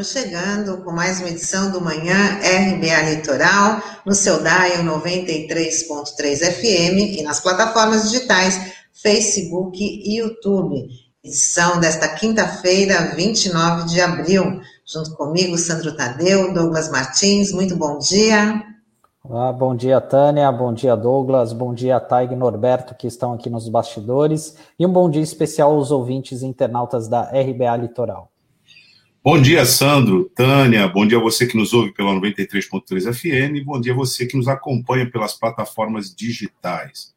estamos 0.00 0.12
chegando 0.12 0.82
com 0.82 0.92
mais 0.92 1.20
uma 1.20 1.28
edição 1.28 1.70
do 1.70 1.80
Manhã 1.80 2.38
RBA 2.38 3.10
Litoral, 3.10 3.82
no 4.06 4.14
seu 4.14 4.42
DAIO 4.42 4.82
93.3 4.82 6.38
FM 6.38 7.18
e 7.18 7.22
nas 7.22 7.40
plataformas 7.40 8.10
digitais 8.10 8.72
Facebook 8.94 9.78
e 9.78 10.18
YouTube. 10.18 10.88
Edição 11.22 11.78
desta 11.78 12.08
quinta-feira, 12.08 13.14
29 13.14 13.88
de 13.88 14.00
abril. 14.00 14.60
Junto 14.86 15.14
comigo, 15.16 15.58
Sandro 15.58 15.94
Tadeu, 15.94 16.54
Douglas 16.54 16.90
Martins, 16.90 17.52
muito 17.52 17.76
bom 17.76 17.98
dia. 17.98 18.62
Olá, 19.22 19.52
bom 19.52 19.76
dia, 19.76 20.00
Tânia, 20.00 20.50
bom 20.50 20.72
dia, 20.72 20.96
Douglas, 20.96 21.52
bom 21.52 21.74
dia, 21.74 22.00
Taig 22.00 22.34
Norberto, 22.34 22.94
que 22.94 23.06
estão 23.06 23.34
aqui 23.34 23.50
nos 23.50 23.68
bastidores, 23.68 24.56
e 24.78 24.86
um 24.86 24.92
bom 24.92 25.10
dia 25.10 25.22
especial 25.22 25.72
aos 25.72 25.90
ouvintes 25.90 26.42
internautas 26.42 27.06
da 27.06 27.24
RBA 27.24 27.76
Litoral. 27.76 28.30
Bom 29.22 29.38
dia, 29.38 29.66
Sandro, 29.66 30.30
Tânia, 30.34 30.88
bom 30.88 31.06
dia 31.06 31.18
a 31.18 31.20
você 31.20 31.46
que 31.46 31.54
nos 31.54 31.74
ouve 31.74 31.92
pela 31.92 32.10
93.3 32.12 33.12
FM, 33.12 33.62
bom 33.66 33.78
dia 33.78 33.92
a 33.92 33.96
você 33.96 34.24
que 34.24 34.34
nos 34.34 34.48
acompanha 34.48 35.10
pelas 35.10 35.34
plataformas 35.34 36.14
digitais. 36.14 37.12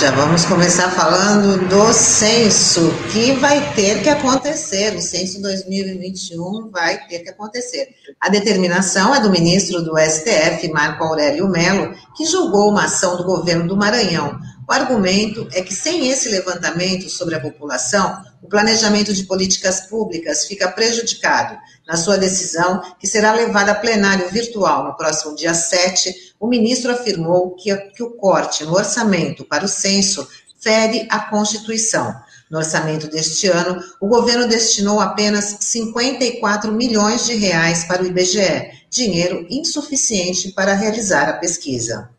Já 0.00 0.10
vamos 0.12 0.46
começar 0.46 0.90
falando 0.90 1.68
do 1.68 1.92
censo, 1.92 2.90
que 3.12 3.32
vai 3.32 3.74
ter 3.74 4.02
que 4.02 4.08
acontecer. 4.08 4.96
O 4.96 5.00
censo 5.02 5.42
2021 5.42 6.70
vai 6.70 7.06
ter 7.06 7.18
que 7.20 7.28
acontecer. 7.28 7.88
A 8.18 8.30
determinação 8.30 9.14
é 9.14 9.20
do 9.20 9.30
ministro 9.30 9.82
do 9.82 9.92
STF, 9.98 10.70
Marco 10.72 11.04
Aurélio 11.04 11.48
Melo, 11.50 11.94
que 12.16 12.24
julgou 12.24 12.70
uma 12.70 12.84
ação 12.84 13.18
do 13.18 13.24
governo 13.24 13.68
do 13.68 13.76
Maranhão. 13.76 14.38
O 14.68 14.72
argumento 14.72 15.46
é 15.52 15.62
que, 15.62 15.72
sem 15.72 16.08
esse 16.08 16.28
levantamento 16.28 17.08
sobre 17.08 17.36
a 17.36 17.40
população, 17.40 18.20
o 18.42 18.48
planejamento 18.48 19.14
de 19.14 19.22
políticas 19.22 19.82
públicas 19.82 20.44
fica 20.44 20.68
prejudicado. 20.68 21.56
Na 21.86 21.96
sua 21.96 22.18
decisão, 22.18 22.82
que 22.98 23.06
será 23.06 23.32
levada 23.32 23.70
a 23.70 23.76
plenário 23.76 24.28
virtual 24.28 24.84
no 24.84 24.96
próximo 24.96 25.36
dia 25.36 25.54
7, 25.54 26.34
o 26.40 26.48
ministro 26.48 26.90
afirmou 26.90 27.54
que, 27.54 27.74
que 27.76 28.02
o 28.02 28.10
corte 28.16 28.64
no 28.64 28.74
orçamento 28.74 29.44
para 29.44 29.64
o 29.64 29.68
censo 29.68 30.26
fere 30.58 31.06
a 31.08 31.20
Constituição. 31.20 32.12
No 32.50 32.58
orçamento 32.58 33.06
deste 33.06 33.46
ano, 33.46 33.80
o 34.00 34.08
governo 34.08 34.48
destinou 34.48 34.98
apenas 34.98 35.58
54 35.60 36.72
milhões 36.72 37.24
de 37.24 37.34
reais 37.34 37.84
para 37.84 38.02
o 38.02 38.06
IBGE, 38.06 38.70
dinheiro 38.90 39.46
insuficiente 39.48 40.50
para 40.50 40.74
realizar 40.74 41.28
a 41.28 41.34
pesquisa. 41.34 42.15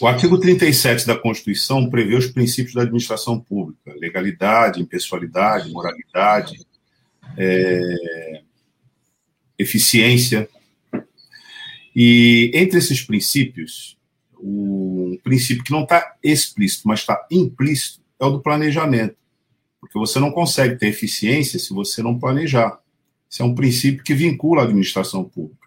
O 0.00 0.06
artigo 0.08 0.38
37 0.38 1.06
da 1.06 1.16
Constituição 1.16 1.88
prevê 1.88 2.16
os 2.16 2.26
princípios 2.26 2.74
da 2.74 2.82
administração 2.82 3.38
pública: 3.38 3.94
legalidade, 3.98 4.80
impessoalidade, 4.80 5.70
moralidade, 5.70 6.66
é, 7.36 8.42
eficiência. 9.58 10.48
E 11.94 12.50
entre 12.54 12.78
esses 12.78 13.02
princípios, 13.02 13.96
o 14.34 15.16
princípio 15.22 15.62
que 15.62 15.70
não 15.70 15.84
está 15.84 16.16
explícito, 16.22 16.88
mas 16.88 17.00
está 17.00 17.24
implícito, 17.30 18.00
é 18.18 18.24
o 18.24 18.30
do 18.30 18.42
planejamento. 18.42 19.16
Porque 19.80 19.98
você 19.98 20.18
não 20.18 20.32
consegue 20.32 20.76
ter 20.76 20.88
eficiência 20.88 21.58
se 21.58 21.72
você 21.72 22.02
não 22.02 22.18
planejar. 22.18 22.80
Esse 23.30 23.42
é 23.42 23.44
um 23.44 23.54
princípio 23.54 24.02
que 24.02 24.14
vincula 24.14 24.62
a 24.62 24.64
administração 24.64 25.24
pública. 25.24 25.63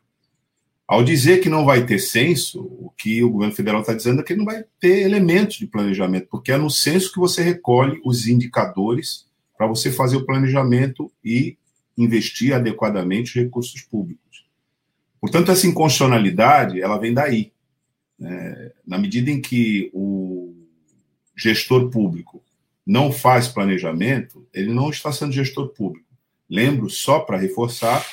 Ao 0.88 1.04
dizer 1.04 1.42
que 1.42 1.50
não 1.50 1.66
vai 1.66 1.86
ter 1.86 2.00
censo, 2.00 2.62
o 2.62 2.90
que 2.98 3.22
o 3.22 3.30
governo 3.30 3.54
federal 3.54 3.82
está 3.82 3.94
dizendo 3.94 4.22
é 4.22 4.24
que 4.24 4.36
não 4.36 4.46
vai 4.46 4.64
ter 4.80 5.02
elementos 5.02 5.58
de 5.58 5.68
planejamento, 5.68 6.28
porque 6.30 6.52
é 6.52 6.58
no 6.58 6.70
censo 6.70 7.12
que 7.12 7.20
você 7.20 7.44
recolhe 7.44 8.00
os 8.06 8.26
indicadores 8.28 9.28
para 9.58 9.68
você 9.68 9.92
fazer 9.92 10.16
o 10.16 10.26
planejamento 10.26 11.12
e 11.24 11.58
investir 11.98 12.54
adequadamente 12.54 13.32
os 13.32 13.44
recursos 13.44 13.82
públicos. 13.82 14.46
Portanto, 15.20 15.52
essa 15.52 15.68
inconstitucionalidade 15.68 16.82
ela 16.82 16.98
vem 16.98 17.14
daí. 17.14 17.52
Né? 18.18 18.72
Na 18.86 18.98
medida 18.98 19.30
em 19.30 19.42
que 19.42 19.90
o 19.94 20.56
gestor 21.36 21.90
público 21.90 22.42
não 22.86 23.12
faz 23.12 23.48
planejamento, 23.50 24.48
ele 24.54 24.74
não 24.74 24.90
está 24.90 25.12
sendo 25.12 25.34
gestor 25.34 25.68
público. 25.70 26.08
Lembro, 26.50 26.90
só 26.90 27.20
para 27.20 27.38
reforçar, 27.38 28.06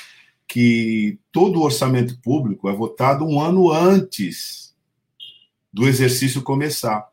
que 0.47 1.19
todo 1.31 1.59
o 1.59 1.63
orçamento 1.63 2.19
público 2.21 2.69
é 2.69 2.73
votado 2.73 3.25
um 3.25 3.41
ano 3.41 3.71
antes 3.71 4.73
do 5.71 5.87
exercício 5.87 6.41
começar. 6.41 7.07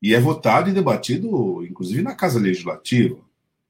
E 0.00 0.14
é 0.14 0.20
votado 0.20 0.70
e 0.70 0.72
debatido, 0.72 1.64
inclusive, 1.64 2.02
na 2.02 2.14
Casa 2.14 2.38
Legislativa. 2.38 3.18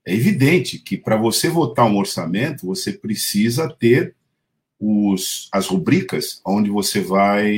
É 0.06 0.14
evidente 0.14 0.78
que 0.78 0.96
para 0.96 1.16
você 1.16 1.48
votar 1.48 1.86
um 1.86 1.96
orçamento, 1.96 2.66
você 2.66 2.92
precisa 2.92 3.68
ter 3.68 4.14
os, 4.78 5.48
as 5.52 5.66
rubricas 5.66 6.40
onde 6.44 6.70
você 6.70 7.00
vai, 7.00 7.50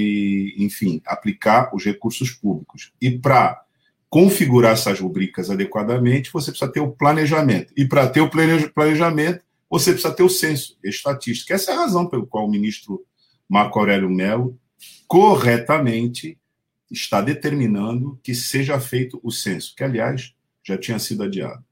enfim, 0.57 1.03
aplicar 1.07 1.75
os 1.75 1.85
recursos 1.85 2.31
públicos. 2.31 2.93
E 3.01 3.11
para 3.11 3.63
configurar 4.09 4.73
essas 4.73 5.01
rubricas 5.01 5.51
adequadamente, 5.51 6.33
você 6.33 6.51
precisa 6.51 6.71
ter 6.71 6.81
o 6.81 6.93
planejamento. 6.93 7.73
E 7.77 7.85
para 7.85 8.09
ter 8.09 8.21
o 8.21 8.31
planejamento, 8.31 9.45
você 9.69 9.93
precisa 9.93 10.15
ter 10.15 10.23
o 10.23 10.29
censo 10.29 10.79
estatístico. 10.83 11.53
Essa 11.53 11.73
é 11.73 11.75
a 11.75 11.79
razão 11.79 12.07
pelo 12.07 12.27
qual 12.27 12.47
o 12.47 12.51
ministro 12.51 13.05
Marco 13.49 13.79
Aurélio 13.79 14.09
Mello 14.09 14.59
corretamente 15.07 16.39
está 16.91 17.21
determinando 17.21 18.19
que 18.23 18.35
seja 18.35 18.79
feito 18.79 19.21
o 19.23 19.31
censo, 19.31 19.75
que, 19.77 19.83
aliás, 19.83 20.35
já 20.65 20.79
tinha 20.79 20.99
sido 20.99 21.23
adiado. 21.23 21.65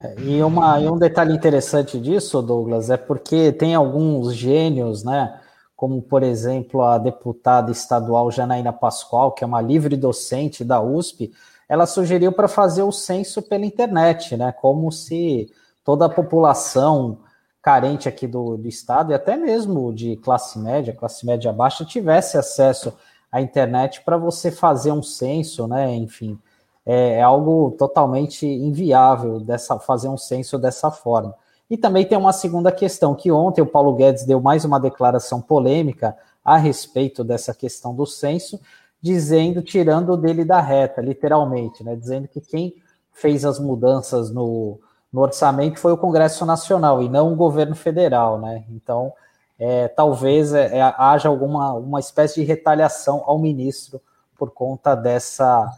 É, 0.00 0.20
e, 0.20 0.42
uma, 0.42 0.80
e 0.80 0.88
um 0.88 0.98
detalhe 0.98 1.32
interessante 1.32 1.98
disso, 1.98 2.42
Douglas, 2.42 2.90
é 2.90 2.96
porque 2.96 3.52
tem 3.52 3.74
alguns 3.74 4.34
gênios, 4.34 5.04
né? 5.04 5.40
Como, 5.76 6.02
por 6.02 6.22
exemplo, 6.22 6.82
a 6.82 6.98
deputada 6.98 7.70
estadual 7.70 8.30
Janaína 8.30 8.72
Pascoal, 8.72 9.32
que 9.32 9.42
é 9.42 9.46
uma 9.46 9.60
livre 9.60 9.96
docente 9.96 10.64
da 10.64 10.80
USP, 10.80 11.32
ela 11.68 11.86
sugeriu 11.86 12.32
para 12.32 12.48
fazer 12.48 12.82
o 12.82 12.92
censo 12.92 13.42
pela 13.42 13.64
internet, 13.64 14.36
né? 14.36 14.52
Como 14.52 14.92
se 14.92 15.50
toda 15.84 16.06
a 16.06 16.08
população 16.08 17.18
carente 17.62 18.08
aqui 18.08 18.26
do, 18.26 18.56
do 18.56 18.68
estado 18.68 19.12
e 19.12 19.14
até 19.14 19.36
mesmo 19.36 19.92
de 19.92 20.16
classe 20.16 20.58
média, 20.58 20.94
classe 20.94 21.24
média 21.24 21.52
baixa, 21.52 21.84
tivesse 21.84 22.36
acesso 22.36 22.92
à 23.30 23.40
internet 23.40 24.02
para 24.02 24.16
você 24.16 24.50
fazer 24.50 24.92
um 24.92 25.02
censo, 25.02 25.66
né? 25.66 25.94
Enfim, 25.94 26.38
é, 26.84 27.18
é, 27.18 27.22
algo 27.22 27.74
totalmente 27.78 28.46
inviável 28.46 29.40
dessa, 29.40 29.78
fazer 29.78 30.08
um 30.08 30.18
censo 30.18 30.58
dessa 30.58 30.90
forma. 30.90 31.34
E 31.70 31.78
também 31.78 32.04
tem 32.04 32.18
uma 32.18 32.34
segunda 32.34 32.70
questão, 32.70 33.14
que 33.14 33.32
ontem 33.32 33.62
o 33.62 33.66
Paulo 33.66 33.94
Guedes 33.94 34.26
deu 34.26 34.40
mais 34.40 34.66
uma 34.66 34.78
declaração 34.78 35.40
polêmica 35.40 36.14
a 36.44 36.58
respeito 36.58 37.24
dessa 37.24 37.54
questão 37.54 37.94
do 37.94 38.04
censo, 38.04 38.60
dizendo, 39.00 39.62
tirando 39.62 40.16
dele 40.16 40.44
da 40.44 40.60
reta, 40.60 41.00
literalmente, 41.00 41.82
né? 41.82 41.96
Dizendo 41.96 42.28
que 42.28 42.42
quem 42.42 42.74
fez 43.10 43.46
as 43.46 43.58
mudanças 43.58 44.30
no, 44.30 44.78
no 45.14 45.20
orçamento 45.20 45.78
foi 45.78 45.92
o 45.92 45.96
Congresso 45.96 46.44
Nacional 46.44 47.00
e 47.00 47.08
não 47.08 47.32
o 47.32 47.36
governo 47.36 47.76
federal, 47.76 48.36
né? 48.36 48.64
Então, 48.68 49.12
é, 49.56 49.86
talvez 49.86 50.52
é, 50.52 50.78
é, 50.78 50.94
haja 50.98 51.28
alguma 51.28 51.72
uma 51.74 52.00
espécie 52.00 52.40
de 52.40 52.44
retaliação 52.44 53.22
ao 53.24 53.38
ministro 53.38 54.02
por 54.36 54.50
conta 54.50 54.96
dessa 54.96 55.70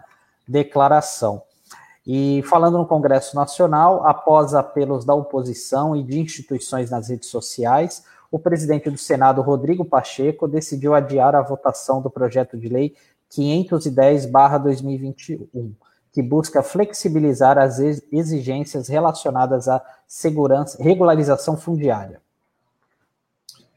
declaração. 0.49 1.43
E 2.07 2.43
falando 2.45 2.79
no 2.79 2.87
Congresso 2.87 3.37
Nacional, 3.37 4.07
após 4.07 4.55
apelos 4.55 5.05
da 5.05 5.13
oposição 5.13 5.95
e 5.95 6.03
de 6.03 6.19
instituições 6.19 6.91
nas 6.91 7.11
redes 7.11 7.29
sociais, 7.29 8.07
o 8.31 8.39
presidente 8.39 8.89
do 8.89 8.97
Senado, 8.97 9.43
Rodrigo 9.43 9.85
Pacheco, 9.85 10.49
decidiu 10.49 10.95
adiar 10.95 11.35
a 11.35 11.43
votação 11.43 12.01
do 12.01 12.09
projeto 12.09 12.57
de 12.57 12.71
lei 12.71 12.95
510/2021 13.31 15.75
que 16.17 16.23
busca 16.23 16.63
flexibilizar 16.63 17.59
as 17.59 17.79
exigências 17.79 18.89
relacionadas 18.89 19.69
à 19.69 19.85
segurança, 20.09 20.83
regularização 20.83 21.59
fundiária. 21.59 22.23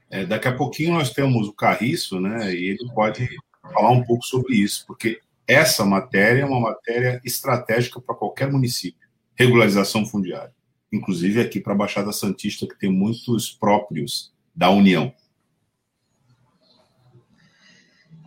É, 0.10 0.26
daqui 0.26 0.48
a 0.48 0.56
pouquinho 0.56 0.94
nós 0.94 1.12
temos 1.12 1.50
o 1.50 1.54
Carriço, 1.54 2.18
né, 2.18 2.56
e 2.56 2.70
ele 2.70 2.94
pode 2.96 3.28
falar 3.62 3.92
um 3.92 4.06
pouco 4.06 4.24
sobre 4.24 4.56
isso, 4.56 4.86
porque 4.88 5.20
essa 5.46 5.84
matéria 5.84 6.44
é 6.44 6.46
uma 6.46 6.62
matéria 6.62 7.20
estratégica 7.26 8.00
para 8.00 8.16
qualquer 8.16 8.50
município, 8.50 9.10
regularização 9.36 10.06
fundiária, 10.06 10.56
inclusive 10.94 11.42
aqui 11.42 11.60
para 11.60 11.74
a 11.74 11.78
Baixada 11.78 12.14
Santista, 12.14 12.66
que 12.66 12.80
tem 12.80 12.90
muitos 12.90 13.52
próprios 13.52 14.32
da 14.56 14.70
União. 14.70 15.14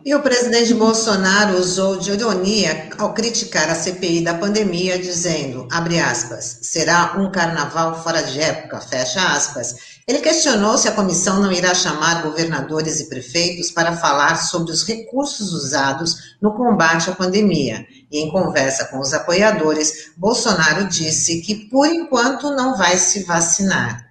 E 0.05 0.13
o 0.13 0.21
presidente 0.21 0.73
Bolsonaro 0.73 1.57
usou 1.57 1.97
de 1.97 2.11
ironia 2.11 2.89
ao 2.97 3.13
criticar 3.13 3.69
a 3.69 3.75
CPI 3.75 4.21
da 4.21 4.33
pandemia, 4.33 4.99
dizendo, 4.99 5.65
abre 5.71 5.97
aspas, 5.97 6.59
será 6.61 7.15
um 7.17 7.31
carnaval 7.31 8.03
fora 8.03 8.21
de 8.21 8.37
época, 8.41 8.81
fecha 8.81 9.25
aspas. 9.31 9.93
Ele 10.05 10.19
questionou 10.19 10.77
se 10.77 10.89
a 10.89 10.91
comissão 10.91 11.39
não 11.39 11.53
irá 11.53 11.73
chamar 11.73 12.21
governadores 12.21 12.99
e 12.99 13.07
prefeitos 13.07 13.71
para 13.71 13.95
falar 13.95 14.35
sobre 14.35 14.73
os 14.73 14.83
recursos 14.83 15.53
usados 15.53 16.35
no 16.41 16.53
combate 16.53 17.09
à 17.09 17.15
pandemia. 17.15 17.85
E 18.11 18.19
em 18.19 18.29
conversa 18.29 18.85
com 18.85 18.99
os 18.99 19.13
apoiadores, 19.13 20.11
Bolsonaro 20.17 20.89
disse 20.89 21.39
que, 21.39 21.69
por 21.69 21.87
enquanto, 21.87 22.51
não 22.51 22.75
vai 22.75 22.97
se 22.97 23.23
vacinar. 23.23 24.05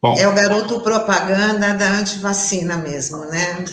Bom, 0.00 0.14
é 0.16 0.28
o 0.28 0.34
garoto 0.34 0.80
propaganda 0.80 1.74
da 1.74 1.88
antivacina 1.90 2.76
mesmo, 2.76 3.24
né? 3.24 3.64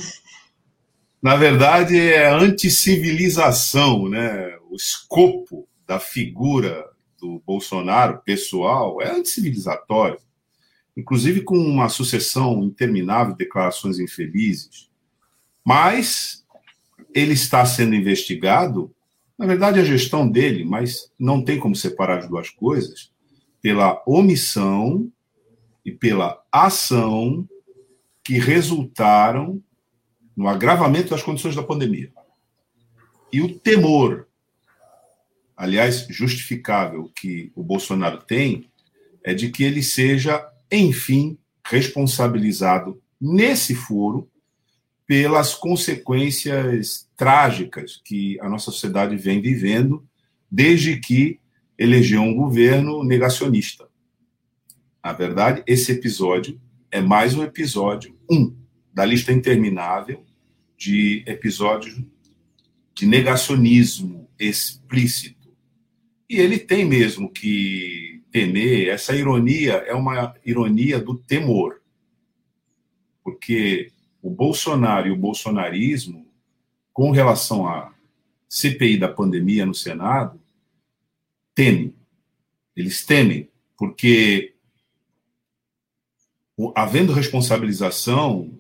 Na 1.24 1.38
verdade, 1.38 1.98
é 1.98 2.30
anticivilização, 2.30 4.10
né? 4.10 4.58
O 4.70 4.76
escopo 4.76 5.66
da 5.88 5.98
figura 5.98 6.86
do 7.18 7.42
Bolsonaro, 7.48 8.22
pessoal, 8.26 9.02
é 9.02 9.10
anticivilizatório. 9.10 10.20
Inclusive 10.98 11.42
com 11.42 11.58
uma 11.58 11.88
sucessão 11.88 12.62
interminável 12.62 13.32
de 13.32 13.38
declarações 13.38 14.00
infelizes. 14.00 14.90
Mas 15.64 16.46
ele 17.16 17.32
está 17.32 17.66
sendo 17.66 17.96
investigado, 17.96 18.94
na 19.40 19.46
verdade, 19.46 19.80
a 19.80 19.86
gestão 19.86 20.28
dele, 20.28 20.66
mas 20.66 21.10
não 21.18 21.42
tem 21.42 21.58
como 21.58 21.74
separar 21.74 22.20
as 22.20 22.28
duas 22.28 22.50
coisas, 22.50 23.14
pela 23.62 24.04
omissão 24.06 25.10
e 25.86 25.92
pela 25.92 26.44
ação 26.52 27.48
que 28.22 28.38
resultaram 28.40 29.64
no 30.36 30.48
agravamento 30.48 31.10
das 31.10 31.24
condições 31.24 31.56
da 31.56 31.64
pandemia. 31.64 32.12
E 33.32 33.42
o 33.42 33.58
temor, 33.58 34.28
aliás, 35.56 36.08
justificável, 36.10 37.12
que 37.16 37.52
o 37.56 37.64
Bolsonaro 37.64 38.20
tem, 38.20 38.70
é 39.24 39.34
de 39.34 39.50
que 39.50 39.64
ele 39.64 39.82
seja, 39.82 40.46
enfim, 40.72 41.38
responsabilizado 41.66 43.02
nesse 43.20 43.74
foro 43.74 44.30
pelas 45.08 45.54
consequências 45.54 47.10
trágicas 47.16 48.02
que 48.04 48.40
a 48.42 48.50
nossa 48.50 48.66
sociedade 48.66 49.16
vem 49.16 49.42
vivendo 49.42 50.06
desde 50.50 50.98
que 50.98 51.40
elegeu 51.78 52.22
um 52.22 52.36
governo 52.36 53.04
negacionista. 53.04 53.88
Na 55.04 55.12
verdade, 55.12 55.64
esse 55.68 55.92
episódio 55.92 56.60
é 56.92 57.02
mais 57.02 57.36
um 57.36 57.44
episódio, 57.44 58.16
um, 58.30 58.56
da 58.94 59.04
lista 59.06 59.32
interminável 59.32 60.24
de 60.78 61.24
episódios 61.26 62.00
de 62.94 63.06
negacionismo 63.08 64.30
explícito. 64.38 65.52
E 66.30 66.38
ele 66.38 66.60
tem 66.60 66.86
mesmo 66.86 67.32
que 67.32 68.24
temer, 68.32 68.90
essa 68.90 69.16
ironia 69.16 69.74
é 69.74 69.94
uma 69.94 70.36
ironia 70.46 71.00
do 71.00 71.16
temor. 71.16 71.82
Porque 73.24 73.92
o 74.22 74.30
Bolsonaro 74.30 75.08
e 75.08 75.12
o 75.12 75.18
bolsonarismo, 75.18 76.28
com 76.92 77.12
relação 77.12 77.68
à 77.68 77.94
CPI 78.48 78.98
da 78.98 79.08
pandemia 79.08 79.66
no 79.66 79.74
Senado, 79.74 80.40
temem. 81.56 81.96
Eles 82.76 83.06
temem, 83.06 83.50
porque 83.78 84.54
havendo 86.76 87.14
responsabilização, 87.14 88.60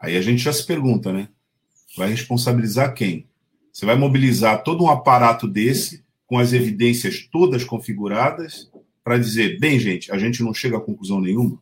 Aí 0.00 0.16
a 0.16 0.22
gente 0.22 0.42
já 0.42 0.52
se 0.52 0.66
pergunta, 0.66 1.12
né? 1.12 1.28
Vai 1.96 2.10
responsabilizar 2.10 2.94
quem? 2.94 3.26
Você 3.72 3.86
vai 3.86 3.96
mobilizar 3.96 4.62
todo 4.62 4.84
um 4.84 4.90
aparato 4.90 5.48
desse, 5.48 6.04
com 6.26 6.38
as 6.38 6.52
evidências 6.52 7.28
todas 7.30 7.64
configuradas, 7.64 8.70
para 9.02 9.18
dizer, 9.18 9.58
bem, 9.58 9.78
gente, 9.78 10.10
a 10.10 10.18
gente 10.18 10.42
não 10.42 10.52
chega 10.52 10.76
a 10.76 10.80
conclusão 10.80 11.20
nenhuma? 11.20 11.60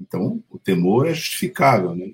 Então, 0.00 0.42
o 0.50 0.58
temor 0.58 1.06
é 1.06 1.14
justificável, 1.14 1.94
né? 1.94 2.12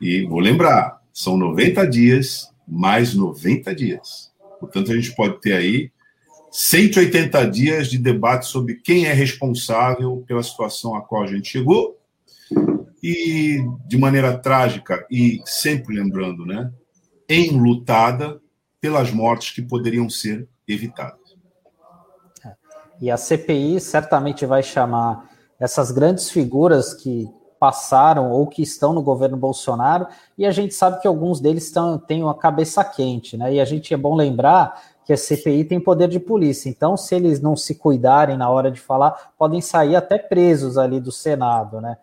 E 0.00 0.24
vou 0.24 0.40
lembrar, 0.40 1.02
são 1.12 1.36
90 1.36 1.86
dias 1.86 2.50
mais 2.66 3.14
90 3.14 3.74
dias. 3.74 4.32
Portanto, 4.58 4.90
a 4.90 4.94
gente 4.94 5.14
pode 5.14 5.40
ter 5.40 5.52
aí 5.52 5.90
180 6.50 7.44
dias 7.50 7.90
de 7.90 7.98
debate 7.98 8.46
sobre 8.46 8.76
quem 8.76 9.06
é 9.06 9.12
responsável 9.12 10.24
pela 10.26 10.42
situação 10.42 10.94
a 10.94 11.02
qual 11.02 11.24
a 11.24 11.26
gente 11.26 11.48
chegou 11.48 11.98
e 13.02 13.64
de 13.86 13.98
maneira 13.98 14.38
trágica 14.38 15.04
e 15.10 15.42
sempre 15.44 15.96
lembrando, 15.96 16.46
né, 16.46 16.72
enlutada 17.28 18.40
pelas 18.80 19.10
mortes 19.10 19.50
que 19.50 19.62
poderiam 19.62 20.08
ser 20.08 20.48
evitadas. 20.68 21.18
E 23.00 23.10
a 23.10 23.16
CPI 23.16 23.80
certamente 23.80 24.46
vai 24.46 24.62
chamar 24.62 25.28
essas 25.58 25.90
grandes 25.90 26.30
figuras 26.30 26.94
que 26.94 27.28
passaram 27.58 28.30
ou 28.30 28.46
que 28.46 28.62
estão 28.62 28.92
no 28.92 29.02
governo 29.02 29.36
Bolsonaro, 29.36 30.08
e 30.36 30.44
a 30.44 30.50
gente 30.50 30.74
sabe 30.74 31.00
que 31.00 31.06
alguns 31.06 31.40
deles 31.40 31.66
estão, 31.66 31.96
têm 31.96 32.22
uma 32.22 32.34
cabeça 32.34 32.82
quente, 32.82 33.36
né? 33.36 33.54
E 33.54 33.60
a 33.60 33.64
gente 33.64 33.94
é 33.94 33.96
bom 33.96 34.16
lembrar 34.16 34.82
que 35.04 35.12
a 35.12 35.16
CPI 35.16 35.64
tem 35.64 35.80
poder 35.80 36.08
de 36.08 36.18
polícia, 36.18 36.68
então 36.68 36.96
se 36.96 37.14
eles 37.14 37.40
não 37.40 37.56
se 37.56 37.76
cuidarem 37.76 38.36
na 38.36 38.50
hora 38.50 38.70
de 38.70 38.80
falar, 38.80 39.32
podem 39.38 39.60
sair 39.60 39.94
até 39.94 40.18
presos 40.18 40.76
ali 40.76 41.00
do 41.00 41.12
Senado, 41.12 41.80
né? 41.80 41.96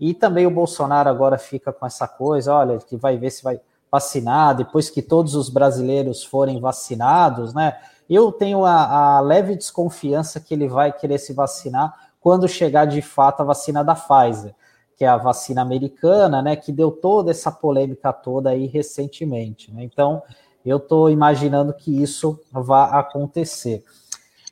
E 0.00 0.14
também 0.14 0.46
o 0.46 0.50
Bolsonaro 0.50 1.10
agora 1.10 1.36
fica 1.36 1.72
com 1.72 1.84
essa 1.84 2.08
coisa, 2.08 2.54
olha, 2.54 2.78
que 2.78 2.96
vai 2.96 3.18
ver 3.18 3.30
se 3.30 3.44
vai 3.44 3.60
vacinar, 3.92 4.56
depois 4.56 4.88
que 4.88 5.02
todos 5.02 5.34
os 5.34 5.50
brasileiros 5.50 6.24
forem 6.24 6.58
vacinados, 6.58 7.52
né? 7.52 7.78
Eu 8.08 8.32
tenho 8.32 8.64
a, 8.64 9.18
a 9.18 9.20
leve 9.20 9.54
desconfiança 9.54 10.40
que 10.40 10.54
ele 10.54 10.68
vai 10.68 10.92
querer 10.92 11.18
se 11.18 11.32
vacinar 11.32 11.94
quando 12.20 12.48
chegar 12.48 12.86
de 12.86 13.02
fato 13.02 13.42
a 13.42 13.44
vacina 13.44 13.84
da 13.84 13.94
Pfizer, 13.94 14.54
que 14.96 15.04
é 15.04 15.08
a 15.08 15.16
vacina 15.16 15.60
americana, 15.60 16.40
né? 16.40 16.56
Que 16.56 16.72
deu 16.72 16.90
toda 16.90 17.30
essa 17.30 17.52
polêmica 17.52 18.12
toda 18.12 18.50
aí 18.50 18.66
recentemente, 18.66 19.72
né? 19.72 19.84
Então, 19.84 20.22
eu 20.64 20.78
estou 20.78 21.10
imaginando 21.10 21.74
que 21.74 22.02
isso 22.02 22.40
vá 22.50 22.98
acontecer. 22.98 23.84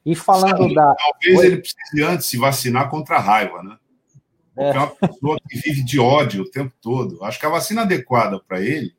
E 0.04 0.14
falando 0.14 0.62
Sabe, 0.62 0.74
da. 0.74 0.94
Talvez 0.94 1.40
ele 1.44 1.56
precise 1.58 2.02
antes 2.02 2.26
se 2.26 2.36
vacinar 2.36 2.88
contra 2.88 3.16
a 3.16 3.20
raiva, 3.20 3.62
né? 3.62 3.76
É. 4.58 4.70
é 4.70 4.78
uma 4.78 4.88
pessoa 4.88 5.38
que 5.48 5.56
vive 5.58 5.84
de 5.84 6.00
ódio 6.00 6.42
o 6.42 6.50
tempo 6.50 6.74
todo. 6.82 7.24
Acho 7.24 7.38
que 7.38 7.46
a 7.46 7.50
vacina 7.50 7.82
adequada 7.82 8.40
para 8.40 8.60
ele 8.60 8.92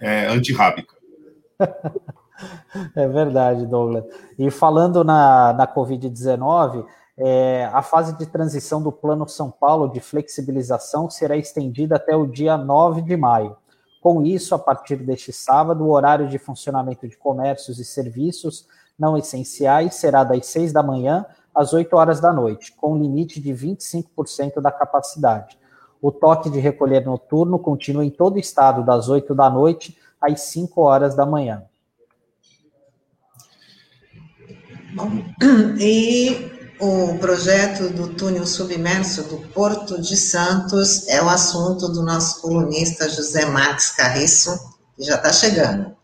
é 0.00 0.26
antirrábica. 0.26 0.94
É 2.94 3.08
verdade, 3.08 3.66
Douglas. 3.66 4.04
E 4.38 4.50
falando 4.50 5.02
na, 5.02 5.54
na 5.54 5.66
Covid-19, 5.66 6.84
é, 7.16 7.70
a 7.72 7.80
fase 7.80 8.16
de 8.18 8.26
transição 8.26 8.82
do 8.82 8.92
Plano 8.92 9.26
São 9.26 9.50
Paulo 9.50 9.90
de 9.90 10.00
flexibilização 10.00 11.08
será 11.08 11.34
estendida 11.36 11.96
até 11.96 12.14
o 12.14 12.26
dia 12.26 12.58
9 12.58 13.00
de 13.00 13.16
maio. 13.16 13.56
Com 14.02 14.22
isso, 14.22 14.54
a 14.54 14.58
partir 14.58 14.96
deste 14.96 15.32
sábado, 15.32 15.82
o 15.82 15.90
horário 15.90 16.28
de 16.28 16.38
funcionamento 16.38 17.08
de 17.08 17.16
comércios 17.16 17.78
e 17.78 17.84
serviços 17.84 18.68
não 18.98 19.16
essenciais 19.16 19.94
será 19.94 20.22
das 20.22 20.46
6 20.46 20.72
da 20.72 20.82
manhã 20.82 21.24
às 21.56 21.72
8 21.72 21.96
horas 21.96 22.20
da 22.20 22.32
noite, 22.32 22.72
com 22.72 22.98
limite 22.98 23.40
de 23.40 23.50
25% 23.50 24.60
da 24.60 24.70
capacidade. 24.70 25.58
O 26.02 26.12
toque 26.12 26.50
de 26.50 26.60
recolher 26.60 27.04
noturno 27.04 27.58
continua 27.58 28.04
em 28.04 28.10
todo 28.10 28.36
o 28.36 28.38
estado 28.38 28.84
das 28.84 29.08
8 29.08 29.34
da 29.34 29.48
noite 29.48 29.96
às 30.20 30.42
5 30.42 30.80
horas 30.82 31.14
da 31.14 31.24
manhã. 31.24 31.62
Bom, 34.94 35.10
e 35.80 36.52
o 36.78 37.18
projeto 37.18 37.88
do 37.88 38.08
túnel 38.14 38.46
submerso 38.46 39.24
do 39.24 39.38
Porto 39.48 40.00
de 40.00 40.16
Santos 40.16 41.08
é 41.08 41.22
o 41.22 41.28
assunto 41.28 41.88
do 41.88 42.02
nosso 42.02 42.42
colunista 42.42 43.08
José 43.08 43.46
Marques 43.46 43.90
Carriço, 43.90 44.50
que 44.94 45.04
já 45.04 45.14
está 45.16 45.32
chegando. 45.32 45.96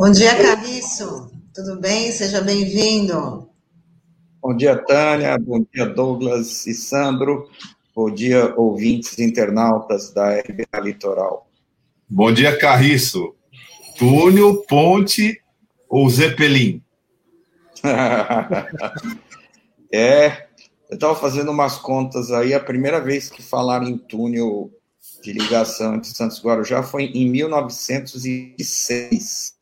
Bom 0.00 0.10
dia, 0.10 0.34
Carriço. 0.34 1.30
Tudo 1.54 1.78
bem? 1.78 2.10
Seja 2.10 2.40
bem-vindo. 2.40 3.50
Bom 4.40 4.56
dia, 4.56 4.74
Tânia. 4.74 5.36
Bom 5.36 5.62
dia, 5.70 5.84
Douglas 5.84 6.66
e 6.66 6.72
Sandro. 6.72 7.50
Bom 7.94 8.10
dia, 8.10 8.54
ouvintes 8.56 9.18
internautas 9.18 10.10
da 10.10 10.40
RBA 10.40 10.80
Litoral. 10.80 11.46
Bom 12.08 12.32
dia, 12.32 12.56
Carriço. 12.56 13.34
Túnel, 13.98 14.64
ponte 14.66 15.38
ou 15.86 16.08
Zeppelin? 16.08 16.82
é, 19.92 20.46
Eu 20.88 20.94
estava 20.94 21.14
fazendo 21.14 21.50
umas 21.50 21.76
contas 21.76 22.30
aí, 22.30 22.54
a 22.54 22.60
primeira 22.60 23.02
vez 23.02 23.28
que 23.28 23.42
falaram 23.42 23.86
em 23.86 23.98
túnel 23.98 24.70
de 25.22 25.34
ligação 25.34 25.96
entre 25.96 26.08
Santos 26.08 26.38
e 26.38 26.42
Guarujá 26.42 26.82
foi 26.82 27.04
em 27.04 27.30
1906. 27.30 29.59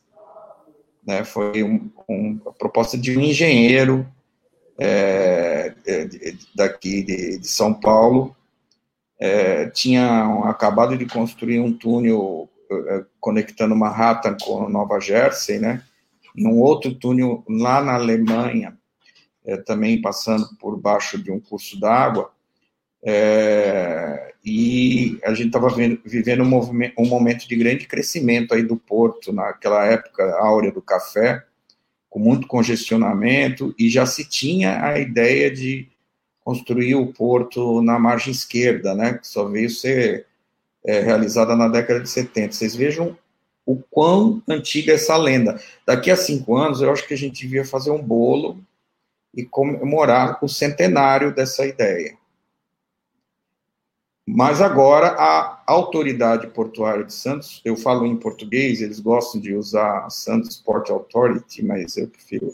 Né? 1.09 1.25
Foi 1.25 1.63
um, 1.63 1.91
um, 2.07 2.39
a 2.47 2.53
proposta 2.53 2.99
de 2.99 3.17
um 3.17 3.23
engenheiro 3.23 4.07
é, 4.79 5.73
é 5.87 6.09
daqui 6.55 7.03
de, 7.03 7.39
de, 7.39 7.49
São 7.49 7.73
Paulo. 7.73 8.37
É, 9.19 9.71
tinha 9.71 10.43
acabado 10.45 10.99
de 10.99 11.07
construir 11.07 11.61
um 11.61 11.73
túnel 11.73 12.47
é, 12.71 13.05
conectando 13.19 13.75
Manhattan 13.75 14.37
com 14.39 14.69
Nova 14.69 15.01
Jersey, 15.01 15.59
né? 15.59 15.83
E 16.37 16.47
um 16.47 16.61
outro 16.61 16.95
túnel 16.95 17.43
lá 17.49 17.83
na 17.83 17.95
Alemanha, 17.95 18.77
é, 19.47 19.57
também 19.57 20.03
passando 20.03 20.47
por 20.61 20.79
baixo 20.79 21.17
de 21.17 21.33
um 21.33 21.41
curso 21.41 21.81
d'água. 21.81 22.31
É, 23.03 24.28
e 24.49 25.19
a 25.23 25.35
gente 25.35 25.49
estava 25.49 25.69
vivendo 26.05 26.43
um, 26.43 27.03
um, 27.03 27.07
momento 27.07 27.47
de 27.47 27.55
grande 27.55 27.87
crescimento 27.87 28.55
aí 28.55 28.63
do 28.63 28.77
porto, 28.77 29.33
naquela 29.33 29.85
época 29.85 30.25
áurea 30.41 30.73
do 30.73 30.81
café, 30.81 31.45
com 32.09 32.19
muito 32.19 32.47
congestionamento, 32.47 33.75
e 33.79 33.91
já 33.91 34.07
se 34.07 34.27
tinha 34.27 34.83
a 34.83 34.99
ideia 34.99 35.51
de 35.51 35.87
construir 36.41 36.95
o 36.95 37.13
porto 37.13 37.83
na 37.83 37.99
margem 37.99 38.33
esquerda, 38.33 38.95
né, 38.95 39.19
que 39.19 39.29
só 39.29 39.45
veio 39.45 39.69
ser 39.69 40.27
é, 40.83 41.01
realizada 41.01 41.55
na 41.55 41.69
década 41.69 42.01
de 42.01 42.09
70. 42.09 42.53
Vocês 42.53 42.75
vejam 42.75 43.17
o 43.67 43.77
quão 43.91 44.43
antiga 44.49 44.93
é 44.93 44.95
essa 44.95 45.15
lenda. 45.19 45.61
Daqui 45.87 46.11
a 46.11 46.17
cinco 46.17 46.57
anos, 46.57 46.81
eu 46.81 46.91
acho 46.91 47.07
que 47.07 47.13
a 47.13 47.19
gente 47.19 47.43
devia 47.43 47.67
fazer 47.67 47.91
um 47.91 48.03
bolo 48.03 48.59
e 49.35 49.45
comemorar 49.45 50.39
o 50.43 50.49
centenário 50.49 51.35
dessa 51.35 51.67
ideia. 51.67 52.17
Mas 54.31 54.61
agora 54.61 55.09
a 55.19 55.63
autoridade 55.67 56.49
portuária 56.49 57.03
de 57.03 57.15
Santos, 57.15 57.63
eu 57.65 57.75
falo 57.77 58.05
em 58.05 58.15
português, 58.15 58.83
eles 58.83 59.01
gostam 59.01 59.41
de 59.41 59.55
usar 59.55 60.11
Santos 60.11 60.59
Port 60.59 60.91
Authority, 60.91 61.65
mas 61.65 61.97
eu 61.97 62.07
prefiro 62.09 62.53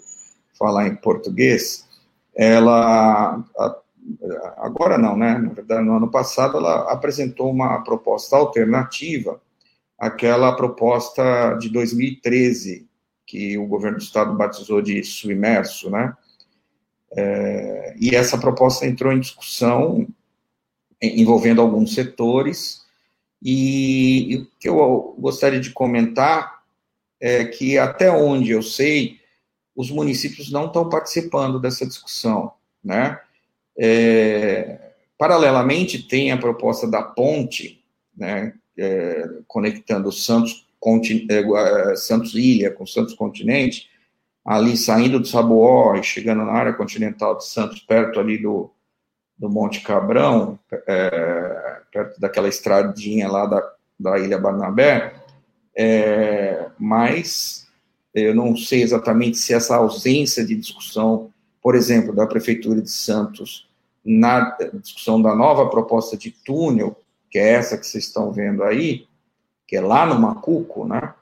falar 0.56 0.86
em 0.86 0.94
português. 0.94 1.84
Ela 2.32 3.42
agora 4.58 4.96
não, 4.96 5.16
né? 5.16 5.36
Na 5.36 5.52
verdade, 5.52 5.84
no 5.84 5.96
ano 5.96 6.08
passado 6.08 6.58
ela 6.58 6.92
apresentou 6.92 7.50
uma 7.50 7.82
proposta 7.82 8.36
alternativa 8.36 9.40
àquela 9.98 10.54
proposta 10.54 11.54
de 11.54 11.68
2013 11.70 12.86
que 13.26 13.58
o 13.58 13.66
governo 13.66 13.98
do 13.98 14.04
estado 14.04 14.32
batizou 14.36 14.80
de 14.80 15.02
submerso, 15.02 15.90
né? 15.90 16.14
É, 17.16 17.96
e 17.98 18.14
essa 18.14 18.38
proposta 18.38 18.86
entrou 18.86 19.12
em 19.12 19.18
discussão 19.18 20.06
envolvendo 21.20 21.60
alguns 21.60 21.94
setores, 21.94 22.84
e, 23.42 24.32
e 24.32 24.36
o 24.38 24.46
que 24.58 24.68
eu 24.68 25.14
gostaria 25.18 25.60
de 25.60 25.70
comentar 25.70 26.62
é 27.20 27.44
que, 27.44 27.78
até 27.78 28.10
onde 28.10 28.50
eu 28.50 28.62
sei, 28.62 29.18
os 29.76 29.90
municípios 29.90 30.50
não 30.50 30.66
estão 30.66 30.88
participando 30.88 31.60
dessa 31.60 31.86
discussão, 31.86 32.52
né? 32.82 33.20
É, 33.76 34.92
paralelamente, 35.18 36.02
tem 36.02 36.30
a 36.30 36.38
proposta 36.38 36.86
da 36.88 37.02
ponte, 37.02 37.82
né, 38.16 38.54
é, 38.78 39.28
conectando 39.46 40.12
Santos, 40.12 40.66
é, 41.28 41.96
Santos 41.96 42.34
Ilha 42.34 42.70
com 42.70 42.86
Santos 42.86 43.14
Continente, 43.14 43.88
ali 44.44 44.76
saindo 44.76 45.18
do 45.18 45.26
Saboó 45.26 45.94
e 45.96 46.02
chegando 46.02 46.44
na 46.44 46.52
área 46.52 46.74
continental 46.74 47.36
de 47.36 47.46
Santos, 47.46 47.80
perto 47.80 48.20
ali 48.20 48.38
do, 48.38 48.70
do 49.44 49.50
Monte 49.50 49.82
Cabrão, 49.82 50.58
é, 50.86 51.80
perto 51.92 52.18
daquela 52.18 52.48
estradinha 52.48 53.30
lá 53.30 53.44
da, 53.44 53.72
da 54.00 54.18
Ilha 54.18 54.38
Barnabé, 54.38 55.12
é, 55.76 56.66
mas 56.78 57.68
eu 58.14 58.34
não 58.34 58.56
sei 58.56 58.82
exatamente 58.82 59.36
se 59.36 59.52
essa 59.52 59.76
ausência 59.76 60.46
de 60.46 60.54
discussão, 60.54 61.30
por 61.62 61.74
exemplo, 61.74 62.14
da 62.14 62.26
Prefeitura 62.26 62.80
de 62.80 62.90
Santos 62.90 63.68
na 64.02 64.56
discussão 64.80 65.20
da 65.20 65.34
nova 65.34 65.68
proposta 65.68 66.16
de 66.16 66.30
túnel, 66.30 66.98
que 67.30 67.38
é 67.38 67.52
essa 67.52 67.76
que 67.76 67.86
vocês 67.86 68.04
estão 68.04 68.32
vendo 68.32 68.62
aí, 68.62 69.06
que 69.68 69.76
é 69.76 69.80
lá 69.82 70.06
no 70.06 70.18
Macuco, 70.18 70.86
né, 70.86 71.12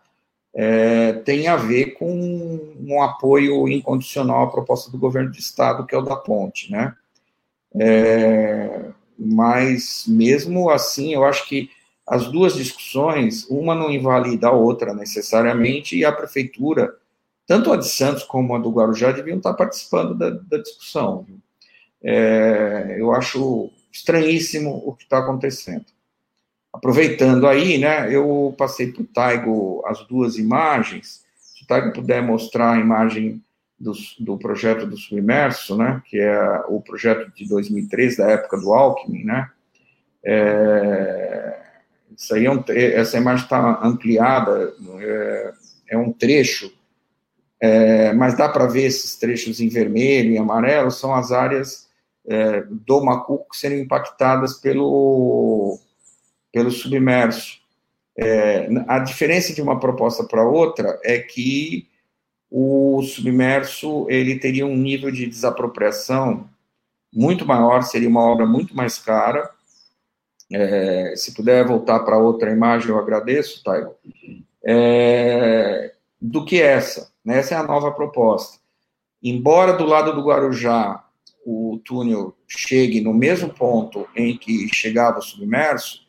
é, 0.55 1.13
tem 1.13 1.49
a 1.49 1.57
ver 1.57 1.95
com 1.95 2.77
um 2.79 3.03
apoio 3.03 3.67
incondicional 3.69 4.45
à 4.45 4.51
proposta 4.51 4.93
do 4.93 4.99
governo 4.99 5.31
do 5.31 5.39
estado, 5.39 5.87
que 5.87 5.95
é 5.95 5.99
o 5.99 6.03
da 6.03 6.15
ponte, 6.15 6.71
né? 6.71 6.95
É, 7.75 8.91
mas 9.19 10.05
mesmo 10.07 10.71
assim, 10.71 11.15
eu 11.15 11.25
acho 11.25 11.49
que 11.49 11.71
as 12.07 12.31
duas 12.31 12.55
discussões, 12.55 13.47
uma 13.49 13.75
não 13.75 13.91
invalida 13.91 14.49
a 14.49 14.53
outra 14.53 14.93
necessariamente, 14.93 15.97
e 15.97 16.05
a 16.05 16.13
prefeitura, 16.13 16.95
tanto 17.47 17.73
a 17.73 17.77
de 17.77 17.89
Santos 17.89 18.25
como 18.25 18.55
a 18.55 18.59
do 18.59 18.71
Guarujá, 18.71 19.13
deviam 19.13 19.39
estar 19.39 19.55
participando 19.55 20.15
da, 20.15 20.31
da 20.31 20.59
discussão. 20.59 21.27
É, 22.03 22.97
eu 22.99 23.13
acho 23.15 23.71
estranhíssimo 23.93 24.83
o 24.85 24.93
que 24.95 25.05
está 25.05 25.19
acontecendo. 25.19 25.85
Aproveitando 26.73 27.47
aí, 27.47 27.79
né, 27.79 28.13
eu 28.13 28.55
passei 28.57 28.91
para 28.91 29.03
o 29.03 29.07
Taigo 29.07 29.83
as 29.87 30.05
duas 30.07 30.39
imagens. 30.39 31.25
Se 31.37 31.65
o 31.65 31.67
Taigo 31.67 31.93
puder 31.93 32.23
mostrar 32.23 32.73
a 32.73 32.81
imagem 32.81 33.43
do, 33.83 33.93
do 34.21 34.39
projeto 34.39 34.87
do 34.87 34.97
Submerso, 34.97 35.77
né, 35.77 36.01
que 36.07 36.19
é 36.19 36.63
o 36.69 36.81
projeto 36.81 37.33
de 37.35 37.49
2003, 37.49 38.17
da 38.17 38.31
época 38.31 38.59
do 38.59 38.73
Alckmin, 38.73 39.25
né, 39.25 39.51
é, 40.25 41.61
isso 42.17 42.35
aí 42.35 42.47
é 42.47 42.51
um, 42.51 42.63
essa 42.69 43.19
imagem 43.19 43.45
está 43.45 43.81
ampliada, 43.83 44.73
é, 45.01 45.53
é, 45.91 45.99
um 45.99 46.13
trecho, 46.13 46.73
é, 47.61 48.13
mas 48.13 48.37
dá 48.37 48.49
para 48.49 48.67
ver 48.67 48.85
esses 48.85 49.17
trechos 49.17 49.61
em 49.61 49.69
vermelho 49.69 50.31
e 50.31 50.39
amarelo, 50.39 50.91
são 50.91 51.15
as 51.15 51.33
áreas 51.33 51.89
é, 52.27 52.63
do 52.71 53.05
Macuco 53.05 53.57
serem 53.57 53.81
impactadas 53.81 54.55
pelo 54.55 55.79
pelo 56.53 56.71
submerso. 56.71 57.63
É, 58.17 58.69
a 58.87 58.99
diferença 58.99 59.55
de 59.55 59.63
uma 59.63 59.81
proposta 59.81 60.23
para 60.23 60.47
outra 60.47 61.01
é 61.03 61.19
que 61.19 61.89
o 62.55 63.03
submerso 63.03 64.07
ele 64.11 64.39
teria 64.39 64.67
um 64.67 64.77
nível 64.77 65.11
de 65.11 65.27
desapropriação 65.27 66.51
muito 67.11 67.47
maior, 67.47 67.83
seria 67.83 68.11
uma 68.11 68.21
obra 68.21 68.45
muito 68.45 68.77
mais 68.77 68.99
cara. 68.99 69.51
É, 70.53 71.15
se 71.17 71.33
puder 71.33 71.67
voltar 71.67 72.01
para 72.01 72.19
outra 72.19 72.51
imagem, 72.51 72.91
eu 72.91 72.99
agradeço, 72.99 73.65
Taigo. 73.65 73.95
É, 74.63 75.95
do 76.21 76.45
que 76.45 76.61
essa. 76.61 77.11
Né? 77.25 77.39
Essa 77.39 77.55
é 77.55 77.57
a 77.57 77.63
nova 77.63 77.91
proposta. 77.91 78.59
Embora 79.23 79.73
do 79.73 79.87
lado 79.87 80.13
do 80.13 80.23
Guarujá 80.23 81.03
o 81.47 81.81
túnel 81.85 82.37
chegue 82.47 83.01
no 83.01 83.15
mesmo 83.15 83.49
ponto 83.49 84.07
em 84.15 84.37
que 84.37 84.69
chegava 84.75 85.21
o 85.21 85.23
submerso, 85.23 86.03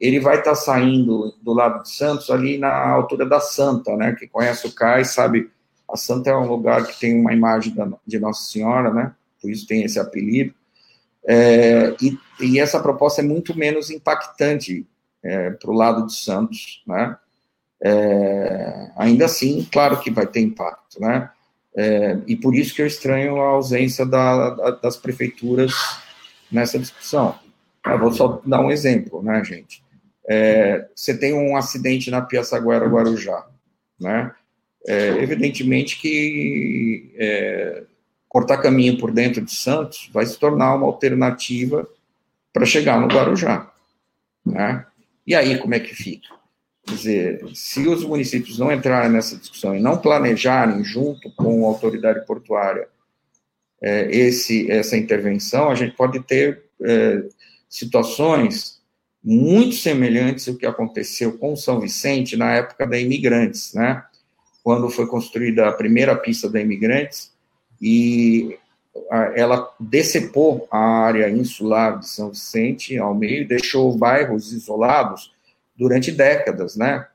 ele 0.00 0.20
vai 0.20 0.38
estar 0.38 0.50
tá 0.50 0.56
saindo 0.56 1.34
do 1.42 1.52
lado 1.52 1.82
de 1.82 1.90
Santos, 1.90 2.30
ali 2.30 2.56
na 2.56 2.88
altura 2.88 3.26
da 3.26 3.40
Santa, 3.40 3.96
né? 3.96 4.14
Que 4.14 4.28
conhece 4.28 4.68
o 4.68 4.72
cais, 4.72 5.10
sabe? 5.10 5.50
A 5.90 5.96
Santa 5.96 6.30
é 6.30 6.36
um 6.36 6.46
lugar 6.46 6.86
que 6.86 6.98
tem 6.98 7.18
uma 7.18 7.32
imagem 7.32 7.74
da, 7.74 7.88
de 8.06 8.18
Nossa 8.18 8.50
Senhora, 8.50 8.92
né? 8.92 9.14
Por 9.40 9.50
isso 9.50 9.66
tem 9.66 9.84
esse 9.84 9.98
apelido. 9.98 10.54
É, 11.26 11.94
e, 12.00 12.18
e, 12.40 12.58
essa 12.58 12.80
proposta 12.80 13.20
é 13.20 13.24
muito 13.24 13.56
menos 13.56 13.90
impactante 13.90 14.86
é, 15.22 15.50
para 15.50 15.70
o 15.70 15.74
lado 15.74 16.06
de 16.06 16.14
Santos, 16.14 16.82
né? 16.86 17.16
É, 17.82 18.90
ainda 18.96 19.26
assim, 19.26 19.66
claro 19.70 20.00
que 20.00 20.10
vai 20.10 20.26
ter 20.26 20.40
impacto, 20.40 21.00
né? 21.00 21.30
É, 21.76 22.18
e 22.26 22.34
por 22.34 22.54
isso 22.54 22.74
que 22.74 22.82
eu 22.82 22.86
estranho 22.86 23.40
a 23.40 23.50
ausência 23.50 24.04
da, 24.04 24.50
da, 24.50 24.70
das 24.72 24.96
prefeituras 24.96 25.72
nessa 26.50 26.78
discussão. 26.78 27.38
Eu 27.86 27.98
vou 27.98 28.12
só 28.12 28.42
dar 28.44 28.60
um 28.60 28.70
exemplo, 28.70 29.22
né, 29.22 29.44
gente? 29.44 29.82
é, 30.28 30.86
você 30.94 31.16
tem 31.16 31.32
um 31.32 31.56
acidente 31.56 32.10
na 32.10 32.20
Piaçaguera, 32.20 32.86
Guarujá, 32.86 33.46
né? 33.98 34.30
É, 34.86 35.08
evidentemente 35.22 35.98
que 35.98 37.12
é, 37.16 37.82
cortar 38.28 38.58
caminho 38.58 38.98
por 38.98 39.10
dentro 39.10 39.44
de 39.44 39.52
Santos 39.52 40.08
vai 40.12 40.24
se 40.24 40.38
tornar 40.38 40.74
uma 40.74 40.86
alternativa 40.86 41.88
para 42.52 42.64
chegar 42.64 43.00
no 43.00 43.08
Guarujá, 43.08 43.70
né? 44.44 44.86
E 45.26 45.34
aí 45.34 45.58
como 45.58 45.74
é 45.74 45.80
que 45.80 45.94
fica? 45.94 46.28
Quer 46.86 46.94
dizer, 46.94 47.44
se 47.54 47.86
os 47.86 48.02
municípios 48.02 48.58
não 48.58 48.72
entrarem 48.72 49.10
nessa 49.10 49.36
discussão 49.36 49.76
e 49.76 49.80
não 49.80 49.98
planejarem 49.98 50.82
junto 50.82 51.30
com 51.32 51.64
a 51.64 51.68
autoridade 51.68 52.24
portuária 52.24 52.88
é, 53.82 54.10
esse, 54.10 54.70
essa 54.70 54.96
intervenção, 54.96 55.70
a 55.70 55.74
gente 55.74 55.94
pode 55.94 56.20
ter 56.20 56.64
é, 56.82 57.24
situações 57.68 58.78
muito 59.22 59.74
semelhantes 59.74 60.48
ao 60.48 60.54
que 60.54 60.64
aconteceu 60.66 61.36
com 61.36 61.54
São 61.54 61.78
Vicente 61.80 62.36
na 62.36 62.54
época 62.54 62.86
da 62.86 62.98
Imigrantes, 62.98 63.74
né? 63.74 64.02
Quando 64.68 64.90
foi 64.90 65.06
construída 65.06 65.66
a 65.66 65.72
primeira 65.72 66.14
pista 66.14 66.46
da 66.46 66.60
Imigrantes 66.60 67.32
e 67.80 68.58
ela 69.34 69.74
decepou 69.80 70.68
a 70.70 70.78
área 70.78 71.30
insular 71.30 71.98
de 71.98 72.06
São 72.06 72.28
Vicente 72.28 72.98
ao 72.98 73.14
meio, 73.14 73.48
deixou 73.48 73.96
bairros 73.96 74.52
isolados 74.52 75.32
durante 75.74 76.12
décadas, 76.12 76.76
né? 76.76 77.06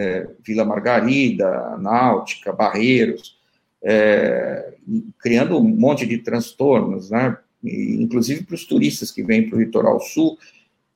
É, 0.00 0.26
Vila 0.44 0.64
Margarida, 0.64 1.78
Náutica, 1.78 2.52
Barreiros, 2.52 3.38
é, 3.80 4.74
criando 5.20 5.58
um 5.58 5.62
monte 5.62 6.04
de 6.04 6.18
transtornos, 6.18 7.08
né? 7.08 7.38
E, 7.62 8.02
inclusive 8.02 8.42
para 8.42 8.56
os 8.56 8.64
turistas 8.64 9.12
que 9.12 9.22
vêm 9.22 9.48
para 9.48 9.56
o 9.56 9.60
litoral 9.60 10.00
sul, 10.00 10.36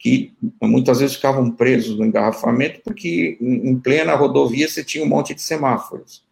que 0.04 0.34
muitas 0.60 1.00
vezes 1.00 1.16
ficavam 1.16 1.50
presos 1.50 1.96
no 1.98 2.04
engarrafamento, 2.04 2.82
porque 2.84 3.38
em 3.40 3.74
plena 3.78 4.14
rodovia 4.14 4.68
você 4.68 4.84
tinha 4.84 5.02
um 5.02 5.08
monte 5.08 5.32
de 5.32 5.40
semáforos. 5.40 6.22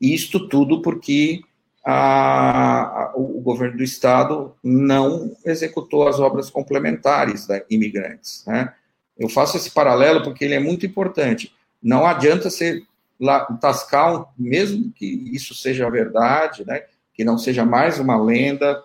E 0.00 0.14
isto 0.14 0.48
tudo 0.48 0.80
porque 0.80 1.42
a, 1.84 2.80
a, 2.84 3.12
o 3.14 3.38
governo 3.42 3.76
do 3.76 3.82
estado 3.82 4.54
não 4.64 5.36
executou 5.44 6.08
as 6.08 6.18
obras 6.18 6.48
complementares 6.48 7.46
da 7.46 7.62
imigrantes. 7.68 8.44
Né? 8.46 8.72
Eu 9.18 9.28
faço 9.28 9.58
esse 9.58 9.72
paralelo 9.72 10.22
porque 10.22 10.46
ele 10.46 10.54
é 10.54 10.60
muito 10.60 10.86
importante. 10.86 11.54
Não 11.82 12.06
adianta 12.06 12.48
você 12.48 12.82
lá, 13.20 13.44
tascar, 13.60 14.24
mesmo 14.38 14.90
que 14.92 15.04
isso 15.04 15.54
seja 15.54 15.90
verdade, 15.90 16.64
né, 16.66 16.84
que 17.12 17.24
não 17.24 17.36
seja 17.36 17.62
mais 17.62 17.98
uma 17.98 18.16
lenda 18.16 18.82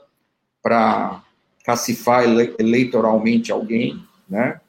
para 0.61 1.23
cacifar 1.63 2.25
ele, 2.25 2.53
eleitoralmente 2.59 3.49
alguém, 3.49 4.03
né, 4.33 4.59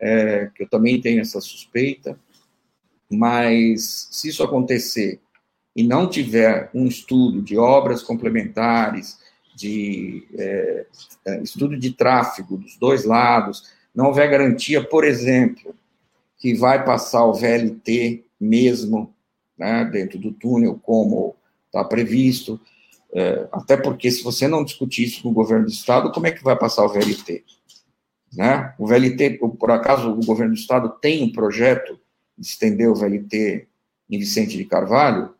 é, 0.00 0.50
que 0.54 0.62
eu 0.62 0.68
também 0.68 1.00
tenho 1.00 1.20
essa 1.20 1.38
suspeita, 1.40 2.18
mas 3.10 4.08
se 4.10 4.30
isso 4.30 4.42
acontecer 4.42 5.20
e 5.74 5.82
não 5.82 6.08
tiver 6.08 6.70
um 6.74 6.86
estudo 6.86 7.42
de 7.42 7.58
obras 7.58 8.02
complementares, 8.02 9.18
de 9.54 10.26
é, 10.36 10.86
é, 11.26 11.42
estudo 11.42 11.78
de 11.78 11.92
tráfego 11.92 12.56
dos 12.56 12.76
dois 12.78 13.04
lados, 13.04 13.70
não 13.94 14.06
houver 14.06 14.30
garantia, 14.30 14.82
por 14.82 15.04
exemplo, 15.04 15.74
que 16.38 16.54
vai 16.54 16.82
passar 16.84 17.24
o 17.26 17.34
VLT 17.34 18.24
mesmo 18.40 19.14
né, 19.56 19.84
dentro 19.84 20.18
do 20.18 20.32
túnel, 20.32 20.80
como 20.82 21.36
está 21.66 21.84
previsto, 21.84 22.58
é, 23.12 23.46
até 23.52 23.76
porque 23.76 24.10
se 24.10 24.22
você 24.22 24.48
não 24.48 24.64
discutir 24.64 25.04
isso 25.04 25.22
com 25.22 25.28
o 25.30 25.34
governo 25.34 25.66
do 25.66 25.70
estado, 25.70 26.10
como 26.12 26.26
é 26.26 26.30
que 26.30 26.42
vai 26.42 26.56
passar 26.56 26.84
o 26.84 26.88
VLT? 26.88 27.44
Né? 28.36 28.74
O 28.78 28.86
VLT, 28.86 29.38
por 29.58 29.70
acaso, 29.70 30.10
o 30.10 30.24
governo 30.24 30.52
do 30.52 30.58
estado 30.58 30.90
tem 31.00 31.24
um 31.24 31.32
projeto 31.32 31.98
de 32.36 32.46
estender 32.46 32.86
o 32.86 32.94
VLT 32.94 33.66
em 34.10 34.18
Vicente 34.18 34.58
de 34.58 34.64
Carvalho? 34.66 35.34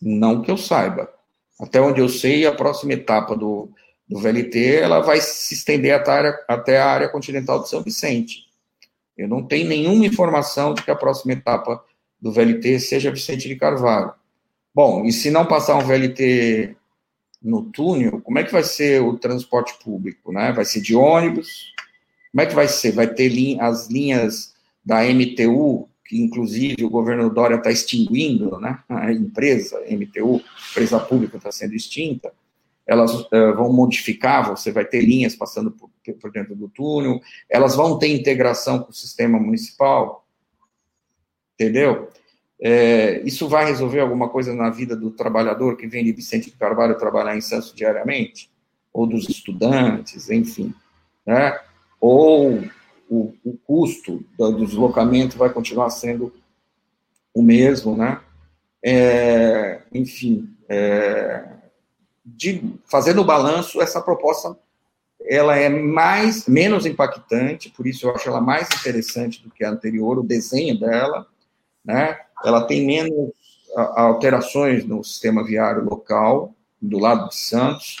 Não 0.00 0.40
que 0.40 0.50
eu 0.50 0.56
saiba. 0.56 1.12
Até 1.60 1.80
onde 1.82 2.00
eu 2.00 2.08
sei, 2.08 2.46
a 2.46 2.52
próxima 2.52 2.94
etapa 2.94 3.36
do, 3.36 3.68
do 4.08 4.18
VLT 4.18 4.76
ela 4.76 5.00
vai 5.00 5.20
se 5.20 5.52
estender 5.52 5.94
até 5.94 6.10
a, 6.10 6.14
área, 6.14 6.44
até 6.48 6.78
a 6.80 6.86
área 6.86 7.08
continental 7.10 7.62
de 7.62 7.68
São 7.68 7.82
Vicente. 7.82 8.44
Eu 9.16 9.28
não 9.28 9.46
tenho 9.46 9.68
nenhuma 9.68 10.06
informação 10.06 10.72
de 10.72 10.82
que 10.82 10.90
a 10.90 10.96
próxima 10.96 11.34
etapa 11.34 11.84
do 12.18 12.32
VLT 12.32 12.80
seja 12.80 13.12
Vicente 13.12 13.46
de 13.46 13.54
Carvalho. 13.54 14.14
Bom, 14.74 15.04
e 15.04 15.12
se 15.12 15.30
não 15.30 15.44
passar 15.44 15.76
um 15.76 15.84
VLT 15.84 16.74
no 17.42 17.64
túnel, 17.64 18.22
como 18.22 18.38
é 18.38 18.44
que 18.44 18.50
vai 18.50 18.64
ser 18.64 19.02
o 19.02 19.18
transporte 19.18 19.74
público? 19.84 20.32
Né? 20.32 20.52
Vai 20.52 20.64
ser 20.64 20.80
de 20.80 20.96
ônibus? 20.96 21.73
Como 22.34 22.42
é 22.42 22.46
que 22.46 22.54
vai 22.54 22.66
ser? 22.66 22.90
Vai 22.90 23.06
ter 23.06 23.60
as 23.60 23.88
linhas 23.88 24.56
da 24.84 25.04
MTU 25.04 25.88
que 26.04 26.20
inclusive 26.20 26.84
o 26.84 26.90
governo 26.90 27.30
Dória 27.30 27.54
está 27.54 27.70
extinguindo, 27.70 28.58
né? 28.58 28.78
A 28.88 29.12
empresa, 29.12 29.80
MTU, 29.88 30.42
empresa 30.70 31.00
pública 31.00 31.38
está 31.38 31.50
sendo 31.50 31.74
extinta, 31.74 32.32
elas 32.84 33.14
uh, 33.14 33.54
vão 33.56 33.72
modificar, 33.72 34.50
você 34.50 34.70
vai 34.70 34.84
ter 34.84 35.00
linhas 35.00 35.34
passando 35.34 35.70
por, 35.70 35.88
por, 36.20 36.30
dentro 36.30 36.54
do 36.54 36.68
túnel, 36.68 37.20
elas 37.48 37.74
vão 37.74 37.98
ter 37.98 38.08
integração 38.08 38.80
com 38.80 38.90
o 38.90 38.94
sistema 38.94 39.38
municipal, 39.38 40.26
entendeu? 41.54 42.10
É, 42.60 43.22
isso 43.22 43.48
vai 43.48 43.66
resolver 43.66 44.00
alguma 44.00 44.28
coisa 44.28 44.54
na 44.54 44.70
vida 44.70 44.94
do 44.94 45.10
trabalhador 45.10 45.76
que 45.76 45.86
vem 45.86 46.04
de 46.04 46.12
Vicente 46.12 46.50
de 46.50 46.56
Carvalho 46.56 46.98
trabalhar 46.98 47.36
em 47.36 47.40
Santos 47.40 47.72
diariamente? 47.72 48.50
Ou 48.92 49.06
dos 49.06 49.28
estudantes, 49.28 50.30
enfim, 50.30 50.74
né? 51.26 51.58
Ou 52.06 52.62
o, 53.08 53.32
o 53.42 53.56
custo 53.64 54.22
do 54.36 54.66
deslocamento 54.66 55.38
vai 55.38 55.48
continuar 55.48 55.88
sendo 55.88 56.30
o 57.32 57.42
mesmo, 57.42 57.96
né? 57.96 58.20
É, 58.84 59.80
enfim, 59.90 60.54
é, 60.68 61.48
de, 62.22 62.78
fazendo 62.84 63.22
o 63.22 63.24
balanço, 63.24 63.80
essa 63.80 64.02
proposta 64.02 64.54
ela 65.26 65.56
é 65.56 65.70
mais 65.70 66.46
menos 66.46 66.84
impactante, 66.84 67.70
por 67.70 67.86
isso 67.86 68.06
eu 68.06 68.14
acho 68.14 68.28
ela 68.28 68.42
mais 68.42 68.68
interessante 68.78 69.42
do 69.42 69.50
que 69.50 69.64
a 69.64 69.70
anterior, 69.70 70.18
o 70.18 70.22
desenho 70.22 70.78
dela, 70.78 71.26
né? 71.82 72.18
Ela 72.44 72.66
tem 72.66 72.84
menos 72.84 73.32
alterações 73.74 74.84
no 74.84 75.02
sistema 75.02 75.42
viário 75.42 75.82
local 75.82 76.54
do 76.82 76.98
lado 76.98 77.30
de 77.30 77.36
Santos. 77.36 77.96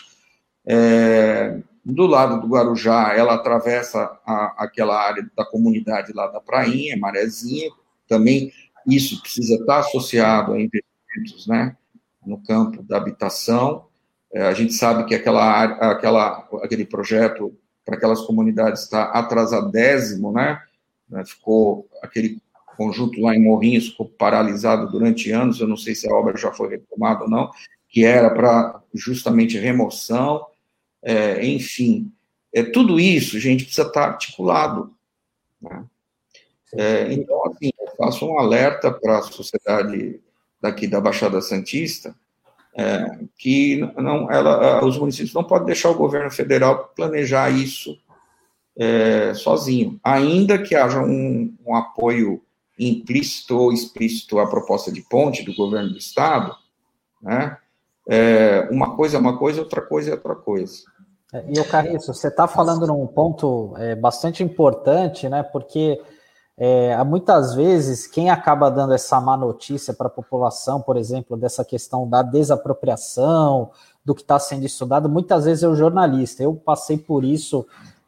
É, 0.66 1.58
do 1.84 2.06
lado 2.06 2.40
do 2.40 2.48
Guarujá, 2.48 3.12
ela 3.14 3.34
atravessa 3.34 4.18
a, 4.24 4.64
aquela 4.64 4.98
área 4.98 5.28
da 5.36 5.44
comunidade 5.44 6.12
lá 6.12 6.26
da 6.28 6.40
Prainha, 6.40 6.96
Marezinha, 6.96 7.70
também 8.08 8.52
isso 8.86 9.20
precisa 9.20 9.54
estar 9.54 9.80
associado 9.80 10.52
a 10.52 10.60
investimentos 10.60 11.46
né, 11.46 11.76
no 12.24 12.38
campo 12.42 12.82
da 12.82 12.96
habitação. 12.96 13.86
É, 14.32 14.42
a 14.46 14.54
gente 14.54 14.72
sabe 14.72 15.04
que 15.04 15.14
aquela, 15.14 15.44
área, 15.44 15.76
aquela, 15.76 16.48
aquele 16.62 16.84
projeto 16.84 17.56
para 17.84 17.96
aquelas 17.96 18.22
comunidades 18.22 18.82
está 18.82 19.04
atrasadésimo, 19.04 20.32
né? 20.32 20.60
né? 21.08 21.24
Ficou 21.24 21.86
aquele 22.02 22.42
conjunto 22.76 23.20
lá 23.20 23.36
em 23.36 23.42
Morrinhos 23.42 23.90
ficou 23.90 24.08
paralisado 24.08 24.90
durante 24.90 25.30
anos, 25.30 25.60
eu 25.60 25.68
não 25.68 25.76
sei 25.76 25.94
se 25.94 26.10
a 26.10 26.14
obra 26.14 26.36
já 26.36 26.50
foi 26.52 26.70
retomada 26.70 27.22
ou 27.22 27.30
não, 27.30 27.50
que 27.88 28.04
era 28.04 28.30
para 28.30 28.82
justamente 28.92 29.56
remoção 29.58 30.44
é, 31.04 31.46
enfim. 31.46 32.10
É, 32.52 32.62
tudo 32.62 32.98
isso, 32.98 33.38
gente, 33.38 33.64
precisa 33.64 33.86
estar 33.86 34.04
articulado. 34.04 34.94
Né? 35.60 35.84
É, 36.74 37.12
então, 37.12 37.44
assim, 37.46 37.70
eu 37.78 37.88
faço 37.96 38.26
um 38.26 38.38
alerta 38.38 38.90
para 38.90 39.18
a 39.18 39.22
sociedade 39.22 40.20
daqui 40.60 40.86
da 40.86 41.00
Baixada 41.00 41.40
Santista, 41.42 42.16
é, 42.74 43.18
que 43.36 43.78
não, 43.96 44.30
ela, 44.30 44.84
os 44.84 44.98
municípios 44.98 45.34
não 45.34 45.44
podem 45.44 45.66
deixar 45.66 45.90
o 45.90 45.96
governo 45.96 46.30
federal 46.30 46.92
planejar 46.96 47.50
isso 47.50 47.96
é, 48.76 49.34
sozinho, 49.34 50.00
ainda 50.02 50.58
que 50.58 50.74
haja 50.74 51.00
um, 51.00 51.54
um, 51.64 51.76
apoio 51.76 52.42
implícito 52.76 53.56
ou 53.56 53.72
explícito 53.72 54.40
à 54.40 54.48
proposta 54.48 54.90
de 54.90 55.02
ponte 55.02 55.44
do 55.44 55.54
governo 55.54 55.90
do 55.90 55.98
estado, 55.98 56.56
né? 57.22 57.58
É, 58.06 58.68
uma 58.70 58.96
coisa 58.96 59.16
é 59.16 59.20
uma 59.20 59.38
coisa, 59.38 59.60
outra 59.60 59.80
coisa 59.80 60.10
é 60.10 60.14
outra 60.14 60.34
coisa. 60.34 60.82
É, 61.34 61.44
e 61.48 61.58
o 61.58 61.68
Carriço, 61.68 62.14
você 62.14 62.28
está 62.28 62.46
falando 62.46 62.86
num 62.86 63.04
ponto 63.08 63.74
é, 63.76 63.96
bastante 63.96 64.44
importante, 64.44 65.28
né? 65.28 65.42
Porque 65.42 66.00
é, 66.56 67.02
muitas 67.02 67.56
vezes 67.56 68.06
quem 68.06 68.30
acaba 68.30 68.70
dando 68.70 68.94
essa 68.94 69.20
má 69.20 69.36
notícia 69.36 69.92
para 69.92 70.06
a 70.06 70.10
população, 70.10 70.80
por 70.80 70.96
exemplo, 70.96 71.36
dessa 71.36 71.64
questão 71.64 72.08
da 72.08 72.22
desapropriação, 72.22 73.72
do 74.04 74.14
que 74.14 74.20
está 74.20 74.38
sendo 74.38 74.64
estudado, 74.64 75.08
muitas 75.08 75.44
vezes 75.44 75.64
é 75.64 75.68
o 75.68 75.74
jornalista. 75.74 76.44
Eu 76.44 76.54
passei 76.54 76.96
por 76.96 77.24
isso 77.24 77.66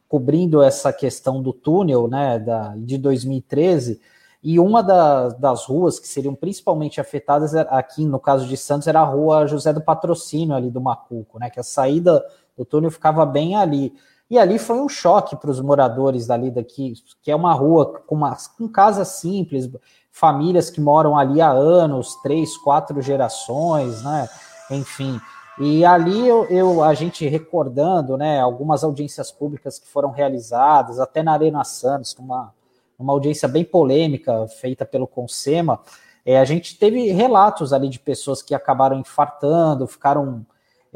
cobrindo 0.08 0.62
essa 0.62 0.92
questão 0.92 1.42
do 1.42 1.52
túnel, 1.52 2.06
né, 2.06 2.38
da, 2.38 2.74
de 2.76 2.96
2013. 2.96 4.00
E 4.40 4.60
uma 4.60 4.80
da, 4.80 5.30
das 5.30 5.64
ruas 5.64 5.98
que 5.98 6.06
seriam 6.06 6.32
principalmente 6.32 7.00
afetadas 7.00 7.56
aqui, 7.56 8.04
no 8.04 8.20
caso 8.20 8.46
de 8.46 8.56
Santos, 8.56 8.86
era 8.86 9.00
a 9.00 9.04
rua 9.04 9.48
José 9.48 9.72
do 9.72 9.80
Patrocínio, 9.80 10.54
ali 10.54 10.70
do 10.70 10.80
Macuco, 10.80 11.40
né? 11.40 11.50
Que 11.50 11.58
a 11.58 11.64
saída 11.64 12.24
o 12.56 12.64
túnel 12.64 12.90
ficava 12.90 13.24
bem 13.26 13.56
ali. 13.56 13.92
E 14.28 14.38
ali 14.38 14.58
foi 14.58 14.80
um 14.80 14.88
choque 14.88 15.36
para 15.36 15.50
os 15.50 15.60
moradores 15.60 16.26
dali 16.26 16.50
daqui, 16.50 16.94
que 17.22 17.30
é 17.30 17.36
uma 17.36 17.52
rua 17.52 18.00
com, 18.06 18.14
uma, 18.16 18.36
com 18.58 18.68
casas 18.68 19.08
simples, 19.08 19.70
famílias 20.10 20.68
que 20.68 20.80
moram 20.80 21.16
ali 21.16 21.40
há 21.40 21.50
anos, 21.50 22.16
três, 22.22 22.56
quatro 22.56 23.00
gerações, 23.00 24.02
né? 24.02 24.28
Enfim. 24.70 25.20
E 25.58 25.84
ali 25.84 26.26
eu, 26.26 26.44
eu, 26.46 26.82
a 26.82 26.92
gente 26.92 27.26
recordando, 27.26 28.16
né, 28.16 28.40
algumas 28.40 28.84
audiências 28.84 29.32
públicas 29.32 29.78
que 29.78 29.88
foram 29.88 30.10
realizadas, 30.10 30.98
até 30.98 31.22
na 31.22 31.32
Arena 31.32 31.64
Santos, 31.64 32.14
uma, 32.18 32.52
uma 32.98 33.12
audiência 33.12 33.48
bem 33.48 33.64
polêmica 33.64 34.46
feita 34.48 34.84
pelo 34.84 35.06
Consema, 35.06 35.80
é, 36.26 36.38
a 36.38 36.44
gente 36.44 36.78
teve 36.78 37.10
relatos 37.12 37.72
ali 37.72 37.88
de 37.88 38.00
pessoas 38.00 38.42
que 38.42 38.54
acabaram 38.54 38.98
infartando, 38.98 39.86
ficaram 39.86 40.44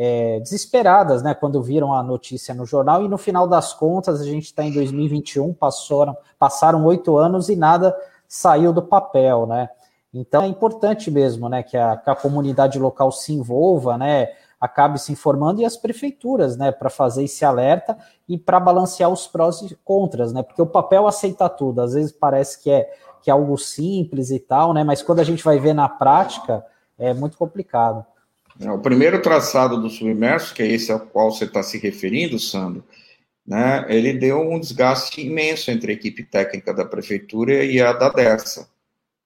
é, 0.03 0.41
desesperadas, 0.41 1.23
né, 1.23 1.35
quando 1.35 1.63
viram 1.63 1.93
a 1.93 2.03
notícia 2.03 2.55
no 2.55 2.65
jornal, 2.65 3.05
e 3.05 3.09
no 3.09 3.19
final 3.19 3.47
das 3.47 3.75
contas, 3.75 4.19
a 4.19 4.25
gente 4.25 4.45
está 4.45 4.65
em 4.65 4.73
2021, 4.73 5.53
passaram, 5.53 6.17
passaram 6.39 6.83
oito 6.87 7.19
anos 7.19 7.51
e 7.51 7.55
nada 7.55 7.95
saiu 8.27 8.73
do 8.73 8.81
papel, 8.81 9.47
né? 9.47 9.69
Então 10.15 10.43
é 10.43 10.47
importante 10.47 11.11
mesmo, 11.11 11.51
né, 11.51 11.63
que 11.63 11.77
a, 11.77 11.99
que 11.99 12.09
a 12.09 12.17
comunidade 12.17 12.79
local 12.79 13.13
se 13.13 13.35
envolva, 13.35 13.99
né? 13.99 14.29
acabe 14.59 14.99
se 14.99 15.11
informando 15.11 15.61
e 15.61 15.65
as 15.65 15.77
prefeituras, 15.77 16.55
né, 16.55 16.71
para 16.71 16.91
fazer 16.91 17.25
esse 17.25 17.47
alerta 17.47 17.97
e 18.29 18.37
para 18.37 18.61
balancear 18.61 19.11
os 19.11 19.27
prós 19.27 19.63
e 19.63 19.75
contras, 19.83 20.35
né? 20.35 20.43
Porque 20.43 20.61
o 20.61 20.67
papel 20.67 21.07
aceita 21.07 21.49
tudo, 21.49 21.81
às 21.81 21.95
vezes 21.95 22.13
parece 22.13 22.63
que 22.63 22.71
é 22.71 22.91
que 23.23 23.31
é 23.31 23.33
algo 23.33 23.57
simples 23.57 24.31
e 24.31 24.39
tal, 24.39 24.73
né? 24.73 24.83
Mas 24.85 25.03
quando 25.03 25.21
a 25.21 25.25
gente 25.25 25.45
vai 25.45 25.59
ver 25.59 25.75
na 25.75 25.89
prática, 25.89 26.65
é 26.99 27.13
muito 27.13 27.37
complicado. 27.37 28.05
É, 28.61 28.71
o 28.71 28.79
primeiro 28.79 29.23
traçado 29.23 29.81
do 29.81 29.89
submerso, 29.89 30.55
que 30.55 30.63
é 30.63 30.67
esse 30.67 30.93
ao 30.93 31.01
qual 31.01 31.33
você 31.33 31.45
está 31.45 31.63
se 31.63 31.79
referindo, 31.79 32.39
Sandro, 32.39 32.85
né, 33.47 33.87
ele 33.89 34.13
deu 34.13 34.41
um 34.41 34.61
desgaste 34.61 35.23
imenso 35.23 35.71
entre 35.71 35.93
a 35.93 35.95
equipe 35.95 36.23
técnica 36.23 36.75
da 36.75 36.85
prefeitura 36.85 37.65
e 37.65 37.81
a 37.81 37.93
da 37.93 38.11
DERSA. 38.11 38.69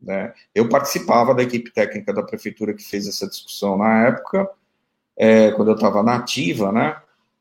Né? 0.01 0.33
Eu 0.55 0.69
participava 0.69 1.35
da 1.35 1.43
equipe 1.43 1.73
técnica 1.73 2.13
da 2.13 2.23
prefeitura 2.23 2.75
que 2.75 2.85
fez 2.85 3.09
essa 3.09 3.27
discussão 3.27 3.77
na 3.77 4.07
época, 4.07 4.49
é, 5.17 5.51
quando 5.53 5.69
eu 5.69 5.75
estava 5.75 6.03
na 6.03 6.17
ativa, 6.17 6.71
né? 6.73 6.97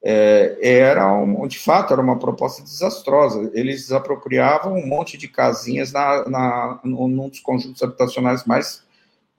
É, 0.05 0.57
era 0.61 1.09
um, 1.13 1.47
de 1.47 1.57
fato 1.57 1.93
era 1.93 2.01
uma 2.01 2.19
proposta 2.19 2.61
desastrosa. 2.61 3.49
Eles 3.53 3.89
apropriavam 3.91 4.73
um 4.73 4.85
monte 4.85 5.17
de 5.17 5.29
casinhas 5.29 5.93
na, 5.93 6.27
na 6.27 6.79
num 6.83 7.29
dos 7.29 7.39
conjuntos 7.39 7.81
habitacionais 7.81 8.43
mais 8.43 8.82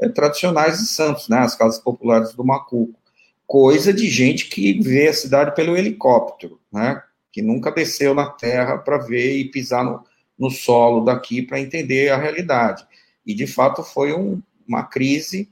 é, 0.00 0.09
tradicionais 0.09 0.78
de 0.78 0.87
Santos, 0.87 1.28
né? 1.28 1.38
As 1.38 1.54
casas 1.54 1.78
populares 1.78 2.33
do 2.35 2.44
Macuco. 2.44 2.98
Coisa 3.46 3.92
de 3.92 4.09
gente 4.09 4.48
que 4.48 4.80
vê 4.80 5.09
a 5.09 5.14
cidade 5.14 5.54
pelo 5.54 5.76
helicóptero, 5.76 6.61
né? 6.72 7.02
Que 7.33 7.42
nunca 7.42 7.70
desceu 7.70 8.14
na 8.14 8.26
terra 8.26 8.78
para 8.78 8.98
ver 8.98 9.37
e 9.37 9.50
pisar 9.50 9.85
no, 9.85 10.04
no 10.38 10.50
solo 10.50 11.04
daqui 11.04 11.42
para 11.42 11.61
entender 11.61 12.11
a 12.11 12.16
realidade. 12.16 12.87
E 13.26 13.35
de 13.35 13.46
fato 13.46 13.83
foi 13.83 14.12
um, 14.12 14.40
uma 14.66 14.85
crise 14.85 15.50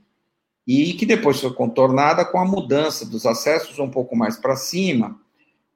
e 0.67 0.93
que 0.95 1.07
depois 1.07 1.41
foi 1.41 1.53
contornada 1.53 2.25
com 2.25 2.39
a 2.39 2.45
mudança 2.45 3.05
dos 3.05 3.27
acessos 3.27 3.79
um 3.79 3.91
pouco 3.91 4.15
mais 4.15 4.37
para 4.37 4.55
cima, 4.55 5.21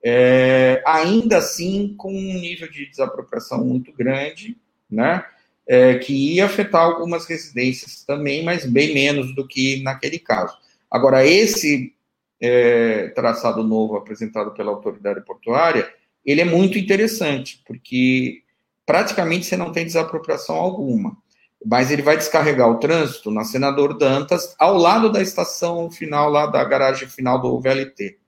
é, 0.03 0.83
ainda 0.87 1.39
assim 1.39 1.95
com 1.97 2.13
um 2.13 2.39
nível 2.39 2.71
de 2.71 2.89
desapropriação 2.89 3.65
muito 3.65 3.93
grande, 3.93 4.57
né? 4.89 5.25
É, 5.69 5.99
que 5.99 6.35
ia 6.35 6.47
afetar 6.47 6.83
algumas 6.83 7.27
residências 7.27 8.05
também, 8.05 8.45
mas 8.45 8.65
bem 8.65 8.95
menos 8.95 9.35
do 9.35 9.47
que 9.47 9.83
naquele 9.83 10.19
caso. 10.19 10.57
Agora, 10.89 11.27
esse 11.27 11.93
é, 12.41 13.09
traçado 13.09 13.65
novo 13.65 13.97
apresentado 13.97 14.53
pela 14.53 14.71
autoridade 14.71 15.25
portuária, 15.25 15.93
ele 16.25 16.41
é 16.41 16.45
muito 16.45 16.79
interessante, 16.79 17.63
porque 17.67 18.43
praticamente 18.85 19.47
você 19.47 19.57
não 19.57 19.73
tem 19.73 19.85
desapropriação 19.85 20.55
alguma 20.55 21.17
mas 21.65 21.91
ele 21.91 22.03
vai 22.03 22.17
descarregar 22.17 22.71
o 22.71 22.79
trânsito 22.79 23.31
na 23.31 23.45
Senador 23.45 23.99
Dantas, 23.99 24.55
ao 24.57 24.77
lado 24.77 25.11
da 25.11 25.21
estação 25.21 25.91
final, 25.91 26.31
lá 26.31 26.47
da 26.47 26.63
garagem 26.65 27.09
final 27.09 27.41
do 27.41 27.61
VLT, 27.61 28.19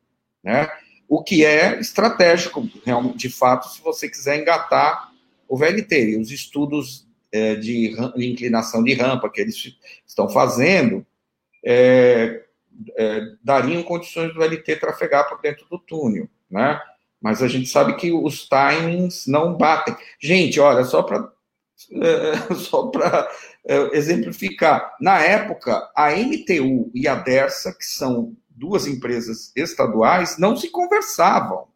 né? 0.43 0.69
O 1.09 1.23
que 1.23 1.45
é 1.45 1.79
estratégico, 1.79 2.69
de 3.15 3.31
fato, 3.31 3.69
se 3.69 3.81
você 3.81 4.09
quiser 4.09 4.41
engatar 4.41 5.11
o 5.49 5.57
VLT. 5.57 6.11
E 6.11 6.21
os 6.21 6.31
estudos 6.31 7.08
é, 7.33 7.55
de, 7.57 7.95
de, 8.17 8.27
inclinação 8.27 8.83
de 8.83 8.95
rampa 8.95 9.31
que 9.31 9.41
eles 9.41 9.77
estão 10.07 10.29
fazendo 10.29 11.07
é, 11.65 12.45
é, 12.97 13.21
dariam 13.43 13.83
condições 13.83 14.33
do 14.33 14.39
VLT 14.39 14.77
trafegar 14.77 15.29
por 15.29 15.41
dentro 15.41 15.67
do 15.69 15.79
túnel, 15.79 16.29
né? 16.51 16.81
Mas 17.21 17.43
a 17.43 17.49
gente 17.49 17.69
sabe 17.69 17.97
que 17.97 18.13
os 18.13 18.49
timings 18.49 19.27
não 19.27 19.57
batem. 19.57 19.97
Gente, 20.21 20.61
olha, 20.61 20.85
só 20.85 21.03
para 21.03 21.33
é, 21.93 22.55
só 22.55 22.87
para 22.89 23.29
é, 23.67 23.97
exemplificar, 23.97 24.97
na 25.01 25.21
época, 25.21 25.91
a 25.95 26.11
MTU 26.13 26.91
e 26.95 27.07
a 27.07 27.15
Dersa, 27.17 27.73
que 27.73 27.85
são 27.85 28.37
duas 28.49 28.87
empresas 28.87 29.53
estaduais, 29.55 30.39
não 30.39 30.57
se 30.57 30.71
conversavam. 30.71 31.69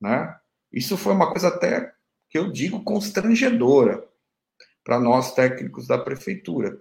Né? 0.00 0.34
Isso 0.72 0.96
foi 0.96 1.12
uma 1.12 1.30
coisa 1.30 1.48
até 1.48 1.92
que 2.28 2.38
eu 2.38 2.50
digo 2.50 2.82
constrangedora 2.82 4.06
para 4.86 5.00
nós 5.00 5.34
técnicos 5.34 5.88
da 5.88 5.98
prefeitura, 5.98 6.78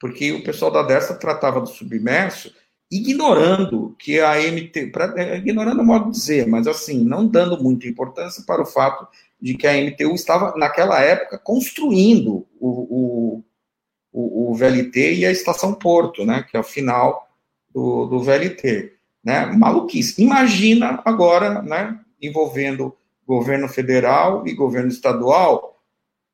porque 0.00 0.32
o 0.32 0.42
pessoal 0.42 0.70
da 0.70 0.82
Dersa 0.82 1.14
tratava 1.14 1.60
do 1.60 1.68
submerso 1.68 2.50
ignorando 2.90 3.94
que 3.98 4.18
a 4.20 4.36
MT, 4.38 4.86
pra, 4.86 5.12
é, 5.18 5.36
ignorando 5.36 5.82
o 5.82 5.84
modo 5.84 6.06
de 6.06 6.12
dizer, 6.12 6.46
mas 6.46 6.66
assim, 6.66 7.04
não 7.04 7.26
dando 7.26 7.62
muita 7.62 7.86
importância 7.86 8.42
para 8.46 8.62
o 8.62 8.66
fato 8.66 9.06
de 9.38 9.54
que 9.54 9.66
a 9.66 9.74
MTU 9.74 10.14
estava, 10.14 10.56
naquela 10.56 10.98
época, 11.00 11.38
construindo 11.38 12.46
o, 12.58 12.68
o, 12.68 13.44
o, 14.12 14.50
o 14.50 14.54
VLT 14.54 15.16
e 15.16 15.26
a 15.26 15.30
Estação 15.30 15.74
Porto, 15.74 16.24
né, 16.24 16.46
que 16.50 16.56
é 16.56 16.60
o 16.60 16.64
final 16.64 17.28
do, 17.70 18.06
do 18.06 18.20
VLT. 18.20 18.94
Né? 19.22 19.44
Maluquice. 19.46 20.22
Imagina 20.22 21.02
agora, 21.04 21.60
né, 21.60 21.98
envolvendo 22.20 22.96
governo 23.26 23.68
federal 23.68 24.46
e 24.46 24.54
governo 24.54 24.88
estadual, 24.88 25.71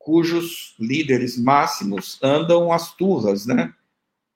cujos 0.08 0.74
líderes 0.80 1.36
máximos 1.36 2.18
andam 2.22 2.72
às 2.72 2.94
turras, 2.94 3.44
né, 3.44 3.74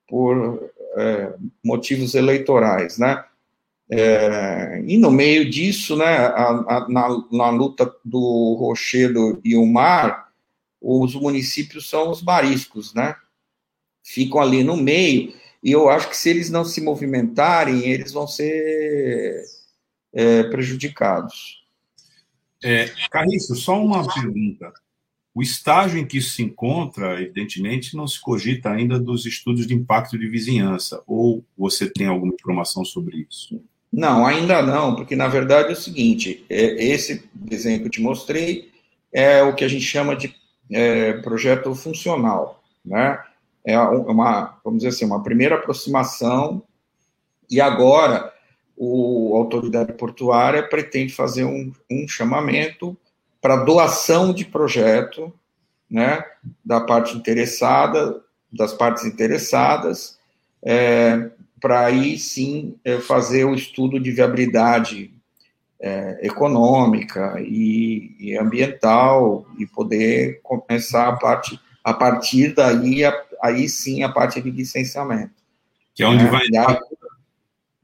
por 0.06 0.70
é, 0.98 1.32
motivos 1.64 2.14
eleitorais, 2.14 2.98
né? 2.98 3.24
É, 3.90 4.84
e 4.86 4.98
no 4.98 5.10
meio 5.10 5.48
disso, 5.48 5.96
né, 5.96 6.26
a, 6.26 6.48
a, 6.50 6.88
na, 6.90 7.24
na, 7.32 7.48
luta 7.48 7.90
do 8.04 8.54
Rochedo 8.60 9.40
e 9.42 9.56
o 9.56 9.64
mar, 9.64 10.30
os 10.78 11.14
municípios 11.14 11.88
são 11.88 12.10
os 12.10 12.22
mariscos, 12.22 12.92
né? 12.92 13.16
Ficam 14.04 14.42
ali 14.42 14.62
no 14.62 14.76
meio, 14.76 15.32
e 15.62 15.72
eu 15.72 15.88
acho 15.88 16.10
que 16.10 16.16
se 16.18 16.28
eles 16.28 16.50
não 16.50 16.66
se 16.66 16.82
movimentarem, 16.82 17.88
eles 17.88 18.12
vão 18.12 18.28
ser 18.28 19.42
é, 20.12 20.42
prejudicados. 20.44 21.64
É, 22.62 22.90
Carriço, 23.10 23.56
só 23.56 23.82
uma 23.82 24.06
pergunta. 24.12 24.70
O 25.34 25.42
estágio 25.42 25.98
em 25.98 26.06
que 26.06 26.18
isso 26.18 26.34
se 26.34 26.42
encontra, 26.42 27.20
evidentemente, 27.20 27.96
não 27.96 28.06
se 28.06 28.20
cogita 28.20 28.70
ainda 28.70 29.00
dos 29.00 29.24
estudos 29.24 29.66
de 29.66 29.74
impacto 29.74 30.18
de 30.18 30.28
vizinhança, 30.28 31.02
ou 31.06 31.42
você 31.56 31.88
tem 31.88 32.06
alguma 32.06 32.34
informação 32.34 32.84
sobre 32.84 33.26
isso? 33.30 33.62
Não, 33.90 34.26
ainda 34.26 34.62
não, 34.62 34.94
porque 34.94 35.16
na 35.16 35.28
verdade 35.28 35.70
é 35.70 35.72
o 35.72 35.76
seguinte: 35.76 36.44
é, 36.48 36.84
esse 36.84 37.28
desenho 37.34 37.80
que 37.80 37.86
eu 37.86 37.90
te 37.90 38.02
mostrei 38.02 38.70
é 39.12 39.42
o 39.42 39.54
que 39.54 39.64
a 39.64 39.68
gente 39.68 39.84
chama 39.84 40.16
de 40.16 40.34
é, 40.70 41.14
projeto 41.14 41.74
funcional, 41.74 42.62
né? 42.84 43.18
É 43.64 43.78
uma, 43.78 44.58
vamos 44.64 44.78
dizer 44.78 44.88
assim, 44.88 45.04
uma 45.04 45.22
primeira 45.22 45.54
aproximação, 45.54 46.62
e 47.50 47.60
agora 47.60 48.32
o, 48.76 49.34
a 49.34 49.38
autoridade 49.38 49.92
portuária 49.92 50.62
pretende 50.62 51.12
fazer 51.12 51.44
um, 51.44 51.70
um 51.90 52.08
chamamento 52.08 52.96
para 53.42 53.56
doação 53.56 54.32
de 54.32 54.44
projeto, 54.44 55.34
né, 55.90 56.24
da 56.64 56.80
parte 56.80 57.16
interessada, 57.16 58.22
das 58.50 58.72
partes 58.72 59.04
interessadas, 59.04 60.16
é, 60.62 61.28
para 61.60 61.86
aí 61.86 62.16
sim 62.18 62.76
é, 62.84 62.98
fazer 62.98 63.44
o 63.44 63.54
estudo 63.54 63.98
de 63.98 64.12
viabilidade 64.12 65.12
é, 65.80 66.20
econômica 66.22 67.34
e, 67.40 68.14
e, 68.18 68.38
ambiental 68.38 69.44
e 69.58 69.66
poder 69.66 70.40
começar 70.42 71.08
a 71.08 71.16
parte 71.16 71.58
a 71.82 71.92
partir 71.92 72.54
daí 72.54 73.04
a, 73.04 73.12
aí 73.42 73.68
sim 73.68 74.04
a 74.04 74.08
parte 74.08 74.40
de 74.40 74.50
licenciamento. 74.52 75.34
Que 75.94 76.04
é 76.04 76.06
onde 76.06 76.24
é, 76.24 76.28
vai 76.28 76.46
entrar, 76.46 76.78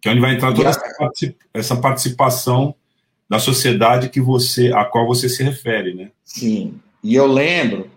que 0.00 0.08
é 0.08 0.12
onde 0.12 0.20
vai 0.20 0.34
entrar 0.34 0.54
toda 0.54 0.70
essa 1.52 1.76
participação 1.76 2.74
da 3.28 3.38
sociedade 3.38 4.08
que 4.08 4.20
você 4.20 4.72
a 4.72 4.84
qual 4.84 5.06
você 5.06 5.28
se 5.28 5.42
refere 5.42 5.94
né? 5.94 6.10
Sim. 6.24 6.80
E 7.02 7.14
eu 7.14 7.26
lembro 7.26 7.90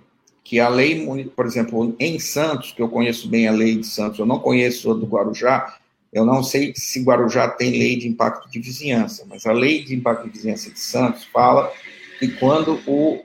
que 0.43 0.59
a 0.59 0.67
lei, 0.67 1.05
por 1.35 1.45
exemplo, 1.45 1.95
em 1.99 2.19
Santos, 2.19 2.71
que 2.71 2.81
eu 2.81 2.89
conheço 2.89 3.29
bem 3.29 3.47
a 3.47 3.51
lei 3.51 3.77
de 3.77 3.87
Santos, 3.87 4.19
eu 4.19 4.25
não 4.25 4.39
conheço 4.39 4.91
a 4.91 4.93
do 4.93 5.05
Guarujá, 5.05 5.77
eu 6.11 6.25
não 6.25 6.43
sei 6.43 6.73
se 6.75 7.01
Guarujá 7.01 7.47
tem 7.47 7.71
lei 7.71 7.95
de 7.95 8.07
impacto 8.07 8.49
de 8.49 8.59
vizinhança, 8.59 9.25
mas 9.29 9.45
a 9.45 9.53
lei 9.53 9.83
de 9.83 9.95
impacto 9.95 10.25
de 10.25 10.31
vizinhança 10.31 10.69
de 10.69 10.79
Santos 10.79 11.23
fala 11.23 11.71
que 12.19 12.27
quando 12.27 12.81
o 12.85 13.23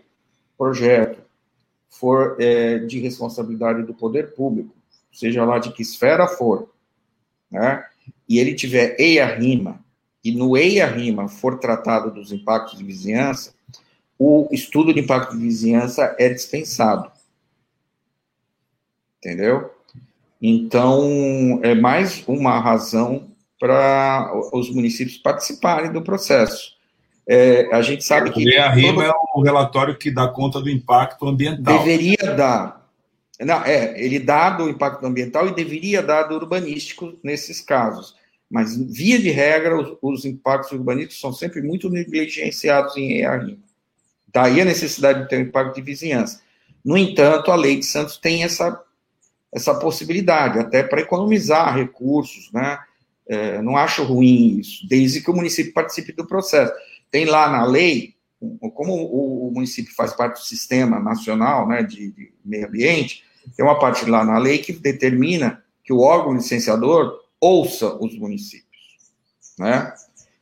projeto 0.57 1.19
for 1.90 2.37
é, 2.38 2.79
de 2.79 3.01
responsabilidade 3.01 3.83
do 3.83 3.92
poder 3.92 4.35
público, 4.35 4.75
seja 5.12 5.45
lá 5.45 5.59
de 5.59 5.73
que 5.73 5.83
esfera 5.83 6.29
for, 6.29 6.71
né, 7.51 7.85
e 8.29 8.38
ele 8.38 8.55
tiver 8.55 8.95
EIA-RIMA, 9.01 9.85
e 10.29 10.37
no 10.37 10.57
EIA-RIMA 10.57 11.29
for 11.29 11.59
tratado 11.59 12.11
dos 12.11 12.33
impactos 12.33 12.79
de 12.79 12.85
vizinhança, 12.85 13.55
o 14.19 14.49
estudo 14.51 14.95
de 14.95 15.01
impacto 15.01 15.33
de 15.33 15.43
vizinhança 15.43 16.15
é 16.19 16.29
dispensado 16.29 17.11
entendeu? 19.27 19.71
Então, 20.41 21.61
é 21.62 21.75
mais 21.75 22.23
uma 22.29 22.61
razão 22.61 23.29
para 23.59 24.31
os 24.53 24.71
municípios 24.71 25.17
participarem 25.17 25.91
do 25.91 26.03
processo. 26.03 26.77
É, 27.29 27.69
a 27.75 27.83
gente 27.83 28.05
sabe 28.05 28.31
que. 28.31 28.57
A 28.57 28.71
RIMA 28.71 29.03
todo... 29.03 29.03
é 29.03 29.12
o 29.35 29.43
relatório 29.43 29.99
que 29.99 30.11
dá 30.11 30.29
conta 30.29 30.61
do 30.61 30.71
impacto 30.71 31.27
ambiental. 31.27 31.79
Deveria 31.79 32.35
dar. 32.37 32.87
Não, 33.41 33.65
é, 33.65 34.01
ele 34.01 34.19
dá 34.19 34.51
do 34.51 34.69
impacto 34.69 35.05
ambiental 35.05 35.49
e 35.49 35.55
deveria 35.55 36.03
dar 36.03 36.25
do 36.25 36.37
urbanístico 36.37 37.15
nesses 37.23 37.61
casos. 37.61 38.15
Mas, 38.50 38.76
via 38.76 39.18
de 39.18 39.30
regra, 39.30 39.76
os, 39.76 39.98
os 40.00 40.24
impactos 40.24 40.72
urbanísticos 40.72 41.20
são 41.20 41.32
sempre 41.32 41.61
muito 41.62 41.90
negligenciados 41.90 42.96
em 42.96 43.20
EARIM. 43.20 43.59
Daí 44.32 44.61
a 44.61 44.64
necessidade 44.64 45.22
de 45.22 45.28
ter 45.28 45.38
um 45.38 45.48
impacto 45.48 45.74
de 45.74 45.82
vizinhança. 45.82 46.40
No 46.85 46.96
entanto, 46.96 47.50
a 47.50 47.56
lei 47.56 47.78
de 47.78 47.87
Santos 47.87 48.16
tem 48.16 48.44
essa, 48.44 48.80
essa 49.52 49.74
possibilidade, 49.74 50.59
até 50.59 50.82
para 50.82 51.00
economizar 51.00 51.74
recursos, 51.74 52.50
né? 52.52 52.78
É, 53.28 53.61
não 53.61 53.76
acho 53.76 54.04
ruim 54.04 54.61
isso, 54.61 54.87
desde 54.87 55.20
que 55.20 55.28
o 55.28 55.35
município 55.35 55.72
participe 55.72 56.12
do 56.12 56.24
processo. 56.24 56.72
Tem 57.11 57.24
lá 57.24 57.50
na 57.50 57.64
lei, 57.64 58.14
como 58.72 58.92
o, 58.92 59.48
o 59.48 59.50
município 59.50 59.92
faz 59.96 60.12
parte 60.12 60.40
do 60.40 60.46
sistema 60.46 61.00
nacional 61.00 61.66
né, 61.66 61.82
de, 61.82 62.12
de 62.12 62.32
meio 62.44 62.68
ambiente, 62.68 63.24
tem 63.56 63.64
uma 63.64 63.78
parte 63.78 64.09
lá 64.09 64.24
na 64.24 64.38
lei 64.38 64.59
que 64.59 64.72
determina 64.72 65.62
que 65.82 65.92
o 65.92 66.00
órgão 66.00 66.35
licenciador 66.35 67.18
ouça 67.40 67.94
os 67.96 68.16
municípios, 68.18 68.66
né? 69.59 69.92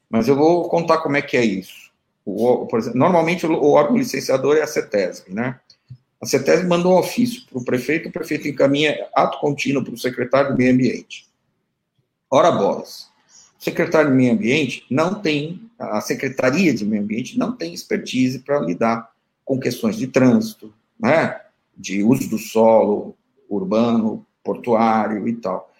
Mas 0.09 0.29
eu 0.29 0.37
vou 0.37 0.69
contar 0.69 0.99
como 0.99 1.17
é 1.17 1.23
que 1.23 1.37
é 1.37 1.45
isso. 1.45 1.93
O, 2.25 2.69
exemplo, 2.77 2.99
normalmente 2.99 3.47
o 3.47 3.71
órgão 3.73 3.97
licenciador 3.97 4.57
é 4.57 4.63
a 4.63 4.67
CETESB, 4.67 5.35
né? 5.35 5.61
A 6.21 6.27
CETESB 6.27 6.67
mandou 6.67 6.95
um 6.95 6.99
ofício 6.99 7.45
para 7.47 7.59
o 7.59 7.65
prefeito, 7.65 8.09
o 8.09 8.13
prefeito 8.13 8.49
encaminha 8.49 9.07
ato 9.15 9.39
contínuo 9.41 9.85
para 9.85 9.93
o 9.93 9.99
secretário 9.99 10.53
do 10.53 10.57
meio 10.57 10.73
ambiente. 10.73 11.29
Ora 12.31 12.51
bolas. 12.51 13.11
O 13.61 13.65
secretário 13.65 14.11
do 14.11 14.17
meio 14.17 14.33
ambiente 14.33 14.87
não 14.91 15.21
tem, 15.21 15.71
a 15.79 16.01
Secretaria 16.01 16.73
de 16.73 16.85
Meio 16.85 17.03
Ambiente 17.03 17.39
não 17.39 17.57
tem 17.57 17.75
expertise 17.75 18.39
para 18.39 18.61
lidar 18.61 19.11
com 19.45 19.61
questões 19.61 19.97
de 19.97 20.07
trânsito, 20.07 20.73
né? 20.99 21.41
De 21.77 22.03
uso 22.03 22.29
do 22.29 22.39
solo 22.39 23.17
urbano, 23.49 24.25
portuário 24.43 25.29
e 25.29 25.35
tal. 25.35 25.73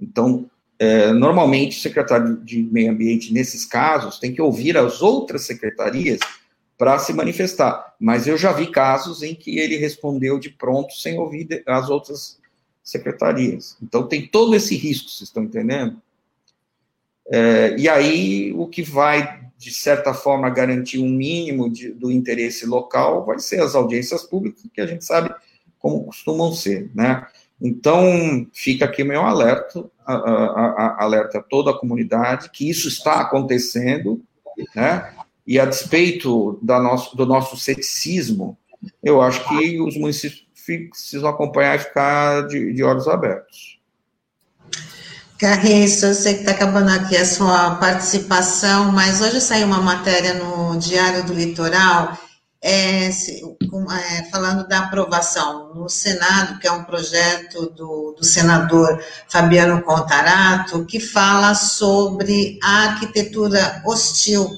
Então, 0.00 0.50
é, 0.82 1.12
normalmente, 1.12 1.78
o 1.78 1.80
secretário 1.80 2.38
de 2.38 2.60
Meio 2.60 2.90
Ambiente, 2.90 3.32
nesses 3.32 3.64
casos, 3.64 4.18
tem 4.18 4.34
que 4.34 4.42
ouvir 4.42 4.76
as 4.76 5.00
outras 5.00 5.42
secretarias 5.42 6.18
para 6.76 6.98
se 6.98 7.12
manifestar. 7.12 7.94
Mas 8.00 8.26
eu 8.26 8.36
já 8.36 8.50
vi 8.50 8.66
casos 8.66 9.22
em 9.22 9.32
que 9.32 9.60
ele 9.60 9.76
respondeu 9.76 10.40
de 10.40 10.50
pronto 10.50 10.92
sem 10.94 11.16
ouvir 11.20 11.62
as 11.68 11.88
outras 11.88 12.40
secretarias. 12.82 13.76
Então, 13.80 14.08
tem 14.08 14.26
todo 14.26 14.56
esse 14.56 14.74
risco, 14.74 15.08
vocês 15.08 15.28
estão 15.28 15.44
entendendo? 15.44 16.02
É, 17.30 17.76
e 17.78 17.88
aí, 17.88 18.52
o 18.52 18.66
que 18.66 18.82
vai, 18.82 19.40
de 19.56 19.72
certa 19.72 20.12
forma, 20.12 20.50
garantir 20.50 20.98
um 20.98 21.08
mínimo 21.08 21.70
de, 21.70 21.92
do 21.92 22.10
interesse 22.10 22.66
local 22.66 23.24
vai 23.24 23.38
ser 23.38 23.60
as 23.60 23.76
audiências 23.76 24.24
públicas, 24.24 24.64
que 24.74 24.80
a 24.80 24.86
gente 24.88 25.04
sabe 25.04 25.32
como 25.78 26.06
costumam 26.06 26.52
ser, 26.52 26.90
né? 26.92 27.24
Então, 27.64 28.44
fica 28.52 28.84
aqui 28.84 29.04
meu 29.04 29.22
alerta, 29.22 29.88
a, 30.06 30.14
a, 30.14 31.04
alerta 31.04 31.44
toda 31.48 31.70
a 31.70 31.78
comunidade 31.78 32.50
que 32.50 32.68
isso 32.68 32.88
está 32.88 33.20
acontecendo, 33.20 34.22
né? 34.74 35.12
E 35.46 35.58
a 35.58 35.64
despeito 35.64 36.58
da 36.62 36.80
nosso, 36.80 37.16
do 37.16 37.26
nosso 37.26 37.56
ceticismo, 37.56 38.56
eu 39.02 39.20
acho 39.20 39.46
que 39.48 39.80
os 39.80 39.96
municípios 39.96 40.46
precisam 40.90 41.28
acompanhar 41.28 41.76
e 41.76 41.80
ficar 41.80 42.46
de, 42.46 42.72
de 42.72 42.82
olhos 42.84 43.08
abertos. 43.08 43.80
Carriço, 45.38 46.06
eu 46.06 46.14
sei 46.14 46.34
que 46.34 46.40
está 46.40 46.52
acabando 46.52 46.90
aqui 46.90 47.16
a 47.16 47.24
sua 47.24 47.74
participação, 47.74 48.92
mas 48.92 49.20
hoje 49.20 49.40
saiu 49.40 49.66
uma 49.66 49.80
matéria 49.80 50.34
no 50.34 50.78
Diário 50.78 51.24
do 51.24 51.34
Litoral 51.34 52.16
é, 52.64 53.06
é, 53.08 53.10
falando 54.30 54.68
da 54.68 54.78
aprovação 54.78 55.74
no 55.74 55.88
Senado, 55.88 56.60
que 56.60 56.68
é 56.68 56.70
um 56.70 56.84
projeto 56.84 57.68
do, 57.70 58.14
do 58.16 58.24
senador 58.24 59.02
Fabiano 59.28 59.82
Contarato, 59.82 60.84
que 60.84 61.00
fala 61.00 61.56
sobre 61.56 62.60
a 62.62 62.84
arquitetura 62.84 63.82
hostil, 63.84 64.48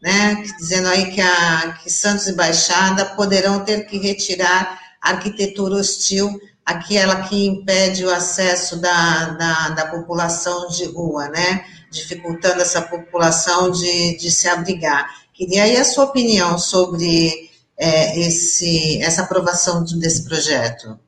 né, 0.00 0.44
dizendo 0.58 0.88
aí 0.88 1.10
que, 1.10 1.20
a, 1.20 1.76
que 1.82 1.90
Santos 1.90 2.28
e 2.28 2.34
Baixada 2.34 3.04
poderão 3.04 3.64
ter 3.64 3.84
que 3.86 3.98
retirar 3.98 4.78
a 5.02 5.10
arquitetura 5.10 5.74
hostil, 5.74 6.40
aquela 6.64 7.22
que 7.22 7.46
impede 7.46 8.04
o 8.04 8.14
acesso 8.14 8.76
da, 8.80 9.24
da, 9.30 9.68
da 9.70 9.86
população 9.86 10.68
de 10.68 10.84
rua, 10.84 11.28
né, 11.28 11.64
dificultando 11.90 12.62
essa 12.62 12.80
população 12.80 13.72
de, 13.72 14.16
de 14.18 14.30
se 14.30 14.48
abrigar. 14.48 15.10
Queria 15.40 15.62
aí 15.62 15.74
a 15.78 15.84
sua 15.84 16.04
opinião 16.04 16.58
sobre 16.58 17.48
é, 17.78 18.20
esse, 18.20 19.00
essa 19.02 19.22
aprovação 19.22 19.82
desse 19.98 20.28
projeto. 20.28 20.98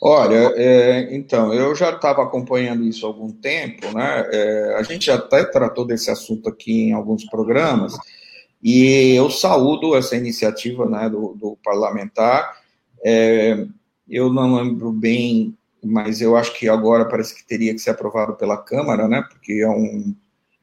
Olha, 0.00 0.52
é, 0.54 1.12
então, 1.16 1.52
eu 1.52 1.74
já 1.74 1.90
estava 1.90 2.22
acompanhando 2.22 2.84
isso 2.84 3.04
há 3.04 3.08
algum 3.08 3.28
tempo, 3.32 3.92
né? 3.92 4.24
É, 4.30 4.76
a 4.78 4.84
gente 4.84 5.10
até 5.10 5.42
tratou 5.42 5.84
desse 5.84 6.12
assunto 6.12 6.48
aqui 6.48 6.90
em 6.90 6.92
alguns 6.92 7.24
programas, 7.24 7.92
e 8.62 9.16
eu 9.16 9.28
saúdo 9.28 9.96
essa 9.96 10.14
iniciativa 10.14 10.88
né, 10.88 11.10
do, 11.10 11.34
do 11.34 11.58
parlamentar. 11.64 12.56
É, 13.04 13.66
eu 14.08 14.32
não 14.32 14.62
lembro 14.62 14.92
bem, 14.92 15.58
mas 15.82 16.20
eu 16.20 16.36
acho 16.36 16.54
que 16.54 16.68
agora 16.68 17.04
parece 17.04 17.34
que 17.34 17.44
teria 17.44 17.74
que 17.74 17.80
ser 17.80 17.90
aprovado 17.90 18.36
pela 18.36 18.56
Câmara, 18.56 19.08
né? 19.08 19.24
Porque 19.28 19.54
é 19.54 19.68
um, 19.68 20.14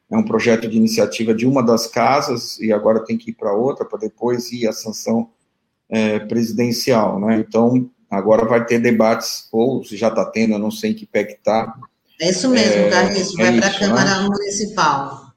é 0.09 0.17
um 0.17 0.23
projeto 0.23 0.67
de 0.67 0.77
iniciativa 0.77 1.33
de 1.33 1.45
uma 1.45 1.61
das 1.61 1.87
casas 1.87 2.59
e 2.59 2.71
agora 2.71 3.03
tem 3.03 3.17
que 3.17 3.31
ir 3.31 3.33
para 3.33 3.53
outra 3.53 3.85
para 3.85 3.99
depois 3.99 4.51
ir 4.51 4.67
à 4.67 4.71
sanção 4.71 5.29
é, 5.89 6.19
presidencial, 6.19 7.19
né? 7.19 7.37
Então 7.39 7.89
agora 8.09 8.45
vai 8.45 8.65
ter 8.65 8.79
debates 8.79 9.47
ou 9.51 9.83
se 9.83 9.97
já 9.97 10.07
está 10.07 10.25
tendo, 10.25 10.53
eu 10.53 10.59
não 10.59 10.71
sei 10.71 10.91
em 10.91 10.93
que 10.93 11.05
pé 11.05 11.25
que 11.25 11.33
está. 11.33 11.73
É 12.21 12.29
isso 12.29 12.49
mesmo, 12.49 12.85
é, 12.85 12.89
Carlos, 12.89 13.35
vai 13.35 13.57
é 13.57 13.59
para 13.59 13.67
a 13.67 13.79
Câmara 13.79 14.21
né? 14.21 14.27
Municipal. 14.29 15.27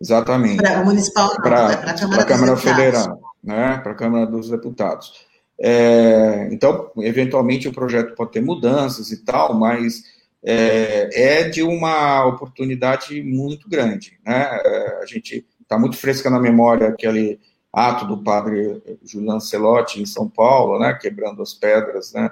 Exatamente. 0.00 0.56
Para 0.56 0.80
a 0.80 0.84
Municipal 0.84 1.36
para 1.36 1.66
a 1.66 1.94
Câmara, 1.94 2.24
Câmara 2.24 2.56
Federal, 2.56 3.20
né? 3.42 3.78
Para 3.82 3.92
a 3.92 3.94
Câmara 3.94 4.26
dos 4.26 4.48
Deputados. 4.48 5.12
É, 5.60 6.48
então, 6.50 6.90
eventualmente 6.98 7.68
o 7.68 7.72
projeto 7.72 8.14
pode 8.14 8.32
ter 8.32 8.40
mudanças 8.40 9.12
e 9.12 9.24
tal, 9.24 9.54
mas 9.54 10.02
é, 10.44 11.40
é 11.40 11.48
de 11.48 11.62
uma 11.62 12.26
oportunidade 12.26 13.22
muito 13.22 13.68
grande. 13.68 14.18
Né? 14.24 14.60
É, 14.64 14.98
a 15.02 15.06
gente 15.06 15.44
está 15.62 15.78
muito 15.78 15.96
fresca 15.96 16.28
na 16.28 16.38
memória 16.38 16.88
aquele 16.88 17.40
ato 17.72 18.06
do 18.06 18.22
padre 18.22 18.80
Julian 19.02 19.40
Celotti 19.40 20.00
em 20.00 20.06
São 20.06 20.28
Paulo, 20.28 20.78
né, 20.78 20.96
quebrando 21.00 21.42
as 21.42 21.52
pedras 21.52 22.12
né, 22.12 22.30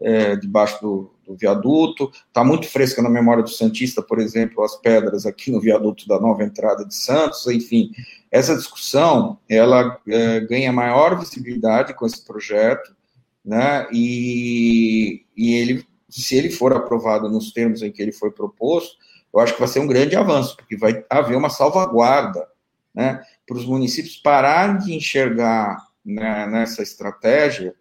é, 0.00 0.36
debaixo 0.36 0.78
do, 0.82 1.10
do 1.26 1.34
viaduto. 1.36 2.10
Está 2.26 2.44
muito 2.44 2.66
fresca 2.66 3.00
na 3.00 3.08
memória 3.08 3.42
do 3.42 3.48
Santista, 3.48 4.02
por 4.02 4.18
exemplo, 4.18 4.62
as 4.62 4.76
pedras 4.76 5.24
aqui 5.24 5.50
no 5.50 5.60
viaduto 5.60 6.06
da 6.06 6.20
nova 6.20 6.44
entrada 6.44 6.84
de 6.84 6.94
Santos. 6.94 7.46
Enfim, 7.46 7.92
essa 8.30 8.54
discussão 8.54 9.38
ela 9.48 9.98
é, 10.06 10.40
ganha 10.40 10.72
maior 10.72 11.18
visibilidade 11.18 11.94
com 11.94 12.04
esse 12.04 12.22
projeto, 12.22 12.94
né, 13.42 13.86
e, 13.92 15.24
e 15.36 15.54
ele 15.54 15.86
se 16.20 16.36
ele 16.36 16.50
for 16.50 16.72
aprovado 16.72 17.28
nos 17.28 17.52
termos 17.52 17.82
em 17.82 17.90
que 17.90 18.00
ele 18.00 18.12
foi 18.12 18.30
proposto, 18.30 18.96
eu 19.32 19.40
acho 19.40 19.54
que 19.54 19.58
vai 19.58 19.68
ser 19.68 19.80
um 19.80 19.86
grande 19.86 20.14
avanço, 20.16 20.56
porque 20.56 20.76
vai 20.76 21.04
haver 21.10 21.36
uma 21.36 21.50
salvaguarda, 21.50 22.46
né, 22.94 23.20
para 23.46 23.56
os 23.56 23.64
municípios 23.64 24.16
pararem 24.16 24.78
de 24.78 24.94
enxergar 24.94 25.76
né, 26.04 26.46
nessa 26.46 26.82
estratégia, 26.82 27.74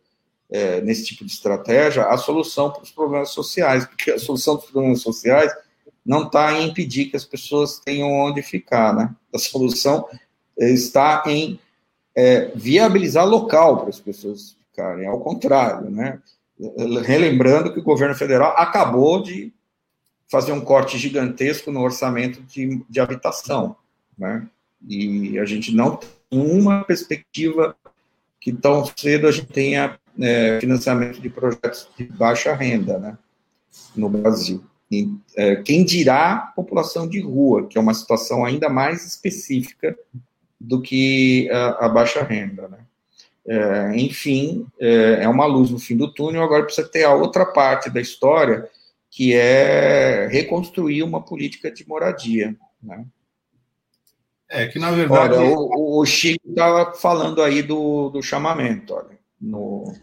é, 0.49 0.81
nesse 0.81 1.05
tipo 1.05 1.23
de 1.23 1.31
estratégia, 1.31 2.05
a 2.05 2.17
solução 2.17 2.71
para 2.71 2.83
os 2.83 2.91
problemas 2.91 3.29
sociais, 3.29 3.85
porque 3.85 4.11
a 4.11 4.19
solução 4.19 4.55
dos 4.55 4.65
problemas 4.65 5.01
sociais 5.01 5.51
não 6.05 6.23
está 6.23 6.53
em 6.53 6.69
impedir 6.69 7.05
que 7.05 7.15
as 7.15 7.25
pessoas 7.25 7.79
tenham 7.79 8.11
onde 8.11 8.41
ficar, 8.41 8.93
né? 8.93 9.15
A 9.33 9.37
solução 9.37 10.07
está 10.57 11.23
em 11.27 11.59
é, 12.15 12.51
viabilizar 12.55 13.25
local 13.27 13.79
para 13.79 13.89
as 13.89 13.99
pessoas 13.99 14.55
ficarem, 14.69 15.07
ao 15.07 15.19
contrário, 15.19 15.89
né? 15.89 16.19
Relembrando 17.03 17.73
que 17.73 17.79
o 17.79 17.83
governo 17.83 18.15
federal 18.15 18.53
acabou 18.57 19.21
de 19.21 19.53
fazer 20.29 20.51
um 20.51 20.61
corte 20.61 20.97
gigantesco 20.97 21.71
no 21.71 21.81
orçamento 21.81 22.41
de, 22.43 22.83
de 22.89 22.99
habitação, 22.99 23.75
né? 24.17 24.47
E 24.87 25.39
a 25.39 25.45
gente 25.45 25.73
não 25.73 25.95
tem 25.95 26.09
uma 26.31 26.83
perspectiva 26.83 27.75
que 28.39 28.51
tão 28.51 28.83
cedo 28.97 29.27
a 29.27 29.31
gente 29.31 29.47
tenha 29.47 29.97
é, 30.19 30.59
financiamento 30.59 31.21
de 31.21 31.29
projetos 31.29 31.87
de 31.97 32.05
baixa 32.05 32.53
renda, 32.53 32.97
né? 32.97 33.17
No 33.95 34.09
Brasil. 34.09 34.63
E, 34.91 35.09
é, 35.35 35.55
quem 35.57 35.85
dirá 35.85 36.51
população 36.55 37.07
de 37.07 37.21
rua, 37.21 37.67
que 37.67 37.77
é 37.77 37.81
uma 37.81 37.93
situação 37.93 38.43
ainda 38.43 38.69
mais 38.69 39.05
específica 39.05 39.97
do 40.59 40.81
que 40.81 41.49
a, 41.51 41.85
a 41.85 41.89
baixa 41.89 42.23
renda, 42.23 42.67
né? 42.67 42.79
É, 43.45 43.95
enfim, 43.97 44.65
é, 44.79 45.23
é, 45.23 45.27
uma 45.27 45.45
luz 45.45 45.69
no 45.69 45.79
fim 45.79 45.97
do 45.97 46.11
túnel. 46.13 46.41
Agora 46.41 46.63
precisa 46.63 46.87
ter 46.87 47.03
a 47.03 47.13
outra 47.13 47.45
parte 47.45 47.89
da 47.89 47.99
história, 47.99 48.69
que 49.11 49.33
é 49.33 50.27
reconstruir 50.31 51.03
uma 51.03 51.21
política 51.21 51.71
de 51.71 51.87
moradia. 51.87 52.55
Né? 52.81 53.05
É 54.49 54.67
que, 54.67 54.79
na 54.79 54.91
verdade. 54.91 55.35
Olha, 55.35 55.57
o, 55.57 55.99
o 55.99 56.05
Chico 56.05 56.47
estava 56.47 56.93
falando 56.93 57.41
aí 57.41 57.61
do, 57.61 58.09
do 58.09 58.21
chamamento. 58.21 58.93
Olha, 58.93 59.17
no, 59.41 59.93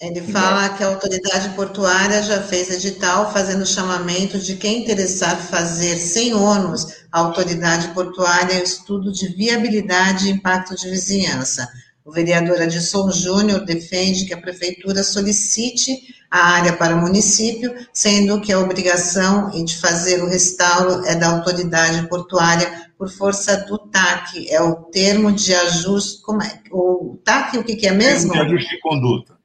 Ele 0.00 0.20
fala 0.20 0.70
que 0.70 0.82
a 0.82 0.88
autoridade 0.88 1.50
portuária 1.50 2.22
já 2.22 2.42
fez 2.42 2.70
edital 2.70 3.32
fazendo 3.32 3.64
chamamento 3.64 4.38
de 4.38 4.56
quem 4.56 4.82
interessar 4.82 5.36
fazer 5.36 5.96
sem 5.96 6.34
ônus 6.34 7.06
a 7.12 7.20
autoridade 7.20 7.88
portuária 7.94 8.58
o 8.58 8.62
estudo 8.62 9.12
de 9.12 9.28
viabilidade 9.28 10.26
e 10.26 10.32
impacto 10.32 10.74
de 10.74 10.90
vizinhança. 10.90 11.68
O 12.08 12.10
vereador 12.10 12.62
Adson 12.62 13.10
Júnior 13.10 13.66
defende 13.66 14.24
que 14.24 14.32
a 14.32 14.40
prefeitura 14.40 15.04
solicite 15.04 15.92
a 16.30 16.54
área 16.54 16.72
para 16.72 16.96
o 16.96 17.00
município, 17.02 17.70
sendo 17.92 18.40
que 18.40 18.50
a 18.50 18.58
obrigação 18.58 19.50
de 19.50 19.76
fazer 19.76 20.22
o 20.22 20.26
restauro 20.26 21.04
é 21.04 21.14
da 21.14 21.28
autoridade 21.28 22.08
portuária 22.08 22.88
por 22.96 23.10
força 23.10 23.58
do 23.66 23.76
TAC, 23.76 24.48
é 24.48 24.58
o 24.58 24.76
termo 24.84 25.30
de 25.30 25.54
ajuste, 25.54 26.22
como 26.22 26.42
é? 26.42 26.62
O 26.72 27.18
TAC, 27.22 27.58
o 27.58 27.64
que, 27.64 27.76
que 27.76 27.86
é 27.86 27.92
mesmo? 27.92 28.32
Termo 28.32 28.48
de 28.48 28.54
ajuste 28.54 28.76
de 28.76 28.80
conduta. 28.80 29.37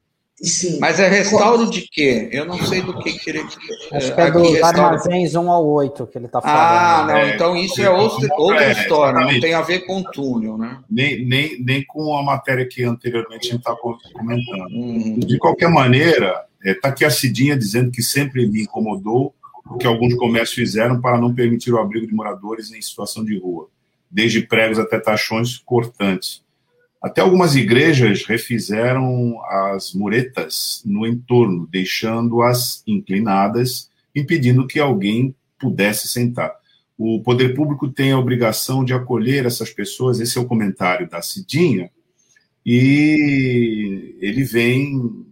Sim. 0.43 0.77
Mas 0.77 0.99
é 0.99 1.07
restauro 1.07 1.69
de 1.69 1.87
quê? 1.89 2.27
Eu 2.29 2.45
não 2.45 2.57
sei 2.65 2.81
do 2.81 2.99
que, 2.99 3.13
que 3.13 3.29
ele. 3.29 3.39
Acho 3.93 4.13
que 4.13 4.21
é 4.21 4.29
dos 4.29 4.61
armazéns 4.61 5.35
1 5.35 5.49
ao 5.49 5.65
8 5.65 6.07
que 6.07 6.17
ele 6.17 6.25
está 6.25 6.41
falando. 6.41 6.59
Ah, 6.59 7.05
não, 7.07 7.15
é, 7.15 7.35
então 7.35 7.55
isso 7.55 7.81
é 7.81 7.89
outra, 7.89 8.27
outra 8.35 8.71
história, 8.73 9.21
não 9.21 9.39
tem 9.39 9.53
a 9.53 9.61
ver 9.61 9.85
com 9.85 10.03
túnel, 10.03 10.57
né? 10.57 10.79
Nem, 10.89 11.25
nem, 11.25 11.63
nem 11.63 11.85
com 11.85 12.17
a 12.17 12.21
matéria 12.21 12.67
que 12.67 12.83
anteriormente 12.83 13.47
a 13.47 13.51
gente 13.51 13.59
está 13.59 13.73
comentando. 13.73 14.67
Hum. 14.69 15.19
De 15.19 15.37
qualquer 15.37 15.69
maneira, 15.69 16.45
está 16.59 16.69
é, 16.69 16.73
tá 16.73 16.89
aqui 16.89 17.05
a 17.05 17.09
Cidinha 17.09 17.57
dizendo 17.57 17.89
que 17.89 18.03
sempre 18.03 18.45
me 18.45 18.63
incomodou 18.63 19.33
o 19.65 19.77
que 19.77 19.87
alguns 19.87 20.13
comércios 20.15 20.55
fizeram 20.55 20.99
para 20.99 21.17
não 21.17 21.33
permitir 21.33 21.71
o 21.71 21.79
abrigo 21.79 22.05
de 22.05 22.13
moradores 22.13 22.69
em 22.73 22.81
situação 22.81 23.23
de 23.23 23.39
rua, 23.39 23.69
desde 24.11 24.41
pregos 24.41 24.77
até 24.77 24.99
taxões 24.99 25.57
cortantes. 25.57 26.42
Até 27.03 27.19
algumas 27.19 27.53
igrejas 27.53 28.23
refizeram 28.23 29.37
as 29.43 29.93
muretas 29.93 30.81
no 30.85 31.05
entorno, 31.05 31.67
deixando-as 31.69 32.81
inclinadas, 32.87 33.89
impedindo 34.15 34.65
que 34.65 34.79
alguém 34.79 35.35
pudesse 35.59 36.07
sentar. 36.07 36.55
O 36.97 37.21
poder 37.21 37.53
público 37.55 37.89
tem 37.89 38.13
a 38.13 38.17
obrigação 38.17 38.85
de 38.85 38.93
acolher 38.93 39.45
essas 39.45 39.69
pessoas, 39.69 40.21
esse 40.21 40.37
é 40.37 40.41
o 40.41 40.45
comentário 40.45 41.09
da 41.09 41.21
Cidinha, 41.21 41.91
e 42.65 44.15
ele 44.21 44.45
vem 44.45 45.25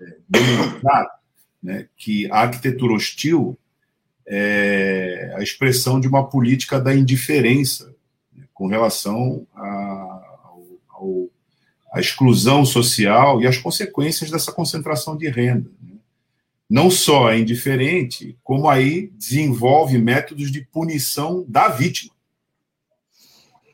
é, 0.00 0.16
demonstrar 0.26 1.10
né, 1.62 1.88
que 1.94 2.26
a 2.30 2.38
arquitetura 2.38 2.94
hostil 2.94 3.58
é 4.26 5.34
a 5.36 5.42
expressão 5.42 6.00
de 6.00 6.08
uma 6.08 6.26
política 6.26 6.80
da 6.80 6.94
indiferença 6.94 7.94
né, 8.34 8.44
com 8.54 8.66
relação 8.66 9.46
a 9.54 9.73
a 11.94 12.00
exclusão 12.00 12.64
social 12.64 13.40
e 13.40 13.46
as 13.46 13.56
consequências 13.56 14.28
dessa 14.28 14.50
concentração 14.50 15.16
de 15.16 15.28
renda. 15.28 15.70
Né? 15.80 15.94
Não 16.68 16.90
só 16.90 17.30
é 17.30 17.38
indiferente, 17.38 18.36
como 18.42 18.68
aí 18.68 19.12
desenvolve 19.16 19.96
métodos 19.96 20.50
de 20.50 20.62
punição 20.62 21.44
da 21.46 21.68
vítima. 21.68 22.12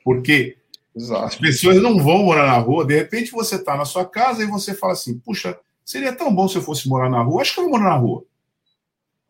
Porque 0.05 0.59
Exato. 0.95 1.25
as 1.25 1.35
pessoas 1.37 1.81
não 1.81 1.99
vão 2.03 2.25
morar 2.25 2.47
na 2.47 2.59
rua, 2.59 2.85
de 2.85 2.95
repente 2.95 3.33
você 3.33 3.57
está 3.57 3.75
na 3.75 3.87
sua 3.87 4.05
casa 4.05 4.43
e 4.43 4.47
você 4.47 4.75
fala 4.75 4.93
assim: 4.93 5.19
puxa, 5.19 5.59
seria 5.83 6.13
tão 6.13 6.35
bom 6.35 6.47
se 6.47 6.57
eu 6.57 6.63
fosse 6.63 6.87
morar 6.91 7.09
na 7.09 7.23
rua, 7.23 7.41
acho 7.41 7.55
que 7.55 7.61
eu 7.61 7.65
vou 7.65 7.79
morar 7.79 7.91
na 7.91 7.97
rua. 7.97 8.23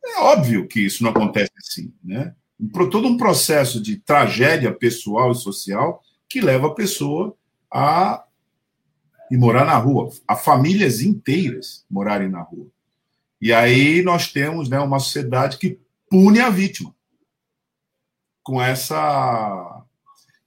É 0.05 0.19
óbvio 0.19 0.67
que 0.67 0.81
isso 0.81 1.05
não 1.05 1.11
acontece 1.11 1.53
assim, 1.59 1.93
né? 2.03 2.35
Todo 2.91 3.07
um 3.07 3.17
processo 3.17 3.81
de 3.81 3.99
tragédia 3.99 4.73
pessoal 4.73 5.31
e 5.31 5.37
social 5.37 6.03
que 6.29 6.41
leva 6.41 6.67
a 6.67 6.75
pessoa 6.75 7.37
a 7.71 8.25
e 9.31 9.37
morar 9.37 9.65
na 9.65 9.77
rua, 9.77 10.11
a 10.27 10.35
famílias 10.35 11.01
inteiras 11.01 11.85
morarem 11.89 12.29
na 12.29 12.43
rua. 12.43 12.67
E 13.41 13.53
aí 13.53 14.03
nós 14.03 14.33
temos 14.33 14.69
né, 14.69 14.79
uma 14.81 14.99
sociedade 14.99 15.57
que 15.57 15.79
pune 16.11 16.41
a 16.41 16.51
vítima 16.51 16.95
com 18.43 18.61
essa 18.61 19.85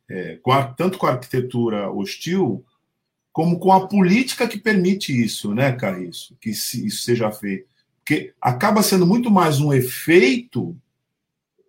é, 0.10 0.38
com 0.42 0.52
a, 0.52 0.66
tanto 0.66 0.98
com 0.98 1.08
a 1.08 1.12
arquitetura 1.12 1.90
hostil 1.90 2.64
como 3.32 3.58
com 3.58 3.72
a 3.72 3.88
política 3.88 4.48
que 4.48 4.60
permite 4.60 5.12
isso, 5.12 5.56
né, 5.56 5.72
Carriço? 5.72 6.38
Que 6.40 6.52
isso 6.52 7.04
seja 7.04 7.32
feito. 7.32 7.68
Porque 7.98 8.34
acaba 8.40 8.84
sendo 8.84 9.08
muito 9.08 9.32
mais 9.32 9.60
um 9.60 9.74
efeito 9.74 10.78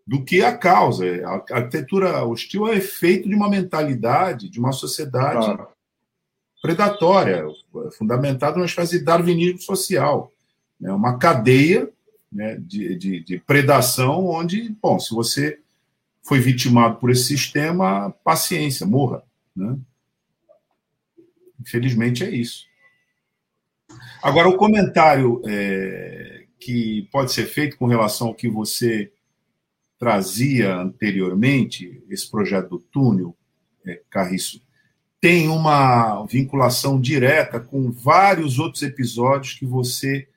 do 0.07 0.23
que 0.23 0.43
a 0.43 0.55
causa. 0.57 1.07
A 1.27 1.57
arquitetura 1.57 2.23
hostil 2.25 2.69
é 2.69 2.77
efeito 2.77 3.29
de 3.29 3.35
uma 3.35 3.49
mentalidade, 3.49 4.51
de 4.51 4.61
uma 4.61 4.73
sociedade 4.73 5.47
claro. 5.47 5.69
Predatória, 6.65 7.47
fundamentada 7.99 8.57
numa 8.57 8.65
espécie 8.65 8.99
de 8.99 9.05
darwinismo 9.05 9.61
social. 9.61 10.33
É 10.83 10.91
uma 10.91 11.19
cadeia 11.19 11.91
né, 12.33 12.57
de, 12.59 12.97
de, 12.97 13.21
de, 13.23 13.39
predação 13.39 14.25
onde, 14.25 14.75
bom, 14.81 14.99
se 14.99 15.15
você 15.15 15.61
foi 16.23 16.41
vitimado 16.41 16.97
por 16.97 17.11
esse 17.11 17.25
sistema, 17.25 18.11
paciência, 18.25 18.87
morra. 18.87 19.23
Né? 19.55 19.77
Infelizmente 21.61 22.25
é 22.25 22.31
isso. 22.31 22.65
Agora, 24.23 24.49
o 24.49 24.57
comentário 24.57 25.43
é, 25.47 26.47
que 26.59 27.07
pode 27.13 27.31
ser 27.31 27.45
feito 27.45 27.77
com 27.77 27.85
relação 27.85 28.29
ao 28.29 28.35
que 28.35 28.49
você 28.49 29.13
trazia 29.99 30.77
anteriormente, 30.77 32.03
esse 32.09 32.31
projeto 32.31 32.71
do 32.71 32.79
túnel, 32.79 33.37
é, 33.85 34.01
Carriço, 34.09 34.65
tem 35.25 35.49
uma 35.49 36.23
vinculação 36.27 37.01
direta 37.01 37.59
com 37.59 37.91
vários 37.91 38.59
outros 38.59 38.83
episódios 38.83 39.55
que 39.55 39.65
você 39.65 40.29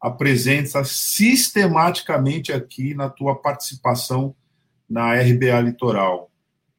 apresenta 0.00 0.82
sistematicamente 0.82 2.52
aqui 2.52 2.92
na 2.92 3.08
tua 3.08 3.36
participação 3.36 4.34
na 4.90 5.14
RBA 5.14 5.60
Litoral. 5.60 6.28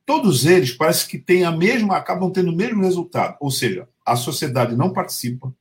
Todos 0.05 0.45
eles 0.45 0.73
parece 0.73 1.07
que 1.07 1.17
têm 1.17 1.45
a 1.45 1.53
mesma, 1.53 1.95
acabam 1.95 2.29
tendo 2.29 2.51
o 2.51 2.55
mesmo 2.55 2.83
resultado, 2.83 3.37
ou 3.39 3.49
seja, 3.49 3.87
a 4.05 4.17
sociedade 4.17 4.75
não 4.75 4.91
participa, 4.91 5.55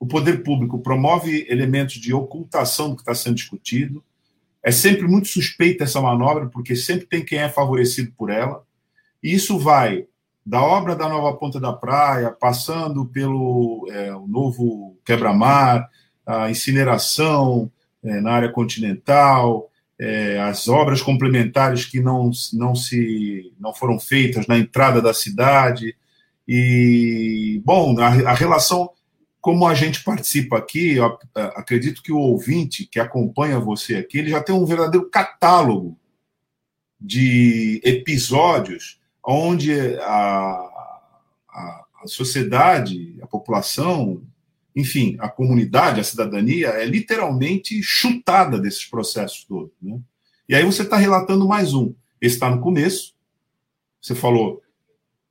o 0.00 0.06
poder 0.08 0.42
público 0.42 0.80
promove 0.80 1.46
elementos 1.48 1.94
de 1.94 2.12
ocultação 2.12 2.90
do 2.90 2.96
que 2.96 3.02
está 3.02 3.14
sendo 3.14 3.36
discutido, 3.36 4.02
é 4.64 4.72
sempre 4.72 5.06
muito 5.06 5.28
suspeita 5.28 5.84
essa 5.84 6.00
manobra, 6.00 6.48
porque 6.48 6.74
sempre 6.74 7.06
tem 7.06 7.24
quem 7.24 7.38
é 7.38 7.48
favorecido 7.48 8.10
por 8.18 8.30
ela. 8.30 8.66
E 9.22 9.32
isso 9.32 9.60
vai 9.60 10.08
da 10.46 10.62
obra 10.62 10.94
da 10.94 11.08
nova 11.08 11.36
Ponta 11.36 11.58
da 11.58 11.72
Praia, 11.72 12.30
passando 12.30 13.04
pelo 13.04 13.88
é, 13.90 14.14
o 14.14 14.28
novo 14.28 14.96
quebra-mar, 15.04 15.90
a 16.24 16.48
incineração 16.48 17.68
é, 18.04 18.20
na 18.20 18.30
área 18.30 18.52
continental, 18.52 19.68
é, 19.98 20.38
as 20.38 20.68
obras 20.68 21.02
complementares 21.02 21.84
que 21.84 21.98
não, 21.98 22.30
não, 22.52 22.76
se, 22.76 23.52
não 23.58 23.74
foram 23.74 23.98
feitas 23.98 24.46
na 24.46 24.56
entrada 24.56 25.02
da 25.02 25.12
cidade. 25.12 25.96
E, 26.46 27.60
bom, 27.64 27.98
a, 27.98 28.06
a 28.06 28.34
relação 28.34 28.90
como 29.40 29.66
a 29.66 29.74
gente 29.74 30.02
participa 30.02 30.58
aqui, 30.58 30.94
eu 30.94 31.18
acredito 31.54 32.02
que 32.02 32.12
o 32.12 32.18
ouvinte 32.18 32.84
que 32.84 32.98
acompanha 32.98 33.60
você 33.60 33.94
aqui, 33.94 34.18
ele 34.18 34.30
já 34.30 34.42
tem 34.42 34.52
um 34.52 34.66
verdadeiro 34.66 35.08
catálogo 35.08 35.96
de 37.00 37.80
episódios 37.84 38.98
onde 39.26 39.98
a, 39.98 40.52
a, 41.48 41.84
a 42.02 42.06
sociedade, 42.06 43.18
a 43.20 43.26
população, 43.26 44.22
enfim, 44.74 45.16
a 45.18 45.28
comunidade, 45.28 46.00
a 46.00 46.04
cidadania 46.04 46.68
é 46.68 46.84
literalmente 46.84 47.82
chutada 47.82 48.60
desses 48.60 48.84
processos 48.84 49.44
todos. 49.44 49.72
Né? 49.82 49.98
E 50.48 50.54
aí 50.54 50.64
você 50.64 50.82
está 50.82 50.96
relatando 50.96 51.48
mais 51.48 51.74
um. 51.74 51.92
Esse 52.20 52.36
está 52.36 52.48
no 52.48 52.60
começo. 52.60 53.14
Você 54.00 54.14
falou, 54.14 54.62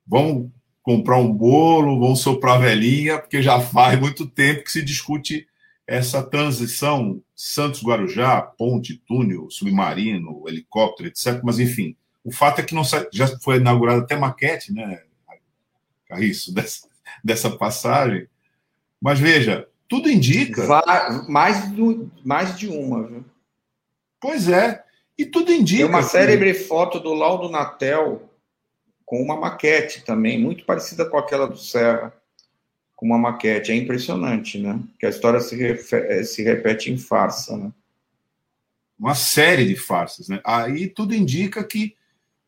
vamos 0.06 0.50
comprar 0.82 1.16
um 1.16 1.32
bolo, 1.32 1.98
vão 1.98 2.14
soprar 2.14 2.60
velhinha, 2.60 3.18
porque 3.18 3.40
já 3.40 3.60
faz 3.60 3.98
muito 3.98 4.26
tempo 4.26 4.62
que 4.62 4.70
se 4.70 4.82
discute 4.82 5.48
essa 5.86 6.22
transição 6.22 7.22
Santos-Guarujá, 7.34 8.42
ponte, 8.42 9.00
túnel, 9.06 9.48
submarino, 9.50 10.44
helicóptero, 10.46 11.08
etc. 11.08 11.40
Mas, 11.42 11.58
enfim, 11.58 11.96
o 12.26 12.32
fato 12.32 12.60
é 12.60 12.64
que 12.64 12.74
não 12.74 12.82
já 13.12 13.28
foi 13.40 13.58
inaugurada 13.58 14.02
até 14.02 14.16
maquete, 14.16 14.72
né, 14.72 15.00
Carriço, 16.08 16.52
dessa, 16.52 16.88
dessa 17.22 17.48
passagem. 17.48 18.26
Mas 19.00 19.20
veja, 19.20 19.68
tudo 19.88 20.10
indica. 20.10 20.66
mais, 21.28 21.70
do, 21.70 22.10
mais 22.24 22.58
de 22.58 22.66
uma, 22.66 23.06
viu? 23.06 23.24
Pois 24.20 24.48
é. 24.48 24.84
E 25.16 25.24
tudo 25.24 25.52
indica. 25.52 25.84
Tem 25.84 25.88
uma 25.88 26.02
célebre 26.02 26.52
foto 26.52 26.98
do 26.98 27.14
Laudo 27.14 27.48
Natel 27.48 28.28
com 29.04 29.22
uma 29.22 29.36
maquete 29.36 30.04
também, 30.04 30.36
muito 30.36 30.64
parecida 30.64 31.08
com 31.08 31.16
aquela 31.16 31.46
do 31.46 31.56
Serra, 31.56 32.12
com 32.96 33.06
uma 33.06 33.18
maquete. 33.18 33.70
É 33.70 33.76
impressionante, 33.76 34.58
né? 34.58 34.80
Que 34.98 35.06
a 35.06 35.10
história 35.10 35.38
se, 35.38 35.62
eh, 35.62 36.24
se 36.24 36.42
repete 36.42 36.90
em 36.90 36.98
farsa, 36.98 37.56
né? 37.56 37.72
Uma 38.98 39.14
série 39.14 39.64
de 39.64 39.76
farsas, 39.76 40.28
né? 40.28 40.40
Aí 40.44 40.88
tudo 40.88 41.14
indica 41.14 41.62
que 41.62 41.95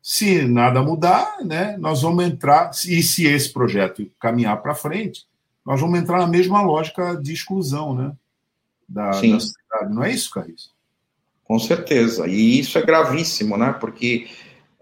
se 0.09 0.41
nada 0.47 0.81
mudar, 0.81 1.37
né, 1.45 1.77
nós 1.77 2.01
vamos 2.01 2.25
entrar, 2.25 2.71
e 2.87 3.03
se 3.03 3.27
esse 3.27 3.53
projeto 3.53 4.09
caminhar 4.19 4.59
para 4.59 4.73
frente, 4.73 5.27
nós 5.63 5.79
vamos 5.79 5.99
entrar 5.99 6.17
na 6.17 6.25
mesma 6.25 6.63
lógica 6.63 7.15
de 7.15 7.31
exclusão, 7.31 7.93
né? 7.93 8.11
Da, 8.87 9.13
Sim. 9.13 9.33
da 9.33 9.39
sociedade. 9.39 9.93
Não 9.93 10.03
é 10.03 10.11
isso, 10.11 10.31
Carlos? 10.31 10.73
Com 11.43 11.59
certeza. 11.59 12.25
E 12.25 12.59
isso 12.59 12.79
é 12.79 12.81
gravíssimo, 12.81 13.55
né? 13.55 13.71
Porque, 13.79 14.27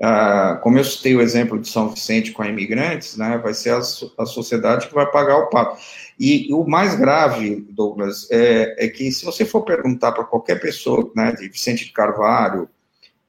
ah, 0.02 0.62
como 0.64 0.78
eu 0.78 0.86
citei 0.86 1.14
o 1.14 1.20
exemplo 1.20 1.60
de 1.60 1.68
São 1.68 1.90
Vicente 1.90 2.32
com 2.32 2.46
imigrantes, 2.46 3.18
né? 3.18 3.38
Vai 3.38 3.54
ser 3.54 3.72
a, 3.72 3.80
a 3.80 4.26
sociedade 4.26 4.88
que 4.88 4.96
vai 4.96 5.12
pagar 5.12 5.40
o 5.40 5.50
pato. 5.50 5.78
E, 6.18 6.48
o 6.54 6.66
mais 6.66 6.96
grave, 6.96 7.68
Douglas, 7.72 8.32
é, 8.32 8.86
é 8.86 8.88
que 8.88 9.12
se 9.12 9.26
você 9.26 9.44
for 9.44 9.64
perguntar 9.64 10.14
para 10.14 10.24
qualquer 10.24 10.62
pessoa, 10.62 11.12
né, 11.14 11.34
de 11.34 11.50
Vicente 11.50 11.84
de 11.84 11.92
Carvalho, 11.92 12.70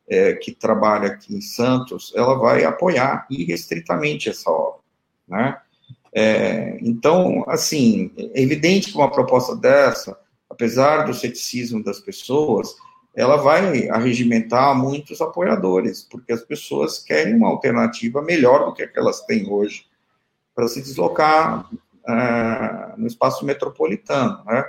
é, 0.08 0.34
que 0.34 0.52
trabalha 0.52 1.08
aqui 1.08 1.34
em 1.34 1.40
Santos, 1.40 2.12
ela 2.16 2.34
vai 2.34 2.64
apoiar 2.64 3.26
irrestritamente 3.30 4.28
essa 4.28 4.50
obra, 4.50 4.80
né? 5.26 5.58
É, 6.12 6.78
então, 6.80 7.44
assim, 7.46 8.10
é 8.16 8.42
evidente 8.42 8.90
que 8.90 8.96
uma 8.96 9.10
proposta 9.10 9.54
dessa, 9.54 10.18
apesar 10.48 11.04
do 11.04 11.12
ceticismo 11.12 11.82
das 11.84 12.00
pessoas, 12.00 12.74
ela 13.14 13.36
vai 13.36 13.88
arregimentar 13.88 14.76
muitos 14.76 15.20
apoiadores, 15.20 16.02
porque 16.02 16.32
as 16.32 16.42
pessoas 16.42 16.98
querem 16.98 17.34
uma 17.34 17.48
alternativa 17.48 18.22
melhor 18.22 18.64
do 18.64 18.72
que 18.72 18.82
a 18.82 18.88
que 18.88 18.98
elas 18.98 19.20
têm 19.26 19.48
hoje 19.50 19.86
para 20.54 20.66
se 20.66 20.80
deslocar 20.80 21.68
é, 22.08 22.94
no 22.96 23.06
espaço 23.06 23.44
metropolitano, 23.44 24.42
né? 24.44 24.64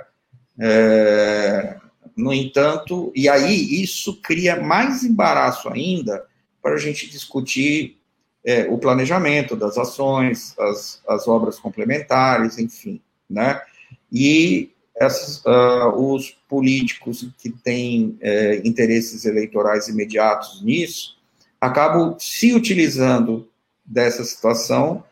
É, 0.62 1.79
no 2.16 2.32
entanto, 2.32 3.12
e 3.14 3.28
aí 3.28 3.82
isso 3.82 4.20
cria 4.20 4.60
mais 4.60 5.02
embaraço 5.04 5.68
ainda 5.68 6.24
para 6.62 6.74
a 6.74 6.78
gente 6.78 7.08
discutir 7.08 7.98
é, 8.44 8.66
o 8.68 8.78
planejamento 8.78 9.54
das 9.54 9.76
ações, 9.76 10.58
as, 10.58 11.02
as 11.06 11.28
obras 11.28 11.58
complementares, 11.58 12.58
enfim, 12.58 13.00
né? 13.28 13.60
E 14.12 14.70
essas, 14.94 15.42
uh, 15.44 15.94
os 15.94 16.36
políticos 16.48 17.26
que 17.38 17.50
têm 17.50 18.18
é, 18.20 18.60
interesses 18.64 19.24
eleitorais 19.24 19.88
imediatos 19.88 20.62
nisso 20.62 21.16
acabam 21.60 22.16
se 22.18 22.52
utilizando 22.54 23.48
dessa 23.84 24.24
situação 24.24 25.02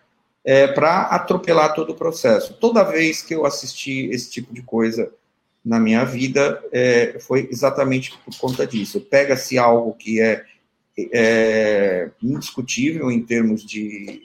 é, 0.45 0.67
para 0.67 1.03
atropelar 1.03 1.75
todo 1.75 1.91
o 1.91 1.95
processo. 1.95 2.55
Toda 2.55 2.85
vez 2.85 3.23
que 3.23 3.35
eu 3.35 3.45
assisti 3.45 4.09
esse 4.11 4.31
tipo 4.31 4.53
de 4.53 4.63
coisa 4.63 5.13
na 5.65 5.79
minha 5.79 6.05
vida, 6.05 6.63
é, 6.73 7.19
foi 7.21 7.49
exatamente 7.51 8.17
por 8.25 8.37
conta 8.39 8.67
disso. 8.67 9.01
Pega-se 9.01 9.59
algo 9.59 9.95
que 9.95 10.21
é, 10.21 10.45
é, 11.13 12.11
indiscutível 12.23 13.11
em 13.11 13.23
termos 13.23 13.65
de, 13.65 14.23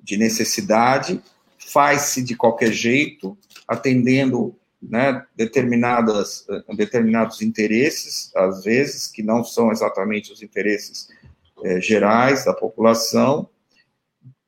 de 0.00 0.16
necessidade, 0.16 1.20
faz-se 1.58 2.22
de 2.22 2.36
qualquer 2.36 2.72
jeito, 2.72 3.36
atendendo 3.66 4.54
né, 4.82 5.24
determinadas, 5.36 6.44
determinados 6.76 7.40
interesses, 7.40 8.34
às 8.34 8.64
vezes, 8.64 9.06
que 9.06 9.22
não 9.22 9.44
são 9.44 9.70
exatamente 9.70 10.32
os 10.32 10.42
interesses 10.42 11.08
é, 11.64 11.80
gerais 11.80 12.44
da 12.44 12.52
população, 12.52 13.48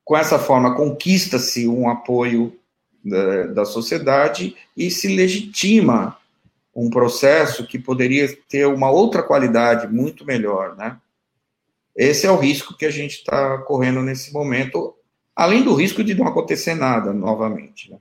com 0.04 0.16
essa 0.16 0.38
forma, 0.38 0.76
conquista-se 0.76 1.66
um 1.66 1.88
apoio 1.88 2.54
da, 3.02 3.46
da, 3.46 3.64
sociedade 3.64 4.54
e 4.76 4.90
se 4.90 5.08
legitima 5.08 6.18
um 6.74 6.90
processo 6.90 7.66
que 7.66 7.78
poderia 7.78 8.28
ter 8.48 8.66
uma 8.66 8.90
outra 8.90 9.22
qualidade 9.22 9.86
muito 9.86 10.24
melhor, 10.24 10.76
né? 10.76 10.98
Esse 11.96 12.26
é 12.26 12.30
o 12.30 12.36
risco 12.36 12.76
que 12.76 12.84
a 12.84 12.90
gente 12.90 13.18
está 13.18 13.58
correndo 13.58 14.02
nesse 14.02 14.32
momento, 14.32 14.96
além 15.34 15.62
do 15.62 15.74
risco 15.74 16.02
de 16.02 16.14
não 16.14 16.26
acontecer 16.26 16.74
nada 16.74 17.12
novamente. 17.12 17.90
Né? 17.90 17.98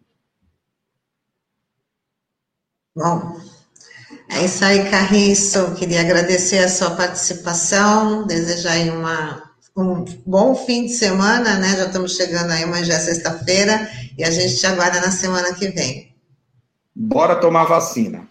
Bom, 2.96 3.40
é 4.32 4.46
isso 4.46 4.66
aí, 4.66 4.90
Carriço. 4.90 5.76
Queria 5.76 6.02
agradecer 6.02 6.60
a 6.60 6.70
sua 6.70 6.92
participação, 6.92 8.26
desejar 8.26 8.72
aí 8.72 8.90
uma 8.90 9.54
um 9.76 10.06
bom 10.26 10.54
fim 10.54 10.86
de 10.86 10.94
semana, 10.94 11.58
né? 11.58 11.76
Já 11.76 11.88
estamos 11.88 12.16
chegando 12.16 12.52
aí, 12.52 12.64
mas 12.66 12.86
já 12.86 12.94
é 12.94 13.00
sexta-feira 13.00 13.90
e 14.16 14.24
a 14.24 14.30
gente 14.30 14.60
te 14.60 14.68
aguarda 14.68 15.02
na 15.02 15.10
semana 15.10 15.52
que 15.56 15.70
vem. 15.70 16.16
Bora 16.96 17.36
tomar 17.36 17.64
vacina. 17.64 18.28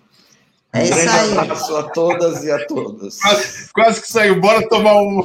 É 0.75 0.79
um 0.79 0.83
isso 0.85 0.95
aí. 0.95 1.39
abraço 1.39 1.77
a 1.77 1.83
todas 1.91 2.45
e 2.45 2.51
a 2.51 2.67
todos. 2.67 3.19
Quase, 3.21 3.73
quase 3.75 4.01
que 4.01 4.09
saiu. 4.09 4.41
Bora 4.41 4.67
tomar 4.69 4.95
um. 4.95 5.23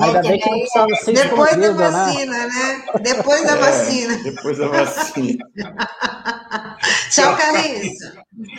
Ainda 0.00 0.22
bem 0.22 0.38
que 0.38 0.48
não 0.48 0.58
precisava 0.60 0.94
ser 0.94 1.12
Depois 1.12 1.56
da 1.56 1.72
né? 1.72 1.90
vacina, 1.90 2.38
né? 2.38 2.46
né? 2.46 3.00
Depois 3.00 3.42
da 3.42 3.52
é, 3.52 3.56
vacina. 3.56 4.16
Depois 4.22 4.58
da 4.58 4.68
vacina. 4.68 5.44
Tchau, 7.10 7.36
Carlinhos. 7.36 7.98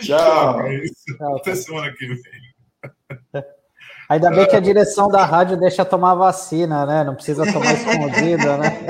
Tchau. 0.02 0.58
Tchau. 1.16 1.36
Até 1.36 1.54
semana 1.54 1.94
que 1.96 2.06
vem. 2.06 3.44
Ainda 4.10 4.30
bem 4.32 4.46
que 4.46 4.56
a 4.56 4.60
direção 4.60 5.08
da 5.08 5.24
rádio 5.24 5.56
deixa 5.56 5.84
tomar 5.84 6.14
vacina, 6.14 6.84
né? 6.84 7.04
Não 7.04 7.14
precisa 7.14 7.50
tomar 7.50 7.72
escondido, 7.78 8.58
né? 8.58 8.86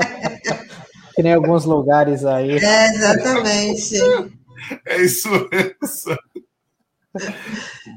que 1.15 1.23
nem 1.23 1.33
alguns 1.33 1.63
lugares 1.65 2.25
aí. 2.25 2.57
É, 2.57 2.87
exatamente. 2.89 3.99
É 4.85 5.01
isso 5.01 5.29
mesmo. 5.29 6.17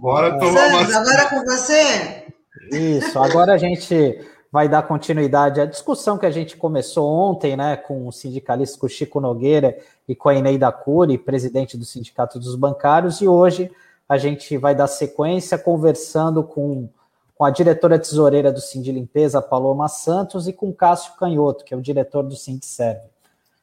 Bora 0.01 0.39
tomar 0.39 0.71
Santos, 0.71 0.93
vacina. 0.93 1.01
Agora 1.01 1.29
com 1.31 1.45
você? 1.45 2.27
Isso, 2.73 3.19
agora 3.19 3.55
a 3.55 3.59
gente 3.59 4.19
vai 4.51 4.69
dar 4.69 4.83
continuidade 4.83 5.61
à 5.61 5.67
discussão 5.67 6.17
que 6.17 6.27
a 6.27 6.31
gente 6.31 6.57
começou 6.57 7.09
ontem, 7.09 7.57
né, 7.57 7.77
com 7.77 8.07
o 8.07 8.13
sindicalista 8.13 8.79
com 8.79 8.87
o 8.87 8.89
Chico 8.89 9.21
Nogueira 9.21 9.77
e 10.09 10.15
com 10.15 10.29
a 10.29 10.35
Ineida 10.35 10.71
Cury, 10.71 11.19
presidente 11.19 11.77
do 11.77 11.85
Sindicato 11.85 12.39
dos 12.39 12.55
Bancários, 12.55 13.21
e 13.21 13.27
hoje 13.27 13.71
a 14.09 14.17
gente 14.17 14.57
vai 14.57 14.75
dar 14.75 14.87
sequência 14.87 15.59
conversando 15.59 16.43
com 16.45 16.89
com 17.35 17.45
a 17.45 17.51
diretora 17.51 17.99
tesoureira 17.99 18.53
do 18.53 18.61
Sind 18.61 18.87
Limpeza, 18.93 19.43
Paloma 19.43 19.89
Santos, 19.89 20.47
e 20.47 20.53
com 20.53 20.73
Cássio 20.73 21.15
Canhoto, 21.17 21.65
que 21.65 21.75
é 21.75 21.77
o 21.77 21.83
diretor 21.83 22.23
do 22.23 22.37
Sindserve. 22.37 23.03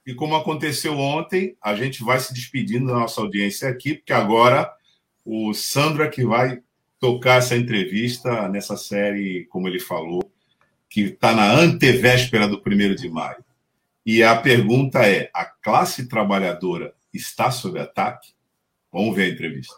E 0.05 0.15
como 0.15 0.35
aconteceu 0.35 0.97
ontem, 0.97 1.55
a 1.61 1.75
gente 1.75 2.03
vai 2.03 2.19
se 2.19 2.33
despedindo 2.33 2.87
da 2.87 2.93
nossa 2.93 3.21
audiência 3.21 3.69
aqui, 3.69 3.95
porque 3.95 4.13
agora 4.13 4.71
o 5.23 5.53
Sandro 5.53 6.03
é 6.03 6.09
que 6.09 6.25
vai 6.25 6.61
tocar 6.99 7.37
essa 7.37 7.55
entrevista 7.55 8.47
nessa 8.49 8.75
série, 8.75 9.45
como 9.45 9.67
ele 9.67 9.79
falou, 9.79 10.31
que 10.89 11.01
está 11.01 11.33
na 11.33 11.51
antevéspera 11.51 12.47
do 12.47 12.61
primeiro 12.61 12.95
de 12.95 13.09
maio. 13.09 13.43
E 14.05 14.23
a 14.23 14.35
pergunta 14.35 15.07
é: 15.07 15.29
a 15.33 15.45
classe 15.45 16.07
trabalhadora 16.07 16.93
está 17.13 17.51
sob 17.51 17.79
ataque? 17.79 18.33
Vamos 18.91 19.15
ver 19.15 19.23
a 19.23 19.29
entrevista. 19.29 19.75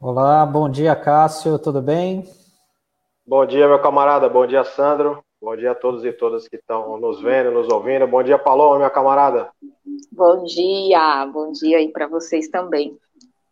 Olá, 0.00 0.46
bom 0.46 0.70
dia, 0.70 0.96
Cássio, 0.96 1.58
tudo 1.58 1.82
bem? 1.82 2.24
Bom 3.26 3.44
dia, 3.44 3.68
meu 3.68 3.78
camarada, 3.82 4.30
bom 4.30 4.46
dia, 4.46 4.64
Sandro. 4.64 5.22
Bom 5.38 5.54
dia 5.54 5.72
a 5.72 5.74
todos 5.74 6.06
e 6.06 6.12
todas 6.12 6.48
que 6.48 6.56
estão 6.56 6.98
nos 6.98 7.20
vendo, 7.20 7.50
nos 7.50 7.68
ouvindo. 7.68 8.06
Bom 8.06 8.22
dia, 8.22 8.38
Paloma, 8.38 8.78
minha 8.78 8.88
camarada. 8.88 9.50
Bom 10.10 10.42
dia, 10.44 11.26
bom 11.26 11.52
dia 11.52 11.76
aí 11.76 11.92
para 11.92 12.06
vocês 12.06 12.48
também. 12.48 12.98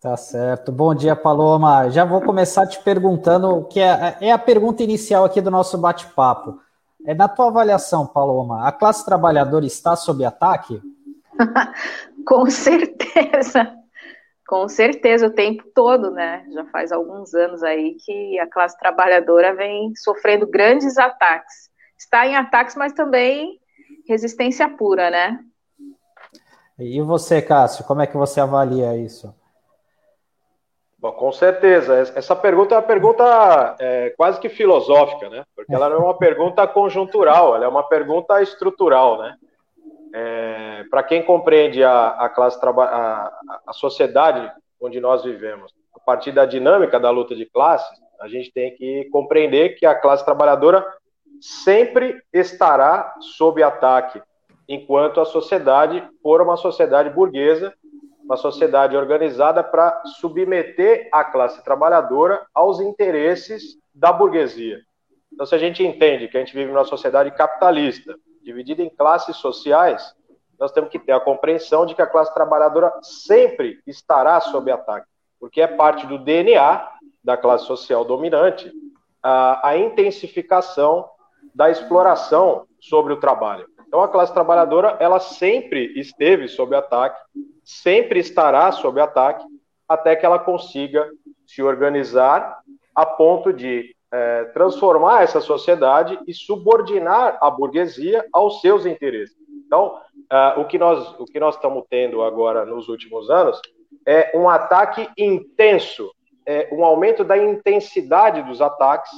Tá 0.01 0.17
certo. 0.17 0.71
Bom 0.71 0.95
dia, 0.95 1.17
Paloma. 1.17 1.91
Já 1.91 2.05
vou 2.05 2.21
começar 2.21 2.67
te 2.67 2.79
perguntando, 2.83 3.65
que 3.65 3.81
é, 3.81 4.17
é 4.21 4.33
a 4.33 4.39
pergunta 4.39 4.83
inicial 4.83 5.25
aqui 5.25 5.41
do 5.41 5.51
nosso 5.51 5.79
bate-papo. 5.79 6.61
É 7.05 7.15
na 7.15 7.29
tua 7.29 7.49
avaliação, 7.49 8.07
Paloma, 8.07 8.67
a 8.67 8.73
classe 8.73 9.05
trabalhadora 9.05 9.65
está 9.65 9.95
sob 9.97 10.25
ataque? 10.25 10.81
Com 12.27 12.51
certeza. 12.51 13.73
Com 14.47 14.69
certeza, 14.69 15.27
o 15.27 15.31
tempo 15.31 15.65
todo, 15.75 16.11
né? 16.11 16.45
Já 16.53 16.65
faz 16.67 16.93
alguns 16.93 17.35
anos 17.35 17.63
aí 17.63 17.97
que 18.05 18.39
a 18.39 18.47
classe 18.49 18.79
trabalhadora 18.79 19.55
vem 19.55 19.93
sofrendo 19.97 20.47
grandes 20.47 20.99
ataques 20.99 21.67
está 21.99 22.27
em 22.27 22.37
ataques, 22.37 22.77
mas 22.77 22.93
também 22.93 23.59
resistência 24.09 24.69
pura, 24.69 25.11
né? 25.11 25.41
E 26.79 27.01
você, 27.01 27.41
Cássio, 27.41 27.85
como 27.85 28.03
é 28.03 28.07
que 28.07 28.17
você 28.17 28.41
avalia 28.41 28.97
isso? 28.97 29.35
Bom, 30.99 31.13
com 31.13 31.31
certeza. 31.31 31.95
Essa 32.17 32.35
pergunta 32.35 32.75
é 32.75 32.79
uma 32.79 32.83
pergunta 32.83 33.77
é, 33.79 34.11
quase 34.11 34.41
que 34.41 34.49
filosófica, 34.49 35.29
né? 35.29 35.45
Porque 35.55 35.75
ela 35.75 35.89
não 35.89 35.97
é 35.97 36.01
uma 36.01 36.19
pergunta 36.19 36.67
conjuntural, 36.67 37.55
ela 37.55 37.67
é 37.67 37.69
uma 37.69 37.87
pergunta 37.87 38.41
estrutural, 38.41 39.19
né? 39.19 39.37
É, 40.15 40.85
Para 40.91 41.03
quem 41.03 41.23
compreende 41.23 41.85
a, 41.85 42.09
a 42.09 42.29
classe 42.31 42.59
a, 42.65 43.33
a 43.67 43.73
sociedade 43.73 44.51
onde 44.81 45.01
nós 45.01 45.23
vivemos, 45.23 45.73
a 45.95 46.01
partir 46.01 46.33
da 46.33 46.47
dinâmica 46.47 46.99
da 46.99 47.11
luta 47.11 47.35
de 47.35 47.45
classes, 47.47 48.01
A 48.21 48.29
gente 48.29 48.51
tem 48.51 48.75
que 48.75 49.09
compreender 49.11 49.77
que 49.77 49.85
a 49.85 49.95
classe 49.95 50.25
trabalhadora 50.25 50.85
sempre 51.41 52.19
estará 52.33 53.15
sob 53.21 53.63
ataque, 53.63 54.23
enquanto 54.69 55.21
a 55.21 55.25
sociedade 55.25 56.03
for 56.23 56.41
uma 56.41 56.57
sociedade 56.57 57.11
burguesa, 57.11 57.75
uma 58.27 58.37
sociedade 58.37 58.97
organizada 58.97 59.63
para 59.63 60.03
submeter 60.19 61.09
a 61.13 61.25
classe 61.25 61.63
trabalhadora 61.63 62.45
aos 62.53 62.81
interesses 62.81 63.79
da 63.95 64.13
burguesia. 64.13 64.81
Então, 65.33 65.47
se 65.47 65.55
a 65.55 65.59
gente 65.59 65.83
entende 65.83 66.27
que 66.27 66.37
a 66.37 66.41
gente 66.41 66.53
vive 66.53 66.73
numa 66.73 66.85
sociedade 66.85 67.31
capitalista, 67.31 68.17
dividida 68.43 68.83
em 68.83 68.91
classes 68.91 69.37
sociais, 69.37 70.13
nós 70.59 70.73
temos 70.73 70.91
que 70.91 70.99
ter 70.99 71.13
a 71.13 71.21
compreensão 71.21 71.87
de 71.87 71.95
que 71.95 72.03
a 72.03 72.07
classe 72.07 72.35
trabalhadora 72.35 72.93
sempre 73.01 73.81
estará 73.87 74.41
sob 74.41 74.73
ataque, 74.73 75.07
porque 75.39 75.61
é 75.61 75.67
parte 75.67 76.07
do 76.07 76.19
DNA 76.19 76.89
da 77.23 77.37
classe 77.37 77.65
social 77.67 78.05
dominante 78.05 78.73
a, 79.23 79.69
a 79.69 79.79
intensificação 79.79 81.09
da 81.55 81.71
exploração 81.71 82.67
sobre 82.81 83.13
o 83.13 83.21
trabalho. 83.21 83.69
Então, 83.87 84.03
a 84.03 84.09
classe 84.09 84.33
trabalhadora, 84.33 84.97
ela 84.99 85.21
sempre 85.21 85.93
esteve 85.99 86.49
sob 86.49 86.75
ataque, 86.75 87.21
sempre 87.67 88.21
estará 88.21 88.71
sob 88.71 89.01
ataque, 89.01 89.45
até 89.89 90.15
que 90.15 90.25
ela 90.25 90.39
consiga 90.39 91.11
se 91.45 91.63
organizar 91.63 92.61
a 92.95 93.05
ponto 93.05 93.53
de 93.53 93.95
é, 94.13 94.45
transformar 94.47 95.25
essa 95.25 95.41
sociedade 95.41 96.17
e 96.29 96.33
subordinar 96.33 97.37
a 97.41 97.51
burguesia 97.51 98.25
aos 98.33 98.61
seus 98.61 98.87
interesses. 98.87 99.37
Então, 99.67 100.01
uh, 100.33 100.61
o, 100.61 100.65
que 100.65 100.79
nós, 100.79 101.19
o 101.19 101.25
que 101.25 101.41
nós 101.41 101.57
estamos 101.57 101.85
tendo 101.91 102.23
agora 102.23 102.65
nos 102.65 102.89
últimos 102.89 103.29
anos 103.29 103.61
é 104.07 104.31
um 104.37 104.49
ataque 104.49 105.09
intenso, 105.19 106.09
é 106.47 106.69
um 106.71 106.85
aumento 106.85 107.25
da 107.25 107.37
intensidade 107.37 108.43
dos 108.43 108.63
ataques 108.63 109.11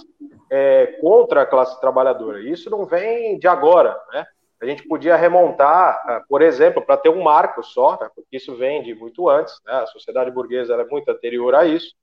é, 0.50 0.98
contra 1.02 1.42
a 1.42 1.46
classe 1.46 1.78
trabalhadora. 1.78 2.40
Isso 2.40 2.70
não 2.70 2.86
vem 2.86 3.38
de 3.38 3.46
agora, 3.46 3.94
né? 4.10 4.26
A 4.60 4.66
gente 4.66 4.86
podia 4.88 5.16
remontar, 5.16 6.02
uh, 6.04 6.28
por 6.28 6.42
exemplo, 6.42 6.82
para 6.82 6.96
ter 6.96 7.08
um 7.08 7.22
marco 7.22 7.62
só, 7.62 7.98
né, 8.00 8.08
porque 8.14 8.36
isso 8.36 8.56
vem 8.56 8.82
de 8.82 8.94
muito 8.94 9.28
antes, 9.28 9.54
né, 9.64 9.72
a 9.72 9.86
sociedade 9.86 10.30
burguesa 10.30 10.74
é 10.74 10.84
muito 10.84 11.08
anterior 11.08 11.54
a 11.54 11.64
isso, 11.64 11.94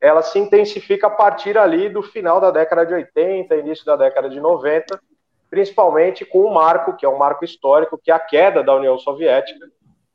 ela 0.00 0.20
se 0.20 0.38
intensifica 0.38 1.06
a 1.06 1.10
partir 1.10 1.56
ali 1.56 1.88
do 1.88 2.02
final 2.02 2.40
da 2.40 2.50
década 2.50 2.84
de 2.84 2.92
80, 2.92 3.54
início 3.54 3.84
da 3.84 3.94
década 3.94 4.28
de 4.28 4.40
90, 4.40 5.00
principalmente 5.48 6.24
com 6.24 6.44
um 6.44 6.52
marco, 6.52 6.96
que 6.96 7.06
é 7.06 7.08
um 7.08 7.18
marco 7.18 7.44
histórico, 7.44 7.96
que 8.02 8.10
é 8.10 8.14
a 8.14 8.18
queda 8.18 8.64
da 8.64 8.74
União 8.74 8.98
Soviética, 8.98 9.64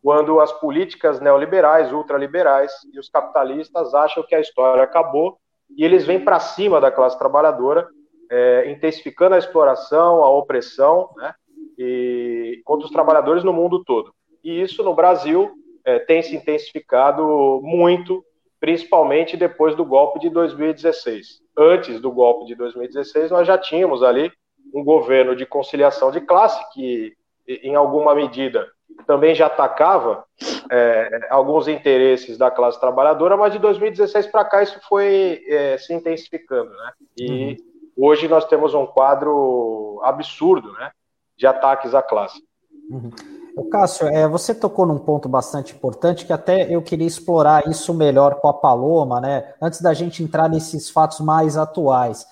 quando 0.03 0.39
as 0.41 0.51
políticas 0.51 1.21
neoliberais, 1.21 1.93
ultraliberais 1.93 2.71
e 2.93 2.99
os 2.99 3.09
capitalistas 3.09 3.93
acham 3.93 4.23
que 4.23 4.35
a 4.35 4.39
história 4.39 4.83
acabou 4.83 5.37
e 5.75 5.83
eles 5.83 6.05
vêm 6.05 6.23
para 6.23 6.39
cima 6.39 6.81
da 6.81 6.91
classe 6.91 7.17
trabalhadora, 7.17 7.87
é, 8.29 8.69
intensificando 8.71 9.35
a 9.35 9.37
exploração, 9.37 10.23
a 10.23 10.29
opressão, 10.29 11.09
né, 11.15 11.33
e, 11.77 12.61
contra 12.63 12.85
os 12.85 12.91
trabalhadores 12.91 13.43
no 13.43 13.53
mundo 13.53 13.83
todo. 13.83 14.13
E 14.43 14.61
isso 14.61 14.83
no 14.83 14.93
Brasil 14.93 15.51
é, 15.85 15.99
tem 15.99 16.21
se 16.21 16.35
intensificado 16.35 17.61
muito, 17.63 18.23
principalmente 18.59 19.37
depois 19.37 19.75
do 19.75 19.85
golpe 19.85 20.19
de 20.19 20.29
2016. 20.29 21.41
Antes 21.57 21.99
do 21.99 22.11
golpe 22.11 22.45
de 22.45 22.55
2016, 22.55 23.31
nós 23.31 23.47
já 23.47 23.57
tínhamos 23.57 24.03
ali 24.03 24.31
um 24.73 24.83
governo 24.83 25.35
de 25.35 25.45
conciliação 25.45 26.11
de 26.11 26.21
classe 26.21 26.61
que, 26.73 27.13
em 27.47 27.75
alguma 27.75 28.13
medida, 28.13 28.67
também 29.05 29.35
já 29.35 29.47
atacava 29.47 30.25
é, 30.71 31.27
alguns 31.29 31.67
interesses 31.67 32.37
da 32.37 32.49
classe 32.49 32.79
trabalhadora, 32.79 33.37
mas 33.37 33.53
de 33.53 33.59
2016 33.59 34.27
para 34.27 34.45
cá 34.45 34.63
isso 34.63 34.79
foi 34.87 35.43
é, 35.47 35.77
se 35.77 35.93
intensificando, 35.93 36.69
né? 36.71 36.91
E 37.17 37.57
uhum. 37.97 38.07
hoje 38.07 38.27
nós 38.27 38.45
temos 38.45 38.73
um 38.73 38.85
quadro 38.85 39.99
absurdo, 40.03 40.71
né, 40.73 40.91
de 41.37 41.45
ataques 41.45 41.93
à 41.93 42.01
classe. 42.01 42.41
Uhum. 42.89 43.11
Cássio, 43.71 44.07
é, 44.07 44.27
você 44.27 44.53
tocou 44.53 44.85
num 44.85 44.99
ponto 44.99 45.27
bastante 45.27 45.73
importante 45.73 46.25
que 46.25 46.33
até 46.33 46.73
eu 46.73 46.81
queria 46.81 47.07
explorar 47.07 47.67
isso 47.67 47.93
melhor 47.93 48.35
com 48.35 48.47
a 48.47 48.53
Paloma, 48.53 49.19
né? 49.19 49.53
Antes 49.61 49.81
da 49.81 49.93
gente 49.93 50.23
entrar 50.23 50.47
nesses 50.47 50.89
fatos 50.89 51.19
mais 51.19 51.57
atuais. 51.57 52.25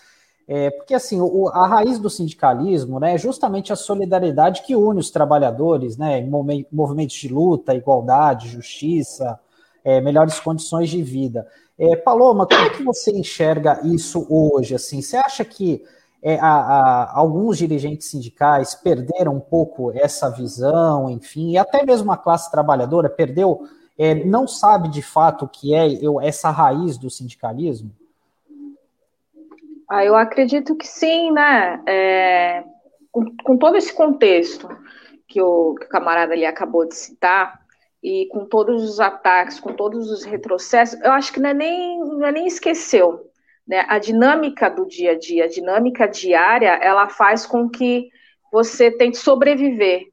É, 0.48 0.70
porque 0.70 0.94
assim, 0.94 1.20
o, 1.20 1.50
a 1.50 1.66
raiz 1.68 1.98
do 1.98 2.10
sindicalismo 2.10 3.00
né, 3.00 3.16
é 3.16 3.18
justamente 3.18 3.74
a 3.74 3.76
solidariedade 3.76 4.62
que 4.62 4.76
une 4.76 5.00
os 5.00 5.10
trabalhadores 5.10 5.98
né, 5.98 6.20
em 6.20 6.30
movimentos 6.72 7.16
de 7.16 7.28
luta, 7.28 7.74
igualdade, 7.74 8.50
justiça, 8.50 9.40
é, 9.84 10.00
melhores 10.00 10.40
condições 10.40 10.90
de 10.90 11.02
vida. 11.02 11.48
É, 11.78 11.96
Paloma, 11.96 12.46
como 12.46 12.62
é 12.62 12.70
que 12.70 12.84
você 12.84 13.12
enxerga 13.12 13.82
isso 13.84 14.26
hoje? 14.30 14.76
Assim, 14.76 15.02
você 15.02 15.18
acha 15.18 15.44
que 15.44 15.84
é, 16.28 16.40
a, 16.40 16.48
a, 16.48 17.20
alguns 17.20 17.60
dirigentes 17.60 18.08
sindicais 18.08 18.74
perderam 18.74 19.36
um 19.36 19.40
pouco 19.40 19.92
essa 19.96 20.28
visão, 20.28 21.08
enfim, 21.08 21.52
e 21.52 21.58
até 21.60 21.86
mesmo 21.86 22.12
a 22.12 22.18
classe 22.18 22.50
trabalhadora 22.50 23.08
perdeu, 23.08 23.68
é, 23.96 24.16
não 24.26 24.48
sabe 24.48 24.90
de 24.90 25.04
fato 25.04 25.46
o 25.46 25.48
que 25.48 25.76
é 25.76 25.88
eu, 26.04 26.20
essa 26.20 26.50
raiz 26.50 26.98
do 26.98 27.12
sindicalismo? 27.12 27.92
Ah, 29.88 30.04
eu 30.04 30.16
acredito 30.16 30.76
que 30.76 30.88
sim, 30.88 31.30
né? 31.30 31.80
É, 31.86 32.64
com, 33.12 33.24
com, 33.44 33.56
todo 33.56 33.78
esse 33.78 33.94
contexto 33.94 34.68
que 35.28 35.40
o, 35.40 35.76
que 35.76 35.86
o 35.86 35.90
camarada 35.90 36.34
ali 36.34 36.44
acabou 36.44 36.88
de 36.88 36.96
citar, 36.96 37.62
e 38.02 38.26
com 38.32 38.46
todos 38.46 38.84
os 38.84 39.00
ataques, 39.00 39.60
com 39.60 39.74
todos 39.74 40.10
os 40.10 40.24
retrocessos, 40.24 41.00
eu 41.02 41.12
acho 41.12 41.32
que 41.32 41.40
não 41.40 41.52
é 41.52 41.54
nem, 41.54 42.00
não 42.00 42.26
é 42.26 42.32
nem 42.32 42.48
esqueceu. 42.48 43.30
Né? 43.68 43.86
A 43.88 43.98
dinâmica 43.98 44.70
do 44.70 44.86
dia 44.86 45.12
a 45.12 45.18
dia, 45.18 45.46
a 45.46 45.50
dinâmica 45.50 46.08
diária, 46.08 46.80
ela 46.82 47.10
faz 47.10 47.46
com 47.46 47.70
que 47.70 48.10
você 48.52 48.92
tente 48.92 49.18
sobreviver. 49.18 50.04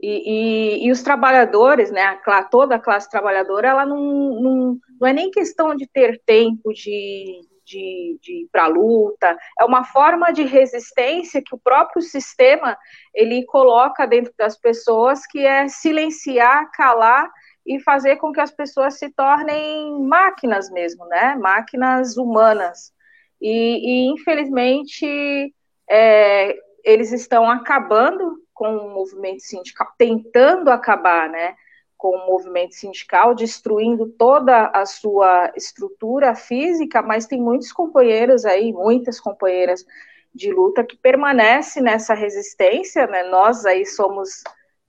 E, 0.00 0.80
e, 0.80 0.86
e 0.86 0.90
os 0.90 1.02
trabalhadores, 1.02 1.92
né, 1.92 2.18
toda 2.50 2.74
a 2.74 2.80
classe 2.80 3.08
trabalhadora, 3.08 3.68
ela 3.68 3.86
não, 3.86 4.00
não, 4.00 4.78
não 5.00 5.08
é 5.08 5.12
nem 5.12 5.30
questão 5.30 5.76
de 5.76 5.86
ter 5.86 6.20
tempo 6.26 6.72
de, 6.72 7.40
de, 7.64 8.18
de 8.20 8.32
ir 8.42 8.48
para 8.50 8.64
a 8.64 8.68
luta, 8.68 9.36
é 9.60 9.64
uma 9.64 9.84
forma 9.84 10.32
de 10.32 10.42
resistência 10.42 11.42
que 11.44 11.54
o 11.54 11.58
próprio 11.58 12.02
sistema 12.02 12.76
ele 13.14 13.44
coloca 13.44 14.06
dentro 14.06 14.32
das 14.36 14.58
pessoas, 14.58 15.24
que 15.26 15.46
é 15.46 15.68
silenciar, 15.68 16.70
calar 16.72 17.30
e 17.66 17.80
fazer 17.80 18.16
com 18.16 18.32
que 18.32 18.40
as 18.40 18.50
pessoas 18.50 18.98
se 18.98 19.10
tornem 19.10 20.00
máquinas 20.00 20.70
mesmo, 20.70 21.06
né? 21.06 21.36
Máquinas 21.36 22.16
humanas. 22.16 22.92
E, 23.40 24.08
e 24.08 24.12
infelizmente 24.12 25.54
é, 25.88 26.56
eles 26.84 27.12
estão 27.12 27.48
acabando 27.50 28.38
com 28.52 28.76
o 28.76 28.94
movimento 28.94 29.42
sindical, 29.42 29.88
tentando 29.96 30.70
acabar, 30.70 31.28
né? 31.28 31.54
com 32.02 32.16
o 32.16 32.26
movimento 32.26 32.74
sindical, 32.74 33.32
destruindo 33.32 34.08
toda 34.18 34.72
a 34.74 34.84
sua 34.84 35.52
estrutura 35.54 36.34
física, 36.34 37.00
mas 37.00 37.28
tem 37.28 37.40
muitos 37.40 37.70
companheiros 37.70 38.44
aí, 38.44 38.72
muitas 38.72 39.20
companheiras 39.20 39.86
de 40.34 40.52
luta 40.52 40.82
que 40.82 40.96
permanecem 40.96 41.80
nessa 41.80 42.12
resistência, 42.12 43.06
né? 43.06 43.22
Nós 43.30 43.64
aí 43.64 43.86
somos 43.86 44.42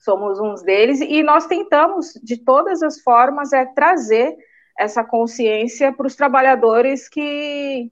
somos 0.03 0.39
uns 0.39 0.61
deles 0.63 0.99
e 1.01 1.23
nós 1.23 1.47
tentamos 1.47 2.13
de 2.21 2.37
todas 2.37 2.83
as 2.83 3.01
formas 3.01 3.53
é 3.53 3.65
trazer 3.65 4.35
essa 4.77 5.03
consciência 5.03 5.93
para 5.93 6.07
os 6.07 6.15
trabalhadores 6.15 7.07
que 7.07 7.91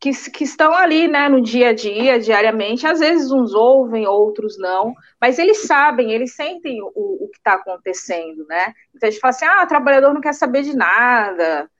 que, 0.00 0.12
que 0.30 0.44
estão 0.44 0.72
ali, 0.72 1.06
né, 1.06 1.28
no 1.28 1.42
dia 1.42 1.68
a 1.68 1.72
dia, 1.74 2.18
diariamente, 2.18 2.86
às 2.86 3.00
vezes 3.00 3.30
uns 3.30 3.52
ouvem, 3.52 4.06
outros 4.06 4.58
não, 4.58 4.94
mas 5.20 5.38
eles 5.38 5.66
sabem, 5.66 6.10
eles 6.10 6.34
sentem 6.34 6.80
o, 6.82 6.90
o 6.94 7.28
que 7.28 7.36
está 7.36 7.52
acontecendo, 7.52 8.46
né? 8.46 8.72
Então 8.94 9.06
a 9.06 9.10
gente 9.10 9.20
fala 9.20 9.30
assim, 9.30 9.44
ah, 9.44 9.62
o 9.62 9.68
trabalhador 9.68 10.14
não 10.14 10.22
quer 10.22 10.32
saber 10.32 10.62
de 10.62 10.74
nada, 10.74 11.70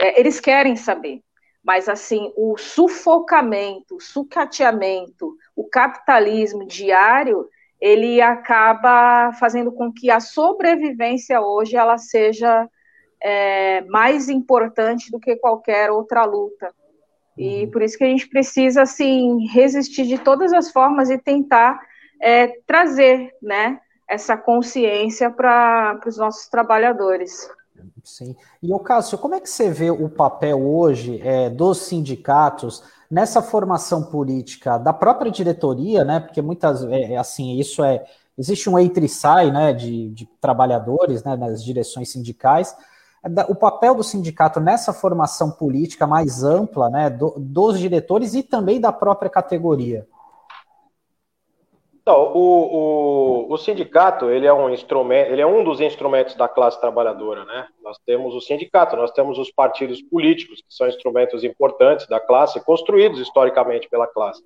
é, 0.00 0.18
eles 0.18 0.40
querem 0.40 0.74
saber, 0.74 1.20
mas 1.62 1.86
assim, 1.86 2.32
o 2.34 2.56
sufocamento, 2.56 3.96
o 3.96 4.00
sucateamento, 4.00 5.36
o 5.54 5.64
capitalismo 5.68 6.66
diário, 6.66 7.46
ele 7.86 8.20
acaba 8.20 9.32
fazendo 9.34 9.70
com 9.70 9.92
que 9.92 10.10
a 10.10 10.18
sobrevivência 10.18 11.40
hoje 11.40 11.76
ela 11.76 11.98
seja 11.98 12.68
é, 13.22 13.82
mais 13.82 14.28
importante 14.28 15.10
do 15.10 15.20
que 15.20 15.36
qualquer 15.36 15.90
outra 15.90 16.24
luta. 16.24 16.74
E 17.38 17.64
uhum. 17.64 17.70
por 17.70 17.82
isso 17.82 17.96
que 17.96 18.04
a 18.04 18.08
gente 18.08 18.28
precisa, 18.28 18.82
assim, 18.82 19.46
resistir 19.46 20.04
de 20.06 20.18
todas 20.18 20.52
as 20.52 20.72
formas 20.72 21.10
e 21.10 21.18
tentar 21.18 21.78
é, 22.20 22.48
trazer, 22.66 23.32
né, 23.40 23.78
essa 24.08 24.36
consciência 24.36 25.30
para 25.30 26.00
os 26.06 26.16
nossos 26.16 26.48
trabalhadores. 26.48 27.48
Sim. 28.02 28.34
E, 28.62 28.72
o 28.72 28.78
Cássio, 28.78 29.18
como 29.18 29.34
é 29.34 29.40
que 29.40 29.50
você 29.50 29.70
vê 29.70 29.90
o 29.90 30.08
papel 30.08 30.60
hoje 30.60 31.20
é, 31.22 31.50
dos 31.50 31.78
sindicatos 31.82 32.82
nessa 33.10 33.40
formação 33.42 34.02
política 34.04 34.78
da 34.78 34.92
própria 34.92 35.30
diretoria, 35.30 36.04
né? 36.04 36.20
Porque 36.20 36.42
muitas, 36.42 36.84
é, 36.84 37.12
é 37.12 37.16
assim, 37.16 37.58
isso 37.58 37.84
é 37.84 38.04
existe 38.38 38.68
um 38.68 38.78
entre 38.78 39.06
e 39.06 39.08
sai, 39.08 39.50
né, 39.50 39.72
de, 39.72 40.10
de 40.10 40.26
trabalhadores, 40.40 41.24
né, 41.24 41.36
nas 41.36 41.64
direções 41.64 42.10
sindicais, 42.10 42.76
o 43.48 43.54
papel 43.54 43.94
do 43.94 44.04
sindicato 44.04 44.60
nessa 44.60 44.92
formação 44.92 45.50
política 45.50 46.06
mais 46.06 46.44
ampla, 46.44 46.88
né, 46.88 47.10
do, 47.10 47.34
dos 47.36 47.78
diretores 47.78 48.34
e 48.34 48.42
também 48.42 48.80
da 48.80 48.92
própria 48.92 49.28
categoria. 49.28 50.06
Então, 52.08 52.30
o, 52.34 53.48
o, 53.48 53.52
o, 53.52 53.58
sindicato 53.58 54.30
ele 54.30 54.46
é 54.46 54.54
um 54.54 54.70
instrumento, 54.70 55.28
ele 55.32 55.42
é 55.42 55.46
um 55.46 55.64
dos 55.64 55.80
instrumentos 55.80 56.36
da 56.36 56.46
classe 56.46 56.80
trabalhadora, 56.80 57.44
né? 57.44 57.66
Nós 57.82 57.98
temos 58.06 58.32
o 58.32 58.40
sindicato, 58.40 58.94
nós 58.94 59.10
temos 59.10 59.40
os 59.40 59.50
partidos 59.50 60.00
políticos, 60.02 60.60
que 60.60 60.72
são 60.72 60.86
instrumentos 60.86 61.42
importantes 61.42 62.06
da 62.06 62.20
classe, 62.20 62.64
construídos 62.64 63.18
historicamente 63.18 63.88
pela 63.88 64.06
classe. 64.06 64.40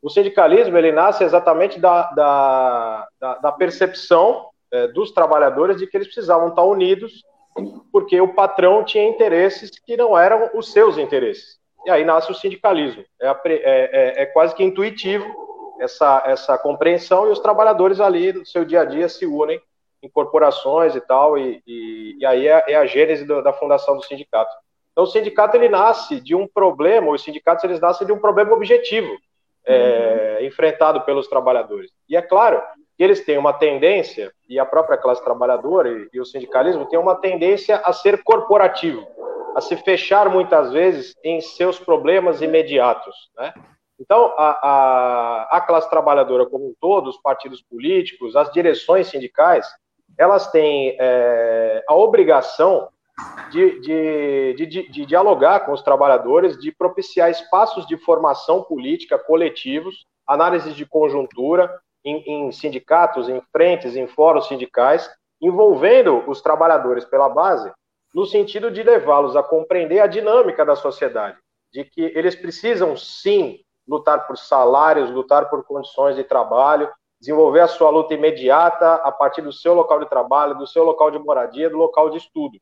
O 0.00 0.08
sindicalismo 0.08 0.78
ele 0.78 0.92
nasce 0.92 1.24
exatamente 1.24 1.80
da, 1.80 2.12
da, 2.12 3.08
da, 3.18 3.34
da 3.38 3.50
percepção 3.50 4.50
é, 4.70 4.86
dos 4.86 5.10
trabalhadores 5.10 5.78
de 5.78 5.88
que 5.88 5.96
eles 5.96 6.06
precisavam 6.06 6.50
estar 6.50 6.62
unidos, 6.62 7.24
porque 7.90 8.20
o 8.20 8.34
patrão 8.34 8.84
tinha 8.84 9.02
interesses 9.02 9.68
que 9.84 9.96
não 9.96 10.16
eram 10.16 10.48
os 10.54 10.70
seus 10.70 10.96
interesses. 10.96 11.58
E 11.84 11.90
aí 11.90 12.04
nasce 12.04 12.30
o 12.30 12.36
sindicalismo. 12.36 13.04
É, 13.20 13.26
é, 13.26 13.36
é, 13.46 14.22
é 14.22 14.26
quase 14.26 14.54
que 14.54 14.62
intuitivo 14.62 15.42
essa, 15.80 16.22
essa 16.26 16.58
compreensão 16.58 17.26
e 17.26 17.30
os 17.30 17.40
trabalhadores 17.40 18.00
ali 18.00 18.32
no 18.32 18.46
seu 18.46 18.64
dia 18.64 18.82
a 18.82 18.84
dia 18.84 19.08
se 19.08 19.26
unem 19.26 19.60
em 20.02 20.08
corporações 20.08 20.94
e 20.94 21.00
tal, 21.00 21.38
e, 21.38 21.62
e, 21.66 22.16
e 22.18 22.26
aí 22.26 22.46
é, 22.46 22.64
é, 22.68 22.76
a 22.76 22.84
gênese 22.84 23.24
do, 23.24 23.42
da 23.42 23.52
fundação 23.52 23.96
do 23.96 24.04
sindicato. 24.04 24.54
Então, 24.92 25.04
o 25.04 25.06
sindicato 25.06 25.56
ele 25.56 25.68
nasce 25.68 26.20
de 26.20 26.34
um 26.34 26.46
problema, 26.46 27.10
os 27.10 27.22
sindicatos 27.22 27.64
eles 27.64 27.80
nascem 27.80 28.06
de 28.06 28.12
um 28.12 28.18
problema 28.18 28.52
objetivo 28.52 29.10
é, 29.66 30.36
uhum. 30.38 30.46
enfrentado 30.46 31.00
pelos 31.00 31.26
trabalhadores. 31.26 31.90
E 32.08 32.16
é 32.16 32.22
claro 32.22 32.62
que 32.96 33.02
eles 33.02 33.24
têm 33.24 33.38
uma 33.38 33.54
tendência, 33.54 34.30
e 34.48 34.58
a 34.58 34.66
própria 34.66 34.98
classe 34.98 35.24
trabalhadora 35.24 35.88
e, 35.88 36.08
e 36.12 36.20
o 36.20 36.24
sindicalismo 36.24 36.86
têm 36.86 36.98
uma 36.98 37.16
tendência 37.16 37.80
a 37.84 37.92
ser 37.92 38.22
corporativo, 38.22 39.04
a 39.56 39.60
se 39.60 39.74
fechar 39.76 40.28
muitas 40.28 40.70
vezes 40.70 41.14
em 41.24 41.40
seus 41.40 41.78
problemas 41.78 42.42
imediatos, 42.42 43.14
né? 43.36 43.54
Então, 43.98 44.34
a, 44.36 44.50
a, 44.50 45.56
a, 45.56 45.60
classe 45.60 45.88
trabalhadora 45.88 46.46
como 46.46 46.66
um 46.66 46.74
todo, 46.80 47.08
os 47.08 47.18
partidos 47.18 47.62
políticos, 47.62 48.34
as 48.34 48.50
direções 48.50 49.06
sindicais, 49.06 49.66
elas 50.18 50.50
têm 50.50 50.96
é, 50.98 51.84
a 51.88 51.94
obrigação 51.94 52.88
de, 53.50 53.80
de, 53.80 54.54
de, 54.54 54.88
de, 54.90 55.06
dialogar 55.06 55.60
com 55.60 55.72
os 55.72 55.82
trabalhadores, 55.82 56.58
de 56.58 56.72
propiciar 56.72 57.30
espaços 57.30 57.86
de 57.86 57.96
formação 57.96 58.62
política 58.62 59.18
coletivos, 59.18 60.06
análises 60.26 60.74
de 60.74 60.84
conjuntura 60.84 61.72
em, 62.04 62.22
em 62.26 62.52
sindicatos, 62.52 63.28
em 63.28 63.40
frentes, 63.52 63.96
em 63.96 64.06
fóruns 64.08 64.48
sindicais, 64.48 65.08
envolvendo 65.40 66.28
os 66.28 66.40
trabalhadores 66.40 67.04
pela 67.04 67.28
base, 67.28 67.70
no 68.14 68.26
sentido 68.26 68.70
de 68.70 68.82
levá-los 68.82 69.36
a 69.36 69.42
compreender 69.42 70.00
a 70.00 70.06
dinâmica 70.06 70.64
da 70.64 70.76
sociedade, 70.76 71.36
de 71.72 71.84
que 71.84 72.00
eles 72.00 72.34
precisam 72.34 72.96
sim 72.96 73.63
lutar 73.86 74.26
por 74.26 74.36
salários, 74.36 75.10
lutar 75.10 75.48
por 75.48 75.64
condições 75.64 76.16
de 76.16 76.24
trabalho, 76.24 76.90
desenvolver 77.20 77.60
a 77.60 77.68
sua 77.68 77.90
luta 77.90 78.14
imediata 78.14 78.94
a 78.96 79.12
partir 79.12 79.42
do 79.42 79.52
seu 79.52 79.74
local 79.74 80.00
de 80.00 80.08
trabalho, 80.08 80.56
do 80.56 80.66
seu 80.66 80.84
local 80.84 81.10
de 81.10 81.18
moradia, 81.18 81.70
do 81.70 81.76
local 81.76 82.10
de 82.10 82.18
estudo. 82.18 82.58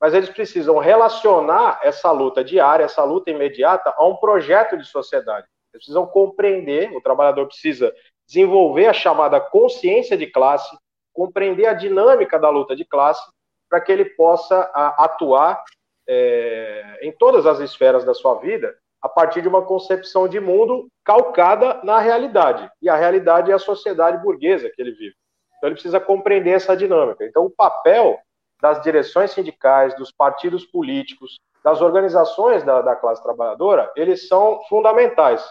Mas 0.00 0.14
eles 0.14 0.30
precisam 0.30 0.78
relacionar 0.78 1.80
essa 1.82 2.10
luta 2.10 2.44
diária, 2.44 2.84
essa 2.84 3.02
luta 3.02 3.30
imediata, 3.30 3.92
a 3.96 4.06
um 4.06 4.16
projeto 4.16 4.76
de 4.76 4.84
sociedade. 4.84 5.46
Eles 5.72 5.84
precisam 5.84 6.06
compreender, 6.06 6.94
o 6.96 7.00
trabalhador 7.00 7.46
precisa 7.46 7.92
desenvolver 8.26 8.86
a 8.86 8.92
chamada 8.92 9.40
consciência 9.40 10.16
de 10.16 10.26
classe, 10.26 10.76
compreender 11.12 11.66
a 11.66 11.74
dinâmica 11.74 12.38
da 12.38 12.48
luta 12.48 12.76
de 12.76 12.84
classe, 12.84 13.22
para 13.68 13.80
que 13.80 13.90
ele 13.90 14.04
possa 14.04 14.60
atuar 14.96 15.62
é, 16.08 17.00
em 17.02 17.12
todas 17.12 17.44
as 17.44 17.58
esferas 17.60 18.04
da 18.04 18.14
sua 18.14 18.34
vida 18.36 18.74
a 19.02 19.08
partir 19.08 19.42
de 19.42 19.48
uma 19.48 19.62
concepção 19.62 20.28
de 20.28 20.40
mundo 20.40 20.88
calcada 21.04 21.80
na 21.84 21.98
realidade. 21.98 22.68
E 22.82 22.88
a 22.88 22.96
realidade 22.96 23.50
é 23.50 23.54
a 23.54 23.58
sociedade 23.58 24.22
burguesa 24.22 24.70
que 24.74 24.80
ele 24.80 24.92
vive. 24.92 25.14
Então 25.56 25.68
ele 25.68 25.74
precisa 25.74 26.00
compreender 26.00 26.50
essa 26.50 26.76
dinâmica. 26.76 27.24
Então 27.24 27.44
o 27.44 27.50
papel 27.50 28.18
das 28.60 28.82
direções 28.82 29.30
sindicais, 29.30 29.94
dos 29.94 30.10
partidos 30.10 30.64
políticos, 30.64 31.36
das 31.62 31.80
organizações 31.80 32.64
da, 32.64 32.82
da 32.82 32.96
classe 32.96 33.22
trabalhadora, 33.22 33.90
eles 33.96 34.26
são 34.26 34.60
fundamentais 34.68 35.44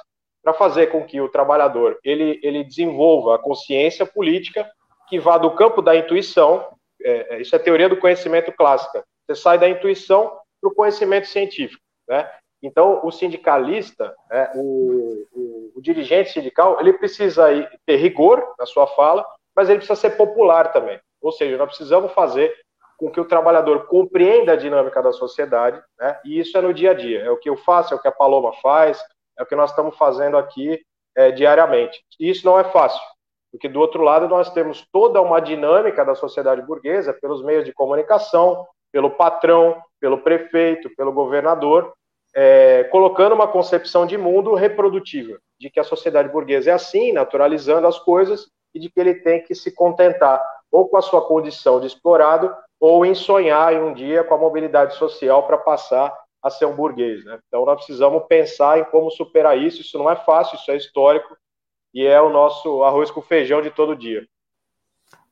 para 0.44 0.54
fazer 0.54 0.88
com 0.88 1.06
que 1.06 1.20
o 1.20 1.30
trabalhador 1.30 2.00
ele, 2.04 2.40
ele 2.44 2.64
desenvolva 2.64 3.36
a 3.36 3.40
consciência 3.40 4.06
política 4.06 4.70
que 5.08 5.20
vá 5.20 5.38
do 5.38 5.52
campo 5.52 5.82
da 5.82 5.96
intuição, 5.96 6.66
é, 7.02 7.36
é 7.36 7.42
isso 7.42 7.56
é 7.56 7.60
teoria 7.60 7.90
do 7.90 7.98
conhecimento 7.98 8.52
clássica, 8.52 9.04
você 9.26 9.36
sai 9.36 9.58
da 9.58 9.70
intuição 9.70 10.38
para 10.62 10.70
o 10.70 10.74
conhecimento 10.74 11.28
científico, 11.28 11.82
né? 12.08 12.30
Então, 12.62 13.02
o 13.04 13.12
sindicalista, 13.12 14.16
né, 14.30 14.52
o, 14.56 15.28
o, 15.32 15.72
o, 15.76 15.82
dirigente 15.82 16.32
sindical, 16.32 16.80
ele 16.80 16.94
precisa 16.94 17.48
ter 17.86 17.98
rigor 17.98 18.56
na 18.58 18.66
sua 18.66 18.88
fala, 18.88 19.26
mas 19.56 19.70
ele 19.70 19.78
precisa 19.78 20.00
ser 20.00 20.12
popular 20.12 20.72
também. 20.72 21.00
Ou 21.22 21.32
seja, 21.32 21.58
nós 21.58 21.68
precisamos 21.68 22.12
fazer 22.14 22.54
com 22.98 23.12
que 23.12 23.20
o 23.20 23.26
trabalhador 23.26 23.86
compreenda 23.86 24.54
a 24.54 24.56
dinâmica 24.56 25.04
da 25.04 25.12
sociedade, 25.12 25.80
né, 26.00 26.20
e 26.26 26.40
isso 26.40 26.58
é 26.58 26.62
no 26.62 26.74
dia 26.74 26.92
a 26.92 26.94
dia. 26.96 27.22
É 27.22 27.30
o 27.30 27.38
que 27.38 27.50
eu 27.50 27.58
faço, 27.58 27.94
é 27.94 27.98
o 27.98 28.02
que 28.02 28.08
a 28.08 28.12
Paloma 28.12 28.54
faz, 28.62 29.00
é 29.38 29.44
o 29.44 29.46
que 29.46 29.56
nós 29.56 29.70
estamos 29.70 29.96
fazendo 29.96 30.36
aqui 30.36 30.82
é, 31.16 31.32
diariamente. 31.32 32.04
E 32.20 32.30
isso 32.30 32.44
não 32.44 32.60
é 32.60 32.64
fácil, 32.64 33.02
porque 33.52 33.70
do 33.70 33.80
outro 33.80 34.02
lado 34.02 34.28
nós 34.28 34.52
temos 34.52 34.84
toda 34.92 35.22
uma 35.22 35.40
dinâmica 35.40 36.04
da 36.04 36.16
sociedade 36.16 36.64
burguesa 36.64 37.14
pelos 37.14 37.44
meios 37.44 37.66
de 37.66 37.74
comunicação, 37.74 38.66
pelo 38.92 39.12
patrão, 39.12 39.80
pelo 40.00 40.20
prefeito, 40.20 40.90
pelo 40.96 41.12
governador, 41.12 41.94
é, 42.40 42.84
colocando 42.92 43.34
uma 43.34 43.48
concepção 43.48 44.06
de 44.06 44.16
mundo 44.16 44.54
reprodutiva, 44.54 45.40
de 45.60 45.72
que 45.72 45.80
a 45.80 45.84
sociedade 45.84 46.30
burguesa 46.30 46.70
é 46.70 46.74
assim, 46.74 47.12
naturalizando 47.12 47.88
as 47.88 47.98
coisas, 47.98 48.48
e 48.76 48.80
de 48.80 48.92
que 48.92 49.00
ele 49.00 49.16
tem 49.16 49.44
que 49.44 49.56
se 49.56 49.72
contentar 49.72 50.40
ou 50.72 50.88
com 50.88 50.98
a 50.98 51.02
sua 51.02 51.26
condição 51.26 51.80
de 51.80 51.88
explorado, 51.88 52.54
ou 52.80 53.04
em 53.04 53.16
sonhar 53.16 53.74
em 53.74 53.82
um 53.82 53.92
dia 53.92 54.24
com 54.24 54.36
a 54.36 54.38
mobilidade 54.38 54.94
social 54.98 55.48
para 55.48 55.58
passar 55.58 56.16
a 56.44 56.52
ser 56.52 56.66
um 56.66 56.76
burguês. 56.76 57.26
Né? 57.26 57.40
Então, 57.48 57.66
nós 57.66 57.78
precisamos 57.78 58.24
pensar 58.30 58.78
em 58.78 58.84
como 58.84 59.10
superar 59.10 59.58
isso. 59.58 59.82
Isso 59.82 59.98
não 59.98 60.12
é 60.12 60.16
fácil, 60.16 60.58
isso 60.58 60.70
é 60.70 60.78
histórico, 60.78 61.36
e 61.92 62.06
é 62.06 62.22
o 62.22 62.30
nosso 62.30 62.84
arroz 62.84 63.10
com 63.10 63.22
feijão 63.22 63.64
de 63.64 63.72
todo 63.72 63.96
dia. 63.96 64.28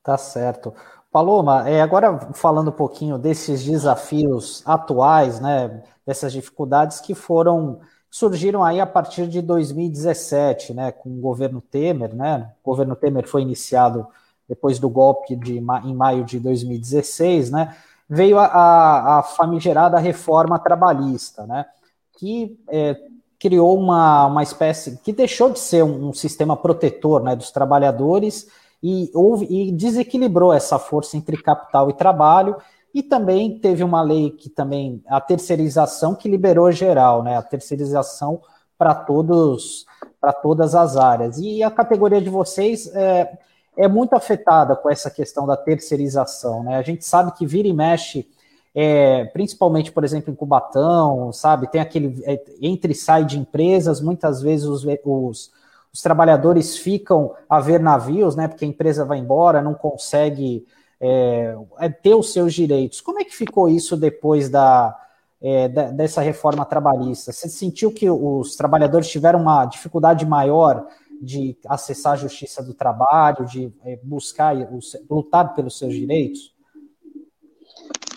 Tá 0.01 0.17
certo. 0.17 0.73
Paloma, 1.11 1.69
é, 1.69 1.81
agora 1.81 2.17
falando 2.33 2.69
um 2.69 2.75
pouquinho 2.75 3.19
desses 3.19 3.63
desafios 3.63 4.67
atuais, 4.67 5.39
né, 5.39 5.83
dessas 6.05 6.31
dificuldades 6.31 6.99
que 6.99 7.15
foram 7.15 7.79
surgiram 8.09 8.63
aí 8.63 8.79
a 8.79 8.85
partir 8.85 9.27
de 9.27 9.41
2017, 9.41 10.73
né, 10.73 10.89
com 10.89 11.09
o 11.09 11.19
governo 11.19 11.59
Temer, 11.59 12.15
né? 12.15 12.49
O 12.63 12.69
governo 12.69 12.95
Temer 12.95 13.27
foi 13.27 13.41
iniciado 13.41 14.07
depois 14.47 14.79
do 14.79 14.87
golpe 14.87 15.35
de 15.35 15.57
em 15.57 15.93
maio 15.93 16.23
de 16.23 16.39
2016, 16.39 17.51
né? 17.51 17.75
Veio 18.07 18.39
a, 18.39 18.45
a, 18.45 19.19
a 19.19 19.23
famigerada 19.23 19.97
reforma 19.97 20.57
trabalhista, 20.57 21.45
né? 21.45 21.65
Que 22.17 22.57
é, 22.69 22.95
criou 23.39 23.77
uma, 23.77 24.27
uma 24.27 24.43
espécie 24.43 24.97
que 25.03 25.11
deixou 25.11 25.49
de 25.49 25.59
ser 25.59 25.83
um, 25.83 26.09
um 26.09 26.13
sistema 26.13 26.55
protetor, 26.55 27.21
né, 27.21 27.35
dos 27.35 27.51
trabalhadores 27.51 28.47
e, 28.81 29.11
houve, 29.13 29.45
e 29.49 29.71
desequilibrou 29.71 30.53
essa 30.53 30.79
força 30.79 31.17
entre 31.17 31.41
capital 31.41 31.89
e 31.89 31.93
trabalho, 31.93 32.55
e 32.95 33.03
também 33.03 33.59
teve 33.59 33.83
uma 33.83 34.01
lei 34.01 34.31
que 34.31 34.49
também, 34.49 35.03
a 35.07 35.19
terceirização, 35.19 36.15
que 36.15 36.29
liberou 36.29 36.71
geral, 36.71 37.21
né, 37.21 37.35
a 37.35 37.41
terceirização 37.41 38.41
para 38.77 38.95
todos, 38.95 39.85
para 40.21 40.31
todas 40.31 40.73
as 40.73 40.95
áreas. 40.95 41.37
E 41.37 41.61
a 41.61 41.69
categoria 41.69 42.21
de 42.21 42.29
vocês 42.29 42.87
é, 42.95 43.37
é 43.77 43.87
muito 43.89 44.15
afetada 44.15 44.77
com 44.77 44.89
essa 44.89 45.11
questão 45.11 45.45
da 45.45 45.57
terceirização, 45.57 46.63
né? 46.63 46.77
A 46.77 46.81
gente 46.81 47.05
sabe 47.05 47.33
que 47.33 47.45
vira 47.45 47.67
e 47.67 47.73
mexe, 47.73 48.29
é, 48.73 49.25
principalmente, 49.25 49.91
por 49.91 50.05
exemplo, 50.05 50.31
em 50.31 50.35
Cubatão, 50.35 51.33
sabe? 51.33 51.67
Tem 51.67 51.81
aquele 51.81 52.23
é, 52.25 52.41
entre 52.61 52.93
e 52.93 52.95
sai 52.95 53.25
de 53.25 53.37
empresas, 53.37 53.99
muitas 53.99 54.41
vezes 54.41 54.65
os, 54.65 54.85
os 55.03 55.51
os 55.95 56.01
trabalhadores 56.01 56.77
ficam 56.77 57.33
a 57.49 57.61
ver 57.61 57.79
navios, 57.79 58.35
né? 58.35 58.49
Porque 58.49 58.65
a 58.65 58.67
empresa 58.67 59.05
vai 59.05 59.17
embora, 59.17 59.61
não 59.61 59.73
consegue 59.73 60.65
é, 61.05 61.55
é, 61.79 61.89
ter 61.89 62.15
os 62.15 62.33
seus 62.33 62.53
direitos. 62.53 63.01
Como 63.01 63.19
é 63.19 63.23
que 63.23 63.35
ficou 63.35 63.69
isso 63.69 63.95
depois 63.95 64.49
da, 64.49 64.97
é, 65.41 65.67
da, 65.67 65.91
dessa 65.91 66.21
reforma 66.21 66.65
trabalhista? 66.65 67.31
Você 67.31 67.47
sentiu 67.47 67.91
que 67.91 68.09
os 68.09 68.55
trabalhadores 68.55 69.07
tiveram 69.07 69.41
uma 69.41 69.65
dificuldade 69.65 70.25
maior 70.25 70.87
de 71.21 71.57
acessar 71.67 72.13
a 72.13 72.17
justiça 72.17 72.63
do 72.63 72.73
trabalho, 72.73 73.45
de 73.45 73.71
é, 73.85 73.99
buscar, 74.03 74.55
lutar 75.09 75.53
pelos 75.53 75.77
seus 75.77 75.93
direitos? 75.93 76.53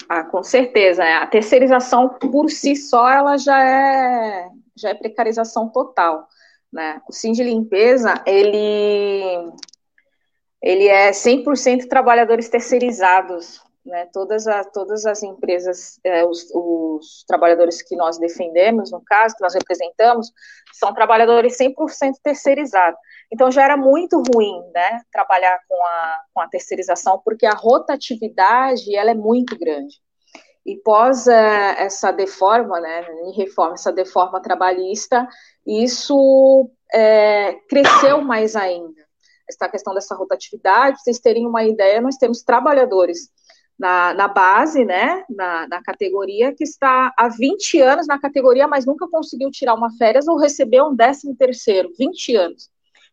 Ah, 0.09 0.24
com 0.24 0.43
certeza. 0.43 1.05
A 1.05 1.26
terceirização 1.26 2.09
por 2.09 2.51
si 2.51 2.74
só 2.74 3.09
ela 3.09 3.36
já 3.36 3.62
é 3.62 4.49
já 4.78 4.91
é 4.91 4.95
precarização 4.95 5.68
total. 5.68 6.28
Né? 6.72 7.01
O 7.09 7.12
Sim 7.12 7.32
de 7.32 7.43
Limpeza, 7.43 8.22
ele, 8.24 9.53
ele 10.63 10.87
é 10.89 11.11
100% 11.11 11.89
trabalhadores 11.89 12.49
terceirizados. 12.49 13.61
né, 13.85 14.07
todas, 14.13 14.47
a, 14.47 14.65
todas 14.65 15.07
as 15.07 15.23
empresas, 15.23 15.99
é, 16.05 16.23
os, 16.23 16.47
os, 16.53 17.25
trabalhadores 17.27 17.81
que 17.81 17.97
nós 17.97 18.19
defendemos, 18.19 18.91
no 18.91 19.03
caso, 19.03 19.35
que 19.35 19.43
nós 19.43 19.55
representamos, 19.55 20.31
são 20.75 20.93
trabalhadores 20.93 21.57
100% 21.57 22.13
terceirizados. 22.23 23.01
Então, 23.33 23.51
já 23.51 23.65
era 23.65 23.79
muito 23.79 24.23
ruim, 24.35 24.63
né, 24.75 25.01
trabalhar 25.11 25.59
com 25.67 25.83
a, 25.83 26.21
com 26.35 26.41
a 26.43 26.49
terceirização, 26.49 27.23
porque 27.25 27.47
a 27.47 27.55
rotatividade, 27.55 28.95
ela 28.95 29.13
é 29.13 29.15
muito 29.15 29.59
grande. 29.59 29.97
E 30.67 30.77
pós 30.77 31.27
é, 31.27 31.83
essa 31.83 32.11
deforma, 32.11 32.79
né, 32.79 33.07
reforma, 33.35 33.73
essa 33.73 33.91
deforma 33.91 34.43
trabalhista, 34.43 35.27
isso 35.67 36.71
é, 36.93 37.55
cresceu 37.71 38.21
mais 38.21 38.55
ainda. 38.55 39.08
Essa 39.49 39.68
questão 39.68 39.94
dessa 39.94 40.14
rotatividade, 40.14 41.01
vocês 41.01 41.18
terem 41.18 41.46
uma 41.46 41.64
ideia, 41.64 42.01
nós 42.01 42.16
temos 42.16 42.42
trabalhadores 42.42 43.30
na, 43.78 44.12
na 44.12 44.26
base, 44.26 44.84
né, 44.84 45.24
na, 45.30 45.68
na, 45.68 45.82
categoria, 45.82 46.53
que 46.53 46.64
está 46.64 47.14
há 47.16 47.28
20 47.28 47.80
anos 47.80 48.07
na 48.09 48.18
categoria, 48.18 48.66
mas 48.66 48.84
nunca 48.84 49.09
conseguiu 49.09 49.51
tirar 49.51 49.74
uma 49.74 49.90
férias 49.96 50.26
ou 50.26 50.36
receber 50.36 50.82
um 50.82 50.94
décimo 50.94 51.36
terceiro, 51.36 51.92
20 51.96 52.34
anos, 52.34 52.68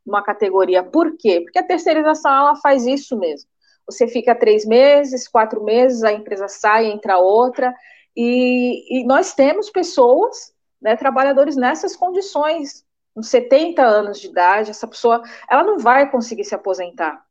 numa 0.05 0.23
categoria. 0.23 0.83
Por 0.83 1.15
quê? 1.17 1.41
Porque 1.41 1.59
a 1.59 1.63
terceirização, 1.63 2.31
ela 2.31 2.55
faz 2.55 2.85
isso 2.87 3.17
mesmo. 3.17 3.47
Você 3.85 4.07
fica 4.07 4.33
três 4.33 4.65
meses, 4.65 5.27
quatro 5.27 5.63
meses, 5.63 6.03
a 6.03 6.11
empresa 6.11 6.47
sai, 6.47 6.87
entra 6.87 7.19
outra, 7.19 7.71
e, 8.17 9.01
e 9.01 9.05
nós 9.05 9.35
temos 9.35 9.69
pessoas, 9.69 10.51
né, 10.81 10.95
trabalhadores 10.95 11.55
nessas 11.55 11.95
condições, 11.95 12.83
com 13.15 13.23
70 13.23 13.81
anos 13.81 14.19
de 14.19 14.27
idade, 14.27 14.71
essa 14.71 14.85
pessoa, 14.85 15.23
ela 15.49 15.63
não 15.63 15.79
vai 15.79 16.11
conseguir 16.11 16.43
se 16.43 16.53
aposentar, 16.53 17.25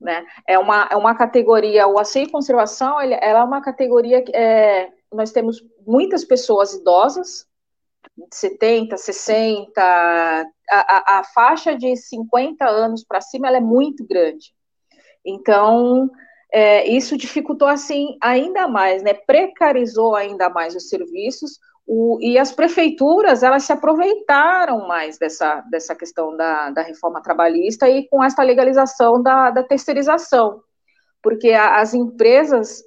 né? 0.00 0.26
É 0.48 0.58
uma, 0.58 0.88
é 0.90 0.96
uma 0.96 1.14
categoria, 1.14 1.86
o 1.86 1.98
asseio 1.98 2.26
e 2.26 2.30
conservação, 2.30 3.00
ele, 3.00 3.14
ela 3.20 3.40
é 3.40 3.44
uma 3.44 3.60
categoria 3.60 4.22
que 4.22 4.34
é, 4.34 4.90
nós 5.12 5.32
temos 5.32 5.62
muitas 5.86 6.24
pessoas 6.24 6.72
idosas, 6.72 7.46
70, 8.32 8.96
60, 8.96 9.78
a, 9.78 10.44
a, 10.70 11.18
a 11.18 11.24
faixa 11.24 11.76
de 11.76 11.94
50 11.94 12.66
anos 12.66 13.04
para 13.04 13.20
cima 13.20 13.46
ela 13.46 13.58
é 13.58 13.60
muito 13.60 14.06
grande. 14.06 14.54
Então, 15.22 16.10
é, 16.50 16.88
isso 16.88 17.16
dificultou 17.18 17.68
assim 17.68 18.16
ainda 18.22 18.66
mais, 18.66 19.02
né? 19.02 19.12
Precarizou 19.12 20.14
ainda 20.14 20.48
mais 20.48 20.74
os 20.74 20.88
serviços, 20.88 21.58
o, 21.86 22.18
e 22.20 22.36
as 22.36 22.50
prefeituras, 22.50 23.42
elas 23.42 23.62
se 23.62 23.72
aproveitaram 23.72 24.88
mais 24.88 25.18
dessa, 25.18 25.60
dessa 25.70 25.94
questão 25.94 26.36
da, 26.36 26.70
da 26.70 26.82
reforma 26.82 27.22
trabalhista 27.22 27.88
e 27.88 28.08
com 28.08 28.24
essa 28.24 28.42
legalização 28.42 29.22
da, 29.22 29.50
da 29.50 29.62
terceirização, 29.62 30.60
porque 31.22 31.52
a, 31.52 31.80
as 31.80 31.94
empresas 31.94 32.82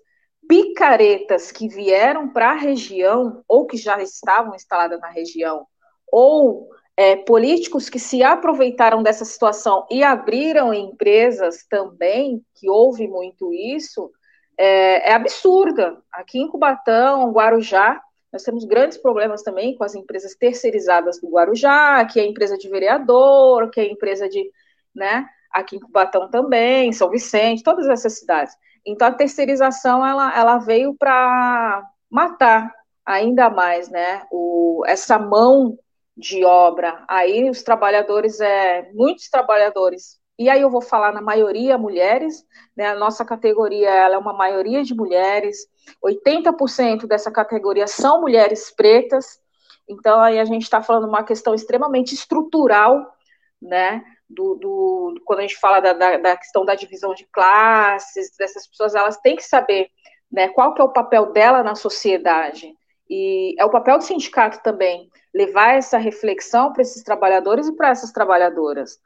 picaretas 0.48 1.52
que 1.52 1.70
vieram 1.70 2.28
para 2.28 2.52
a 2.52 2.56
região, 2.56 3.44
ou 3.48 3.66
que 3.66 3.78
já 3.78 4.02
estavam 4.02 4.56
instaladas 4.56 5.00
na 5.00 5.10
região, 5.10 5.66
ou 6.12 6.68
é, 6.98 7.16
políticos 7.16 7.88
que 7.88 8.00
se 8.00 8.24
aproveitaram 8.24 9.02
dessa 9.02 9.24
situação 9.24 9.86
e 9.90 10.04
abriram 10.04 10.74
empresas 10.74 11.66
também, 11.70 12.44
que 12.56 12.70
houve 12.70 13.08
muito 13.08 13.54
isso, 13.54 14.12
é, 14.58 15.12
é 15.12 15.14
absurda. 15.14 16.02
Aqui 16.12 16.40
em 16.40 16.48
Cubatão, 16.50 17.32
Guarujá, 17.32 18.02
nós 18.32 18.44
temos 18.44 18.64
grandes 18.66 18.98
problemas 18.98 19.42
também 19.42 19.76
com 19.76 19.84
as 19.84 19.96
empresas 19.96 20.36
terceirizadas 20.36 21.20
do 21.20 21.30
Guarujá, 21.30 22.06
que 22.06 22.20
é 22.20 22.26
empresa 22.26 22.58
de 22.58 22.70
vereador, 22.70 23.70
que 23.70 23.80
é 23.80 23.92
empresa 23.92 24.30
de, 24.30 24.52
né, 24.94 25.28
aqui 25.52 25.78
em 25.78 25.80
Cubatão 25.80 26.30
também, 26.30 26.94
São 26.94 27.10
Vicente, 27.10 27.64
todas 27.64 27.88
essas 27.88 28.20
cidades. 28.20 28.54
Então 28.86 29.08
a 29.08 29.14
terceirização 29.14 30.06
ela, 30.06 30.38
ela 30.38 30.58
veio 30.60 30.96
para 30.96 31.84
matar 32.10 32.74
ainda 33.06 33.50
mais, 33.50 33.90
né, 33.90 34.26
o, 34.32 34.84
essa 34.86 35.18
mão 35.18 35.78
de 36.16 36.46
obra. 36.46 37.04
Aí 37.08 37.50
os 37.50 37.64
trabalhadores, 37.64 38.40
é, 38.40 38.92
muitos 38.94 39.30
trabalhadores 39.30 40.19
e 40.40 40.50
aí 40.50 40.62
eu 40.62 40.70
vou 40.70 40.82
falar 40.82 41.12
na 41.12 41.22
maioria 41.22 41.78
mulheres, 41.78 42.48
né? 42.76 42.88
A 42.88 42.96
nossa 42.96 43.26
categoria 43.26 43.90
ela 43.90 44.16
é 44.16 44.18
uma 44.18 44.32
maioria 44.32 44.82
de 44.86 44.96
mulheres, 44.96 45.68
80% 46.02 47.06
dessa 47.06 47.30
categoria 47.30 47.86
são 47.88 48.22
mulheres 48.22 48.72
pretas, 48.72 49.38
então 49.86 50.22
aí 50.22 50.40
a 50.40 50.46
gente 50.46 50.64
está 50.64 50.82
falando 50.82 51.10
uma 51.10 51.24
questão 51.24 51.54
extremamente 51.54 52.14
estrutural, 52.14 53.14
né? 53.62 54.02
Do, 54.30 54.56
do, 54.56 55.22
quando 55.26 55.40
a 55.40 55.42
gente 55.42 55.58
fala 55.58 55.82
da, 55.82 55.92
da, 55.92 56.18
da, 56.18 56.38
questão 56.38 56.64
da 56.64 56.76
divisão 56.76 57.14
de 57.14 57.26
classes, 57.26 58.38
dessas 58.38 58.66
pessoas, 58.66 58.96
elas 58.96 59.18
têm 59.18 59.36
que 59.36 59.44
saber 59.44 59.90
né, 60.32 60.48
qual 60.50 60.74
que 60.74 60.82
é 60.82 60.84
o 60.84 60.94
papel 60.94 61.34
dela 61.34 61.64
na 61.64 61.74
sociedade. 61.74 62.72
E 63.10 63.56
é 63.58 63.66
o 63.66 63.72
papel 63.72 63.98
do 63.98 64.04
sindicato 64.04 64.62
também, 64.62 65.10
levar 65.34 65.74
essa 65.74 65.98
reflexão 65.98 66.72
para 66.72 66.84
esses 66.84 67.04
trabalhadores 67.04 67.68
e 67.68 67.76
para 67.76 67.90
essas 67.90 68.12
trabalhadoras. 68.12 69.00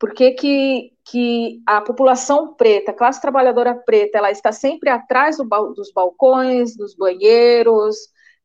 Por 0.00 0.14
que, 0.14 0.30
que, 0.32 0.92
que 1.04 1.62
a 1.66 1.82
população 1.82 2.54
preta, 2.54 2.90
a 2.90 2.94
classe 2.94 3.20
trabalhadora 3.20 3.74
preta, 3.74 4.16
ela 4.16 4.30
está 4.30 4.50
sempre 4.50 4.88
atrás 4.88 5.36
do, 5.36 5.44
dos 5.44 5.92
balcões, 5.92 6.74
dos 6.74 6.96
banheiros, 6.96 7.96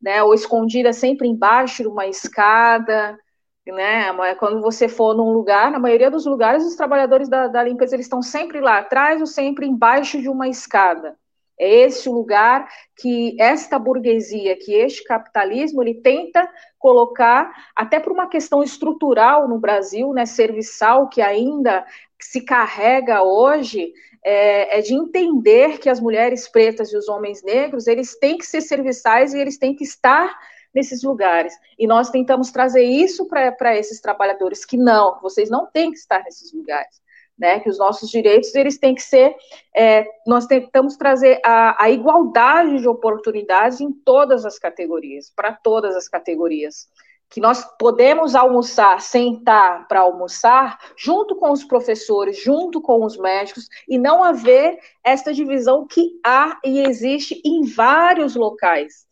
né, 0.01 0.21
ou 0.21 0.33
escondida 0.33 0.91
sempre 0.91 1.27
embaixo 1.27 1.81
de 1.81 1.87
uma 1.87 2.05
escada, 2.07 3.17
né, 3.65 4.13
quando 4.35 4.61
você 4.61 4.87
for 4.87 5.15
num 5.15 5.31
lugar, 5.31 5.71
na 5.71 5.79
maioria 5.79 6.11
dos 6.11 6.25
lugares, 6.25 6.65
os 6.65 6.75
trabalhadores 6.75 7.29
da, 7.29 7.47
da 7.47 7.63
limpeza, 7.63 7.95
eles 7.95 8.05
estão 8.05 8.21
sempre 8.21 8.59
lá 8.59 8.79
atrás 8.79 9.21
ou 9.21 9.25
sempre 9.25 9.65
embaixo 9.65 10.21
de 10.21 10.29
uma 10.29 10.47
escada. 10.47 11.17
É 11.57 11.83
esse 11.83 12.09
o 12.09 12.13
lugar 12.13 12.67
que 12.97 13.35
esta 13.39 13.79
burguesia, 13.79 14.57
que 14.57 14.73
este 14.73 15.03
capitalismo, 15.05 15.81
ele 15.81 15.95
tenta 15.95 16.47
colocar, 16.85 17.51
até 17.75 17.99
por 17.99 18.11
uma 18.13 18.29
questão 18.29 18.61
estrutural 18.61 19.47
no 19.47 19.57
Brasil, 19.57 20.13
né, 20.13 20.23
serviçal, 20.23 21.09
que 21.09 21.19
ainda 21.19 21.83
se 22.21 22.41
carrega 22.41 23.23
hoje, 23.23 23.91
é, 24.23 24.77
é, 24.77 24.81
de 24.83 24.93
entender 24.93 25.79
que 25.79 25.89
as 25.89 25.99
mulheres 25.99 26.47
pretas 26.47 26.93
e 26.93 26.95
os 26.95 27.09
homens 27.09 27.41
negros, 27.41 27.87
eles 27.87 28.15
têm 28.19 28.37
que 28.37 28.45
ser 28.45 28.61
serviçais 28.61 29.33
e 29.33 29.39
eles 29.39 29.57
têm 29.57 29.75
que 29.75 29.83
estar 29.83 30.31
nesses 30.71 31.01
lugares. 31.01 31.55
E 31.79 31.87
nós 31.87 32.11
tentamos 32.11 32.51
trazer 32.51 32.83
isso 32.83 33.27
para 33.27 33.75
esses 33.75 33.99
trabalhadores, 33.99 34.63
que 34.63 34.77
não, 34.77 35.19
vocês 35.23 35.49
não 35.49 35.65
têm 35.65 35.91
que 35.91 35.97
estar 35.97 36.23
nesses 36.23 36.53
lugares 36.53 37.01
né, 37.37 37.59
que 37.59 37.69
os 37.69 37.77
nossos 37.77 38.09
direitos 38.09 38.55
eles 38.55 38.77
têm 38.77 38.95
que 38.95 39.01
ser, 39.01 39.35
é, 39.75 40.07
nós 40.25 40.45
tentamos 40.45 40.95
trazer 40.95 41.39
a, 41.43 41.83
a, 41.83 41.89
igualdade 41.89 42.79
de 42.79 42.87
oportunidades 42.87 43.81
em 43.81 43.91
todas 43.91 44.45
as 44.45 44.57
categorias, 44.57 45.31
para 45.35 45.51
todas 45.51 45.95
as 45.95 46.07
categorias, 46.07 46.87
que 47.29 47.41
nós 47.41 47.65
podemos 47.77 48.35
almoçar, 48.35 49.01
sentar 49.01 49.87
para 49.87 50.01
almoçar, 50.01 50.77
junto 50.97 51.35
com 51.35 51.51
os 51.51 51.63
professores, 51.63 52.41
junto 52.41 52.81
com 52.81 53.03
os 53.03 53.17
médicos, 53.17 53.67
e 53.89 53.97
não 53.97 54.23
haver 54.23 54.79
esta 55.03 55.33
divisão 55.33 55.85
que 55.85 56.19
há 56.25 56.57
e 56.63 56.79
existe 56.81 57.41
em 57.43 57.65
vários 57.65 58.35
locais, 58.35 59.05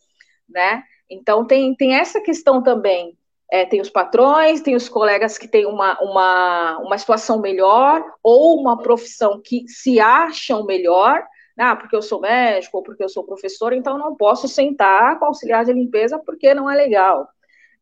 né? 0.48 0.82
Então 1.10 1.46
tem, 1.46 1.74
tem 1.74 1.94
essa 1.94 2.20
questão 2.20 2.62
também 2.62 3.18
é, 3.54 3.64
tem 3.64 3.80
os 3.80 3.88
patrões, 3.88 4.62
tem 4.62 4.74
os 4.74 4.88
colegas 4.88 5.38
que 5.38 5.46
têm 5.46 5.64
uma, 5.64 5.96
uma, 6.00 6.78
uma 6.78 6.98
situação 6.98 7.40
melhor 7.40 8.04
ou 8.20 8.60
uma 8.60 8.82
profissão 8.82 9.40
que 9.40 9.62
se 9.68 10.00
acham 10.00 10.64
melhor, 10.64 11.24
ah, 11.56 11.76
porque 11.76 11.94
eu 11.94 12.02
sou 12.02 12.20
médico 12.20 12.78
ou 12.78 12.82
porque 12.82 13.04
eu 13.04 13.08
sou 13.08 13.22
professor, 13.22 13.72
então 13.72 13.96
não 13.96 14.16
posso 14.16 14.48
sentar 14.48 15.20
com 15.20 15.26
auxiliar 15.26 15.64
de 15.64 15.72
limpeza 15.72 16.18
porque 16.18 16.52
não 16.52 16.68
é 16.68 16.74
legal. 16.74 17.28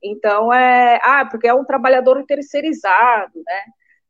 Então, 0.05 0.53
é, 0.53 1.01
ah, 1.03 1.25
porque 1.25 1.49
é 1.49 1.55
um 1.55 1.65
trabalhador 1.65 2.23
terceirizado, 2.27 3.43
né? 3.43 3.63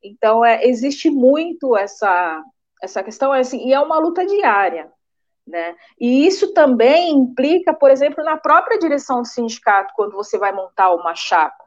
Então, 0.03 0.45
é, 0.45 0.65
existe 0.67 1.11
muito 1.11 1.77
essa, 1.77 2.43
essa 2.83 3.05
questão, 3.05 3.33
é 3.33 3.39
assim, 3.39 3.69
e 3.69 3.73
é 3.73 3.79
uma 3.79 4.01
luta 4.01 4.27
diária. 4.27 4.91
Né? 5.47 5.75
E 6.01 6.27
isso 6.27 6.55
também 6.55 7.11
implica, 7.11 7.75
por 7.75 7.91
exemplo, 7.91 8.23
na 8.25 8.37
própria 8.37 8.79
direção 8.79 9.23
do 9.23 9.29
sindicato, 9.29 9.93
quando 9.97 10.13
você 10.13 10.39
vai 10.39 10.53
montar 10.53 10.95
uma 10.95 11.15
chapa. 11.15 11.63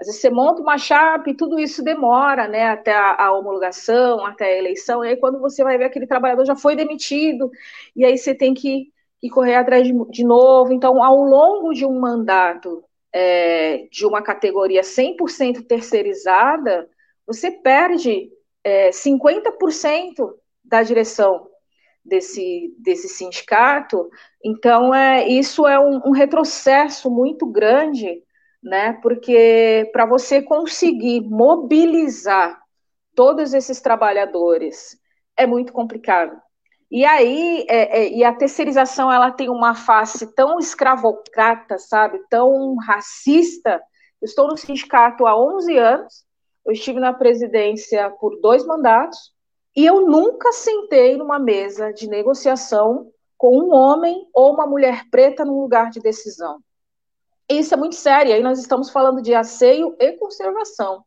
Às 0.00 0.06
vezes 0.06 0.22
você 0.22 0.30
monta 0.30 0.62
uma 0.62 0.78
chapa 0.78 1.28
e 1.28 1.36
tudo 1.36 1.58
isso 1.58 1.84
demora, 1.84 2.48
né, 2.48 2.68
até 2.70 2.92
a, 2.92 3.26
a, 3.26 3.32
homologação, 3.32 4.24
até 4.24 4.46
a 4.46 4.58
eleição, 4.58 5.04
e 5.04 5.08
aí 5.08 5.16
quando 5.16 5.38
você 5.38 5.62
vai 5.62 5.76
ver 5.76 5.84
aquele 5.84 6.06
trabalhador 6.06 6.46
já 6.46 6.56
foi 6.56 6.74
demitido, 6.74 7.50
e 7.94 8.04
aí 8.04 8.16
você 8.16 8.34
tem 8.34 8.54
que, 8.54 8.90
que 9.20 9.28
correr 9.28 9.56
atrás 9.56 9.86
de, 9.86 9.92
de, 10.10 10.24
novo. 10.24 10.72
Então, 10.72 11.04
ao 11.04 11.22
longo 11.22 11.74
de 11.74 11.84
um 11.84 12.00
mandato 12.00 12.82
é, 13.12 13.88
de 13.92 14.06
uma 14.06 14.22
categoria 14.22 14.80
100% 14.80 15.66
terceirizada, 15.66 16.88
você 17.26 17.50
perde 17.50 18.30
é, 18.64 18.88
50% 18.90 20.34
da 20.64 20.82
direção 20.82 21.49
desse, 22.04 22.74
desse 22.78 23.08
sindicato. 23.08 24.08
Então, 24.44 24.94
é, 24.94 25.28
isso 25.28 25.66
é 25.66 25.78
um, 25.78 26.00
um 26.06 26.10
retrocesso 26.10 27.10
muito 27.10 27.46
grande, 27.46 28.22
né? 28.62 28.94
Porque 29.02 29.88
para 29.92 30.06
você 30.06 30.42
conseguir 30.42 31.20
mobilizar 31.22 32.60
todos 33.14 33.54
esses 33.54 33.80
trabalhadores 33.80 34.98
é 35.36 35.46
muito 35.46 35.72
complicado. 35.72 36.40
E 36.90 37.04
aí, 37.04 37.64
é, 37.68 38.00
é, 38.00 38.12
e 38.12 38.24
a 38.24 38.34
terceirização, 38.34 39.12
ela 39.12 39.30
tem 39.30 39.48
uma 39.48 39.74
face 39.74 40.34
tão 40.34 40.58
escravocrata, 40.58 41.78
sabe, 41.78 42.18
tão 42.28 42.74
racista. 42.76 43.80
Eu 44.20 44.26
estou 44.26 44.48
no 44.48 44.56
sindicato 44.56 45.24
há 45.24 45.38
11 45.40 45.78
anos, 45.78 46.24
eu 46.66 46.72
estive 46.72 46.98
na 46.98 47.12
presidência 47.12 48.10
por 48.20 48.40
dois 48.40 48.66
mandatos, 48.66 49.32
e 49.76 49.86
eu 49.86 50.06
nunca 50.06 50.52
sentei 50.52 51.16
numa 51.16 51.38
mesa 51.38 51.92
de 51.92 52.08
negociação 52.08 53.12
com 53.38 53.58
um 53.58 53.72
homem 53.72 54.28
ou 54.34 54.52
uma 54.52 54.66
mulher 54.66 55.04
preta 55.10 55.44
num 55.44 55.60
lugar 55.60 55.90
de 55.90 56.00
decisão. 56.00 56.58
Isso 57.48 57.74
é 57.74 57.76
muito 57.76 57.94
sério, 57.94 58.32
aí 58.32 58.42
nós 58.42 58.58
estamos 58.58 58.90
falando 58.90 59.22
de 59.22 59.34
asseio 59.34 59.96
e 59.98 60.12
conservação, 60.12 61.04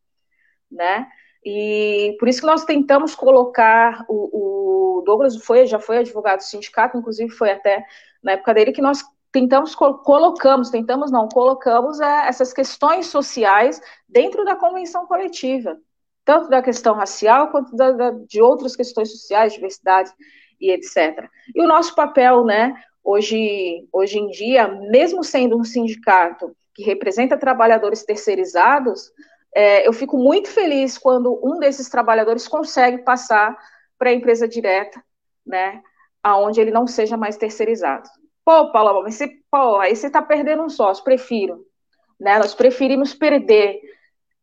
né? 0.70 1.07
E 1.45 2.16
por 2.20 2.28
isso 2.28 2.39
que 2.39 2.47
nós 2.47 2.64
tentamos 2.64 3.16
colocar 3.16 4.05
o, 4.07 4.97
o 4.99 5.01
Douglas 5.03 5.36
foi 5.38 5.66
já 5.66 5.80
foi 5.80 5.99
advogado 5.99 6.38
do 6.38 6.43
sindicato, 6.43 6.97
inclusive 6.97 7.30
foi 7.32 7.51
até 7.51 7.86
na 8.24 8.34
época 8.34 8.53
dele 8.53 8.72
que 8.72 8.82
nós 8.82 9.03
tentamos 9.32 9.76
colocamos, 9.76 10.70
tentamos 10.70 11.11
não, 11.11 11.28
colocamos 11.28 11.99
é, 11.99 12.28
essas 12.28 12.53
questões 12.53 13.07
sociais 13.07 13.82
dentro 14.07 14.45
da 14.45 14.55
convenção 14.55 15.05
coletiva, 15.05 15.78
tanto 16.26 16.49
da 16.49 16.61
questão 16.61 16.93
racial 16.93 17.49
quanto 17.49 17.76
da, 17.76 17.91
da, 17.91 18.11
de 18.11 18.41
outras 18.41 18.76
questões 18.76 19.11
sociais, 19.11 19.53
diversidade 19.53 20.11
e 20.59 20.71
etc. 20.71 21.28
E 21.53 21.61
o 21.61 21.67
nosso 21.67 21.93
papel, 21.95 22.45
né, 22.45 22.74
hoje, 23.03 23.88
hoje 23.91 24.19
em 24.19 24.28
dia, 24.30 24.67
mesmo 24.67 25.24
sendo 25.24 25.57
um 25.57 25.63
sindicato 25.63 26.55
que 26.74 26.84
representa 26.84 27.38
trabalhadores 27.38 28.03
terceirizados, 28.03 29.11
é, 29.53 29.88
eu 29.88 29.93
fico 29.93 30.17
muito 30.17 30.49
feliz 30.49 30.97
quando 30.97 31.39
um 31.43 31.59
desses 31.59 31.89
trabalhadores 31.89 32.47
consegue 32.47 32.99
passar 32.99 33.55
para 33.97 34.09
a 34.09 34.13
empresa 34.13 34.47
direta, 34.47 35.03
né, 35.45 35.82
aonde 36.24 36.59
ele 36.59 36.71
não 36.71 36.88
seja 36.88 37.17
mais 37.17 37.38
terceirizado. 37.38 38.09
Pô, 38.45 38.71
Paulo, 38.71 39.03
mas 39.03 39.15
você, 39.15 39.30
pô, 39.51 39.78
aí 39.78 39.95
você 39.95 40.07
está 40.07 40.21
perdendo 40.21 40.63
um 40.63 40.69
sócio, 40.69 41.03
prefiro. 41.03 41.65
Né, 42.19 42.38
nós 42.39 42.53
preferimos 42.53 43.13
perder, 43.13 43.80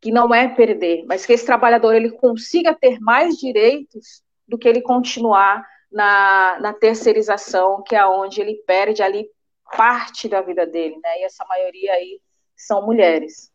que 0.00 0.10
não 0.10 0.34
é 0.34 0.48
perder, 0.48 1.04
mas 1.06 1.26
que 1.26 1.32
esse 1.32 1.44
trabalhador 1.44 1.94
ele 1.94 2.10
consiga 2.10 2.74
ter 2.74 2.98
mais 3.00 3.36
direitos 3.36 4.22
do 4.48 4.56
que 4.56 4.68
ele 4.68 4.80
continuar 4.80 5.64
na, 5.92 6.58
na 6.60 6.72
terceirização, 6.72 7.82
que 7.82 7.94
é 7.94 8.06
onde 8.06 8.40
ele 8.40 8.54
perde 8.66 9.02
ali 9.02 9.28
parte 9.76 10.28
da 10.28 10.40
vida 10.40 10.66
dele, 10.66 10.96
né? 11.02 11.20
E 11.20 11.24
essa 11.24 11.44
maioria 11.44 11.92
aí 11.92 12.20
são 12.56 12.84
mulheres. 12.84 13.50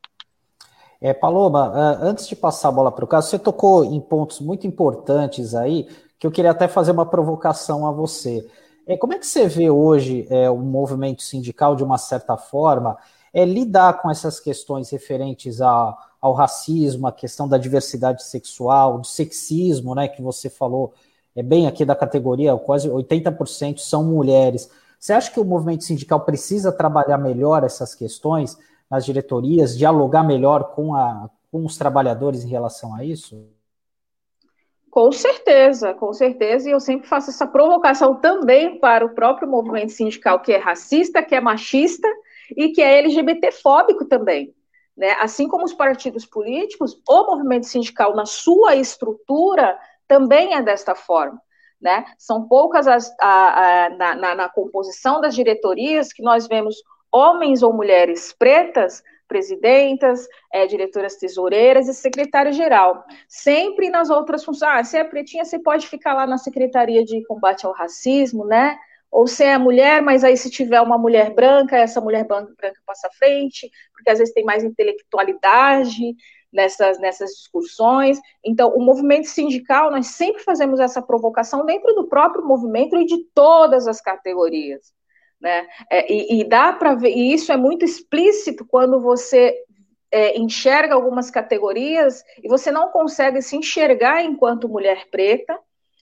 É, 1.01 1.13
Paloma, 1.13 1.71
antes 2.01 2.27
de 2.27 2.35
passar 2.35 2.69
a 2.69 2.71
bola 2.71 2.91
para 2.91 3.05
o 3.05 3.07
caso, 3.07 3.29
você 3.29 3.37
tocou 3.37 3.83
em 3.83 3.99
pontos 3.99 4.39
muito 4.39 4.65
importantes 4.65 5.53
aí, 5.53 5.87
que 6.17 6.25
eu 6.25 6.31
queria 6.31 6.51
até 6.51 6.67
fazer 6.67 6.91
uma 6.91 7.05
provocação 7.05 7.85
a 7.85 7.91
você. 7.91 8.47
É, 8.87 8.95
como 8.95 9.13
é 9.13 9.19
que 9.19 9.27
você 9.27 9.47
vê 9.47 9.69
hoje 9.69 10.27
é, 10.29 10.49
o 10.49 10.57
movimento 10.57 11.21
sindical, 11.21 11.75
de 11.75 11.83
uma 11.83 11.97
certa 11.97 12.37
forma, 12.37 12.97
é, 13.33 13.43
lidar 13.43 14.01
com 14.01 14.09
essas 14.09 14.39
questões 14.39 14.89
referentes 14.89 15.61
a, 15.61 15.95
ao 16.25 16.33
racismo, 16.33 17.07
a 17.07 17.11
questão 17.11 17.47
da 17.47 17.57
diversidade 17.57 18.23
sexual, 18.23 18.99
do 18.99 19.07
sexismo, 19.07 19.93
né, 19.93 20.07
que 20.07 20.21
você 20.21 20.49
falou, 20.49 20.93
é 21.35 21.43
bem 21.43 21.67
aqui 21.67 21.83
da 21.85 21.95
categoria, 21.95 22.55
quase 22.57 22.89
80% 22.89 23.79
são 23.79 24.03
mulheres. 24.03 24.69
Você 24.99 25.13
acha 25.13 25.31
que 25.31 25.39
o 25.39 25.45
movimento 25.45 25.83
sindical 25.83 26.21
precisa 26.21 26.71
trabalhar 26.71 27.17
melhor 27.17 27.63
essas 27.63 27.93
questões? 27.93 28.57
nas 28.89 29.05
diretorias, 29.05 29.77
dialogar 29.77 30.23
melhor 30.23 30.75
com, 30.75 30.95
a, 30.95 31.29
com 31.51 31.65
os 31.65 31.77
trabalhadores 31.77 32.43
em 32.43 32.49
relação 32.49 32.95
a 32.95 33.03
isso? 33.03 33.47
Com 34.89 35.11
certeza, 35.11 35.93
com 35.93 36.13
certeza, 36.13 36.69
e 36.69 36.71
eu 36.71 36.79
sempre 36.79 37.07
faço 37.07 37.29
essa 37.29 37.45
provocação 37.45 38.15
também 38.15 38.79
para 38.79 39.05
o 39.05 39.09
próprio 39.09 39.49
movimento 39.49 39.91
sindical, 39.91 40.39
que 40.39 40.53
é 40.53 40.57
racista, 40.57 41.21
que 41.21 41.35
é 41.35 41.41
machista 41.41 42.07
e 42.55 42.69
que 42.69 42.81
é 42.81 42.99
LGBTfóbico 42.99 44.05
também. 44.05 44.53
Né? 44.95 45.11
Assim 45.19 45.47
como 45.47 45.65
os 45.65 45.73
partidos 45.73 46.25
políticos, 46.25 46.99
o 47.07 47.23
movimento 47.25 47.65
sindical, 47.65 48.15
na 48.15 48.25
sua 48.25 48.75
estrutura, 48.75 49.77
também 50.07 50.53
é 50.53 50.61
desta 50.61 50.95
forma. 50.95 51.41
Né? 51.81 52.05
São 52.17 52.47
poucas 52.47 52.87
as, 52.87 53.13
a, 53.19 53.85
a, 53.85 53.89
na, 53.89 54.15
na, 54.15 54.35
na 54.35 54.49
composição 54.49 55.19
das 55.19 55.35
diretorias 55.35 56.13
que 56.13 56.23
nós 56.23 56.47
vemos 56.47 56.75
homens 57.11 57.61
ou 57.61 57.73
mulheres 57.73 58.33
pretas, 58.33 59.03
presidentas, 59.27 60.27
é, 60.51 60.67
diretoras 60.67 61.15
tesoureiras 61.15 61.87
e 61.87 61.93
secretário-geral. 61.93 63.03
Sempre 63.27 63.89
nas 63.89 64.09
outras 64.09 64.43
funções. 64.43 64.71
Ah, 64.71 64.83
se 64.83 64.97
é 64.97 65.03
pretinha, 65.03 65.43
você 65.43 65.59
pode 65.59 65.87
ficar 65.87 66.13
lá 66.13 66.27
na 66.27 66.37
Secretaria 66.37 67.03
de 67.03 67.23
Combate 67.25 67.65
ao 67.65 67.73
Racismo, 67.73 68.45
né? 68.45 68.77
Ou 69.11 69.27
se 69.27 69.43
é 69.43 69.57
mulher, 69.57 70.01
mas 70.01 70.23
aí 70.23 70.35
se 70.35 70.49
tiver 70.49 70.81
uma 70.81 70.97
mulher 70.97 71.33
branca, 71.33 71.77
essa 71.77 72.01
mulher 72.01 72.25
branca, 72.25 72.53
branca 72.57 72.79
passa 72.85 73.07
à 73.07 73.11
frente, 73.11 73.69
porque 73.93 74.09
às 74.09 74.19
vezes 74.19 74.33
tem 74.33 74.43
mais 74.43 74.63
intelectualidade 74.63 76.15
nessas, 76.51 76.99
nessas 76.99 77.31
discussões. 77.31 78.19
Então, 78.43 78.75
o 78.75 78.81
movimento 78.81 79.27
sindical, 79.27 79.91
nós 79.91 80.07
sempre 80.07 80.43
fazemos 80.43 80.79
essa 80.79 81.01
provocação 81.01 81.65
dentro 81.65 81.93
do 81.93 82.07
próprio 82.07 82.45
movimento 82.45 82.95
e 82.97 83.05
de 83.05 83.23
todas 83.33 83.87
as 83.87 84.01
categorias. 84.01 84.93
Né? 85.39 85.67
É, 85.91 86.11
e, 86.11 86.41
e, 86.41 86.43
dá 86.43 86.73
para 86.73 86.95
ver, 86.95 87.11
e 87.11 87.33
isso 87.33 87.51
é 87.51 87.57
muito 87.57 87.83
explícito 87.83 88.65
quando 88.65 88.99
você 89.01 89.55
é, 90.11 90.39
enxerga 90.39 90.95
algumas 90.95 91.29
categorias 91.29 92.23
e 92.41 92.47
você 92.47 92.71
não 92.71 92.89
consegue 92.89 93.41
se 93.41 93.57
enxergar 93.57 94.23
enquanto 94.23 94.69
mulher 94.69 95.07
preta, 95.11 95.59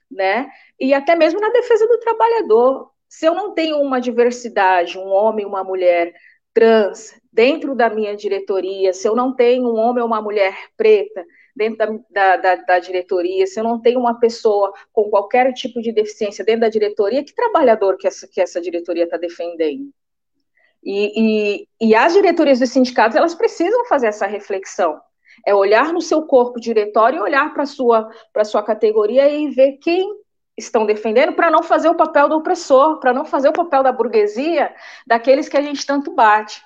né? 0.09 0.49
E 0.79 0.93
até 0.93 1.15
mesmo 1.15 1.39
na 1.39 1.49
defesa 1.49 1.87
do 1.87 1.99
trabalhador. 1.99 2.91
Se 3.13 3.27
eu 3.27 3.35
não 3.35 3.53
tenho 3.53 3.79
uma 3.79 4.01
diversidade, 4.01 4.97
um 4.97 5.07
homem, 5.07 5.45
uma 5.45 5.63
mulher 5.63 6.15
trans 6.51 7.13
dentro 7.31 7.75
da 7.75 7.87
minha 7.87 8.17
diretoria, 8.17 8.91
se 8.91 9.07
eu 9.07 9.15
não 9.15 9.35
tenho 9.35 9.69
um 9.69 9.75
homem 9.75 10.01
ou 10.01 10.07
uma 10.07 10.19
mulher 10.19 10.57
preta 10.75 11.23
dentro 11.55 12.03
da, 12.09 12.37
da, 12.37 12.55
da, 12.55 12.79
diretoria, 12.79 13.45
se 13.45 13.59
eu 13.59 13.63
não 13.63 13.79
tenho 13.79 13.99
uma 13.99 14.19
pessoa 14.19 14.73
com 14.91 15.11
qualquer 15.11 15.53
tipo 15.53 15.79
de 15.79 15.91
deficiência 15.91 16.43
dentro 16.43 16.61
da 16.61 16.69
diretoria, 16.69 17.23
que 17.23 17.35
trabalhador 17.35 17.97
que 17.97 18.07
essa, 18.07 18.27
que 18.27 18.41
essa 18.41 18.59
diretoria 18.59 19.03
está 19.03 19.15
defendendo? 19.15 19.93
E, 20.83 21.13
e, 21.15 21.89
e 21.89 21.93
as 21.93 22.13
diretorias 22.13 22.59
dos 22.59 22.71
sindicatos, 22.71 23.15
elas 23.15 23.35
precisam 23.35 23.85
fazer 23.85 24.07
essa 24.07 24.25
reflexão. 24.25 24.99
É 25.45 25.53
olhar 25.53 25.93
no 25.93 26.01
seu 26.01 26.23
corpo 26.23 26.59
diretório 26.59 27.19
e 27.19 27.21
olhar 27.21 27.53
para 27.53 27.61
a 27.61 27.67
sua, 27.67 28.09
sua 28.43 28.63
categoria 28.63 29.29
e 29.29 29.51
ver 29.51 29.73
quem 29.73 30.22
estão 30.57 30.85
defendendo 30.85 31.33
para 31.33 31.49
não 31.49 31.63
fazer 31.63 31.89
o 31.89 31.95
papel 31.95 32.29
do 32.29 32.37
opressor, 32.37 32.99
para 32.99 33.13
não 33.13 33.25
fazer 33.25 33.49
o 33.49 33.53
papel 33.53 33.83
da 33.83 33.91
burguesia, 33.91 34.73
daqueles 35.05 35.49
que 35.49 35.57
a 35.57 35.61
gente 35.61 35.85
tanto 35.85 36.13
bate. 36.13 36.63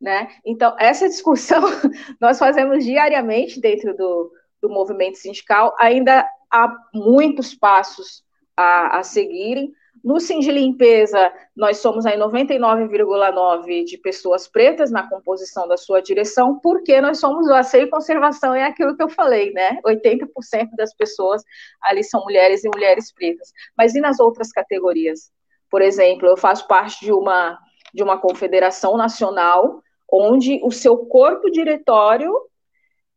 Né? 0.00 0.28
Então, 0.44 0.76
essa 0.78 1.08
discussão 1.08 1.62
nós 2.20 2.38
fazemos 2.38 2.84
diariamente 2.84 3.60
dentro 3.60 3.96
do, 3.96 4.32
do 4.60 4.68
movimento 4.68 5.16
sindical, 5.16 5.74
ainda 5.78 6.28
há 6.50 6.74
muitos 6.92 7.54
passos 7.54 8.22
a, 8.56 8.98
a 8.98 9.02
seguirem. 9.02 9.72
No 10.02 10.18
Sim 10.18 10.40
de 10.40 10.50
Limpeza, 10.50 11.32
nós 11.56 11.78
somos 11.78 12.04
aí 12.04 12.18
99,9% 12.18 13.84
de 13.84 13.98
pessoas 13.98 14.48
pretas 14.48 14.90
na 14.90 15.08
composição 15.08 15.68
da 15.68 15.76
sua 15.76 16.02
direção, 16.02 16.58
porque 16.58 17.00
nós 17.00 17.20
somos 17.20 17.46
o 17.46 17.54
asseio 17.54 17.84
e 17.84 17.90
conservação, 17.90 18.52
é 18.52 18.64
aquilo 18.64 18.96
que 18.96 19.02
eu 19.02 19.08
falei, 19.08 19.52
né? 19.52 19.78
80% 19.86 20.70
das 20.76 20.92
pessoas 20.94 21.42
ali 21.80 22.02
são 22.02 22.22
mulheres 22.22 22.64
e 22.64 22.68
mulheres 22.68 23.12
pretas. 23.12 23.52
Mas 23.78 23.94
e 23.94 24.00
nas 24.00 24.18
outras 24.18 24.50
categorias? 24.50 25.30
Por 25.70 25.80
exemplo, 25.80 26.26
eu 26.26 26.36
faço 26.36 26.66
parte 26.66 27.04
de 27.04 27.12
uma, 27.12 27.58
de 27.94 28.02
uma 28.02 28.18
confederação 28.18 28.96
nacional 28.96 29.80
onde 30.12 30.60
o 30.62 30.70
seu 30.70 30.98
corpo 31.06 31.50
diretório, 31.50 32.34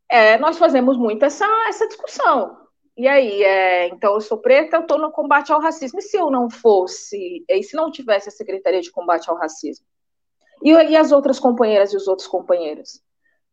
é, 0.09 0.37
nós 0.37 0.57
fazemos 0.57 0.97
muito 0.97 1.25
essa, 1.25 1.45
essa 1.67 1.87
discussão. 1.87 2.64
E 2.97 3.07
aí, 3.07 3.43
é, 3.43 3.87
então 3.87 4.13
eu 4.13 4.21
sou 4.21 4.37
preta, 4.37 4.77
eu 4.77 4.81
estou 4.81 4.97
no 4.97 5.11
combate 5.11 5.51
ao 5.51 5.59
racismo. 5.59 5.99
E 5.99 6.01
se 6.01 6.17
eu 6.17 6.31
não 6.31 6.49
fosse, 6.49 7.43
e 7.47 7.63
se 7.63 7.75
não 7.75 7.91
tivesse 7.91 8.29
a 8.29 8.31
Secretaria 8.31 8.81
de 8.81 8.91
Combate 8.91 9.29
ao 9.29 9.35
Racismo? 9.35 9.85
E, 10.63 10.71
e 10.71 10.95
as 10.95 11.11
outras 11.11 11.39
companheiras 11.39 11.93
e 11.93 11.97
os 11.97 12.07
outros 12.07 12.27
companheiros? 12.27 13.01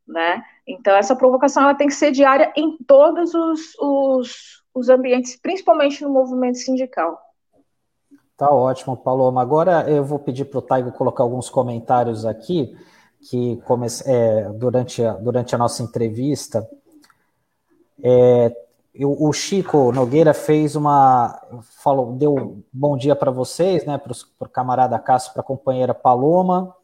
Né? 0.07 0.43
Então, 0.67 0.95
essa 0.95 1.17
provocação 1.17 1.65
ela 1.65 1.75
tem 1.75 1.89
que 1.89 1.95
ser 1.95 2.13
diária 2.13 2.53
em 2.57 2.77
todos 2.87 3.35
os, 3.35 3.75
os, 3.81 4.63
os 4.75 4.89
ambientes, 4.89 5.37
principalmente 5.41 6.03
no 6.03 6.11
movimento 6.11 6.59
sindical. 6.59 7.21
Tá 8.37 8.51
ótimo, 8.51 8.97
Paloma. 8.97 9.41
Agora 9.43 9.89
eu 9.89 10.05
vou 10.05 10.19
pedir 10.19 10.45
para 10.45 10.59
o 10.59 10.63
Taigo 10.63 10.93
colocar 10.93 11.23
alguns 11.23 11.49
comentários 11.49 12.25
aqui 12.25 12.77
que 13.29 13.57
comece, 13.65 14.03
é, 14.11 14.49
durante, 14.51 15.05
a, 15.05 15.13
durante 15.13 15.55
a 15.55 15.59
nossa 15.59 15.83
entrevista, 15.83 16.69
é, 18.03 18.53
o 19.01 19.33
Chico 19.33 19.91
Nogueira 19.91 20.35
fez 20.35 20.77
uma. 20.77 21.41
falou, 21.83 22.13
deu 22.13 22.63
bom 22.71 22.97
dia 22.97 23.17
para 23.17 23.31
vocês, 23.31 23.87
né? 23.87 23.97
Para 23.97 24.13
o 24.13 24.49
camarada 24.49 24.99
Cássio, 24.99 25.33
para 25.33 25.41
a 25.41 25.45
companheira 25.45 25.95
Paloma. 25.95 26.75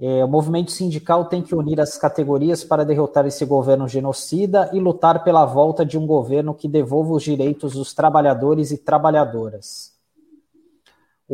É, 0.00 0.24
o 0.24 0.28
movimento 0.28 0.72
sindical 0.72 1.26
tem 1.26 1.42
que 1.42 1.54
unir 1.54 1.80
as 1.80 1.96
categorias 1.96 2.64
para 2.64 2.84
derrotar 2.84 3.26
esse 3.26 3.44
governo 3.44 3.86
genocida 3.86 4.68
e 4.72 4.80
lutar 4.80 5.22
pela 5.22 5.44
volta 5.44 5.86
de 5.86 5.96
um 5.96 6.06
governo 6.06 6.54
que 6.54 6.66
devolva 6.66 7.12
os 7.12 7.22
direitos 7.22 7.74
dos 7.74 7.94
trabalhadores 7.94 8.72
e 8.72 8.78
trabalhadoras. 8.78 9.91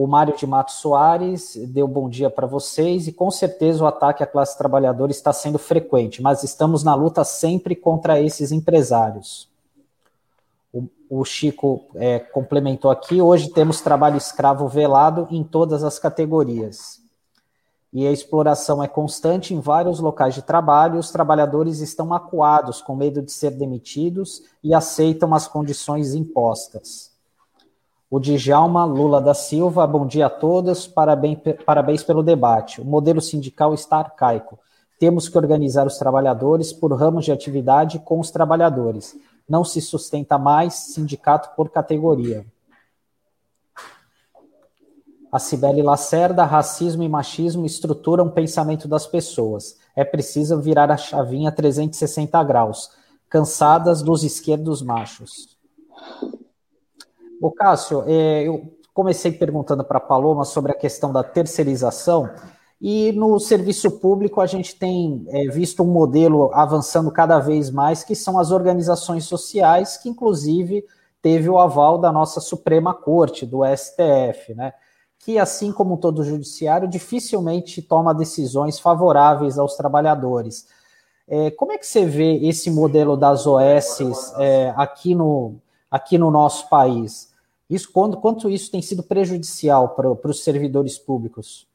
O 0.01 0.07
Mário 0.07 0.37
de 0.37 0.47
Matos 0.47 0.77
Soares 0.77 1.57
deu 1.57 1.89
bom 1.89 2.09
dia 2.09 2.31
para 2.31 2.47
vocês 2.47 3.09
e 3.09 3.13
com 3.13 3.33
certeza 3.33 3.83
o 3.83 3.87
ataque 3.89 4.23
à 4.23 4.27
classe 4.29 4.57
trabalhadora 4.57 5.11
está 5.11 5.33
sendo 5.33 5.59
frequente, 5.59 6.23
mas 6.23 6.45
estamos 6.45 6.85
na 6.85 6.95
luta 6.95 7.25
sempre 7.25 7.75
contra 7.75 8.21
esses 8.21 8.53
empresários. 8.53 9.49
O, 10.73 10.85
o 11.11 11.25
Chico 11.25 11.85
é, 11.97 12.21
complementou 12.21 12.93
aqui: 12.93 13.21
hoje 13.21 13.49
temos 13.49 13.81
trabalho 13.81 14.17
escravo 14.17 14.69
velado 14.69 15.27
em 15.33 15.43
todas 15.43 15.83
as 15.83 15.99
categorias 15.99 17.01
e 17.93 18.07
a 18.07 18.13
exploração 18.13 18.81
é 18.81 18.87
constante 18.87 19.53
em 19.53 19.59
vários 19.59 19.99
locais 19.99 20.33
de 20.33 20.43
trabalho, 20.43 21.01
os 21.01 21.11
trabalhadores 21.11 21.81
estão 21.81 22.15
acuados 22.15 22.81
com 22.81 22.95
medo 22.95 23.21
de 23.21 23.33
ser 23.33 23.51
demitidos 23.51 24.45
e 24.63 24.73
aceitam 24.73 25.35
as 25.35 25.49
condições 25.49 26.15
impostas. 26.15 27.18
O 28.11 28.19
Djalma 28.19 28.87
Lula 28.87 29.21
da 29.21 29.35
Silva, 29.35 29.87
bom 29.87 30.07
dia 30.07 30.27
a 30.27 30.31
todos, 30.31 30.87
parabéns, 30.87 31.39
parabéns 31.67 32.03
pelo 32.03 32.23
debate. 32.23 32.81
O 32.81 32.85
modelo 32.85 33.21
sindical 33.21 33.75
está 33.75 33.99
arcaico. 33.99 34.59
Temos 34.99 35.29
que 35.29 35.37
organizar 35.37 35.87
os 35.87 35.99
trabalhadores 35.99 36.73
por 36.73 36.91
ramos 36.95 37.27
de 37.27 37.33
atividade 37.33 37.99
com 37.99 38.19
os 38.19 38.31
trabalhadores. 38.31 39.15
Não 39.47 39.63
se 39.63 39.83
sustenta 39.83 40.39
mais 40.39 40.73
sindicato 40.73 41.55
por 41.55 41.69
categoria. 41.69 42.47
A 45.31 45.39
Cibele 45.39 45.83
Lacerda, 45.83 46.47
racismo 46.47 47.03
e 47.03 47.09
machismo 47.11 47.67
estruturam 47.67 48.29
o 48.29 48.33
pensamento 48.33 48.89
das 48.89 49.07
pessoas. 49.07 49.77
É 49.95 50.03
preciso 50.03 50.59
virar 50.59 50.91
a 50.91 50.97
chavinha 50.97 51.53
360 51.53 52.43
graus, 52.43 52.91
cansadas 53.29 54.01
dos 54.01 54.25
esquerdos 54.25 54.81
machos. 54.81 55.59
O 57.41 57.51
Cássio, 57.51 58.05
é, 58.07 58.43
eu 58.47 58.73
comecei 58.93 59.31
perguntando 59.33 59.85
para 59.85 59.99
a 59.99 60.01
Paloma 60.01 60.45
sobre 60.45 60.73
a 60.73 60.75
questão 60.75 61.13
da 61.13 61.23
terceirização, 61.23 62.31
e 62.81 63.13
no 63.13 63.39
serviço 63.41 63.99
público 63.99 64.41
a 64.41 64.47
gente 64.47 64.77
tem 64.77 65.25
é, 65.29 65.49
visto 65.49 65.83
um 65.83 65.87
modelo 65.87 66.51
avançando 66.53 67.11
cada 67.11 67.39
vez 67.39 67.71
mais, 67.71 68.05
que 68.05 68.15
são 68.15 68.39
as 68.39 68.51
organizações 68.51 69.25
sociais, 69.25 69.97
que 69.97 70.09
inclusive 70.09 70.85
teve 71.21 71.49
o 71.49 71.59
aval 71.59 71.99
da 71.99 72.13
nossa 72.13 72.41
Suprema 72.41 72.95
Corte, 72.95 73.45
do 73.45 73.63
STF, 73.65 74.55
né? 74.55 74.73
que, 75.19 75.39
assim 75.39 75.73
como 75.73 75.99
todo 75.99 76.25
judiciário, 76.25 76.89
dificilmente 76.89 77.83
toma 77.83 78.15
decisões 78.15 78.79
favoráveis 78.79 79.59
aos 79.59 79.77
trabalhadores. 79.77 80.67
É, 81.27 81.51
como 81.51 81.73
é 81.73 81.79
que 81.79 81.87
você 81.87 82.07
vê 82.07 82.37
esse 82.47 82.71
modelo 82.71 83.17
das 83.17 83.47
OS 83.47 84.01
é, 84.39 84.73
aqui, 84.77 85.15
no, 85.15 85.57
aqui 85.91 86.17
no 86.17 86.31
nosso 86.31 86.69
país? 86.69 87.28
Isso, 87.69 87.93
quando, 87.93 88.21
quanto 88.21 88.49
isso 88.49 88.71
tem 88.71 88.81
sido 88.81 89.03
prejudicial 89.03 89.91
para, 89.91 90.09
os 90.11 90.43
servidores 90.43 90.99
públicos? 90.99 91.67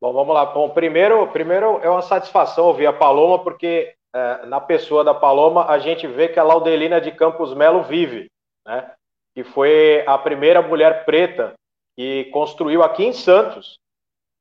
Bom, 0.00 0.12
vamos 0.12 0.34
lá. 0.34 0.46
Bom, 0.46 0.70
primeiro, 0.70 1.26
primeiro 1.28 1.78
é 1.82 1.90
uma 1.90 2.00
satisfação 2.00 2.66
ouvir 2.66 2.86
a 2.86 2.92
Paloma, 2.92 3.38
porque 3.38 3.94
é, 4.14 4.46
na 4.46 4.60
pessoa 4.60 5.04
da 5.04 5.12
Paloma 5.12 5.66
a 5.66 5.78
gente 5.78 6.06
vê 6.06 6.28
que 6.28 6.40
a 6.40 6.44
Laudelina 6.44 7.00
de 7.00 7.12
Campos 7.12 7.52
Melo 7.54 7.82
vive, 7.82 8.30
né? 8.66 8.92
Que 9.34 9.44
foi 9.44 10.02
a 10.06 10.16
primeira 10.16 10.62
mulher 10.62 11.04
preta 11.04 11.54
que 11.96 12.24
construiu 12.32 12.82
aqui 12.82 13.04
em 13.04 13.12
Santos 13.12 13.78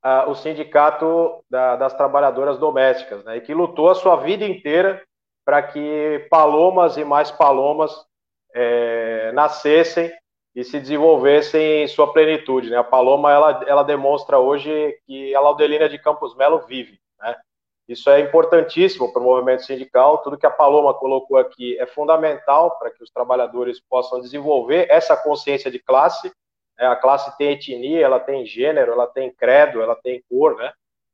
uh, 0.04 0.30
o 0.30 0.36
Sindicato 0.36 1.43
da, 1.50 1.76
das 1.76 1.93
Trabalhadoras 1.93 2.58
Domésticas, 2.58 3.24
né, 3.24 3.38
e 3.38 3.41
que 3.41 3.54
lutou 3.54 3.89
a 3.89 3.95
sua 3.95 4.16
vida 4.18 4.45
inteira 4.45 5.04
para 5.45 5.62
que 5.62 6.28
palomas 6.30 6.97
e 6.97 7.04
mais 7.04 7.32
palomas 7.32 8.06
é, 8.54 9.32
nascessem 9.34 10.12
e 10.56 10.64
se 10.64 10.80
desenvolvessem 10.80 11.84
em 11.84 11.88
sua 11.88 12.12
plenitude. 12.12 12.70
Né? 12.70 12.78
A 12.78 12.84
paloma 12.84 13.32
ela, 13.32 13.64
ela 13.68 13.84
demonstra 13.84 14.39
hoje 14.39 14.97
que 15.06 15.34
a 15.36 15.39
Laudelina 15.39 15.88
de 15.88 16.00
Campos 16.00 16.36
Melo 16.36 16.60
vive. 16.68 17.00
Né? 17.20 17.36
Isso 17.88 18.10
é 18.10 18.20
importantíssimo 18.20 19.12
para 19.12 19.22
o 19.22 19.26
movimento 19.26 19.64
sindical. 19.64 20.20
Tudo 20.20 20.38
que 20.38 20.45
a 20.45 20.52
Paloma 20.52 20.93
colocou 20.93 21.38
aqui 21.38 21.80
é 21.80 21.86
fundamental 21.86 22.78
para 22.78 22.91
que 22.91 23.04
os 23.04 23.10
trabalhadores 23.10 23.80
possam 23.80 24.22
desenvolver 24.22 24.88
essa 24.89 25.18
consciência 25.18 25.72
de 25.72 25.80
classe 25.80 26.32
é, 26.80 26.86
a 26.86 26.95
classe 26.95 27.38
tem 27.38 27.52
etnia, 27.52 28.06
ela 28.06 28.22
tem 28.22 28.45
gênero, 28.45 28.93
ela 28.93 29.06
tem 29.06 29.30
credo, 29.30 29.82
ela 29.82 29.95
tem 29.95 30.24
cor, 30.30 30.56
né? 30.56 30.72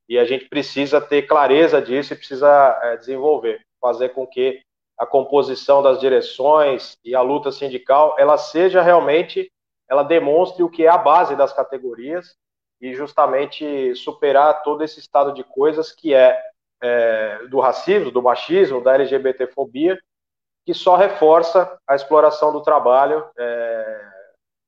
E 0.08 0.20
a 0.20 0.24
gente 0.24 0.48
precisa 0.48 1.02
ter 1.02 1.24
clareza 1.24 1.82
disso 1.82 2.14
e 2.14 2.16
precisa 2.16 2.80
é, 2.84 2.98
desenvolver, 2.98 3.60
fazer 3.82 4.10
com 4.10 4.28
que 4.28 4.62
a 4.98 5.06
composição 5.06 5.82
das 5.82 6.00
direções 6.00 6.98
e 7.04 7.14
a 7.14 7.22
luta 7.22 7.52
sindical, 7.52 8.16
ela 8.18 8.38
seja 8.38 8.82
realmente, 8.82 9.52
ela 9.90 10.04
demonstre 10.04 10.64
o 10.64 10.70
que 10.70 10.86
é 10.86 10.90
a 10.90 10.98
base 10.98 11.36
das 11.36 11.52
categorias 11.52 12.36
e 12.82 12.94
justamente 12.94 13.96
superar 13.96 14.64
todo 14.64 14.84
esse 14.84 15.00
estado 15.00 15.34
de 15.34 15.44
coisas 15.44 15.92
que 15.92 16.14
é, 16.14 16.40
é 16.82 17.48
do 17.50 17.60
racismo, 17.60 18.12
do 18.12 18.22
machismo, 18.22 18.82
da 18.82 18.94
LGBTfobia, 18.96 20.00
que 20.66 20.74
só 20.74 20.96
reforça 20.96 21.78
a 21.88 21.96
exploração 21.96 22.52
do 22.52 22.62
trabalho 22.62 23.26
é, 23.38 24.06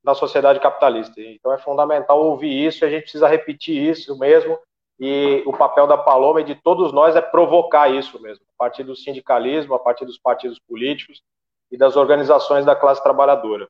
da 0.04 0.14
sociedade 0.14 0.60
capitalista. 0.60 1.20
Então 1.20 1.52
é 1.52 1.58
fundamental 1.58 2.24
ouvir 2.24 2.66
isso 2.66 2.84
e 2.84 2.88
a 2.88 2.90
gente 2.90 3.04
precisa 3.04 3.28
repetir 3.28 3.82
isso 3.82 4.18
mesmo. 4.18 4.58
E 5.00 5.44
o 5.46 5.54
papel 5.54 5.86
da 5.86 5.98
Paloma 5.98 6.42
e 6.42 6.44
de 6.44 6.56
todos 6.56 6.92
nós 6.92 7.16
é 7.16 7.22
provocar 7.22 7.90
isso 7.90 8.20
mesmo, 8.22 8.44
a 8.56 8.58
partir 8.58 8.84
do 8.84 8.96
sindicalismo, 8.96 9.76
a 9.76 9.80
partir 9.80 10.06
dos 10.06 10.18
partidos 10.18 10.60
políticos 10.60 11.22
e 11.72 11.78
das 11.78 11.96
organizações 11.96 12.66
da 12.66 12.76
classe 12.76 13.04
trabalhadora. 13.04 13.68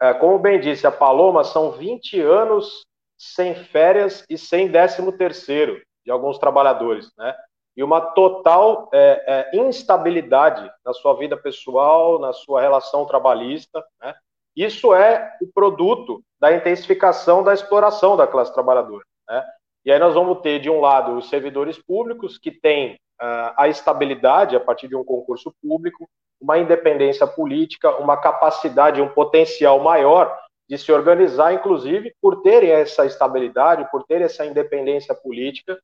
É, 0.00 0.14
como 0.14 0.38
bem 0.38 0.60
disse 0.60 0.86
a 0.86 0.92
Paloma, 0.92 1.44
são 1.44 1.72
20 1.72 2.20
anos 2.20 2.84
sem 3.16 3.54
férias 3.54 4.24
e 4.28 4.36
sem 4.36 4.68
décimo 4.68 5.12
terceiro 5.12 5.80
de 6.04 6.10
alguns 6.10 6.38
trabalhadores, 6.38 7.10
né? 7.16 7.34
E 7.76 7.82
uma 7.82 8.00
total 8.00 8.88
é, 8.92 9.50
é, 9.52 9.56
instabilidade 9.56 10.70
na 10.84 10.92
sua 10.92 11.14
vida 11.14 11.36
pessoal, 11.36 12.20
na 12.20 12.32
sua 12.32 12.60
relação 12.60 13.04
trabalhista, 13.04 13.84
né? 14.00 14.14
Isso 14.56 14.94
é 14.94 15.36
o 15.42 15.46
produto 15.52 16.22
da 16.38 16.54
intensificação 16.54 17.42
da 17.42 17.52
exploração 17.52 18.16
da 18.16 18.26
classe 18.26 18.52
trabalhadora. 18.52 19.04
Né? 19.28 19.44
E 19.84 19.92
aí 19.92 19.98
nós 19.98 20.14
vamos 20.14 20.40
ter, 20.40 20.60
de 20.60 20.70
um 20.70 20.80
lado, 20.80 21.16
os 21.16 21.28
servidores 21.28 21.78
públicos, 21.78 22.38
que 22.38 22.50
têm 22.50 22.94
uh, 23.20 23.52
a 23.56 23.68
estabilidade 23.68 24.56
a 24.56 24.60
partir 24.60 24.88
de 24.88 24.96
um 24.96 25.04
concurso 25.04 25.54
público, 25.62 26.08
uma 26.40 26.58
independência 26.58 27.26
política, 27.26 27.96
uma 27.96 28.16
capacidade, 28.16 29.00
um 29.00 29.08
potencial 29.08 29.78
maior 29.80 30.38
de 30.68 30.78
se 30.78 30.90
organizar, 30.90 31.52
inclusive, 31.52 32.14
por 32.20 32.42
terem 32.42 32.70
essa 32.70 33.04
estabilidade, 33.04 33.88
por 33.90 34.04
terem 34.04 34.24
essa 34.24 34.46
independência 34.46 35.14
política, 35.14 35.78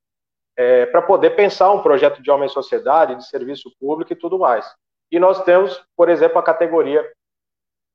é, 0.57 0.87
para 0.87 1.03
poder 1.03 1.31
pensar 1.31 1.71
um 1.73 1.83
projeto 1.83 2.23
de 2.23 2.31
homem-sociedade, 2.31 3.17
de 3.17 3.27
serviço 3.27 3.71
público 3.79 4.13
e 4.13 4.17
tudo 4.17 4.39
mais. 4.39 4.67
E 5.11 5.19
nós 5.19 5.43
temos, 5.45 5.83
por 5.97 6.09
exemplo, 6.09 6.39
a 6.39 6.43
categoria 6.43 7.07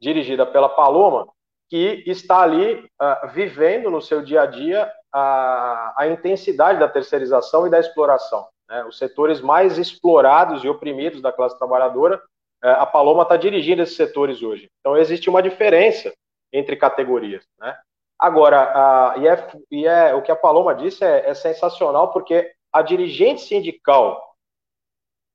dirigida 0.01 0.45
pela 0.45 0.69
Paloma, 0.69 1.27
que 1.69 2.03
está 2.05 2.41
ali 2.41 2.85
uh, 3.01 3.27
vivendo 3.33 3.89
no 3.89 4.01
seu 4.01 4.21
dia 4.21 4.43
a 4.43 4.45
dia 4.45 4.91
a, 5.17 5.93
a, 5.97 6.07
intensidade 6.09 6.77
da 6.77 6.89
terceirização 6.89 7.65
e 7.65 7.69
da 7.69 7.79
exploração. 7.79 8.45
Né? 8.67 8.83
Os 8.83 8.97
setores 8.97 9.39
mais 9.39 9.77
explorados 9.77 10.61
e 10.63 10.67
oprimidos 10.67 11.21
da 11.21 11.31
classe 11.31 11.57
trabalhadora, 11.57 12.17
uh, 12.17 12.67
a 12.67 12.85
Paloma 12.85 13.23
está 13.23 13.37
dirigindo 13.37 13.81
esses 13.81 13.95
setores 13.95 14.43
hoje. 14.43 14.69
Então, 14.79 14.97
existe 14.97 15.29
uma 15.29 15.41
diferença 15.41 16.13
entre 16.51 16.75
categorias. 16.75 17.45
Né? 17.57 17.77
Agora, 18.19 19.15
uh, 19.15 19.21
e, 19.21 19.27
é, 19.27 19.51
e 19.71 19.87
é, 19.87 20.13
o 20.13 20.21
que 20.21 20.31
a 20.31 20.35
Paloma 20.35 20.75
disse 20.75 21.05
é, 21.05 21.29
é 21.29 21.33
sensacional, 21.33 22.11
porque 22.11 22.51
a 22.73 22.81
dirigente 22.81 23.41
sindical 23.41 24.21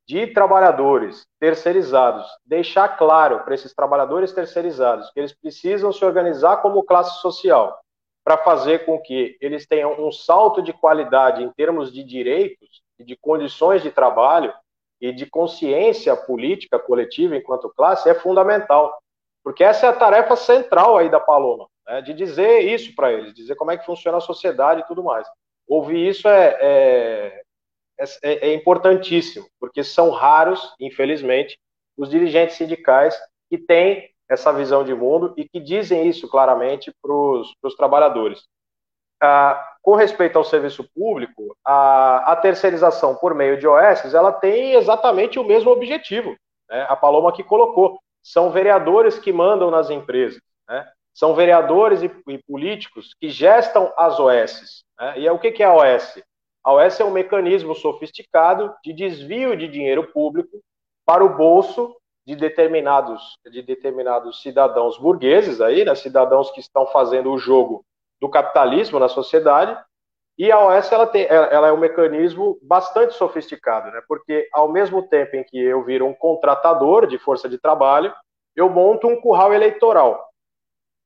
de 0.06 0.26
trabalhadores 0.26 1.24
terceirizados, 1.38 2.26
deixar 2.44 2.98
claro 2.98 3.44
para 3.44 3.54
esses 3.54 3.72
trabalhadores 3.72 4.32
terceirizados 4.32 5.08
que 5.10 5.20
eles 5.20 5.32
precisam 5.32 5.90
se 5.90 6.04
organizar 6.04 6.58
como 6.58 6.82
classe 6.82 7.18
social 7.22 7.80
para 8.24 8.38
fazer 8.38 8.84
com 8.84 9.00
que 9.00 9.36
eles 9.40 9.66
tenham 9.66 9.92
um 10.00 10.12
salto 10.12 10.62
de 10.62 10.72
qualidade 10.72 11.42
em 11.42 11.50
termos 11.52 11.92
de 11.92 12.04
direitos 12.04 12.82
e 12.98 13.04
de 13.04 13.16
condições 13.16 13.82
de 13.82 13.90
trabalho 13.90 14.52
e 15.00 15.12
de 15.12 15.26
consciência 15.26 16.14
política 16.14 16.78
coletiva 16.78 17.36
enquanto 17.36 17.72
classe 17.74 18.08
é 18.08 18.14
fundamental, 18.14 18.96
porque 19.42 19.64
essa 19.64 19.86
é 19.86 19.88
a 19.88 19.94
tarefa 19.94 20.36
central 20.36 20.98
aí 20.98 21.08
da 21.08 21.18
Paloma, 21.18 21.66
né, 21.86 22.02
de 22.02 22.12
dizer 22.12 22.60
isso 22.60 22.94
para 22.94 23.10
eles, 23.12 23.34
dizer 23.34 23.54
como 23.54 23.70
é 23.70 23.78
que 23.78 23.86
funciona 23.86 24.18
a 24.18 24.20
sociedade 24.20 24.82
e 24.82 24.86
tudo 24.86 25.02
mais. 25.02 25.26
Ouvir 25.66 26.06
isso 26.06 26.28
é, 26.28 26.58
é 26.60 27.42
é, 28.00 28.04
é, 28.22 28.48
é 28.48 28.54
importantíssimo, 28.54 29.46
porque 29.60 29.84
são 29.84 30.10
raros, 30.10 30.74
infelizmente, 30.80 31.58
os 31.96 32.08
dirigentes 32.08 32.56
sindicais 32.56 33.14
que 33.50 33.58
têm 33.58 34.08
essa 34.30 34.52
visão 34.52 34.84
de 34.84 34.94
mundo 34.94 35.34
e 35.36 35.46
que 35.46 35.58
dizem 35.58 36.08
isso 36.08 36.28
claramente 36.28 36.94
para 37.02 37.12
os 37.12 37.74
trabalhadores. 37.76 38.44
ah, 39.20 39.66
com 39.82 39.94
respeito 39.94 40.38
ao 40.38 40.44
serviço 40.44 40.88
público, 40.94 41.56
a, 41.64 42.32
a, 42.32 42.36
terceirização 42.36 43.16
por 43.16 43.34
meio 43.34 43.58
de 43.58 43.66
OS, 43.66 44.14
ela 44.14 44.32
tem 44.32 44.74
exatamente 44.74 45.38
o 45.38 45.44
mesmo 45.44 45.70
objetivo. 45.70 46.36
Né? 46.70 46.86
A 46.88 46.96
Paloma 46.96 47.32
que 47.32 47.42
colocou, 47.42 47.98
são 48.22 48.50
vereadores 48.50 49.18
que 49.18 49.32
mandam 49.32 49.70
nas 49.70 49.90
empresas, 49.90 50.40
né? 50.68 50.86
são 51.14 51.34
vereadores 51.34 52.02
e, 52.02 52.10
e, 52.28 52.38
políticos 52.38 53.14
que 53.18 53.30
gestam 53.30 53.92
as 53.96 54.18
OS. 54.18 54.84
Né? 54.98 55.20
E 55.20 55.26
é, 55.26 55.32
o 55.32 55.38
que, 55.38 55.50
que 55.50 55.62
é 55.62 55.66
a 55.66 55.74
OS? 55.74 56.22
A 56.64 56.72
OS 56.72 57.00
é 57.00 57.04
um 57.04 57.10
mecanismo 57.10 57.74
sofisticado 57.74 58.74
de 58.84 58.92
desvio 58.92 59.56
de 59.56 59.66
dinheiro 59.66 60.12
público 60.12 60.60
para 61.06 61.24
o 61.24 61.36
bolso 61.36 61.96
de 62.26 62.36
determinados, 62.36 63.38
de 63.50 63.62
determinados 63.62 64.42
cidadãos 64.42 64.98
burgueses 64.98 65.60
aí, 65.60 65.84
né, 65.84 65.94
cidadãos 65.94 66.50
que 66.50 66.60
estão 66.60 66.86
fazendo 66.86 67.32
o 67.32 67.38
jogo 67.38 67.84
do 68.20 68.28
capitalismo 68.28 68.98
na 68.98 69.08
sociedade, 69.08 69.76
e 70.38 70.50
a 70.50 70.58
OS 70.58 70.90
ela, 70.90 71.06
tem, 71.06 71.26
ela 71.28 71.68
é 71.68 71.72
um 71.72 71.78
mecanismo 71.78 72.58
bastante 72.62 73.14
sofisticado, 73.14 73.90
né, 73.90 74.02
porque 74.06 74.48
ao 74.52 74.70
mesmo 74.70 75.06
tempo 75.08 75.36
em 75.36 75.44
que 75.44 75.58
eu 75.58 75.82
viro 75.84 76.06
um 76.06 76.14
contratador 76.14 77.06
de 77.06 77.18
força 77.18 77.48
de 77.48 77.58
trabalho, 77.58 78.14
eu 78.54 78.68
monto 78.68 79.06
um 79.06 79.20
curral 79.20 79.52
eleitoral. 79.52 80.28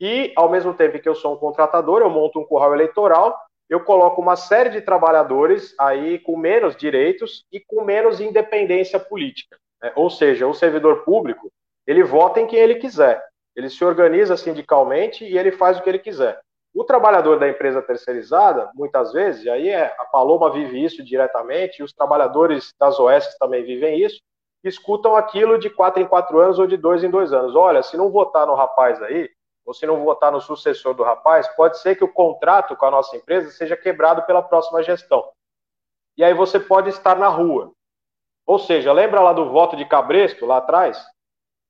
E 0.00 0.32
ao 0.36 0.50
mesmo 0.50 0.74
tempo 0.74 0.96
em 0.96 1.00
que 1.00 1.08
eu 1.08 1.14
sou 1.14 1.34
um 1.34 1.38
contratador, 1.38 2.00
eu 2.00 2.10
monto 2.10 2.38
um 2.40 2.44
curral 2.44 2.74
eleitoral, 2.74 3.38
eu 3.68 3.82
coloco 3.82 4.20
uma 4.20 4.36
série 4.36 4.70
de 4.70 4.80
trabalhadores 4.80 5.74
aí 5.78 6.18
com 6.18 6.36
menos 6.36 6.76
direitos 6.76 7.46
e 7.50 7.60
com 7.60 7.82
menos 7.82 8.20
independência 8.20 9.00
política. 9.00 9.56
Né? 9.84 9.92
Ou 9.94 10.08
seja, 10.08 10.46
o 10.46 10.54
servidor 10.54 11.04
público, 11.04 11.52
ele 11.86 12.02
vota 12.02 12.40
em 12.40 12.46
quem 12.46 12.58
ele 12.58 12.76
quiser. 12.76 13.22
Ele 13.54 13.68
se 13.68 13.84
organiza 13.84 14.34
sindicalmente 14.34 15.24
e 15.24 15.36
ele 15.36 15.52
faz 15.52 15.78
o 15.78 15.82
que 15.82 15.90
ele 15.90 15.98
quiser. 15.98 16.40
O 16.74 16.82
trabalhador 16.82 17.38
da 17.38 17.46
empresa 17.46 17.82
terceirizada, 17.82 18.70
muitas 18.74 19.12
vezes, 19.12 19.44
e 19.44 19.50
aí 19.50 19.68
é, 19.68 19.94
a 19.98 20.06
Paloma 20.06 20.50
vive 20.50 20.82
isso 20.82 21.04
diretamente, 21.04 21.78
e 21.78 21.82
os 21.84 21.92
trabalhadores 21.92 22.72
das 22.80 22.98
OS 22.98 23.36
também 23.38 23.62
vivem 23.62 24.00
isso, 24.00 24.20
escutam 24.64 25.14
aquilo 25.14 25.56
de 25.56 25.70
quatro 25.70 26.02
em 26.02 26.06
quatro 26.06 26.40
anos 26.40 26.58
ou 26.58 26.66
de 26.66 26.76
dois 26.76 27.04
em 27.04 27.10
dois 27.10 27.32
anos. 27.32 27.54
Olha, 27.54 27.82
se 27.82 27.96
não 27.96 28.10
votar 28.10 28.46
no 28.46 28.54
rapaz 28.54 29.00
aí, 29.02 29.30
ou 29.64 29.72
se 29.72 29.86
não 29.86 30.02
votar 30.02 30.32
no 30.32 30.40
sucessor 30.40 30.94
do 30.94 31.04
rapaz, 31.04 31.46
pode 31.54 31.78
ser 31.78 31.94
que 31.94 32.02
o 32.02 32.12
contrato 32.12 32.74
com 32.74 32.86
a 32.86 32.90
nossa 32.90 33.16
empresa 33.16 33.50
seja 33.50 33.76
quebrado 33.76 34.22
pela 34.22 34.42
próxima 34.42 34.82
gestão. 34.82 35.30
E 36.16 36.24
aí 36.24 36.34
você 36.34 36.58
pode 36.58 36.88
estar 36.88 37.16
na 37.16 37.28
rua. 37.28 37.72
Ou 38.46 38.58
seja, 38.58 38.92
lembra 38.92 39.20
lá 39.20 39.32
do 39.32 39.50
voto 39.50 39.76
de 39.76 39.84
Cabresto, 39.84 40.44
lá 40.46 40.58
atrás? 40.58 41.02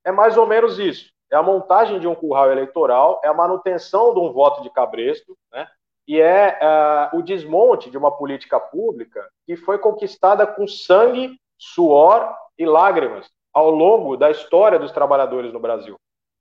É 0.05 0.11
mais 0.11 0.37
ou 0.37 0.47
menos 0.47 0.79
isso. 0.79 1.11
É 1.31 1.37
a 1.37 1.43
montagem 1.43 1.99
de 1.99 2.07
um 2.07 2.14
curral 2.14 2.51
eleitoral, 2.51 3.20
é 3.25 3.29
a 3.29 3.35
manutenção 3.35 4.12
de 4.12 4.20
um 4.20 4.33
voto 4.33 4.62
de 4.62 4.70
Cabresto, 4.70 5.37
né? 5.53 5.66
e 6.07 6.20
é 6.20 6.59
uh, 6.61 7.18
o 7.18 7.22
desmonte 7.22 7.91
de 7.91 7.97
uma 7.97 8.12
política 8.12 8.61
pública 8.61 9.27
que 9.47 9.57
foi 9.57 9.79
conquistada 9.79 10.47
com 10.47 10.66
sangue, 10.68 11.39
suor 11.59 12.35
e 12.59 12.66
lágrimas 12.66 13.31
ao 13.53 13.70
longo 13.70 14.16
da 14.16 14.31
história 14.31 14.79
dos 14.79 14.93
trabalhadores 14.93 15.53
no 15.53 15.61
Brasil. 15.61 15.97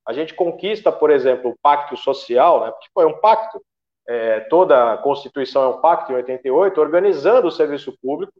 A 0.05 0.11
gente 0.11 0.33
conquista, 0.33 0.91
por 0.91 1.09
exemplo, 1.09 1.51
o 1.51 1.55
pacto 1.61 1.95
social, 1.95 2.65
né, 2.65 2.71
que 2.81 2.89
foi 2.93 3.05
um 3.05 3.17
pacto, 3.19 3.61
é, 4.05 4.41
toda 4.41 4.93
a 4.93 4.97
Constituição 4.97 5.63
é 5.63 5.67
um 5.67 5.79
pacto 5.79 6.11
em 6.11 6.15
88, 6.15 6.81
organizando 6.81 7.47
o 7.47 7.51
serviço 7.51 7.97
público 8.01 8.33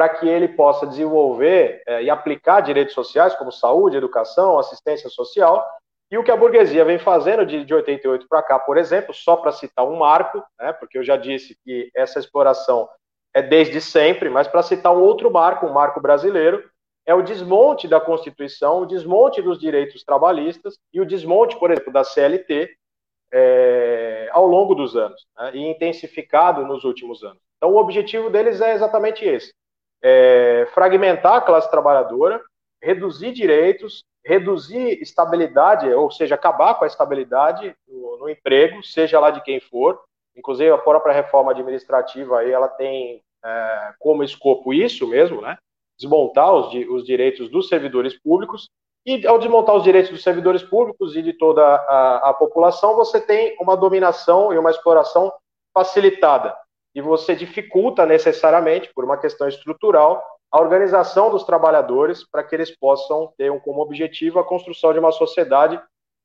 para 0.00 0.08
que 0.08 0.26
ele 0.26 0.48
possa 0.48 0.86
desenvolver 0.86 1.82
é, 1.86 2.04
e 2.04 2.08
aplicar 2.08 2.62
direitos 2.62 2.94
sociais 2.94 3.34
como 3.34 3.52
saúde, 3.52 3.98
educação, 3.98 4.58
assistência 4.58 5.10
social, 5.10 5.62
e 6.10 6.16
o 6.16 6.24
que 6.24 6.30
a 6.30 6.36
burguesia 6.36 6.86
vem 6.86 6.98
fazendo 6.98 7.44
de, 7.44 7.66
de 7.66 7.74
88 7.74 8.26
para 8.26 8.42
cá, 8.42 8.58
por 8.58 8.78
exemplo, 8.78 9.12
só 9.12 9.36
para 9.36 9.52
citar 9.52 9.86
um 9.86 9.96
marco, 9.96 10.42
né, 10.58 10.72
porque 10.72 10.96
eu 10.96 11.04
já 11.04 11.18
disse 11.18 11.54
que 11.62 11.90
essa 11.94 12.18
exploração 12.18 12.88
é 13.34 13.42
desde 13.42 13.78
sempre, 13.78 14.30
mas 14.30 14.48
para 14.48 14.62
citar 14.62 14.90
um 14.90 15.02
outro 15.02 15.30
marco, 15.30 15.66
um 15.66 15.72
marco 15.74 16.00
brasileiro, 16.00 16.64
é 17.04 17.14
o 17.14 17.20
desmonte 17.20 17.86
da 17.86 18.00
Constituição, 18.00 18.80
o 18.80 18.86
desmonte 18.86 19.42
dos 19.42 19.60
direitos 19.60 20.02
trabalhistas 20.02 20.78
e 20.94 20.98
o 21.02 21.04
desmonte, 21.04 21.58
por 21.58 21.70
exemplo, 21.70 21.92
da 21.92 22.04
CLT 22.04 22.74
é, 23.34 24.30
ao 24.32 24.46
longo 24.46 24.74
dos 24.74 24.96
anos, 24.96 25.26
né, 25.36 25.50
e 25.52 25.58
intensificado 25.58 26.64
nos 26.64 26.84
últimos 26.84 27.22
anos. 27.22 27.42
Então, 27.58 27.74
o 27.74 27.76
objetivo 27.76 28.30
deles 28.30 28.62
é 28.62 28.72
exatamente 28.72 29.26
esse: 29.26 29.52
é, 30.02 30.66
fragmentar 30.74 31.34
a 31.34 31.40
classe 31.40 31.70
trabalhadora, 31.70 32.42
reduzir 32.82 33.32
direitos, 33.32 34.04
reduzir 34.24 35.00
estabilidade, 35.00 35.88
ou 35.92 36.10
seja, 36.10 36.34
acabar 36.34 36.74
com 36.74 36.84
a 36.84 36.86
estabilidade 36.86 37.74
no, 37.88 38.18
no, 38.18 38.28
emprego, 38.28 38.82
seja 38.82 39.18
lá 39.18 39.30
de 39.30 39.42
quem 39.42 39.60
for. 39.60 40.00
Inclusive, 40.36 40.70
a 40.70 40.78
própria 40.78 41.12
reforma 41.12 41.52
administrativa 41.52 42.38
aí, 42.38 42.50
ela 42.50 42.68
tem 42.68 43.22
é, 43.44 43.94
como 43.98 44.22
escopo 44.22 44.72
isso 44.72 45.06
mesmo, 45.06 45.40
né? 45.40 45.56
Desmontar 45.98 46.52
os, 46.54 46.74
os 46.88 47.04
direitos 47.04 47.50
dos 47.50 47.68
servidores 47.68 48.18
públicos. 48.18 48.68
E 49.04 49.26
ao 49.26 49.38
desmontar 49.38 49.74
os 49.74 49.82
direitos 49.82 50.10
dos 50.10 50.22
servidores 50.22 50.62
públicos 50.62 51.16
e 51.16 51.22
de 51.22 51.32
toda 51.32 51.62
a, 51.64 52.30
a 52.30 52.34
população, 52.34 52.94
você 52.94 53.20
tem 53.20 53.56
uma 53.58 53.76
dominação 53.76 54.52
e 54.52 54.58
uma 54.58 54.70
exploração 54.70 55.32
facilitada 55.74 56.54
e 56.94 57.00
você 57.00 57.34
dificulta 57.34 58.04
necessariamente, 58.04 58.90
por 58.94 59.04
uma 59.04 59.16
questão 59.16 59.48
estrutural, 59.48 60.22
a 60.50 60.60
organização 60.60 61.30
dos 61.30 61.44
trabalhadores 61.44 62.28
para 62.28 62.42
que 62.42 62.54
eles 62.54 62.76
possam 62.76 63.32
ter 63.36 63.52
como 63.60 63.80
objetivo 63.80 64.38
a 64.40 64.44
construção 64.44 64.92
de 64.92 64.98
uma 64.98 65.12
sociedade 65.12 65.80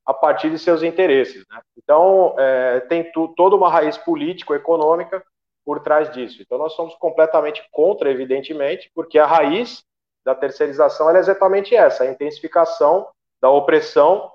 a 0.05 0.13
partir 0.13 0.49
de 0.49 0.59
seus 0.59 0.84
interesses. 0.84 1.43
Né? 1.49 1.59
Então, 1.78 2.36
é, 2.38 2.80
tem 2.82 3.11
tu, 3.11 3.34
toda 3.36 3.55
uma 3.55 3.70
raiz 3.70 3.97
político-econômica 3.97 5.24
por 5.63 5.80
trás 5.80 6.11
disso. 6.11 6.41
Então, 6.41 6.57
nós 6.57 6.74
somos 6.74 6.95
completamente 6.95 7.63
contra, 7.72 8.09
evidentemente, 8.09 8.91
porque 8.93 9.18
a 9.18 9.26
raiz 9.26 9.84
da 10.24 10.34
terceirização 10.34 11.09
é 11.09 11.20
exatamente 11.20 11.76
essa, 11.76 12.03
a 12.03 12.09
intensificação 12.09 13.07
da 13.41 13.49
opressão 13.49 14.32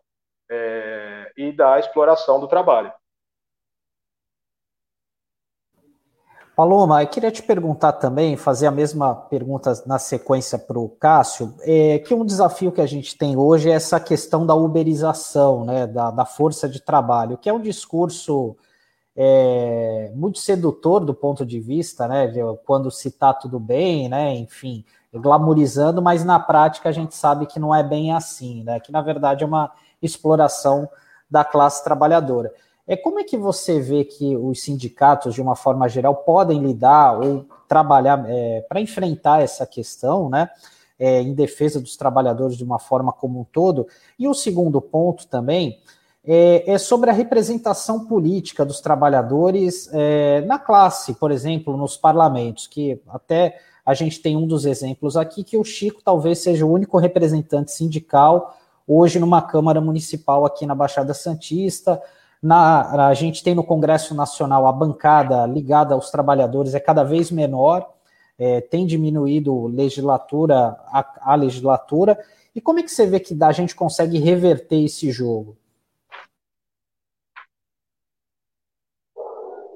é, 0.50 1.32
e 1.36 1.52
da 1.52 1.78
exploração 1.78 2.40
do 2.40 2.48
trabalho. 2.48 2.92
Paloma, 6.60 7.02
eu 7.02 7.06
queria 7.06 7.30
te 7.30 7.42
perguntar 7.42 7.92
também, 7.92 8.36
fazer 8.36 8.66
a 8.66 8.70
mesma 8.70 9.14
pergunta 9.14 9.72
na 9.86 9.98
sequência 9.98 10.58
para 10.58 10.78
o 10.78 10.90
Cássio, 10.90 11.54
é, 11.60 11.98
que 12.00 12.12
um 12.12 12.22
desafio 12.22 12.70
que 12.70 12.82
a 12.82 12.86
gente 12.86 13.16
tem 13.16 13.34
hoje 13.34 13.70
é 13.70 13.72
essa 13.72 13.98
questão 13.98 14.44
da 14.44 14.54
uberização, 14.54 15.64
né, 15.64 15.86
da, 15.86 16.10
da 16.10 16.26
força 16.26 16.68
de 16.68 16.78
trabalho, 16.78 17.38
que 17.38 17.48
é 17.48 17.52
um 17.52 17.62
discurso 17.62 18.54
é, 19.16 20.12
muito 20.14 20.38
sedutor 20.38 21.02
do 21.02 21.14
ponto 21.14 21.46
de 21.46 21.58
vista, 21.58 22.06
né, 22.06 22.26
de 22.26 22.40
quando 22.66 22.90
se 22.90 23.08
está 23.08 23.32
tudo 23.32 23.58
bem, 23.58 24.10
né, 24.10 24.34
enfim, 24.34 24.84
glamorizando, 25.14 26.02
mas 26.02 26.26
na 26.26 26.38
prática 26.38 26.90
a 26.90 26.92
gente 26.92 27.14
sabe 27.14 27.46
que 27.46 27.58
não 27.58 27.74
é 27.74 27.82
bem 27.82 28.12
assim, 28.12 28.64
né, 28.64 28.80
que 28.80 28.92
na 28.92 29.00
verdade 29.00 29.44
é 29.44 29.46
uma 29.46 29.72
exploração 30.02 30.86
da 31.30 31.42
classe 31.42 31.82
trabalhadora. 31.82 32.52
É 32.90 32.96
como 32.96 33.20
é 33.20 33.22
que 33.22 33.36
você 33.36 33.78
vê 33.78 34.02
que 34.02 34.36
os 34.36 34.62
sindicatos, 34.62 35.32
de 35.32 35.40
uma 35.40 35.54
forma 35.54 35.88
geral, 35.88 36.12
podem 36.12 36.60
lidar 36.60 37.20
ou 37.20 37.46
trabalhar 37.68 38.24
é, 38.28 38.62
para 38.68 38.80
enfrentar 38.80 39.40
essa 39.40 39.64
questão, 39.64 40.28
né? 40.28 40.50
É, 40.98 41.22
em 41.22 41.32
defesa 41.32 41.80
dos 41.80 41.96
trabalhadores 41.96 42.56
de 42.56 42.64
uma 42.64 42.80
forma 42.80 43.12
como 43.12 43.38
um 43.38 43.44
todo. 43.44 43.86
E 44.18 44.26
o 44.26 44.34
segundo 44.34 44.80
ponto 44.80 45.28
também 45.28 45.78
é, 46.24 46.72
é 46.72 46.78
sobre 46.78 47.10
a 47.10 47.12
representação 47.12 48.06
política 48.06 48.64
dos 48.64 48.80
trabalhadores 48.80 49.88
é, 49.92 50.40
na 50.40 50.58
classe, 50.58 51.14
por 51.14 51.30
exemplo, 51.30 51.76
nos 51.76 51.96
parlamentos, 51.96 52.66
que 52.66 53.00
até 53.08 53.60
a 53.86 53.94
gente 53.94 54.20
tem 54.20 54.36
um 54.36 54.48
dos 54.48 54.64
exemplos 54.66 55.16
aqui, 55.16 55.44
que 55.44 55.56
o 55.56 55.62
Chico 55.62 56.02
talvez 56.04 56.40
seja 56.40 56.66
o 56.66 56.72
único 56.72 56.98
representante 56.98 57.70
sindical 57.70 58.56
hoje 58.84 59.20
numa 59.20 59.40
Câmara 59.40 59.80
Municipal 59.80 60.44
aqui 60.44 60.66
na 60.66 60.74
Baixada 60.74 61.14
Santista. 61.14 62.02
Na, 62.42 63.08
a 63.08 63.14
gente 63.14 63.42
tem 63.42 63.54
no 63.54 63.62
Congresso 63.62 64.14
Nacional 64.14 64.66
a 64.66 64.72
bancada 64.72 65.44
ligada 65.46 65.94
aos 65.94 66.10
trabalhadores 66.10 66.74
é 66.74 66.80
cada 66.80 67.04
vez 67.04 67.30
menor, 67.30 67.92
é, 68.38 68.62
tem 68.62 68.86
diminuído 68.86 69.66
legislatura 69.66 70.56
a, 70.86 71.32
a, 71.32 71.34
legislatura. 71.34 72.18
E 72.54 72.60
como 72.60 72.78
é 72.78 72.82
que 72.82 72.90
você 72.90 73.06
vê 73.06 73.20
que 73.20 73.36
a 73.42 73.52
gente 73.52 73.74
consegue 73.74 74.18
reverter 74.18 74.82
esse 74.82 75.10
jogo? 75.10 75.58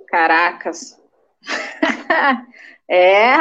Caracas. 0.08 0.98
é, 2.88 3.34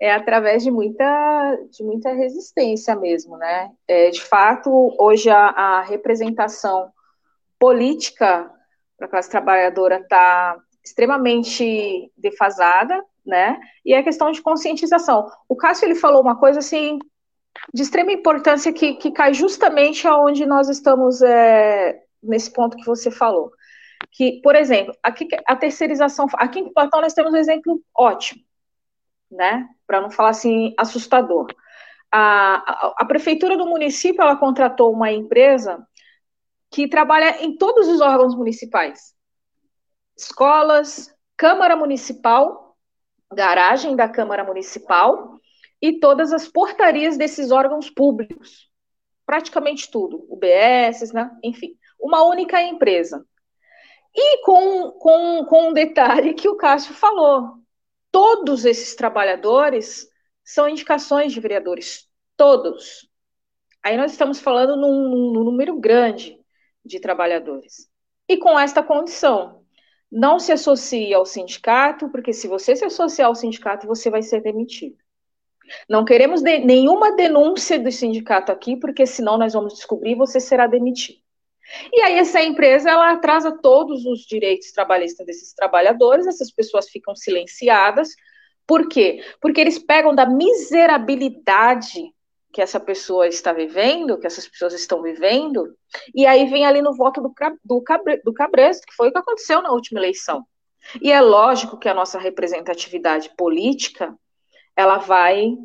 é 0.00 0.14
através 0.14 0.62
de 0.62 0.70
muita, 0.70 1.58
de 1.70 1.84
muita 1.84 2.14
resistência 2.14 2.96
mesmo, 2.96 3.36
né? 3.36 3.70
É, 3.86 4.08
de 4.08 4.22
fato, 4.22 4.96
hoje 4.98 5.28
a, 5.28 5.48
a 5.48 5.82
representação 5.82 6.90
política 7.62 8.50
para 8.98 9.06
a 9.06 9.08
classe 9.08 9.30
trabalhadora 9.30 10.00
está 10.00 10.56
extremamente 10.84 12.10
defasada, 12.16 13.00
né? 13.24 13.60
E 13.84 13.94
a 13.94 14.02
questão 14.02 14.32
de 14.32 14.42
conscientização. 14.42 15.30
O 15.48 15.54
Cássio 15.54 15.86
ele 15.86 15.94
falou 15.94 16.20
uma 16.20 16.36
coisa 16.36 16.58
assim 16.58 16.98
de 17.72 17.82
extrema 17.82 18.10
importância 18.10 18.72
que, 18.72 18.94
que 18.94 19.12
cai 19.12 19.32
justamente 19.32 20.08
aonde 20.08 20.44
nós 20.44 20.68
estamos 20.68 21.22
é, 21.22 22.02
nesse 22.20 22.52
ponto 22.52 22.76
que 22.76 22.84
você 22.84 23.12
falou. 23.12 23.52
que, 24.10 24.40
por 24.42 24.56
exemplo, 24.56 24.92
aqui 25.00 25.28
a 25.46 25.54
terceirização, 25.54 26.26
aqui 26.34 26.58
em 26.58 26.72
Platão 26.72 27.00
nós 27.00 27.14
temos 27.14 27.32
um 27.32 27.36
exemplo 27.36 27.80
ótimo, 27.96 28.42
né? 29.30 29.68
Para 29.86 30.00
não 30.00 30.10
falar 30.10 30.30
assim 30.30 30.74
assustador. 30.76 31.46
A, 32.10 32.56
a, 32.56 32.94
a, 32.98 33.04
prefeitura 33.04 33.56
do 33.56 33.66
município 33.66 34.20
ela 34.20 34.36
contratou 34.36 34.92
uma 34.92 35.12
empresa 35.12 35.86
que 36.72 36.88
trabalha 36.88 37.44
em 37.44 37.54
todos 37.54 37.86
os 37.86 38.00
órgãos 38.00 38.34
municipais, 38.34 39.14
escolas, 40.16 41.14
Câmara 41.36 41.76
Municipal, 41.76 42.78
garagem 43.30 43.94
da 43.94 44.08
Câmara 44.08 44.42
Municipal 44.42 45.38
e 45.82 46.00
todas 46.00 46.32
as 46.32 46.48
portarias 46.48 47.18
desses 47.18 47.50
órgãos 47.50 47.90
públicos, 47.90 48.70
praticamente 49.26 49.90
tudo, 49.90 50.26
UBS, 50.30 51.12
né? 51.12 51.30
enfim, 51.42 51.76
uma 52.00 52.24
única 52.24 52.62
empresa. 52.62 53.22
E 54.14 54.42
com, 54.42 54.92
com, 54.92 55.44
com 55.44 55.68
um 55.68 55.72
detalhe 55.74 56.32
que 56.32 56.48
o 56.48 56.56
Cássio 56.56 56.94
falou: 56.94 57.54
todos 58.10 58.64
esses 58.64 58.94
trabalhadores 58.94 60.08
são 60.42 60.68
indicações 60.68 61.32
de 61.32 61.40
vereadores, 61.40 62.08
todos. 62.34 63.08
Aí 63.82 63.96
nós 63.96 64.12
estamos 64.12 64.38
falando 64.38 64.76
num, 64.76 65.32
num 65.32 65.44
número 65.44 65.78
grande 65.78 66.41
de 66.84 67.00
trabalhadores. 67.00 67.88
E 68.28 68.36
com 68.36 68.58
esta 68.58 68.82
condição, 68.82 69.62
não 70.10 70.38
se 70.38 70.52
associe 70.52 71.12
ao 71.14 71.24
sindicato, 71.24 72.08
porque 72.10 72.32
se 72.32 72.46
você 72.46 72.76
se 72.76 72.84
associar 72.84 73.28
ao 73.28 73.34
sindicato, 73.34 73.86
você 73.86 74.10
vai 74.10 74.22
ser 74.22 74.42
demitido. 74.42 74.96
Não 75.88 76.04
queremos 76.04 76.42
de, 76.42 76.58
nenhuma 76.58 77.16
denúncia 77.16 77.78
do 77.78 77.90
sindicato 77.90 78.52
aqui, 78.52 78.76
porque 78.76 79.06
senão 79.06 79.38
nós 79.38 79.52
vamos 79.52 79.74
descobrir 79.74 80.14
você 80.14 80.38
será 80.40 80.66
demitido. 80.66 81.18
E 81.92 82.02
aí 82.02 82.18
essa 82.18 82.42
empresa 82.42 82.90
ela 82.90 83.12
atrasa 83.12 83.56
todos 83.62 84.04
os 84.04 84.20
direitos 84.20 84.72
trabalhistas 84.72 85.24
desses 85.24 85.54
trabalhadores, 85.54 86.26
essas 86.26 86.50
pessoas 86.50 86.88
ficam 86.90 87.14
silenciadas. 87.14 88.10
Por 88.66 88.88
quê? 88.88 89.22
Porque 89.40 89.60
eles 89.60 89.78
pegam 89.78 90.14
da 90.14 90.26
miserabilidade 90.26 92.12
que 92.52 92.60
essa 92.60 92.78
pessoa 92.78 93.26
está 93.26 93.52
vivendo, 93.52 94.18
que 94.18 94.26
essas 94.26 94.46
pessoas 94.46 94.74
estão 94.74 95.00
vivendo, 95.00 95.74
e 96.14 96.26
aí 96.26 96.44
vem 96.46 96.66
ali 96.66 96.82
no 96.82 96.94
voto 96.94 97.20
do, 97.22 97.32
do, 97.64 97.82
Cabre, 97.82 98.20
do 98.22 98.32
Cabresto, 98.32 98.86
que 98.86 98.94
foi 98.94 99.08
o 99.08 99.12
que 99.12 99.18
aconteceu 99.18 99.62
na 99.62 99.72
última 99.72 99.98
eleição. 99.98 100.46
E 101.00 101.10
é 101.10 101.20
lógico 101.20 101.78
que 101.78 101.88
a 101.88 101.94
nossa 101.94 102.18
representatividade 102.18 103.34
política, 103.36 104.14
ela 104.76 104.98
vai 104.98 105.56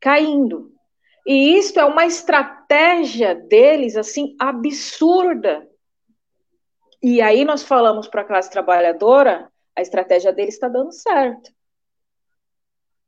caindo. 0.00 0.72
E 1.26 1.56
isso 1.56 1.78
é 1.78 1.84
uma 1.84 2.04
estratégia 2.04 3.34
deles, 3.34 3.96
assim, 3.96 4.34
absurda. 4.38 5.66
E 7.02 7.22
aí 7.22 7.44
nós 7.44 7.62
falamos 7.62 8.08
para 8.08 8.22
a 8.22 8.24
classe 8.24 8.50
trabalhadora, 8.50 9.50
a 9.76 9.82
estratégia 9.82 10.32
deles 10.32 10.54
está 10.54 10.68
dando 10.68 10.92
certo. 10.92 11.52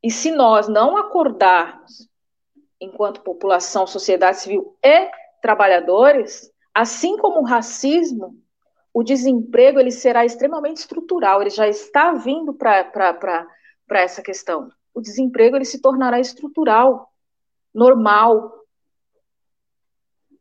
E 0.03 0.11
se 0.11 0.31
nós 0.31 0.69
não 0.69 0.97
acordarmos, 0.97 2.09
enquanto 2.81 3.23
população, 3.23 3.87
sociedade 3.87 4.41
civil 4.41 4.77
e 4.83 5.11
trabalhadores, 5.41 6.51
assim 6.75 7.17
como 7.17 7.41
o 7.41 7.45
racismo, 7.45 8.37
o 8.93 9.03
desemprego 9.03 9.79
ele 9.79 9.91
será 9.91 10.25
extremamente 10.25 10.79
estrutural, 10.79 11.41
ele 11.41 11.51
já 11.51 11.69
está 11.69 12.13
vindo 12.13 12.55
para 12.55 13.21
essa 13.91 14.23
questão. 14.23 14.71
O 14.95 15.01
desemprego 15.01 15.57
ele 15.57 15.67
se 15.67 15.81
tornará 15.81 16.19
estrutural 16.19 17.13
normal. 17.75 18.65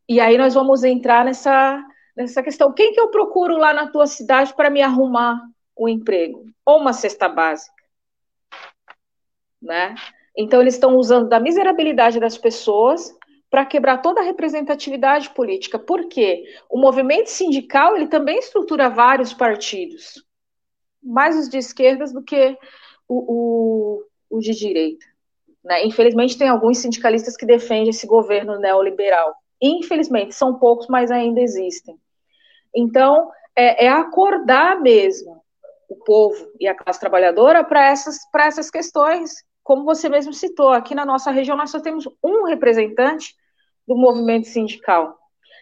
E 0.07 0.21
aí 0.21 0.37
nós 0.37 0.53
vamos 0.53 0.85
entrar 0.85 1.25
nessa, 1.25 1.83
nessa 2.15 2.41
questão. 2.41 2.71
Quem 2.71 2.93
que 2.93 2.99
eu 2.99 3.09
procuro 3.09 3.57
lá 3.57 3.73
na 3.73 3.87
tua 3.91 4.07
cidade 4.07 4.53
para 4.53 4.69
me 4.69 4.81
arrumar 4.81 5.41
um 5.77 5.89
emprego? 5.89 6.45
Ou 6.65 6.79
uma 6.79 6.93
cesta 6.93 7.27
básica? 7.27 7.75
Né? 9.61 9.95
Então 10.37 10.61
eles 10.61 10.73
estão 10.73 10.95
usando 10.97 11.29
da 11.29 11.39
miserabilidade 11.39 12.19
das 12.19 12.37
pessoas 12.37 13.15
para 13.49 13.65
quebrar 13.65 13.99
toda 14.01 14.21
a 14.21 14.23
representatividade 14.23 15.29
política. 15.29 15.79
Por 15.79 16.07
quê? 16.07 16.43
O 16.69 16.77
movimento 16.77 17.27
sindical 17.27 17.95
ele 17.95 18.07
também 18.07 18.37
estrutura 18.37 18.89
vários 18.89 19.33
partidos, 19.33 20.25
mais 21.01 21.37
os 21.37 21.47
de 21.47 21.57
esquerdas 21.57 22.11
do 22.11 22.21
que 22.21 22.57
o, 23.07 23.99
o, 24.33 24.37
o 24.37 24.39
de 24.39 24.53
direita. 24.53 25.05
Né? 25.63 25.85
Infelizmente, 25.85 26.37
tem 26.37 26.47
alguns 26.47 26.77
sindicalistas 26.77 27.35
que 27.35 27.45
defendem 27.45 27.89
esse 27.89 28.05
governo 28.05 28.59
neoliberal. 28.59 29.33
Infelizmente, 29.61 30.35
são 30.35 30.59
poucos, 30.59 30.87
mas 30.87 31.09
ainda 31.09 31.41
existem. 31.41 31.97
Então, 32.75 33.31
é, 33.55 33.85
é 33.85 33.89
acordar 33.89 34.79
mesmo 34.81 35.41
o 35.89 35.95
povo 35.95 36.51
e 36.59 36.67
a 36.67 36.75
classe 36.75 36.99
trabalhadora 36.99 37.63
para 37.63 37.87
essas, 37.87 38.17
essas 38.35 38.69
questões. 38.69 39.33
Como 39.65 39.83
você 39.83 40.07
mesmo 40.07 40.31
citou, 40.31 40.69
aqui 40.69 40.93
na 40.93 41.03
nossa 41.03 41.31
região 41.31 41.57
nós 41.57 41.71
só 41.71 41.79
temos 41.79 42.07
um 42.23 42.43
representante 42.43 43.35
do 43.87 43.97
movimento 43.97 44.47
sindical. 44.47 45.17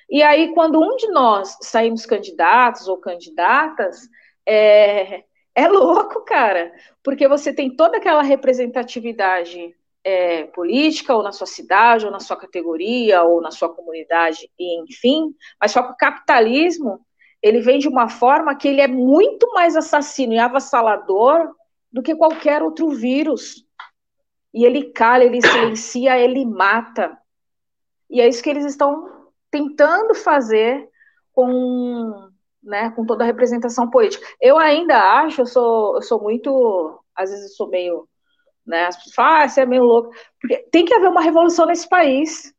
E 0.09 0.21
aí, 0.21 0.53
quando 0.53 0.77
um 0.77 0.97
de 0.97 1.07
nós 1.07 1.57
saímos 1.61 2.05
candidatos 2.05 2.89
ou 2.89 2.97
candidatas, 2.97 4.01
é, 4.45 5.23
é 5.55 5.67
louco, 5.69 6.25
cara, 6.25 6.73
porque 7.01 7.29
você 7.29 7.53
tem 7.53 7.77
toda 7.77 7.95
aquela 7.95 8.21
representatividade 8.21 9.73
é, 10.03 10.43
política, 10.47 11.15
ou 11.15 11.23
na 11.23 11.31
sua 11.31 11.47
cidade, 11.47 12.05
ou 12.05 12.11
na 12.11 12.19
sua 12.19 12.35
categoria, 12.35 13.23
ou 13.23 13.41
na 13.41 13.51
sua 13.51 13.73
comunidade, 13.73 14.51
e 14.59 14.81
enfim, 14.81 15.33
mas 15.61 15.71
só 15.71 15.81
que 15.81 15.93
o 15.93 15.97
capitalismo, 15.97 16.99
ele 17.41 17.61
vem 17.61 17.79
de 17.79 17.87
uma 17.87 18.09
forma 18.09 18.53
que 18.53 18.67
ele 18.67 18.81
é 18.81 18.87
muito 18.87 19.49
mais 19.53 19.77
assassino 19.77 20.33
e 20.33 20.39
avassalador 20.39 21.55
do 21.89 22.03
que 22.03 22.13
qualquer 22.13 22.61
outro 22.61 22.89
vírus. 22.89 23.62
E 24.53 24.65
ele 24.65 24.91
cala, 24.91 25.23
ele 25.23 25.41
silencia, 25.41 26.17
ele 26.17 26.45
mata. 26.45 27.17
E 28.09 28.21
é 28.21 28.27
isso 28.27 28.43
que 28.43 28.49
eles 28.49 28.65
estão 28.65 29.31
tentando 29.49 30.13
fazer 30.13 30.87
com, 31.31 32.29
né, 32.61 32.91
com 32.91 33.05
toda 33.05 33.23
a 33.23 33.27
representação 33.27 33.89
política. 33.89 34.25
Eu 34.39 34.57
ainda 34.57 34.97
acho, 35.21 35.41
eu 35.41 35.45
sou, 35.45 35.95
eu 35.95 36.01
sou 36.01 36.21
muito, 36.21 37.03
às 37.15 37.29
vezes 37.29 37.51
eu 37.51 37.55
sou 37.55 37.69
meio 37.69 38.07
né? 38.65 38.85
As 38.85 38.95
pessoas 38.95 39.15
falam, 39.15 39.41
ah, 39.41 39.47
você 39.47 39.61
é 39.61 39.65
meio 39.65 39.83
louco. 39.83 40.11
Porque 40.39 40.57
tem 40.71 40.85
que 40.85 40.93
haver 40.93 41.09
uma 41.09 41.21
revolução 41.21 41.65
nesse 41.65 41.87
país. 41.87 42.53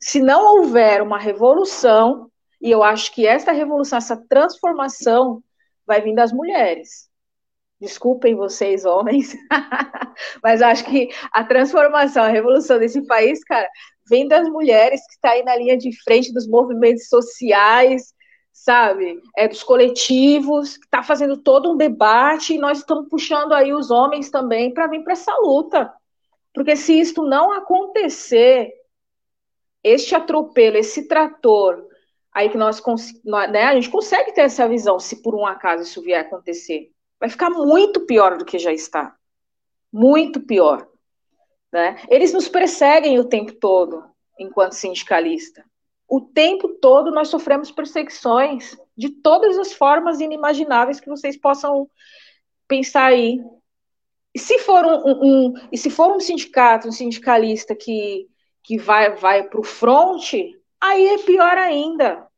Se 0.00 0.20
não 0.20 0.56
houver 0.56 1.00
uma 1.00 1.18
revolução, 1.18 2.30
e 2.60 2.70
eu 2.70 2.82
acho 2.82 3.12
que 3.14 3.26
essa 3.26 3.52
revolução, 3.52 3.98
essa 3.98 4.16
transformação, 4.28 5.42
vai 5.86 6.00
vir 6.00 6.14
das 6.14 6.32
mulheres. 6.32 7.08
Desculpem 7.82 8.36
vocês, 8.36 8.84
homens, 8.84 9.34
mas 10.40 10.62
acho 10.62 10.84
que 10.84 11.08
a 11.32 11.42
transformação, 11.42 12.22
a 12.22 12.28
revolução 12.28 12.78
desse 12.78 13.04
país, 13.08 13.42
cara, 13.42 13.68
vem 14.08 14.28
das 14.28 14.48
mulheres 14.48 15.04
que 15.04 15.14
estão 15.14 15.32
tá 15.32 15.36
aí 15.36 15.42
na 15.42 15.56
linha 15.56 15.76
de 15.76 15.90
frente 16.04 16.32
dos 16.32 16.46
movimentos 16.46 17.08
sociais, 17.08 18.14
sabe? 18.52 19.20
É 19.36 19.48
dos 19.48 19.64
coletivos, 19.64 20.76
que 20.76 20.84
está 20.84 21.02
fazendo 21.02 21.36
todo 21.36 21.72
um 21.72 21.76
debate, 21.76 22.54
e 22.54 22.58
nós 22.58 22.78
estamos 22.78 23.08
puxando 23.08 23.52
aí 23.52 23.74
os 23.74 23.90
homens 23.90 24.30
também 24.30 24.72
para 24.72 24.86
vir 24.86 25.02
para 25.02 25.14
essa 25.14 25.36
luta. 25.38 25.92
Porque 26.54 26.76
se 26.76 26.96
isto 27.00 27.24
não 27.24 27.50
acontecer, 27.50 28.70
este 29.82 30.14
atropelo, 30.14 30.76
esse 30.76 31.08
trator, 31.08 31.84
aí 32.32 32.48
que 32.48 32.56
nós, 32.56 32.80
né, 33.50 33.64
a 33.64 33.74
gente 33.74 33.90
consegue 33.90 34.30
ter 34.30 34.42
essa 34.42 34.68
visão, 34.68 35.00
se 35.00 35.20
por 35.20 35.34
um 35.34 35.44
acaso 35.44 35.82
isso 35.82 36.00
vier 36.00 36.20
a 36.20 36.22
acontecer. 36.22 36.91
Vai 37.22 37.30
ficar 37.30 37.48
muito 37.48 38.00
pior 38.00 38.36
do 38.36 38.44
que 38.44 38.58
já 38.58 38.72
está. 38.72 39.16
Muito 39.90 40.40
pior. 40.40 40.86
Né? 41.72 41.96
Eles 42.10 42.34
nos 42.34 42.48
perseguem 42.48 43.18
o 43.18 43.24
tempo 43.24 43.54
todo, 43.54 44.04
enquanto 44.38 44.72
sindicalista 44.72 45.64
o 46.12 46.20
tempo 46.20 46.68
todo 46.68 47.10
nós 47.10 47.28
sofremos 47.28 47.70
perseguições 47.70 48.76
de 48.94 49.08
todas 49.08 49.58
as 49.58 49.72
formas 49.72 50.20
inimagináveis 50.20 51.00
que 51.00 51.08
vocês 51.08 51.38
possam 51.38 51.88
pensar 52.68 53.06
aí. 53.06 53.40
E 54.34 54.38
se 54.38 54.58
for 54.58 54.84
um, 54.84 55.06
um, 55.06 55.24
um 55.24 55.54
e 55.72 55.78
se 55.78 55.88
for 55.88 56.14
um 56.14 56.20
sindicato, 56.20 56.86
um 56.86 56.92
sindicalista 56.92 57.74
que, 57.74 58.28
que 58.62 58.76
vai, 58.76 59.16
vai 59.16 59.44
para 59.44 59.58
o 59.58 59.64
fronte, 59.64 60.54
aí 60.78 61.06
é 61.08 61.16
pior 61.16 61.56
ainda. 61.56 62.28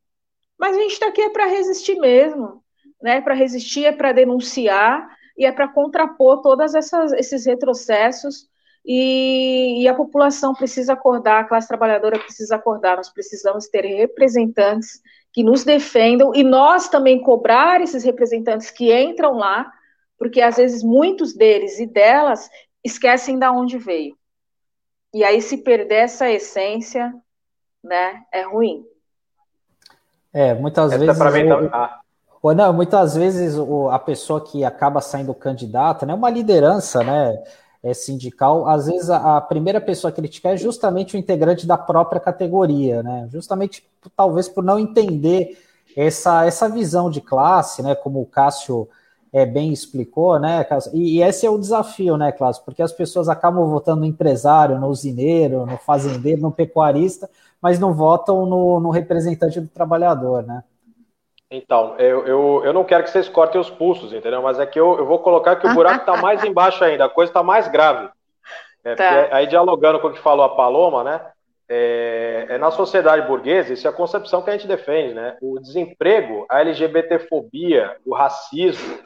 Mas 0.57 0.77
a 0.77 0.79
gente 0.79 0.93
está 0.93 1.09
aqui 1.09 1.23
é 1.23 1.31
para 1.31 1.47
resistir 1.47 1.97
mesmo, 1.97 2.64
né? 3.05 3.21
Para 3.21 3.35
resistir, 3.35 3.85
é 3.85 3.93
para 3.93 4.13
denunciar 4.13 5.07
e 5.37 5.45
é 5.45 5.53
para 5.53 5.69
contrapor 5.69 6.41
todos 6.41 6.75
esses 6.75 7.45
retrocessos 7.45 8.49
e, 8.83 9.83
e, 9.83 9.89
a 9.89 9.95
população 9.95 10.55
precisa 10.55 10.95
acordar, 10.95 11.41
a 11.41 11.45
classe 11.45 11.69
trabalhadora 11.69 12.19
precisa 12.19 12.57
acordar, 12.57 12.97
nós 12.97 13.11
precisamos 13.11 13.69
ter 13.69 13.85
representantes 13.85 15.03
que 15.35 15.43
nos 15.43 15.65
defendam 15.65 16.35
e 16.35 16.43
nós 16.43 16.89
também 16.89 17.21
cobrar 17.21 17.83
esses 17.83 18.05
representantes 18.05 18.71
que 18.71 18.95
entram 18.95 19.35
lá, 19.35 19.71
porque 20.19 20.41
às 20.41 20.57
vezes 20.57 20.83
muitos 20.83 21.35
deles 21.35 21.79
e 21.79 21.87
delas 21.87 22.49
esquecem 22.83 23.39
de 23.39 23.49
onde 23.49 23.77
veio. 23.77 24.17
E 25.13 25.23
aí, 25.25 25.43
se 25.43 25.59
perder 25.59 26.05
essa 26.05 26.31
essência, 26.31 27.15
né, 27.83 28.23
é 28.33 28.43
ruim. 28.43 28.85
É, 30.33 30.55
muitas 30.55 30.91
essa 30.91 30.99
vezes. 30.99 31.19
Pra 31.19 31.31
mim, 31.31 31.49
eu... 31.49 31.71
ah, 31.73 32.01
Ou 32.45 32.55
não, 32.55 32.75
muitas 32.75 33.15
vezes 33.15 33.57
o, 33.57 33.89
a 33.89 33.99
pessoa 33.99 34.39
que 34.39 34.67
acaba 34.67 35.01
saindo 35.01 35.33
candidata, 35.33 36.05
né, 36.05 36.13
uma 36.13 36.29
liderança, 36.29 37.03
né, 37.03 37.43
é, 37.83 37.95
sindical, 37.95 38.69
às 38.69 38.85
vezes 38.85 39.09
a, 39.09 39.39
a, 39.39 39.41
primeira 39.41 39.81
pessoa 39.81 40.11
a 40.11 40.15
criticar 40.15 40.53
é 40.53 40.57
justamente 40.59 41.17
o 41.17 41.19
integrante 41.19 41.67
da 41.67 41.79
própria 41.79 42.21
categoria, 42.21 43.03
né, 43.03 43.27
justamente 43.33 43.83
talvez 44.15 44.47
por 44.47 44.63
não 44.63 44.79
entender 44.79 45.57
essa, 45.97 46.45
essa 46.45 46.69
visão 46.69 47.09
de 47.09 47.23
classe, 47.23 47.83
né, 47.83 47.95
como 47.95 48.21
o 48.21 48.27
Cássio 48.27 48.91
é, 49.33 49.47
bem 49.47 49.73
explicou, 49.73 50.39
né, 50.39 50.67
e, 50.93 51.17
e, 51.17 51.23
esse 51.23 51.47
é 51.47 51.51
o 51.51 51.57
desafio, 51.57 52.19
né, 52.19 52.31
Cláudio, 52.31 52.61
porque 52.63 52.83
as 52.83 52.93
pessoas 52.93 53.31
acabam 53.31 53.67
votando 53.71 54.01
no 54.01 54.07
empresário, 54.07 54.79
no 54.79 54.89
usineiro, 54.89 55.65
no 55.65 55.79
fazendeiro, 55.79 56.43
no 56.43 56.53
pecuarista, 56.53 57.27
mas 57.59 57.79
não 57.79 57.95
votam 57.95 58.45
no, 58.45 58.81
no 58.81 58.91
representante 58.91 59.59
do 59.63 59.69
trabalhador, 59.69 60.43
né. 60.43 60.63
Então, 61.57 61.97
eu, 61.99 62.27
eu, 62.27 62.63
eu 62.65 62.73
não 62.73 62.85
quero 62.85 63.05
que 63.05 63.11
vocês 63.11 63.29
cortem 63.29 63.61
os 63.61 63.71
pulsos, 63.71 64.13
entendeu? 64.13 64.43
Mas 64.43 64.59
é 64.59 64.67
que 64.67 64.79
eu, 64.79 64.99
eu 64.99 65.07
vou 65.07 65.21
colocar 65.21 65.57
que 65.57 65.67
o 65.67 65.75
buraco 65.75 66.01
está 66.01 66.17
mais 66.17 66.43
embaixo 66.45 66.83
ainda, 66.83 67.05
a 67.05 67.09
coisa 67.09 67.31
está 67.31 67.43
mais 67.43 67.69
grave. 67.69 68.09
É, 68.83 68.95
tá. 68.97 69.29
Aí, 69.31 69.47
dialogando 69.47 70.01
com 70.01 70.09
o 70.09 70.13
que 70.13 70.19
falou 70.19 70.45
a 70.45 70.57
Paloma, 70.57 71.05
né? 71.05 71.21
É, 71.67 72.47
é, 72.51 72.59
na 72.59 72.71
sociedade 72.71 73.27
burguesa, 73.27 73.73
isso 73.73 73.87
é 73.87 73.91
a 73.91 73.95
concepção 73.95 74.43
que 74.43 74.51
a 74.51 74.53
gente 74.53 74.67
defende, 74.67 75.15
né? 75.15 75.39
O 75.41 75.59
desemprego, 75.59 76.45
a 76.51 76.61
LGBTfobia, 76.61 77.97
o 78.05 78.15
racismo 78.15 78.99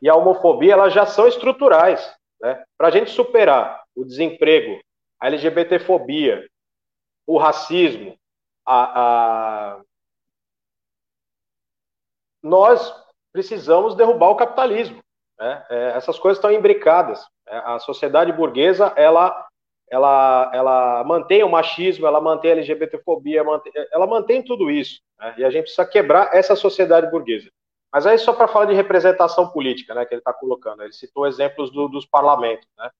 e 0.00 0.08
a 0.08 0.14
homofobia, 0.14 0.74
elas 0.74 0.92
já 0.92 1.06
são 1.06 1.26
estruturais, 1.26 2.14
né? 2.40 2.62
Para 2.78 2.88
a 2.88 2.90
gente 2.90 3.10
superar 3.10 3.82
o 3.96 4.04
desemprego, 4.04 4.78
a 5.18 5.26
LGBTfobia, 5.26 6.46
o 7.26 7.38
racismo, 7.38 8.14
a, 8.64 9.00
a 9.00 9.80
nós 12.44 12.94
precisamos 13.32 13.96
derrubar 13.96 14.30
o 14.30 14.36
capitalismo. 14.36 15.02
Né? 15.38 15.64
É, 15.70 15.92
essas 15.96 16.18
coisas 16.18 16.38
estão 16.38 16.52
imbricadas. 16.52 17.26
É, 17.48 17.56
a 17.56 17.78
sociedade 17.78 18.30
burguesa, 18.32 18.92
ela, 18.96 19.48
ela, 19.90 20.50
ela 20.54 21.04
mantém 21.04 21.42
o 21.42 21.48
machismo, 21.48 22.06
ela 22.06 22.20
mantém 22.20 22.52
a 22.52 22.54
LGBTfobia, 22.54 23.42
mantém, 23.42 23.72
ela 23.90 24.06
mantém 24.06 24.42
tudo 24.42 24.70
isso. 24.70 25.00
Né? 25.18 25.34
E 25.38 25.44
a 25.44 25.50
gente 25.50 25.62
precisa 25.62 25.86
quebrar 25.86 26.34
essa 26.34 26.54
sociedade 26.54 27.10
burguesa. 27.10 27.50
Mas 27.92 28.06
aí 28.06 28.18
só 28.18 28.32
para 28.32 28.48
falar 28.48 28.66
de 28.66 28.74
representação 28.74 29.50
política, 29.50 29.94
né, 29.94 30.04
que 30.04 30.14
ele 30.14 30.20
está 30.20 30.32
colocando. 30.32 30.82
Ele 30.82 30.92
citou 30.92 31.26
exemplos 31.26 31.70
do, 31.70 31.88
dos 31.88 32.04
parlamentos. 32.04 32.68
Né? 32.76 32.90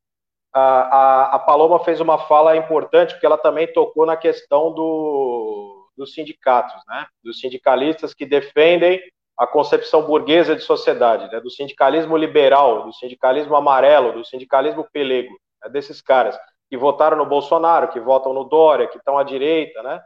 A, 0.53 0.61
a, 0.61 1.35
a, 1.35 1.39
Paloma 1.41 1.81
fez 1.85 2.01
uma 2.01 2.17
fala 2.17 2.57
importante, 2.57 3.13
porque 3.13 3.27
ela 3.27 3.37
também 3.37 3.73
tocou 3.73 4.07
na 4.07 4.17
questão 4.17 4.73
do, 4.73 5.91
dos 5.97 6.15
sindicatos, 6.15 6.81
né? 6.87 7.07
dos 7.23 7.41
sindicalistas 7.41 8.15
que 8.15 8.25
defendem 8.25 9.03
a 9.37 9.47
concepção 9.47 10.03
burguesa 10.03 10.55
de 10.55 10.63
sociedade, 10.63 11.31
né, 11.33 11.41
do 11.41 11.51
sindicalismo 11.51 12.17
liberal, 12.17 12.85
do 12.85 12.93
sindicalismo 12.93 13.57
amarelo, 13.57 14.13
do 14.13 14.25
sindicalismo 14.25 14.87
pelego, 14.93 15.37
né, 15.63 15.69
desses 15.69 16.01
caras 16.01 16.39
que 16.71 16.77
votaram 16.77 17.17
no 17.17 17.27
Bolsonaro, 17.27 17.89
que 17.89 18.01
votam 18.01 18.33
no 18.33 18.45
Dória, 18.45 18.89
que 18.89 18.99
estão 18.99 19.19
à 19.19 19.23
direita, 19.23 19.83
né? 19.83 20.03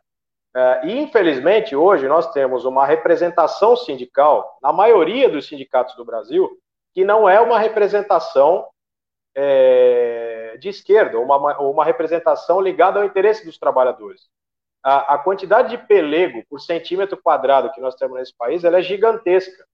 É, 0.57 0.87
e 0.87 0.99
infelizmente 0.99 1.77
hoje 1.77 2.09
nós 2.09 2.33
temos 2.33 2.65
uma 2.65 2.87
representação 2.87 3.77
sindical 3.77 4.59
na 4.63 4.73
maioria 4.73 5.29
dos 5.29 5.47
sindicatos 5.47 5.95
do 5.95 6.07
Brasil 6.07 6.51
que 6.95 7.05
não 7.05 7.29
é 7.29 7.39
uma 7.39 7.59
representação 7.59 8.67
é, 9.35 10.57
de 10.59 10.71
esquerda, 10.71 11.19
uma, 11.19 11.59
uma 11.61 11.85
representação 11.85 12.61
ligada 12.63 12.99
ao 12.99 13.05
interesse 13.05 13.45
dos 13.45 13.59
trabalhadores 13.59 14.23
a, 14.89 15.15
a, 15.15 15.19
quantidade 15.19 15.69
de 15.69 15.77
pelego 15.77 16.43
por 16.49 16.61
centímetro 16.61 17.21
quadrado 17.23 17.71
que 17.73 17.81
nós 17.81 17.95
temos 17.95 18.19
nesse 18.19 18.35
país 18.35 18.65
ela 18.65 18.79
é 18.79 18.83
gigantesca. 18.83 19.67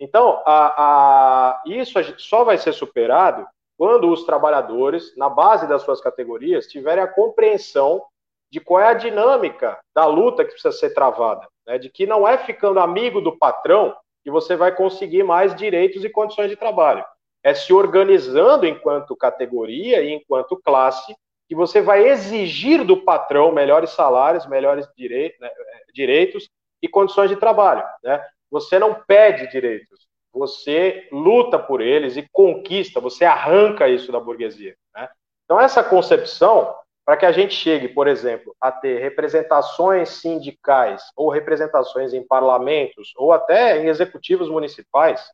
Então, 0.00 0.42
a, 0.46 0.74
a, 0.76 1.62
isso 1.66 1.98
só 2.16 2.44
vai 2.44 2.56
ser 2.56 2.72
superado 2.72 3.46
quando 3.76 4.10
os 4.10 4.24
trabalhadores, 4.24 5.14
na 5.16 5.28
base 5.28 5.68
das 5.68 5.82
suas 5.82 6.00
categorias, 6.00 6.66
tiverem 6.66 7.04
a 7.04 7.08
compreensão 7.08 8.04
de 8.50 8.58
qual 8.58 8.80
é 8.80 8.88
a 8.88 8.94
dinâmica 8.94 9.78
da 9.94 10.06
luta 10.06 10.44
que 10.44 10.52
precisa 10.52 10.72
ser 10.72 10.94
travada, 10.94 11.46
né? 11.66 11.76
de 11.76 11.90
que 11.90 12.06
não 12.06 12.26
é 12.26 12.38
ficando 12.38 12.80
amigo 12.80 13.20
do 13.20 13.36
patrão 13.36 13.94
que 14.24 14.30
você 14.30 14.56
vai 14.56 14.74
conseguir 14.74 15.24
mais 15.24 15.54
direitos 15.54 16.02
e 16.02 16.08
condições 16.08 16.48
de 16.48 16.56
trabalho. 16.56 17.04
É 17.42 17.52
se 17.52 17.72
organizando 17.72 18.66
enquanto 18.66 19.14
categoria 19.14 20.02
e 20.02 20.10
enquanto 20.10 20.60
classe 20.64 21.14
que 21.48 21.54
você 21.54 21.80
vai 21.80 22.06
exigir 22.06 22.84
do 22.84 22.98
patrão 22.98 23.50
melhores 23.50 23.90
salários, 23.90 24.46
melhores 24.46 24.86
direitos, 24.94 25.40
né, 25.40 25.50
direitos 25.94 26.48
e 26.82 26.86
condições 26.86 27.30
de 27.30 27.36
trabalho. 27.36 27.84
Né? 28.04 28.22
Você 28.50 28.78
não 28.78 28.94
pede 28.94 29.50
direitos, 29.50 30.06
você 30.32 31.08
luta 31.10 31.58
por 31.58 31.80
eles 31.80 32.16
e 32.16 32.28
conquista, 32.30 33.00
você 33.00 33.24
arranca 33.24 33.88
isso 33.88 34.12
da 34.12 34.20
burguesia. 34.20 34.76
Né? 34.94 35.08
Então, 35.44 35.58
essa 35.58 35.82
concepção, 35.82 36.74
para 37.04 37.16
que 37.16 37.24
a 37.24 37.32
gente 37.32 37.54
chegue, 37.54 37.88
por 37.88 38.06
exemplo, 38.06 38.54
a 38.60 38.70
ter 38.70 39.00
representações 39.00 40.10
sindicais 40.10 41.02
ou 41.16 41.30
representações 41.30 42.12
em 42.12 42.26
parlamentos 42.26 43.14
ou 43.16 43.32
até 43.32 43.78
em 43.78 43.88
executivos 43.88 44.50
municipais, 44.50 45.26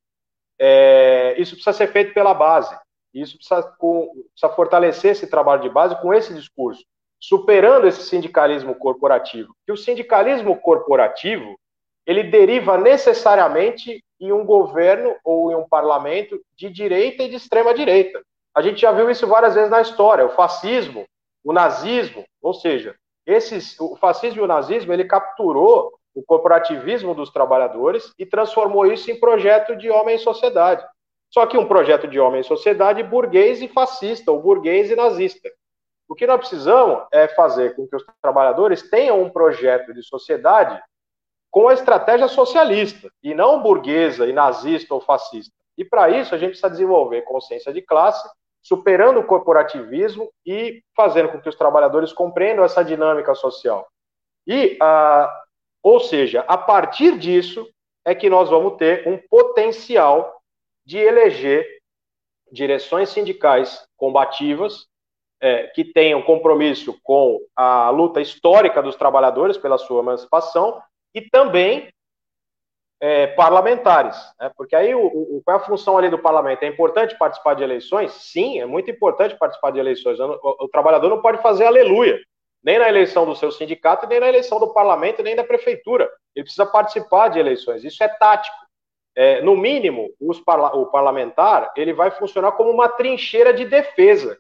é, 0.61 1.35
isso 1.37 1.57
precisa 1.57 1.77
ser 1.77 1.89
feito 1.89 2.15
pela 2.15 2.33
base. 2.33 2.79
Isso 3.15 3.37
precisa, 3.37 3.63
precisa 3.63 4.55
fortalecer 4.55 5.13
esse 5.13 5.27
trabalho 5.27 5.63
de 5.63 5.69
base 5.69 6.01
com 6.03 6.13
esse 6.13 6.35
discurso, 6.35 6.85
superando 7.21 7.87
esse 7.87 8.03
sindicalismo 8.03 8.75
corporativo. 8.75 9.55
Que 9.65 9.73
o 9.73 9.77
sindicalismo 9.77 10.57
corporativo 10.61 11.57
ele 12.07 12.25
deriva 12.25 12.77
necessariamente 12.77 14.03
em 14.21 14.33
um 14.33 14.45
governo 14.45 15.15
ou 15.25 15.51
em 15.51 15.55
um 15.55 15.67
parlamento 15.67 16.41
de 16.55 16.69
direita 16.69 17.23
e 17.23 17.29
de 17.29 17.37
extrema 17.37 17.73
direita. 17.73 18.21
A 18.55 18.61
gente 18.63 18.81
já 18.81 18.93
viu 18.93 19.11
isso 19.11 19.27
várias 19.27 19.55
vezes 19.55 19.71
na 19.71 19.81
história. 19.81 20.27
O 20.27 20.31
fascismo, 20.31 21.07
o 21.43 21.53
nazismo, 21.53 22.25
ou 22.43 22.53
seja, 22.53 22.95
esses, 23.27 23.79
o 23.81 23.97
fascismo 23.97 24.41
e 24.41 24.45
o 24.45 24.49
nazismo 24.49 24.93
ele 24.93 25.05
capturou 25.05 25.93
o 26.15 26.23
corporativismo 26.23 27.15
dos 27.15 27.31
trabalhadores 27.31 28.13
e 28.19 28.25
transformou 28.25 28.87
isso 28.87 29.11
em 29.11 29.19
projeto 29.19 29.75
de 29.75 29.91
homem 29.91 30.17
e 30.17 30.21
sociedade. 30.21 30.85
Só 31.35 31.47
que 31.47 31.59
um 31.59 31.67
projeto 31.67 32.07
de 32.07 32.21
homem 32.21 32.43
e 32.43 32.45
sociedade 32.45 33.03
burguês 33.03 33.61
e 33.61 33.67
fascista, 33.67 34.31
ou 34.31 34.41
burguês 34.41 34.89
e 34.89 34.95
nazista. 34.95 35.51
O 36.09 36.15
que 36.15 36.29
nós 36.29 36.39
precisamos 36.39 37.05
é 37.13 37.27
fazer 37.27 37.75
com 37.75 37.89
que 37.89 37.97
os 37.97 38.05
trabalhadores 38.23 38.89
tenham 38.89 39.21
um 39.21 39.29
projeto 39.29 39.93
de 39.93 40.01
sociedade 40.05 40.81
com 41.51 41.67
a 41.67 41.75
estratégia 41.75 42.29
socialista, 42.29 43.11
e 43.21 43.35
não 43.35 43.61
burguesa 43.61 44.29
e 44.29 44.33
nazista 44.33 44.95
ou 44.95 45.01
fascista. 45.01 45.53
E 45.77 45.85
para 45.85 46.09
isso 46.09 46.37
a 46.37 46.39
gente 46.39 46.51
precisa 46.51 46.71
desenvolver 46.71 47.23
consciência 47.23 47.73
de 47.73 47.83
classe, 47.83 48.29
superando 48.63 49.19
o 49.19 49.27
corporativismo 49.27 50.31
e 50.47 50.85
fazendo 50.95 51.31
com 51.31 51.41
que 51.41 51.49
os 51.49 51.57
trabalhadores 51.57 52.13
compreendam 52.13 52.65
essa 52.65 52.85
dinâmica 52.85 53.35
social. 53.35 53.89
E, 54.47 54.79
ah, 54.81 55.43
ou 55.83 55.99
seja, 55.99 56.45
a 56.47 56.57
partir 56.57 57.19
disso 57.19 57.69
é 58.05 58.15
que 58.15 58.31
nós 58.31 58.51
vamos 58.51 58.77
ter 58.77 59.09
um 59.09 59.19
potencial 59.29 60.34
de 60.85 60.99
eleger 60.99 61.67
direções 62.51 63.09
sindicais 63.09 63.87
combativas, 63.97 64.87
é, 65.41 65.67
que 65.69 65.85
tenham 65.85 66.23
compromisso 66.23 66.99
com 67.03 67.41
a 67.55 67.91
luta 67.91 68.21
histórica 68.21 68.83
dos 68.83 68.97
trabalhadores 68.97 69.59
pela 69.59 69.77
sua 69.77 70.01
emancipação 70.01 70.81
e 71.15 71.21
também 71.21 71.93
é, 73.01 73.27
parlamentares, 73.27 74.17
né? 74.41 74.51
porque 74.57 74.75
aí 74.75 74.95
o, 74.95 75.05
o, 75.05 75.43
qual 75.45 75.59
é 75.59 75.61
a 75.61 75.65
função 75.65 75.99
ali 75.99 76.09
do 76.09 76.19
parlamento? 76.19 76.63
É 76.63 76.67
importante 76.67 77.19
participar 77.19 77.55
de 77.55 77.63
eleições? 77.63 78.13
Sim, 78.13 78.61
é 78.61 78.65
muito 78.65 78.91
importante 78.91 79.37
participar 79.37 79.73
de 79.73 79.79
eleições. 79.79 80.19
O, 80.19 80.41
o, 80.43 80.65
o 80.65 80.69
trabalhador 80.69 81.11
não 81.11 81.21
pode 81.21 81.43
fazer 81.43 81.67
aleluia, 81.67 82.19
nem 82.63 82.79
na 82.79 82.89
eleição 82.89 83.27
do 83.27 83.37
seu 83.37 83.53
sindicato, 83.53 84.07
nem 84.07 84.21
na 84.21 84.29
eleição 84.29 84.59
do 84.59 84.73
parlamento, 84.73 85.23
nem 85.23 85.37
da 85.37 85.45
prefeitura. 85.45 86.11
Ele 86.35 86.45
precisa 86.45 86.65
participar 86.65 87.29
de 87.29 87.39
eleições. 87.39 87.85
Isso 87.85 88.03
é 88.03 88.09
tático 88.09 88.57
é, 89.17 89.41
no 89.43 89.57
mínimo, 89.57 90.11
parla 90.45 90.75
o 90.75 90.87
parlamentar 90.87 91.73
ele 91.77 91.93
vai 91.93 92.11
funcionar 92.11 92.53
como 92.53 92.71
uma 92.71 92.89
trincheira 92.89 93.55
de 93.55 93.65
defesa 93.65 94.39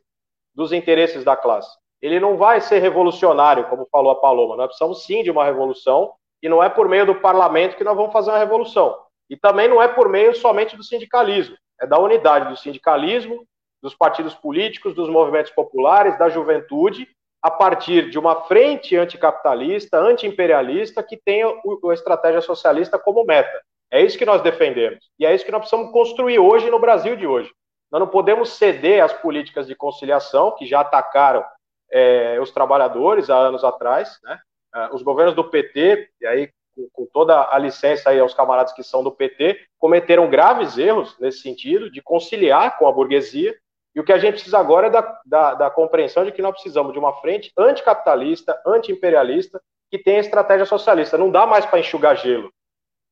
dos 0.54 0.72
interesses 0.72 1.24
da 1.24 1.36
classe. 1.36 1.76
Ele 2.02 2.20
não 2.20 2.36
vai 2.36 2.60
ser 2.60 2.80
revolucionário, 2.80 3.68
como 3.68 3.88
falou 3.90 4.12
a 4.12 4.20
Paloma. 4.20 4.56
Nós 4.56 4.66
precisamos 4.66 5.04
sim 5.04 5.22
de 5.22 5.30
uma 5.30 5.44
revolução, 5.44 6.12
e 6.42 6.48
não 6.48 6.62
é 6.62 6.68
por 6.68 6.88
meio 6.88 7.06
do 7.06 7.14
parlamento 7.14 7.76
que 7.76 7.84
nós 7.84 7.96
vamos 7.96 8.12
fazer 8.12 8.30
uma 8.30 8.38
revolução. 8.38 8.98
E 9.30 9.36
também 9.36 9.68
não 9.68 9.80
é 9.80 9.88
por 9.88 10.08
meio 10.08 10.34
somente 10.34 10.76
do 10.76 10.84
sindicalismo, 10.84 11.56
é 11.80 11.86
da 11.86 11.98
unidade 11.98 12.50
do 12.50 12.56
sindicalismo, 12.56 13.46
dos 13.82 13.94
partidos 13.94 14.34
políticos, 14.34 14.94
dos 14.94 15.08
movimentos 15.08 15.52
populares, 15.52 16.18
da 16.18 16.28
juventude, 16.28 17.08
a 17.42 17.50
partir 17.50 18.10
de 18.10 18.18
uma 18.18 18.42
frente 18.42 18.96
anticapitalista, 18.96 19.98
antiimperialista, 19.98 21.02
que 21.02 21.16
tenha 21.16 21.46
a 21.48 21.94
estratégia 21.94 22.40
socialista 22.40 22.98
como 22.98 23.24
meta. 23.24 23.62
É 23.90 24.02
isso 24.02 24.18
que 24.18 24.26
nós 24.26 24.42
defendemos. 24.42 25.10
E 25.18 25.26
é 25.26 25.34
isso 25.34 25.44
que 25.44 25.52
nós 25.52 25.60
precisamos 25.60 25.92
construir 25.92 26.38
hoje 26.38 26.70
no 26.70 26.78
Brasil 26.78 27.16
de 27.16 27.26
hoje. 27.26 27.50
Nós 27.90 28.00
não 28.00 28.08
podemos 28.08 28.50
ceder 28.50 29.02
às 29.02 29.12
políticas 29.12 29.66
de 29.66 29.74
conciliação 29.74 30.54
que 30.56 30.66
já 30.66 30.80
atacaram 30.80 31.44
é, 31.90 32.40
os 32.40 32.50
trabalhadores 32.50 33.30
há 33.30 33.36
anos 33.36 33.62
atrás. 33.62 34.18
Né? 34.22 34.38
É, 34.74 34.88
os 34.92 35.02
governos 35.02 35.34
do 35.34 35.44
PT, 35.44 36.10
e 36.20 36.26
aí 36.26 36.50
com, 36.92 37.06
toda 37.12 37.48
a 37.50 37.58
licença 37.58 38.10
aí 38.10 38.18
aos 38.18 38.34
camaradas 38.34 38.72
que 38.72 38.82
são 38.82 39.04
do 39.04 39.12
PT, 39.12 39.60
cometeram 39.78 40.28
graves 40.28 40.76
erros 40.76 41.16
nesse 41.20 41.38
sentido, 41.38 41.90
de 41.90 42.02
conciliar 42.02 42.76
com 42.78 42.88
a 42.88 42.92
burguesia, 42.92 43.54
e 43.94 44.00
o 44.00 44.04
que 44.04 44.12
a 44.12 44.18
gente 44.18 44.34
precisa 44.34 44.58
agora 44.58 44.88
é 44.88 44.90
da, 44.90 45.20
da, 45.24 45.54
da 45.54 45.70
compreensão 45.70 46.24
de 46.24 46.32
que 46.32 46.42
nós 46.42 46.52
precisamos 46.52 46.92
de 46.92 46.98
uma 46.98 47.12
frente 47.20 47.52
anticapitalista, 47.56 48.60
anti-imperialista, 48.66 49.60
que 49.88 49.98
tenha 49.98 50.18
estratégia 50.18 50.66
socialista. 50.66 51.16
Não 51.16 51.30
dá 51.30 51.46
mais 51.46 51.64
para 51.64 51.78
enxugar 51.78 52.16
gelo. 52.16 52.52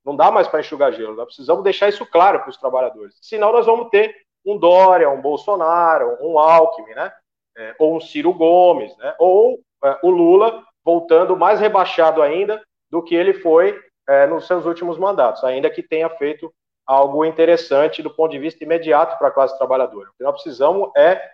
Não 0.05 0.17
dá 0.17 0.31
mais 0.31 0.49
para 0.49 0.61
enxugar 0.61 0.93
gelo. 0.93 1.15
Nós 1.15 1.27
precisamos 1.27 1.63
deixar 1.63 1.89
isso 1.89 2.05
claro 2.07 2.41
para 2.41 2.51
os 2.51 2.57
trabalhadores. 2.57 3.17
Senão 3.21 3.53
nós 3.53 3.67
vamos 3.67 3.89
ter 3.89 4.15
um 4.45 4.59
Dória, 4.59 5.09
um 5.09 5.21
Bolsonaro, 5.21 6.19
um 6.21 6.39
Alckmin, 6.39 6.95
né? 6.95 7.13
É, 7.57 7.75
ou 7.79 7.97
um 7.97 8.01
Ciro 8.01 8.33
Gomes, 8.33 8.97
né? 8.97 9.15
Ou 9.19 9.61
é, 9.85 9.99
o 10.03 10.11
Lula 10.11 10.65
voltando 10.85 11.37
mais 11.37 11.61
rebaixado 11.61 12.23
ainda 12.23 12.63
do 12.91 13.03
que 13.03 13.15
ele 13.15 13.35
foi 13.35 13.79
é, 14.09 14.27
nos 14.27 14.47
seus 14.47 14.67
últimos 14.67 14.99
mandatos, 14.99 15.45
ainda 15.45 15.71
que 15.71 15.83
tenha 15.83 16.09
feito 16.11 16.53
algo 16.87 17.25
interessante 17.25 18.03
do 18.03 18.11
ponto 18.11 18.33
de 18.33 18.39
vista 18.39 18.65
imediato 18.65 19.17
para 19.19 19.29
a 19.29 19.31
classe 19.31 19.57
trabalhadora. 19.57 20.11
O 20.11 20.13
que 20.15 20.25
nós 20.25 20.35
precisamos 20.35 20.91
é 20.97 21.33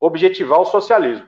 objetivar 0.00 0.60
o 0.60 0.66
socialismo. 0.66 1.26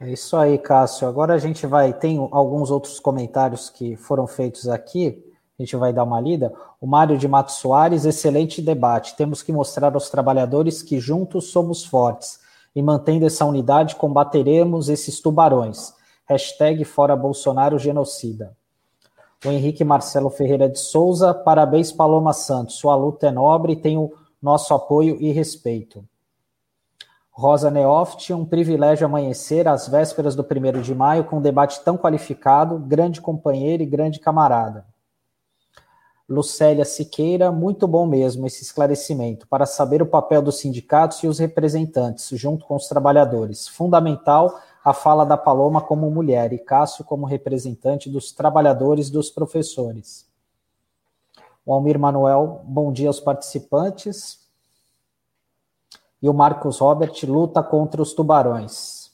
É 0.00 0.12
isso 0.12 0.36
aí, 0.36 0.56
Cássio. 0.58 1.08
Agora 1.08 1.34
a 1.34 1.38
gente 1.38 1.66
vai. 1.66 1.92
Tem 1.92 2.18
alguns 2.30 2.70
outros 2.70 3.00
comentários 3.00 3.68
que 3.68 3.96
foram 3.96 4.28
feitos 4.28 4.68
aqui. 4.68 5.24
A 5.58 5.62
gente 5.62 5.74
vai 5.74 5.92
dar 5.92 6.04
uma 6.04 6.20
lida. 6.20 6.52
O 6.80 6.86
Mário 6.86 7.18
de 7.18 7.26
Matos 7.26 7.56
Soares, 7.56 8.04
excelente 8.04 8.62
debate. 8.62 9.16
Temos 9.16 9.42
que 9.42 9.52
mostrar 9.52 9.92
aos 9.94 10.08
trabalhadores 10.08 10.82
que 10.82 11.00
juntos 11.00 11.50
somos 11.50 11.84
fortes. 11.84 12.38
E 12.76 12.80
mantendo 12.80 13.26
essa 13.26 13.44
unidade, 13.44 13.96
combateremos 13.96 14.88
esses 14.88 15.20
tubarões. 15.20 15.92
Hashtag 16.26 16.84
fora 16.84 17.16
Bolsonaro 17.16 17.76
genocida. 17.76 18.56
O 19.44 19.48
Henrique 19.50 19.82
Marcelo 19.82 20.30
Ferreira 20.30 20.68
de 20.68 20.78
Souza, 20.78 21.34
parabéns, 21.34 21.90
Paloma 21.90 22.32
Santos. 22.32 22.76
Sua 22.76 22.94
luta 22.94 23.26
é 23.26 23.32
nobre 23.32 23.72
e 23.72 23.76
tem 23.76 23.98
o 23.98 24.12
nosso 24.40 24.72
apoio 24.74 25.16
e 25.20 25.32
respeito. 25.32 26.04
Rosa 27.38 27.70
Neoft, 27.70 28.32
um 28.32 28.44
privilégio 28.44 29.06
amanhecer 29.06 29.68
às 29.68 29.86
vésperas 29.86 30.34
do 30.34 30.42
primeiro 30.42 30.82
de 30.82 30.92
maio 30.92 31.22
com 31.22 31.36
um 31.36 31.40
debate 31.40 31.80
tão 31.84 31.96
qualificado, 31.96 32.80
grande 32.80 33.20
companheiro 33.20 33.80
e 33.80 33.86
grande 33.86 34.18
camarada. 34.18 34.84
Lucélia 36.28 36.84
Siqueira, 36.84 37.52
muito 37.52 37.86
bom 37.86 38.08
mesmo 38.08 38.44
esse 38.44 38.64
esclarecimento, 38.64 39.46
para 39.46 39.66
saber 39.66 40.02
o 40.02 40.06
papel 40.06 40.42
dos 40.42 40.58
sindicatos 40.58 41.22
e 41.22 41.28
os 41.28 41.38
representantes, 41.38 42.28
junto 42.32 42.66
com 42.66 42.74
os 42.74 42.88
trabalhadores. 42.88 43.68
Fundamental 43.68 44.58
a 44.84 44.92
fala 44.92 45.24
da 45.24 45.36
Paloma 45.36 45.80
como 45.80 46.10
mulher 46.10 46.52
e 46.52 46.58
Cássio 46.58 47.04
como 47.04 47.24
representante 47.24 48.10
dos 48.10 48.32
trabalhadores 48.32 49.10
dos 49.10 49.30
professores. 49.30 50.26
O 51.64 51.72
Almir 51.72 52.00
Manuel, 52.00 52.62
bom 52.64 52.90
dia 52.90 53.06
aos 53.06 53.20
participantes 53.20 54.37
e 56.22 56.28
o 56.28 56.34
Marcos 56.34 56.78
Robert 56.78 57.12
luta 57.24 57.62
contra 57.62 58.02
os 58.02 58.12
tubarões. 58.12 59.08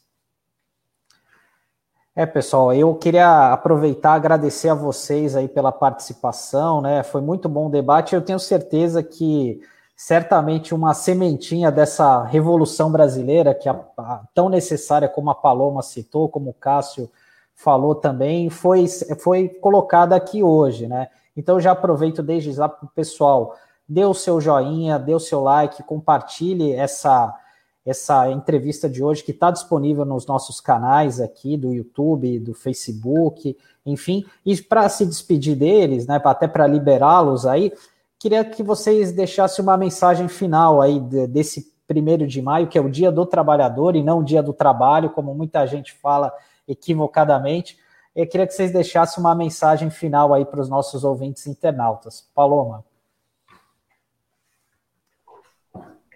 É, 2.17 2.25
pessoal, 2.25 2.73
eu 2.73 2.95
queria 2.95 3.53
aproveitar 3.53 4.13
agradecer 4.13 4.69
a 4.69 4.75
vocês 4.75 5.35
aí 5.35 5.49
pela 5.49 5.73
participação, 5.73 6.81
né? 6.81 7.03
Foi 7.03 7.21
muito 7.21 7.49
bom 7.49 7.67
o 7.67 7.71
debate. 7.71 8.15
Eu 8.15 8.23
tenho 8.23 8.39
certeza 8.39 9.03
que 9.03 9.61
certamente 9.97 10.75
uma 10.75 10.95
sementinha 10.95 11.73
dessa 11.73 12.23
revolução 12.23 12.91
brasileira 12.91 13.53
que 13.53 13.69
é 13.69 13.81
tão 14.33 14.49
necessária 14.49 15.09
como 15.09 15.31
a 15.31 15.35
Paloma 15.35 15.83
citou, 15.83 16.29
como 16.29 16.51
o 16.51 16.55
Cássio 16.55 17.11
falou 17.55 17.95
também, 17.95 18.51
foi, 18.51 18.87
foi 19.21 19.49
colocada 19.49 20.15
aqui 20.17 20.43
hoje, 20.43 20.87
né? 20.87 21.09
Então 21.37 21.59
já 21.59 21.73
aproveito 21.73 22.23
desde 22.23 22.53
já 22.53 22.69
para 22.69 22.87
o 22.87 22.91
pessoal 22.91 23.57
dê 23.89 24.05
o 24.05 24.15
seu 24.15 24.41
joinha, 24.41 24.99
dê 24.99 25.15
o 25.15 25.21
seu 25.21 25.41
like, 25.41 25.83
compartilhe 25.83 26.73
essa, 26.73 27.35
essa 27.85 28.31
entrevista 28.31 28.89
de 28.89 29.03
hoje 29.03 29.23
que 29.23 29.31
está 29.31 29.51
disponível 29.51 30.05
nos 30.05 30.27
nossos 30.27 30.61
canais 30.61 31.21
aqui 31.21 31.57
do 31.57 31.73
YouTube, 31.73 32.39
do 32.39 32.55
Facebook, 32.55 33.57
enfim. 33.85 34.25
E 34.45 34.57
para 34.63 34.89
se 34.89 35.05
despedir 35.05 35.57
deles, 35.57 36.07
né, 36.07 36.21
até 36.25 36.49
para 36.49 36.67
liberá-los 36.67 37.47
aí, 37.47 37.73
queria 38.19 38.45
que 38.45 38.63
vocês 38.63 39.13
deixassem 39.13 39.63
uma 39.63 39.77
mensagem 39.77 40.29
final 40.29 40.81
aí 40.81 40.99
desse 40.99 41.75
primeiro 41.87 42.27
de 42.27 42.41
maio, 42.41 42.67
que 42.67 42.79
é 42.79 42.81
o 42.81 42.91
Dia 42.91 43.13
do 43.13 43.27
Trabalhador 43.27 43.95
e 43.95 44.03
não 44.03 44.21
o 44.21 44.25
Dia 44.25 44.43
do 44.43 44.55
Trabalho, 44.55 45.11
como 45.11 45.35
muita 45.35 45.67
gente 45.67 45.93
fala 45.93 46.33
equivocadamente. 46.67 47.79
Eu 48.17 48.27
queria 48.27 48.47
que 48.47 48.55
vocês 48.55 48.73
deixassem 48.73 49.23
uma 49.23 49.35
mensagem 49.35 49.91
final 49.91 50.33
aí 50.33 50.45
para 50.45 50.61
os 50.61 50.69
nossos 50.69 51.05
ouvintes 51.05 51.47
internautas. 51.47 52.27
Paloma. 52.35 52.85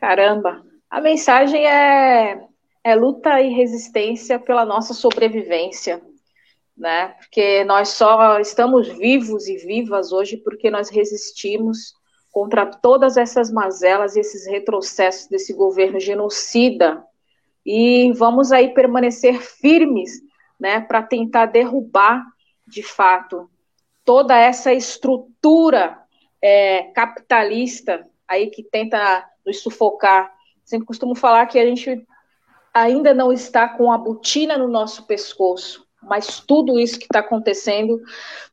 Caramba, 0.00 0.62
a 0.88 1.00
mensagem 1.00 1.66
é, 1.66 2.40
é 2.84 2.94
luta 2.94 3.40
e 3.40 3.52
resistência 3.52 4.38
pela 4.38 4.64
nossa 4.64 4.94
sobrevivência, 4.94 6.00
né? 6.76 7.08
Porque 7.18 7.64
nós 7.64 7.90
só 7.90 8.38
estamos 8.38 8.88
vivos 8.88 9.48
e 9.48 9.56
vivas 9.56 10.12
hoje 10.12 10.36
porque 10.36 10.70
nós 10.70 10.88
resistimos 10.88 11.94
contra 12.30 12.64
todas 12.66 13.16
essas 13.16 13.50
mazelas 13.50 14.14
e 14.14 14.20
esses 14.20 14.46
retrocessos 14.46 15.28
desse 15.28 15.52
governo 15.52 15.98
genocida. 15.98 17.02
E 17.66 18.12
vamos 18.12 18.52
aí 18.52 18.72
permanecer 18.72 19.40
firmes, 19.40 20.22
né, 20.58 20.80
para 20.80 21.02
tentar 21.02 21.46
derrubar, 21.46 22.24
de 22.66 22.82
fato, 22.82 23.50
toda 24.04 24.36
essa 24.36 24.72
estrutura 24.72 25.98
é, 26.40 26.84
capitalista 26.94 28.06
aí 28.26 28.48
que 28.48 28.62
tenta 28.62 29.24
nos 29.48 29.60
sufocar. 29.62 30.32
Sempre 30.64 30.86
costumo 30.86 31.14
falar 31.14 31.46
que 31.46 31.58
a 31.58 31.64
gente 31.64 32.06
ainda 32.72 33.14
não 33.14 33.32
está 33.32 33.66
com 33.68 33.90
a 33.90 33.96
botina 33.96 34.58
no 34.58 34.68
nosso 34.68 35.06
pescoço, 35.06 35.86
mas 36.02 36.40
tudo 36.40 36.78
isso 36.78 36.98
que 36.98 37.06
está 37.06 37.20
acontecendo 37.20 38.00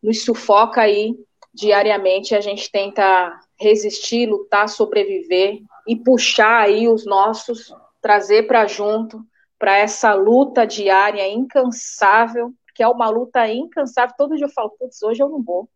nos 0.02 0.24
sufoca 0.24 0.82
aí 0.82 1.14
diariamente. 1.54 2.34
A 2.34 2.40
gente 2.40 2.72
tenta 2.72 3.40
resistir, 3.60 4.28
lutar, 4.28 4.70
sobreviver 4.70 5.60
e 5.86 5.96
puxar 5.96 6.62
aí 6.62 6.88
os 6.88 7.06
nossos, 7.06 7.74
trazer 8.02 8.48
para 8.48 8.66
junto, 8.66 9.22
para 9.60 9.78
essa 9.78 10.14
luta 10.14 10.66
diária 10.66 11.28
incansável, 11.28 12.54
que 12.74 12.82
é 12.82 12.88
uma 12.88 13.10
luta 13.10 13.48
incansável. 13.48 14.16
Todo 14.18 14.36
dia 14.36 14.46
eu 14.46 14.52
falo, 14.52 14.72
putz, 14.72 15.04
hoje 15.04 15.22
eu 15.22 15.30
não 15.30 15.44
vou 15.44 15.70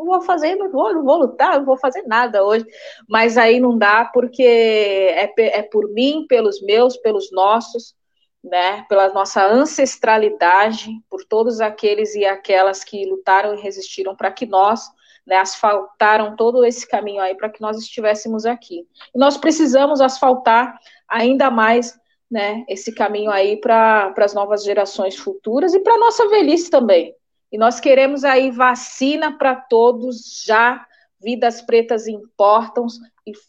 não 0.00 0.06
vou 0.06 0.20
fazer, 0.22 0.56
não 0.56 0.70
vou, 0.70 0.92
não 0.92 1.04
vou 1.04 1.18
lutar, 1.18 1.58
não 1.58 1.66
vou 1.66 1.76
fazer 1.76 2.02
nada 2.02 2.44
hoje. 2.44 2.64
Mas 3.08 3.36
aí 3.36 3.60
não 3.60 3.76
dá 3.76 4.04
porque 4.04 4.42
é, 4.42 5.32
é 5.36 5.62
por 5.62 5.88
mim, 5.92 6.26
pelos 6.28 6.60
meus, 6.62 6.96
pelos 6.96 7.30
nossos, 7.30 7.94
né? 8.42 8.84
Pela 8.88 9.12
nossa 9.12 9.46
ancestralidade, 9.46 10.90
por 11.08 11.24
todos 11.24 11.60
aqueles 11.60 12.14
e 12.14 12.24
aquelas 12.24 12.82
que 12.82 13.04
lutaram 13.04 13.54
e 13.54 13.60
resistiram 13.60 14.16
para 14.16 14.32
que 14.32 14.46
nós 14.46 14.88
né, 15.26 15.36
asfaltaram 15.36 16.34
todo 16.34 16.64
esse 16.64 16.88
caminho 16.88 17.20
aí 17.20 17.34
para 17.34 17.50
que 17.50 17.60
nós 17.60 17.78
estivéssemos 17.78 18.46
aqui. 18.46 18.86
E 19.14 19.18
nós 19.18 19.36
precisamos 19.36 20.00
asfaltar 20.00 20.78
ainda 21.06 21.50
mais 21.50 21.98
né, 22.30 22.64
esse 22.68 22.94
caminho 22.94 23.30
aí 23.30 23.60
para 23.60 24.14
as 24.16 24.32
novas 24.34 24.64
gerações 24.64 25.16
futuras 25.16 25.74
e 25.74 25.80
para 25.80 25.94
a 25.94 25.98
nossa 25.98 26.28
velhice 26.28 26.70
também. 26.70 27.14
E 27.52 27.58
nós 27.58 27.80
queremos 27.80 28.24
aí 28.24 28.50
vacina 28.50 29.36
para 29.36 29.54
todos 29.54 30.44
já. 30.46 30.86
Vidas 31.22 31.60
pretas 31.60 32.08
importam, 32.08 32.86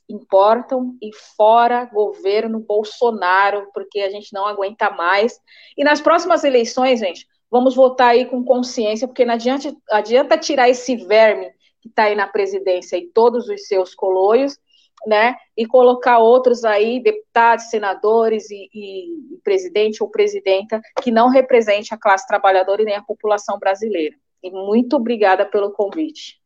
importam 0.10 0.98
e 1.02 1.12
fora 1.38 1.86
governo 1.86 2.60
Bolsonaro, 2.60 3.70
porque 3.74 4.02
a 4.02 4.10
gente 4.10 4.34
não 4.34 4.46
aguenta 4.46 4.90
mais. 4.90 5.40
E 5.78 5.84
nas 5.84 6.02
próximas 6.02 6.44
eleições, 6.44 7.00
gente, 7.00 7.26
vamos 7.50 7.76
votar 7.76 8.10
aí 8.10 8.26
com 8.26 8.44
consciência, 8.44 9.08
porque 9.08 9.24
não 9.24 9.36
adianta, 9.36 9.74
adianta 9.90 10.38
tirar 10.38 10.70
esse 10.70 10.98
verme 10.98 11.50
que 11.82 11.88
está 11.88 12.04
aí 12.04 12.16
na 12.16 12.28
presidência 12.28 12.98
e 12.98 13.08
todos 13.08 13.48
os 13.48 13.68
seus 13.68 13.96
coloios 13.96 14.58
né, 15.06 15.36
e 15.58 15.66
colocar 15.66 16.20
outros 16.20 16.64
aí, 16.64 17.02
deputados, 17.02 17.70
senadores 17.70 18.50
e, 18.50 18.70
e, 18.74 19.40
presidente 19.44 20.04
ou 20.04 20.10
presidenta, 20.10 20.82
que 21.02 21.12
não 21.12 21.30
represente 21.30 21.94
a 21.94 21.98
classe 21.98 22.28
trabalhadora 22.28 22.82
e 22.82 22.86
nem 22.86 22.96
a 22.96 23.04
população 23.04 23.58
brasileira. 23.58 24.16
E 24.44 24.52
muito 24.52 24.96
obrigada 24.96 25.46
pelo 25.46 25.72
convite. 25.72 26.40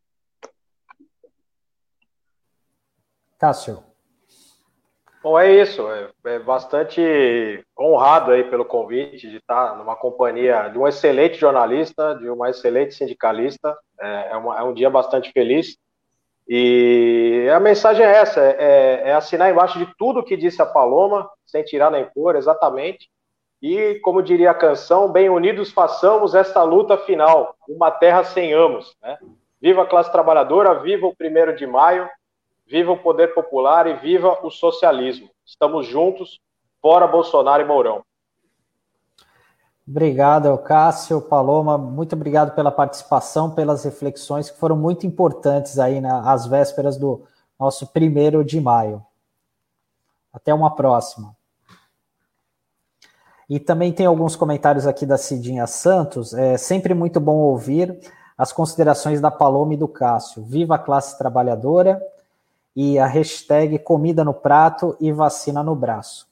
Cássio. 3.37 3.83
Bom, 5.25 5.39
é 5.39 5.51
isso. 5.51 5.89
É, 5.89 6.11
é, 6.25 6.37
bastante 6.39 7.01
honrado 7.75 8.29
aí 8.29 8.43
pelo 8.43 8.63
convite 8.63 9.27
de 9.27 9.37
estar 9.37 9.75
numa 9.75 9.95
companhia 9.95 10.69
de 10.69 10.77
um 10.77 10.87
excelente 10.87 11.35
jornalista, 11.35 12.13
de 12.13 12.29
uma 12.29 12.51
excelente 12.51 12.93
sindicalista. 12.93 13.75
É, 13.99 14.33
é, 14.33 14.37
uma, 14.37 14.59
é 14.59 14.61
um 14.61 14.71
dia 14.71 14.87
bastante 14.87 15.31
feliz. 15.31 15.77
E 16.47 17.49
a 17.53 17.59
mensagem 17.59 18.05
é 18.05 18.17
essa: 18.17 18.39
é, 18.39 19.09
é, 19.09 19.13
assinar 19.13 19.51
embaixo 19.51 19.79
de 19.79 19.87
tudo 19.97 20.23
que 20.23 20.37
disse 20.37 20.61
a 20.61 20.65
Paloma, 20.65 21.29
sem 21.45 21.63
tirar 21.63 21.91
nem 21.91 22.05
pôr, 22.05 22.35
exatamente. 22.35 23.09
E, 23.61 23.95
como 24.03 24.21
diria 24.21 24.51
a 24.51 24.55
canção, 24.55 25.11
bem 25.11 25.29
unidos 25.29 25.71
façamos 25.71 26.35
esta 26.35 26.61
luta 26.61 26.97
final, 26.97 27.55
uma 27.67 27.89
terra 27.89 28.23
sem 28.23 28.53
amos. 28.53 28.95
Né? 29.01 29.17
Viva 29.59 29.83
a 29.83 29.87
classe 29.87 30.11
trabalhadora, 30.11 30.79
viva 30.81 31.07
o 31.07 31.15
primeiro 31.15 31.55
de 31.55 31.65
maio, 31.65 32.07
viva 32.67 32.91
o 32.91 32.97
poder 32.97 33.33
popular 33.33 33.87
e 33.87 33.93
viva 33.95 34.39
o 34.43 34.51
socialismo. 34.51 35.29
Estamos 35.43 35.87
juntos, 35.87 36.39
fora 36.81 37.07
Bolsonaro 37.07 37.63
e 37.63 37.65
Mourão. 37.65 38.03
Obrigado, 39.87 40.57
Cássio, 40.57 41.21
Paloma, 41.21 41.77
muito 41.77 42.13
obrigado 42.15 42.55
pela 42.55 42.71
participação, 42.71 43.51
pelas 43.51 43.83
reflexões 43.83 44.49
que 44.49 44.57
foram 44.57 44.75
muito 44.75 45.05
importantes 45.05 45.77
aí 45.77 46.01
nas 46.01 46.47
vésperas 46.47 46.97
do 46.97 47.23
nosso 47.59 47.85
primeiro 47.87 48.43
de 48.43 48.59
maio. 48.59 49.05
Até 50.33 50.51
uma 50.53 50.75
próxima. 50.75 51.35
E 53.47 53.59
também 53.59 53.93
tem 53.93 54.07
alguns 54.07 54.35
comentários 54.35 54.87
aqui 54.87 55.05
da 55.05 55.19
Cidinha 55.19 55.67
Santos. 55.67 56.33
É 56.33 56.57
sempre 56.57 56.95
muito 56.95 57.19
bom 57.19 57.35
ouvir 57.35 57.99
as 58.35 58.51
considerações 58.51 59.21
da 59.21 59.29
Paloma 59.29 59.75
e 59.75 59.77
do 59.77 59.87
Cássio. 59.87 60.43
Viva 60.43 60.75
a 60.75 60.79
classe 60.79 61.15
trabalhadora 61.15 62.01
e 62.75 62.97
a 62.97 63.05
hashtag 63.05 63.77
comida 63.77 64.23
no 64.23 64.33
prato 64.33 64.97
e 64.99 65.11
vacina 65.11 65.61
no 65.61 65.75
braço. 65.75 66.27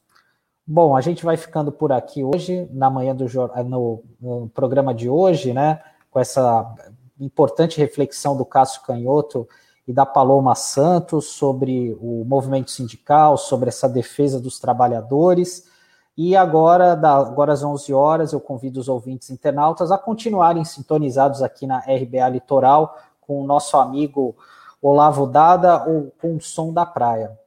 Bom, 0.66 0.96
a 0.96 1.02
gente 1.02 1.26
vai 1.26 1.36
ficando 1.36 1.74
por 1.74 1.92
aqui 1.92 2.24
hoje, 2.24 2.70
na 2.72 2.90
manhã 2.90 3.14
do 3.14 3.26
no, 3.66 4.04
no 4.20 4.50
programa 4.50 4.94
de 4.94 5.10
hoje, 5.10 5.54
né? 5.54 5.82
Com 6.10 6.22
essa 6.22 6.74
importante 7.20 7.78
reflexão 7.78 8.38
do 8.38 8.46
Cássio 8.46 8.82
Canhoto 8.84 9.48
e 9.86 9.92
da 9.92 10.06
Paloma 10.06 10.56
Santos 10.56 11.26
sobre 11.26 11.98
o 12.00 12.24
movimento 12.26 12.72
sindical, 12.72 13.38
sobre 13.38 13.68
essa 13.68 13.90
defesa 13.90 14.40
dos 14.40 14.58
trabalhadores. 14.58 15.70
E 16.16 16.34
agora, 16.34 16.96
da, 16.96 17.18
agora 17.18 17.52
às 17.52 17.62
11 17.62 17.94
horas, 17.94 18.32
eu 18.32 18.40
convido 18.40 18.80
os 18.80 18.88
ouvintes 18.88 19.30
internautas 19.32 19.92
a 19.92 19.98
continuarem 19.98 20.64
sintonizados 20.64 21.42
aqui 21.42 21.68
na 21.68 21.80
RBA 21.80 22.30
Litoral 22.30 22.98
com 23.20 23.42
o 23.42 23.46
nosso 23.46 23.76
amigo 23.76 24.34
Olavo 24.82 25.28
Dada 25.28 25.84
ou 25.86 26.14
com 26.22 26.38
o 26.38 26.42
Som 26.42 26.72
da 26.72 26.86
Praia. 26.86 27.38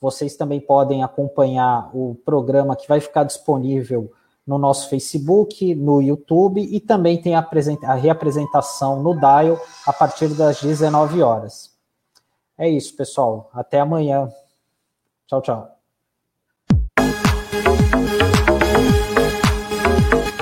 Vocês 0.00 0.34
também 0.36 0.60
podem 0.60 1.02
acompanhar 1.02 1.90
o 1.94 2.14
programa 2.24 2.74
que 2.74 2.88
vai 2.88 3.00
ficar 3.00 3.24
disponível 3.24 4.10
no 4.46 4.58
nosso 4.58 4.88
Facebook, 4.88 5.74
no 5.74 6.00
YouTube 6.00 6.60
e 6.60 6.80
também 6.80 7.20
tem 7.20 7.34
a, 7.34 7.48
a 7.84 7.94
reapresentação 7.94 9.02
no 9.02 9.14
Dial 9.14 9.60
a 9.86 9.92
partir 9.92 10.28
das 10.28 10.60
19 10.60 11.22
horas. 11.22 11.70
É 12.58 12.68
isso, 12.68 12.96
pessoal. 12.96 13.50
Até 13.54 13.80
amanhã. 13.80 14.28
Tchau, 15.26 15.40
tchau. 15.40 15.68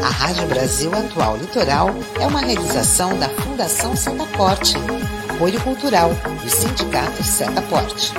A 0.03 0.11
Rádio 0.11 0.47
Brasil 0.49 0.91
Atual 0.95 1.37
Litoral 1.37 1.89
é 2.21 2.27
uma 2.27 2.41
realização 2.41 3.19
da 3.19 3.29
Fundação 3.29 3.95
Setaporte, 3.95 4.75
apoio 5.35 5.63
cultural 5.63 6.11
do 6.43 6.49
Sindicato 6.49 7.23
Setaporte. 7.23 8.13